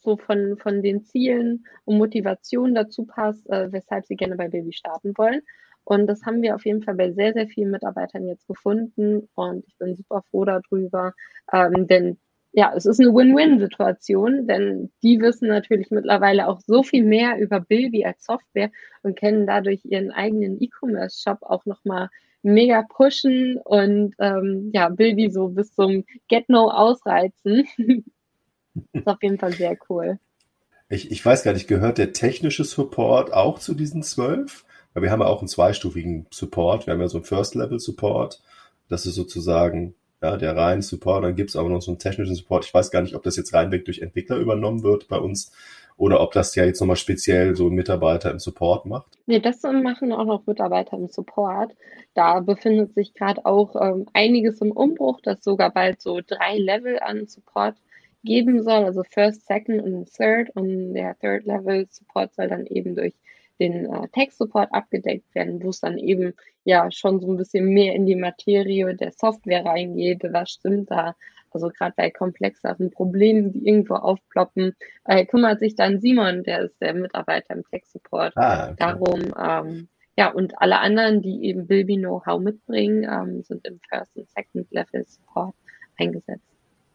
so 0.00 0.16
von, 0.16 0.56
von 0.58 0.82
den 0.82 1.04
Zielen 1.04 1.64
und 1.84 1.98
Motivationen 1.98 2.74
dazu 2.74 3.04
passt, 3.04 3.48
äh, 3.50 3.70
weshalb 3.72 4.06
sie 4.06 4.16
gerne 4.16 4.36
bei 4.36 4.48
Baby 4.48 4.72
starten 4.72 5.16
wollen. 5.16 5.42
Und 5.84 6.06
das 6.06 6.24
haben 6.24 6.42
wir 6.42 6.54
auf 6.54 6.64
jeden 6.64 6.82
Fall 6.82 6.94
bei 6.94 7.12
sehr, 7.12 7.32
sehr 7.32 7.48
vielen 7.48 7.70
Mitarbeitern 7.70 8.26
jetzt 8.26 8.46
gefunden 8.46 9.28
und 9.34 9.64
ich 9.66 9.76
bin 9.78 9.96
super 9.96 10.22
froh 10.30 10.44
darüber, 10.44 11.12
ähm, 11.52 11.86
denn 11.88 12.18
ja, 12.52 12.72
es 12.76 12.84
ist 12.84 13.00
eine 13.00 13.14
Win-Win-Situation, 13.14 14.46
denn 14.46 14.92
die 15.02 15.18
wissen 15.20 15.48
natürlich 15.48 15.90
mittlerweile 15.90 16.48
auch 16.48 16.60
so 16.60 16.82
viel 16.82 17.02
mehr 17.02 17.38
über 17.38 17.60
Bilby 17.60 18.04
als 18.04 18.24
Software 18.24 18.70
und 19.02 19.16
kennen 19.16 19.46
dadurch 19.46 19.84
ihren 19.84 20.10
eigenen 20.10 20.60
E-Commerce-Shop 20.60 21.38
auch 21.42 21.64
nochmal 21.64 22.10
mega 22.42 22.82
pushen 22.82 23.58
und 23.64 24.14
ähm, 24.18 24.70
ja, 24.72 24.88
Bilby 24.88 25.30
so 25.30 25.48
bis 25.48 25.74
zum 25.74 26.04
Get-No 26.28 26.70
ausreizen. 26.70 27.66
ist 28.92 29.06
auf 29.06 29.22
jeden 29.22 29.38
Fall 29.38 29.52
sehr 29.52 29.76
cool. 29.88 30.18
Ich, 30.88 31.10
ich 31.10 31.24
weiß 31.24 31.42
gar 31.42 31.54
nicht, 31.54 31.68
gehört 31.68 31.98
der 31.98 32.12
technische 32.12 32.64
Support 32.64 33.32
auch 33.32 33.58
zu 33.58 33.74
diesen 33.74 34.02
zwölf? 34.02 34.64
Weil 34.92 35.04
wir 35.04 35.10
haben 35.10 35.20
ja 35.20 35.26
auch 35.26 35.40
einen 35.40 35.48
zweistufigen 35.48 36.26
Support. 36.30 36.86
Wir 36.86 36.92
haben 36.92 37.00
ja 37.00 37.08
so 37.08 37.18
einen 37.18 37.24
First-Level-Support. 37.24 38.42
Das 38.88 39.06
ist 39.06 39.14
sozusagen 39.14 39.94
ja, 40.22 40.36
der 40.36 40.54
reine 40.54 40.82
Support. 40.82 41.24
Dann 41.24 41.34
gibt 41.34 41.50
es 41.50 41.56
aber 41.56 41.70
noch 41.70 41.80
so 41.80 41.90
einen 41.90 41.98
technischen 41.98 42.34
Support. 42.34 42.66
Ich 42.66 42.74
weiß 42.74 42.90
gar 42.90 43.00
nicht, 43.00 43.14
ob 43.14 43.22
das 43.22 43.36
jetzt 43.36 43.54
reinweg 43.54 43.86
durch 43.86 44.00
Entwickler 44.00 44.36
übernommen 44.36 44.82
wird 44.82 45.08
bei 45.08 45.16
uns 45.16 45.52
oder 46.02 46.20
ob 46.20 46.32
das 46.32 46.56
ja 46.56 46.64
jetzt 46.64 46.80
nochmal 46.80 46.96
speziell 46.96 47.54
so 47.54 47.68
ein 47.68 47.74
Mitarbeiter 47.74 48.32
im 48.32 48.40
Support 48.40 48.86
macht? 48.86 49.06
Nee, 49.26 49.38
das 49.38 49.62
machen 49.62 50.12
auch 50.12 50.24
noch 50.24 50.44
Mitarbeiter 50.46 50.96
im 50.96 51.06
Support. 51.06 51.76
Da 52.14 52.40
befindet 52.40 52.92
sich 52.94 53.14
gerade 53.14 53.46
auch 53.46 53.76
ähm, 53.80 54.06
einiges 54.12 54.60
im 54.60 54.72
Umbruch, 54.72 55.20
dass 55.20 55.44
sogar 55.44 55.72
bald 55.72 56.02
so 56.02 56.20
drei 56.20 56.58
Level 56.58 56.98
an 56.98 57.28
Support 57.28 57.76
geben 58.24 58.64
soll, 58.64 58.82
also 58.82 59.04
First, 59.04 59.46
Second 59.46 59.80
und 59.80 60.12
Third. 60.12 60.50
Und 60.56 60.94
der 60.94 61.16
Third 61.20 61.44
Level 61.44 61.86
Support 61.88 62.34
soll 62.34 62.48
dann 62.48 62.66
eben 62.66 62.96
durch 62.96 63.14
den 63.60 63.84
äh, 63.84 64.08
Tech-Support 64.08 64.74
abgedeckt 64.74 65.32
werden, 65.36 65.62
wo 65.62 65.68
es 65.68 65.78
dann 65.78 65.98
eben 65.98 66.32
ja 66.64 66.90
schon 66.90 67.20
so 67.20 67.30
ein 67.30 67.36
bisschen 67.36 67.66
mehr 67.66 67.94
in 67.94 68.06
die 68.06 68.16
Materie 68.16 68.96
der 68.96 69.12
Software 69.12 69.64
reingeht. 69.64 70.24
Was 70.24 70.50
stimmt 70.50 70.90
da? 70.90 71.14
Also 71.54 71.68
gerade 71.68 71.94
bei 71.96 72.10
komplexeren 72.10 72.90
Problemen, 72.90 73.52
die 73.52 73.66
irgendwo 73.66 73.94
aufploppen, 73.94 74.74
äh, 75.04 75.24
kümmert 75.26 75.60
sich 75.60 75.74
dann 75.74 76.00
Simon, 76.00 76.42
der 76.42 76.62
ist 76.62 76.80
der 76.80 76.94
Mitarbeiter 76.94 77.54
im 77.54 77.64
Tech-Support, 77.64 78.36
ah, 78.36 78.64
okay. 78.64 78.74
darum. 78.78 79.34
Ähm, 79.38 79.88
ja, 80.16 80.30
und 80.30 80.54
alle 80.58 80.78
anderen, 80.78 81.22
die 81.22 81.44
eben 81.44 81.66
Bilby 81.66 81.96
Know-how 81.96 82.40
mitbringen, 82.40 83.04
ähm, 83.10 83.42
sind 83.42 83.66
im 83.66 83.80
First 83.88 84.14
und 84.16 84.28
Second 84.30 84.70
Level 84.70 85.04
Support 85.06 85.54
eingesetzt. 85.98 86.52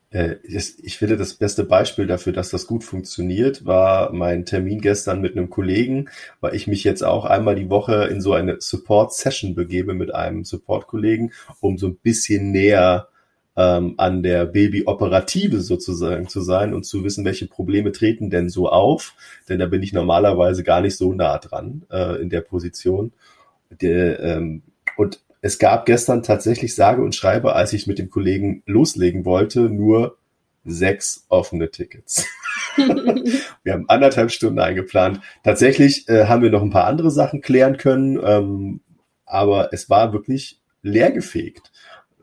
Äh, 0.10 0.36
ich 0.46 0.98
finde, 0.98 1.18
das 1.18 1.34
beste 1.34 1.64
Beispiel 1.64 2.08
dafür, 2.08 2.34
dass 2.34 2.50
das 2.50 2.68
gut 2.68 2.84
funktioniert, 2.84 3.66
war 3.66 4.14
mein 4.14 4.46
Termin 4.46 4.80
gestern 4.82 5.20
mit 5.22 5.36
einem 5.36 5.50
Kollegen, 5.50 6.10
weil 6.40 6.56
ich 6.56 6.68
mich 6.68 6.84
jetzt 6.84 7.04
auch 7.04 7.26
einmal 7.26 7.56
die 7.56 7.70
Woche 7.70 8.06
in 8.06 8.22
so 8.22 8.34
eine 8.34 8.58
Support-Session 8.60 9.56
begebe 9.56 9.94
mit 9.94 10.14
einem 10.14 10.46
Support-Kollegen, 10.46 11.32
um 11.60 11.78
so 11.78 11.88
ein 11.88 11.98
bisschen 11.98 12.52
näher 12.52 13.10
ähm, 13.58 13.96
an 13.98 14.22
der 14.22 14.46
Baby-Operative 14.46 15.62
sozusagen 15.62 16.30
zu 16.30 16.42
sein 16.42 16.76
und 16.76 16.86
zu 16.86 17.04
wissen, 17.04 17.26
welche 17.26 17.48
Probleme 17.48 17.92
treten 17.92 18.30
denn 18.30 18.50
so 18.50 18.70
auf. 18.70 19.16
Denn 19.50 19.58
da 19.58 19.66
bin 19.66 19.82
ich 19.82 19.94
normalerweise 19.94 20.64
gar 20.64 20.80
nicht 20.80 20.96
so 20.96 21.12
nah 21.12 21.40
dran 21.40 21.84
äh, 21.92 22.22
in 22.22 22.30
der 22.30 22.42
Position. 22.42 23.12
Der, 23.82 24.20
ähm, 24.20 24.62
und 24.96 25.20
es 25.42 25.58
gab 25.58 25.88
gestern 25.88 26.24
tatsächlich 26.24 26.76
sage 26.76 27.02
und 27.02 27.16
schreibe, 27.16 27.56
als 27.56 27.74
ich 27.74 27.88
mit 27.88 27.98
dem 27.98 28.10
Kollegen 28.10 28.62
loslegen 28.68 29.26
wollte, 29.26 29.62
nur 29.62 30.18
sechs 30.64 31.26
offene 31.30 31.72
Tickets. 31.72 32.26
wir 32.76 33.74
haben 33.74 33.90
anderthalb 33.90 34.32
Stunden 34.32 34.60
eingeplant. 34.60 35.22
Tatsächlich 35.44 36.08
äh, 36.10 36.26
haben 36.26 36.44
wir 36.44 36.52
noch 36.52 36.62
ein 36.62 36.70
paar 36.70 36.86
andere 36.86 37.10
Sachen 37.10 37.42
klären 37.42 37.78
können, 37.78 38.20
ähm, 38.24 38.82
aber 39.26 39.74
es 39.74 39.90
war 39.90 40.14
wirklich 40.14 40.60
leergefegt. 40.84 41.72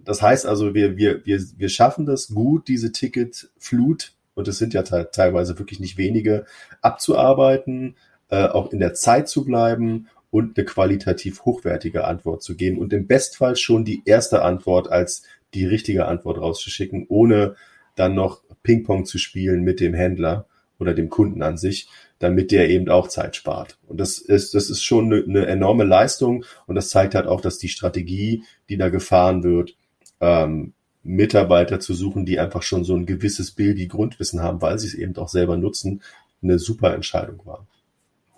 Das 0.04 0.22
heißt 0.22 0.46
also, 0.46 0.74
wir, 0.74 0.96
wir, 0.96 1.24
wir, 1.24 1.40
wir 1.56 1.68
schaffen 1.68 2.06
das 2.06 2.28
gut, 2.28 2.68
diese 2.68 2.92
Ticketflut, 2.92 4.12
und 4.34 4.48
es 4.48 4.58
sind 4.58 4.74
ja 4.74 4.82
te 4.82 5.08
teilweise 5.12 5.58
wirklich 5.58 5.80
nicht 5.80 5.96
wenige, 5.96 6.44
abzuarbeiten, 6.82 7.96
äh, 8.28 8.46
auch 8.46 8.72
in 8.72 8.80
der 8.80 8.94
Zeit 8.94 9.28
zu 9.28 9.44
bleiben 9.44 10.08
und 10.30 10.58
eine 10.58 10.64
qualitativ 10.64 11.44
hochwertige 11.44 12.04
Antwort 12.04 12.42
zu 12.42 12.56
geben 12.56 12.78
und 12.78 12.92
im 12.92 13.06
Bestfall 13.06 13.56
schon 13.56 13.84
die 13.84 14.02
erste 14.04 14.42
Antwort 14.42 14.90
als 14.90 15.22
die 15.54 15.66
richtige 15.66 16.06
Antwort 16.06 16.38
rauszuschicken, 16.38 17.06
ohne 17.08 17.54
dann 17.94 18.14
noch 18.14 18.42
Ping-Pong 18.64 19.04
zu 19.04 19.18
spielen 19.18 19.62
mit 19.62 19.78
dem 19.78 19.94
Händler 19.94 20.46
oder 20.80 20.94
dem 20.94 21.08
Kunden 21.08 21.42
an 21.42 21.56
sich, 21.56 21.88
damit 22.18 22.50
der 22.50 22.68
eben 22.68 22.88
auch 22.88 23.06
Zeit 23.06 23.36
spart. 23.36 23.78
Und 23.86 24.00
das 24.00 24.18
ist, 24.18 24.54
das 24.54 24.70
ist 24.70 24.82
schon 24.82 25.12
eine, 25.12 25.22
eine 25.22 25.46
enorme 25.46 25.84
Leistung 25.84 26.44
und 26.66 26.74
das 26.74 26.88
zeigt 26.88 27.14
halt 27.14 27.26
auch, 27.26 27.40
dass 27.40 27.58
die 27.58 27.68
Strategie, 27.68 28.42
die 28.68 28.76
da 28.76 28.88
gefahren 28.88 29.44
wird, 29.44 29.76
ähm, 30.20 30.72
Mitarbeiter 31.02 31.80
zu 31.80 31.94
suchen, 31.94 32.24
die 32.24 32.38
einfach 32.38 32.62
schon 32.62 32.84
so 32.84 32.94
ein 32.94 33.06
gewisses 33.06 33.50
Bild, 33.50 33.78
die 33.78 33.88
Grundwissen 33.88 34.42
haben, 34.42 34.62
weil 34.62 34.78
sie 34.78 34.86
es 34.86 34.94
eben 34.94 35.16
auch 35.16 35.28
selber 35.28 35.56
nutzen, 35.56 36.02
eine 36.42 36.58
super 36.58 36.94
Entscheidung 36.94 37.40
war. 37.44 37.66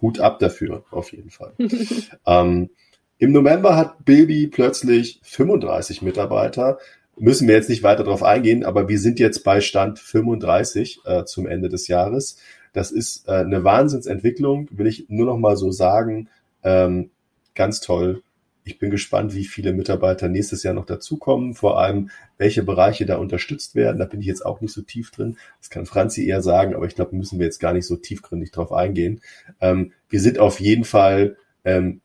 Hut 0.03 0.21
ab 0.21 0.39
dafür, 0.41 0.85
auf 0.91 1.13
jeden 1.13 1.31
Fall. 1.31 1.53
ähm, 2.27 2.71
Im 3.19 3.33
November 3.33 3.77
hat 3.77 4.05
Bilby 4.05 4.49
plötzlich 4.49 5.21
35 5.23 6.03
Mitarbeiter. 6.03 6.79
Müssen 7.19 7.49
wir 7.49 7.55
jetzt 7.55 7.71
nicht 7.71 7.83
weiter 7.83 8.05
darauf 8.05 8.23
eingehen, 8.23 8.65
aber 8.65 8.89
wir 8.89 8.99
sind 8.99 9.19
jetzt 9.19 9.43
bei 9.43 9.61
Stand 9.61 9.99
35 9.99 11.01
äh, 11.05 11.25
zum 11.25 11.47
Ende 11.47 11.69
des 11.69 11.89
Jahres. 11.89 12.37
Das 12.73 12.91
ist 12.91 13.27
äh, 13.27 13.33
eine 13.33 13.65
Wahnsinnsentwicklung, 13.65 14.69
will 14.71 14.87
ich 14.87 15.07
nur 15.09 15.27
noch 15.27 15.39
mal 15.39 15.57
so 15.57 15.71
sagen. 15.71 16.29
Ähm, 16.63 17.11
ganz 17.55 17.81
toll. 17.81 18.23
Ich 18.67 18.81
bin 18.81 18.91
gespannt, 18.91 19.33
wie 19.33 19.45
viele 19.45 19.73
Mitarbeiter 19.73 20.29
nächstes 20.29 20.65
Jahr 20.65 20.75
noch 20.75 20.87
dazukommen, 20.87 21.55
vor 21.55 21.79
allem 21.79 22.11
welche 22.37 22.65
Bereiche 22.65 23.07
da 23.07 23.17
unterstützt 23.17 23.77
werden. 23.77 23.99
Da 23.99 24.07
bin 24.07 24.21
ich 24.21 24.27
jetzt 24.27 24.45
auch 24.45 24.61
nicht 24.61 24.73
so 24.73 24.83
tief 24.83 25.13
drin. 25.13 25.37
Das 25.61 25.71
kann 25.71 25.87
Franzi 25.87 26.27
eher 26.27 26.43
sagen, 26.43 26.75
aber 26.75 26.85
ich 26.85 26.97
glaube, 26.97 27.15
müssen 27.15 27.39
wir 27.39 27.47
jetzt 27.47 27.61
gar 27.61 27.73
nicht 27.73 27.87
so 27.87 27.95
tiefgründig 27.95 28.51
drauf 28.51 28.73
eingehen. 28.73 29.21
Ähm, 29.61 29.93
wir 30.09 30.21
sind 30.21 30.41
auf 30.41 30.59
jeden 30.59 30.83
Fall 30.83 31.37
ähm, 31.65 32.01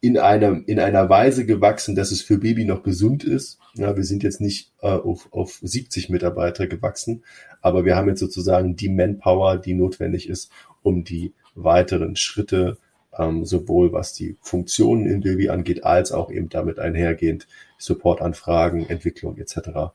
in 0.00 0.16
einer, 0.16 0.62
in 0.66 0.80
einer 0.80 1.10
Weise 1.10 1.44
gewachsen, 1.44 1.94
dass 1.94 2.10
es 2.10 2.22
für 2.22 2.38
Baby 2.38 2.64
noch 2.64 2.82
gesund 2.82 3.24
ist. 3.24 3.58
Ja, 3.74 3.94
wir 3.94 4.04
sind 4.04 4.22
jetzt 4.22 4.40
nicht 4.40 4.72
äh, 4.80 4.86
auf, 4.86 5.30
auf 5.34 5.58
70 5.62 6.08
Mitarbeiter 6.08 6.66
gewachsen, 6.66 7.24
aber 7.60 7.84
wir 7.84 7.94
haben 7.94 8.08
jetzt 8.08 8.20
sozusagen 8.20 8.74
die 8.74 8.88
Manpower, 8.88 9.58
die 9.58 9.74
notwendig 9.74 10.30
ist, 10.30 10.50
um 10.82 11.04
die 11.04 11.34
weiteren 11.54 12.16
Schritte 12.16 12.78
ähm, 13.16 13.44
sowohl 13.44 13.92
was 13.92 14.12
die 14.12 14.36
Funktionen 14.40 15.06
in 15.06 15.20
Bilby 15.20 15.48
angeht, 15.48 15.84
als 15.84 16.12
auch 16.12 16.30
eben 16.30 16.48
damit 16.48 16.78
einhergehend 16.78 17.46
Supportanfragen, 17.78 18.88
Entwicklung 18.88 19.38
etc. 19.38 19.92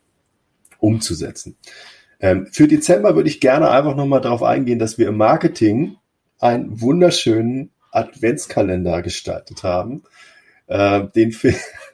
umzusetzen. 0.79 1.57
Ähm, 2.19 2.47
für 2.51 2.67
Dezember 2.67 3.15
würde 3.15 3.29
ich 3.29 3.39
gerne 3.39 3.69
einfach 3.69 3.95
nochmal 3.95 4.21
darauf 4.21 4.43
eingehen, 4.43 4.79
dass 4.79 4.97
wir 4.97 5.07
im 5.07 5.17
Marketing 5.17 5.97
einen 6.39 6.81
wunderschönen 6.81 7.71
Adventskalender 7.91 9.01
gestaltet 9.01 9.63
haben. 9.63 10.03
Äh, 10.67 11.07
den, 11.15 11.35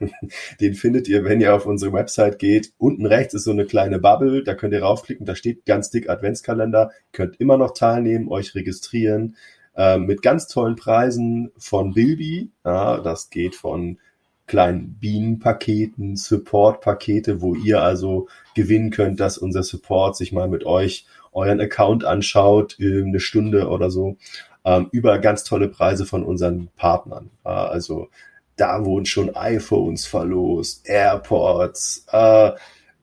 den 0.61 0.73
findet 0.75 1.07
ihr, 1.07 1.23
wenn 1.25 1.41
ihr 1.41 1.53
auf 1.53 1.65
unsere 1.65 1.93
Website 1.93 2.39
geht. 2.39 2.73
Unten 2.77 3.05
rechts 3.05 3.33
ist 3.33 3.43
so 3.43 3.51
eine 3.51 3.65
kleine 3.65 3.99
Bubble, 3.99 4.43
da 4.43 4.53
könnt 4.53 4.73
ihr 4.73 4.81
raufklicken, 4.81 5.25
da 5.25 5.35
steht 5.35 5.65
ganz 5.65 5.89
dick 5.89 6.09
Adventskalender. 6.09 6.91
Könnt 7.11 7.39
immer 7.39 7.57
noch 7.57 7.73
teilnehmen, 7.73 8.29
euch 8.29 8.55
registrieren 8.55 9.35
äh, 9.79 9.97
mit 9.97 10.21
ganz 10.21 10.47
tollen 10.47 10.75
Preisen 10.75 11.51
von 11.57 11.93
Bilby. 11.93 12.51
Ja, 12.65 12.97
das 12.97 13.29
geht 13.29 13.55
von 13.55 13.97
kleinen 14.45 14.97
Bienenpaketen, 14.99 16.17
Support-Pakete, 16.17 17.39
wo 17.39 17.55
ihr 17.55 17.81
also 17.81 18.27
gewinnen 18.55 18.89
könnt, 18.91 19.21
dass 19.21 19.37
unser 19.37 19.63
Support 19.63 20.17
sich 20.17 20.33
mal 20.33 20.49
mit 20.49 20.65
euch 20.65 21.05
euren 21.31 21.61
Account 21.61 22.03
anschaut, 22.03 22.75
eine 22.81 23.21
Stunde 23.21 23.69
oder 23.69 23.89
so, 23.89 24.17
ähm, 24.65 24.89
über 24.91 25.17
ganz 25.19 25.45
tolle 25.45 25.69
Preise 25.69 26.05
von 26.05 26.23
unseren 26.23 26.67
Partnern. 26.75 27.29
Äh, 27.45 27.49
also 27.49 28.09
da 28.57 28.83
wurden 28.83 29.05
schon 29.05 29.33
iPhones 29.33 30.05
verlost, 30.05 30.89
AirPods, 30.89 32.05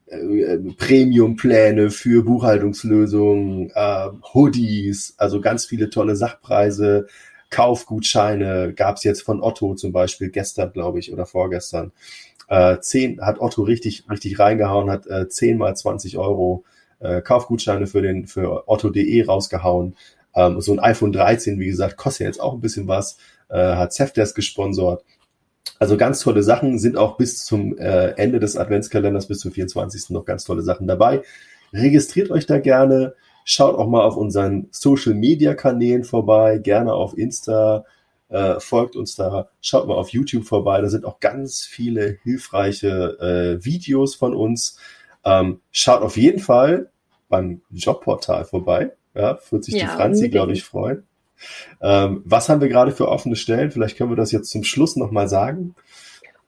äh, 0.07 0.17
äh, 0.17 0.59
Premium-Pläne 0.77 1.91
für 1.91 2.25
Buchhaltungslösungen, 2.25 3.71
äh, 3.75 4.09
Hoodies, 4.35 5.15
also 5.19 5.41
ganz 5.41 5.67
viele 5.67 5.91
tolle 5.91 6.17
Sachpreise, 6.17 7.07
Kaufgutscheine 7.51 8.73
gab 8.75 8.97
es 8.97 9.05
jetzt 9.05 9.23
von 9.23 9.43
Otto 9.43 9.75
zum 9.75 9.93
Beispiel 9.93 10.31
gestern, 10.31 10.73
glaube 10.73 10.99
ich, 10.99 11.13
oder 11.13 11.27
vorgestern. 11.27 11.93
Äh, 12.49 12.79
zehn, 12.81 13.21
hat 13.21 13.41
Otto 13.41 13.63
richtig, 13.63 14.05
richtig 14.11 14.39
reingehauen, 14.39 14.91
hat 14.91 15.07
äh, 15.07 15.29
10 15.29 15.59
mal 15.59 15.75
20 15.75 16.19
Euro 16.19 16.65
äh, 17.01 17.21
Kaufgutscheine 17.23 17.87
für 17.87 18.03
den 18.03 18.27
für 18.27 18.69
Otto.de 18.69 19.25
rausgehauen. 19.25 19.97
Ähm, 20.35 20.61
so 20.61 20.73
ein 20.73 20.81
iPhone 20.81 21.13
13, 21.13 21.59
wie 21.59 21.67
gesagt, 21.67 21.97
kostet 21.97 22.27
jetzt 22.27 22.41
auch 22.41 22.55
ein 22.55 22.61
bisschen 22.61 22.89
was, 22.89 23.19
äh, 23.49 23.57
hat 23.57 23.93
Zefdesk 23.93 24.37
gesponsert. 24.37 25.05
Also 25.79 25.97
ganz 25.97 26.21
tolle 26.21 26.43
Sachen 26.43 26.79
sind 26.79 26.97
auch 26.97 27.17
bis 27.17 27.45
zum 27.45 27.77
äh, 27.79 28.11
Ende 28.13 28.41
des 28.41 28.57
Adventskalenders, 28.57 29.27
bis 29.27 29.41
zum 29.41 29.53
24. 29.53 30.11
noch 30.11 30.25
ganz 30.25 30.45
tolle 30.45 30.63
Sachen 30.63 30.87
dabei. 30.87 31.23
Registriert 31.73 32.31
euch 32.31 32.47
da 32.47 32.59
gerne. 32.59 33.15
Schaut 33.45 33.77
auch 33.77 33.87
mal 33.87 34.03
auf 34.03 34.17
unseren 34.17 34.69
Social 34.71 35.15
Media 35.15 35.55
Kanälen 35.55 36.03
vorbei, 36.03 36.59
gerne 36.59 36.93
auf 36.93 37.17
Insta, 37.17 37.85
äh, 38.29 38.59
folgt 38.59 38.97
uns 38.97 39.15
da, 39.15 39.51
schaut 39.61 39.87
mal 39.87 39.95
auf 39.95 40.09
YouTube 40.09 40.45
vorbei, 40.45 40.81
da 40.81 40.89
sind 40.89 41.05
auch 41.05 41.21
ganz 41.21 41.63
viele 41.65 42.19
hilfreiche 42.25 43.59
äh, 43.61 43.65
Videos 43.65 44.17
von 44.17 44.35
uns. 44.35 44.79
Ähm, 45.25 45.61
schaut 45.71 46.03
auf 46.03 46.17
jeden 46.17 46.41
Fall 46.41 46.91
beim 47.29 47.61
Jobportal 47.71 48.45
vorbei, 48.45 48.91
ja, 49.15 49.39
wird 49.51 49.65
sich 49.65 49.75
ja, 49.75 49.83
die 49.83 49.97
Franzi, 49.97 50.29
glaube 50.29 50.53
ich, 50.53 50.65
freuen. 50.65 51.05
Ähm, 51.81 52.23
was 52.25 52.49
haben 52.49 52.61
wir 52.61 52.69
gerade 52.69 52.93
für 52.93 53.09
offene 53.09 53.37
Stellen? 53.37 53.71
Vielleicht 53.71 53.97
können 53.97 54.11
wir 54.11 54.17
das 54.17 54.33
jetzt 54.33 54.51
zum 54.51 54.65
Schluss 54.65 54.97
nochmal 54.97 55.29
sagen. 55.29 55.75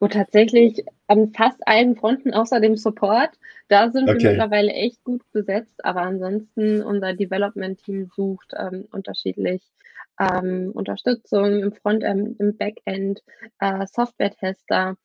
Wo 0.01 0.07
tatsächlich 0.07 0.85
an 1.09 1.33
fast 1.33 1.67
allen 1.67 1.97
Fronten 1.97 2.33
außer 2.33 2.61
dem 2.61 2.77
Support, 2.77 3.31
da 3.69 3.91
sind 3.91 4.09
okay. 4.09 4.23
wir 4.23 4.31
mittlerweile 4.31 4.73
echt 4.73 5.03
gut 5.03 5.23
besetzt, 5.33 5.85
aber 5.85 6.03
ansonsten 6.03 6.83
unser 6.83 7.15
Development-Team 7.15 8.11
sucht 8.15 8.55
ähm, 8.57 8.87
unterschiedlich 8.93 9.63
ähm, 10.21 10.71
Unterstützung 10.73 11.63
im 11.63 11.73
Frontend, 11.73 12.39
im 12.41 12.57
Backend, 12.57 13.23
äh, 13.61 13.87
Software-Tester. 13.87 14.97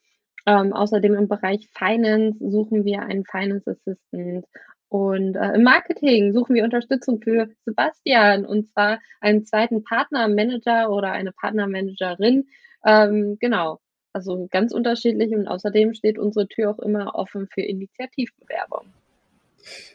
Ähm, 0.46 0.74
außerdem 0.74 1.14
im 1.16 1.28
Bereich 1.28 1.70
Finance 1.74 2.38
suchen 2.40 2.84
wir 2.84 3.02
einen 3.04 3.24
Finance 3.24 3.72
Assistant 3.72 4.46
und 4.94 5.36
äh, 5.36 5.56
im 5.56 5.64
Marketing 5.64 6.34
suchen 6.34 6.54
wir 6.54 6.64
Unterstützung 6.64 7.20
für 7.20 7.50
Sebastian 7.66 8.46
und 8.46 8.70
zwar 8.70 9.00
einen 9.22 9.44
zweiten 9.44 9.84
Partnermanager 9.84 10.92
oder 10.92 11.12
eine 11.12 11.32
Partnermanagerin. 11.32 12.46
Ähm, 12.86 13.38
genau, 13.40 13.80
also 14.14 14.48
ganz 14.52 14.72
unterschiedlich 14.72 15.34
und 15.34 15.48
außerdem 15.48 15.96
steht 15.96 16.20
unsere 16.20 16.48
Tür 16.48 16.70
auch 16.70 16.78
immer 16.78 17.16
offen 17.16 17.48
für 17.52 17.62
Initiativbewerbung. 17.62 18.94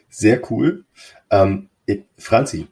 Sehr 0.09 0.41
cool. 0.51 0.83
Ähm, 1.31 1.69
Franzi, 2.17 2.67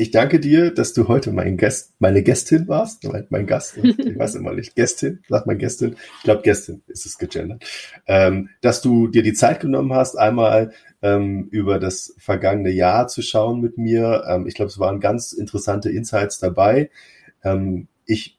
ich 0.00 0.10
danke 0.10 0.40
dir, 0.40 0.70
dass 0.72 0.94
du 0.94 1.08
heute 1.08 1.30
mein 1.30 1.58
Gast, 1.58 1.92
meine 1.98 2.22
Gästin 2.22 2.68
warst. 2.68 3.06
Mein 3.28 3.46
Gast, 3.46 3.76
ich 3.82 4.18
weiß 4.18 4.36
immer 4.36 4.54
nicht. 4.54 4.74
Gästin, 4.74 5.22
sag 5.28 5.46
mal 5.46 5.58
Gästin. 5.58 5.94
Ich 6.16 6.22
glaube, 6.24 6.40
Gästin 6.40 6.82
ist 6.86 7.04
es 7.04 7.18
gegendert. 7.18 7.62
Ähm, 8.06 8.48
dass 8.62 8.80
du 8.80 9.08
dir 9.08 9.22
die 9.22 9.34
Zeit 9.34 9.60
genommen 9.60 9.92
hast, 9.92 10.16
einmal 10.16 10.72
ähm, 11.02 11.48
über 11.50 11.78
das 11.78 12.14
vergangene 12.16 12.70
Jahr 12.70 13.08
zu 13.08 13.20
schauen 13.20 13.60
mit 13.60 13.76
mir. 13.76 14.24
Ähm, 14.26 14.46
ich 14.46 14.54
glaube, 14.54 14.70
es 14.70 14.78
waren 14.78 15.00
ganz 15.00 15.32
interessante 15.32 15.90
Insights 15.90 16.38
dabei. 16.38 16.88
Ähm, 17.44 17.88
ich 18.06 18.38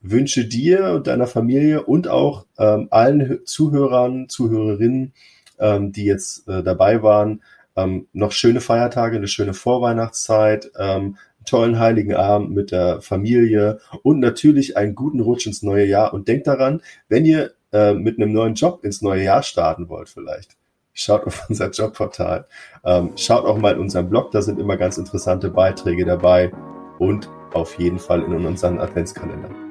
wünsche 0.00 0.44
dir 0.44 0.92
und 0.92 1.08
deiner 1.08 1.26
Familie 1.26 1.82
und 1.82 2.06
auch 2.06 2.46
ähm, 2.56 2.86
allen 2.92 3.40
Zuhörern, 3.44 4.28
Zuhörerinnen, 4.28 5.12
ähm, 5.58 5.90
die 5.90 6.04
jetzt 6.04 6.46
äh, 6.46 6.62
dabei 6.62 7.02
waren, 7.02 7.42
ähm, 7.76 8.06
noch 8.12 8.32
schöne 8.32 8.60
Feiertage, 8.60 9.16
eine 9.16 9.28
schöne 9.28 9.54
Vorweihnachtszeit, 9.54 10.70
ähm, 10.78 11.16
tollen 11.44 11.78
heiligen 11.78 12.14
Abend 12.14 12.52
mit 12.52 12.70
der 12.70 13.00
Familie 13.02 13.78
und 14.02 14.20
natürlich 14.20 14.76
einen 14.76 14.94
guten 14.94 15.20
Rutsch 15.20 15.46
ins 15.46 15.62
neue 15.62 15.86
Jahr. 15.86 16.14
Und 16.14 16.28
denkt 16.28 16.46
daran, 16.46 16.80
wenn 17.08 17.24
ihr 17.24 17.52
äh, 17.72 17.94
mit 17.94 18.18
einem 18.18 18.32
neuen 18.32 18.54
Job 18.54 18.84
ins 18.84 19.02
neue 19.02 19.22
Jahr 19.22 19.42
starten 19.42 19.88
wollt 19.88 20.08
vielleicht, 20.08 20.56
schaut 20.92 21.26
auf 21.26 21.44
unser 21.48 21.70
Jobportal. 21.70 22.46
Ähm, 22.84 23.12
schaut 23.16 23.44
auch 23.44 23.58
mal 23.58 23.74
in 23.74 23.80
unseren 23.80 24.08
Blog, 24.08 24.30
da 24.30 24.42
sind 24.42 24.58
immer 24.58 24.76
ganz 24.76 24.96
interessante 24.98 25.50
Beiträge 25.50 26.04
dabei 26.04 26.52
und 26.98 27.28
auf 27.52 27.78
jeden 27.78 27.98
Fall 27.98 28.22
in 28.22 28.46
unseren 28.46 28.78
Adventskalender. 28.78 29.63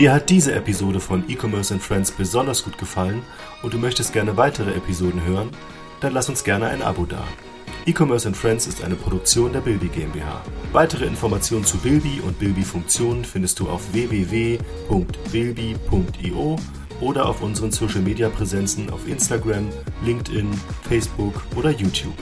Dir 0.00 0.12
hat 0.14 0.30
diese 0.30 0.54
Episode 0.54 0.98
von 0.98 1.28
E-Commerce 1.28 1.74
and 1.74 1.82
Friends 1.82 2.10
besonders 2.10 2.64
gut 2.64 2.78
gefallen 2.78 3.20
und 3.62 3.74
du 3.74 3.78
möchtest 3.78 4.14
gerne 4.14 4.38
weitere 4.38 4.70
Episoden 4.70 5.22
hören? 5.24 5.50
Dann 6.00 6.14
lass 6.14 6.30
uns 6.30 6.42
gerne 6.42 6.68
ein 6.68 6.80
Abo 6.80 7.04
da. 7.04 7.22
E-Commerce 7.84 8.26
and 8.26 8.34
Friends 8.34 8.66
ist 8.66 8.82
eine 8.82 8.94
Produktion 8.94 9.52
der 9.52 9.60
Bilby 9.60 9.88
GmbH. 9.88 10.40
Weitere 10.72 11.04
Informationen 11.04 11.66
zu 11.66 11.76
Bilby 11.76 12.22
und 12.24 12.38
Bilby 12.38 12.62
Funktionen 12.62 13.26
findest 13.26 13.60
du 13.60 13.68
auf 13.68 13.92
www.bilby.io 13.92 14.56
oder 17.02 17.28
auf 17.28 17.42
unseren 17.42 17.70
Social 17.70 18.00
Media 18.00 18.30
Präsenzen 18.30 18.88
auf 18.88 19.06
Instagram, 19.06 19.68
LinkedIn, 20.02 20.48
Facebook 20.88 21.34
oder 21.56 21.72
YouTube. 21.72 22.16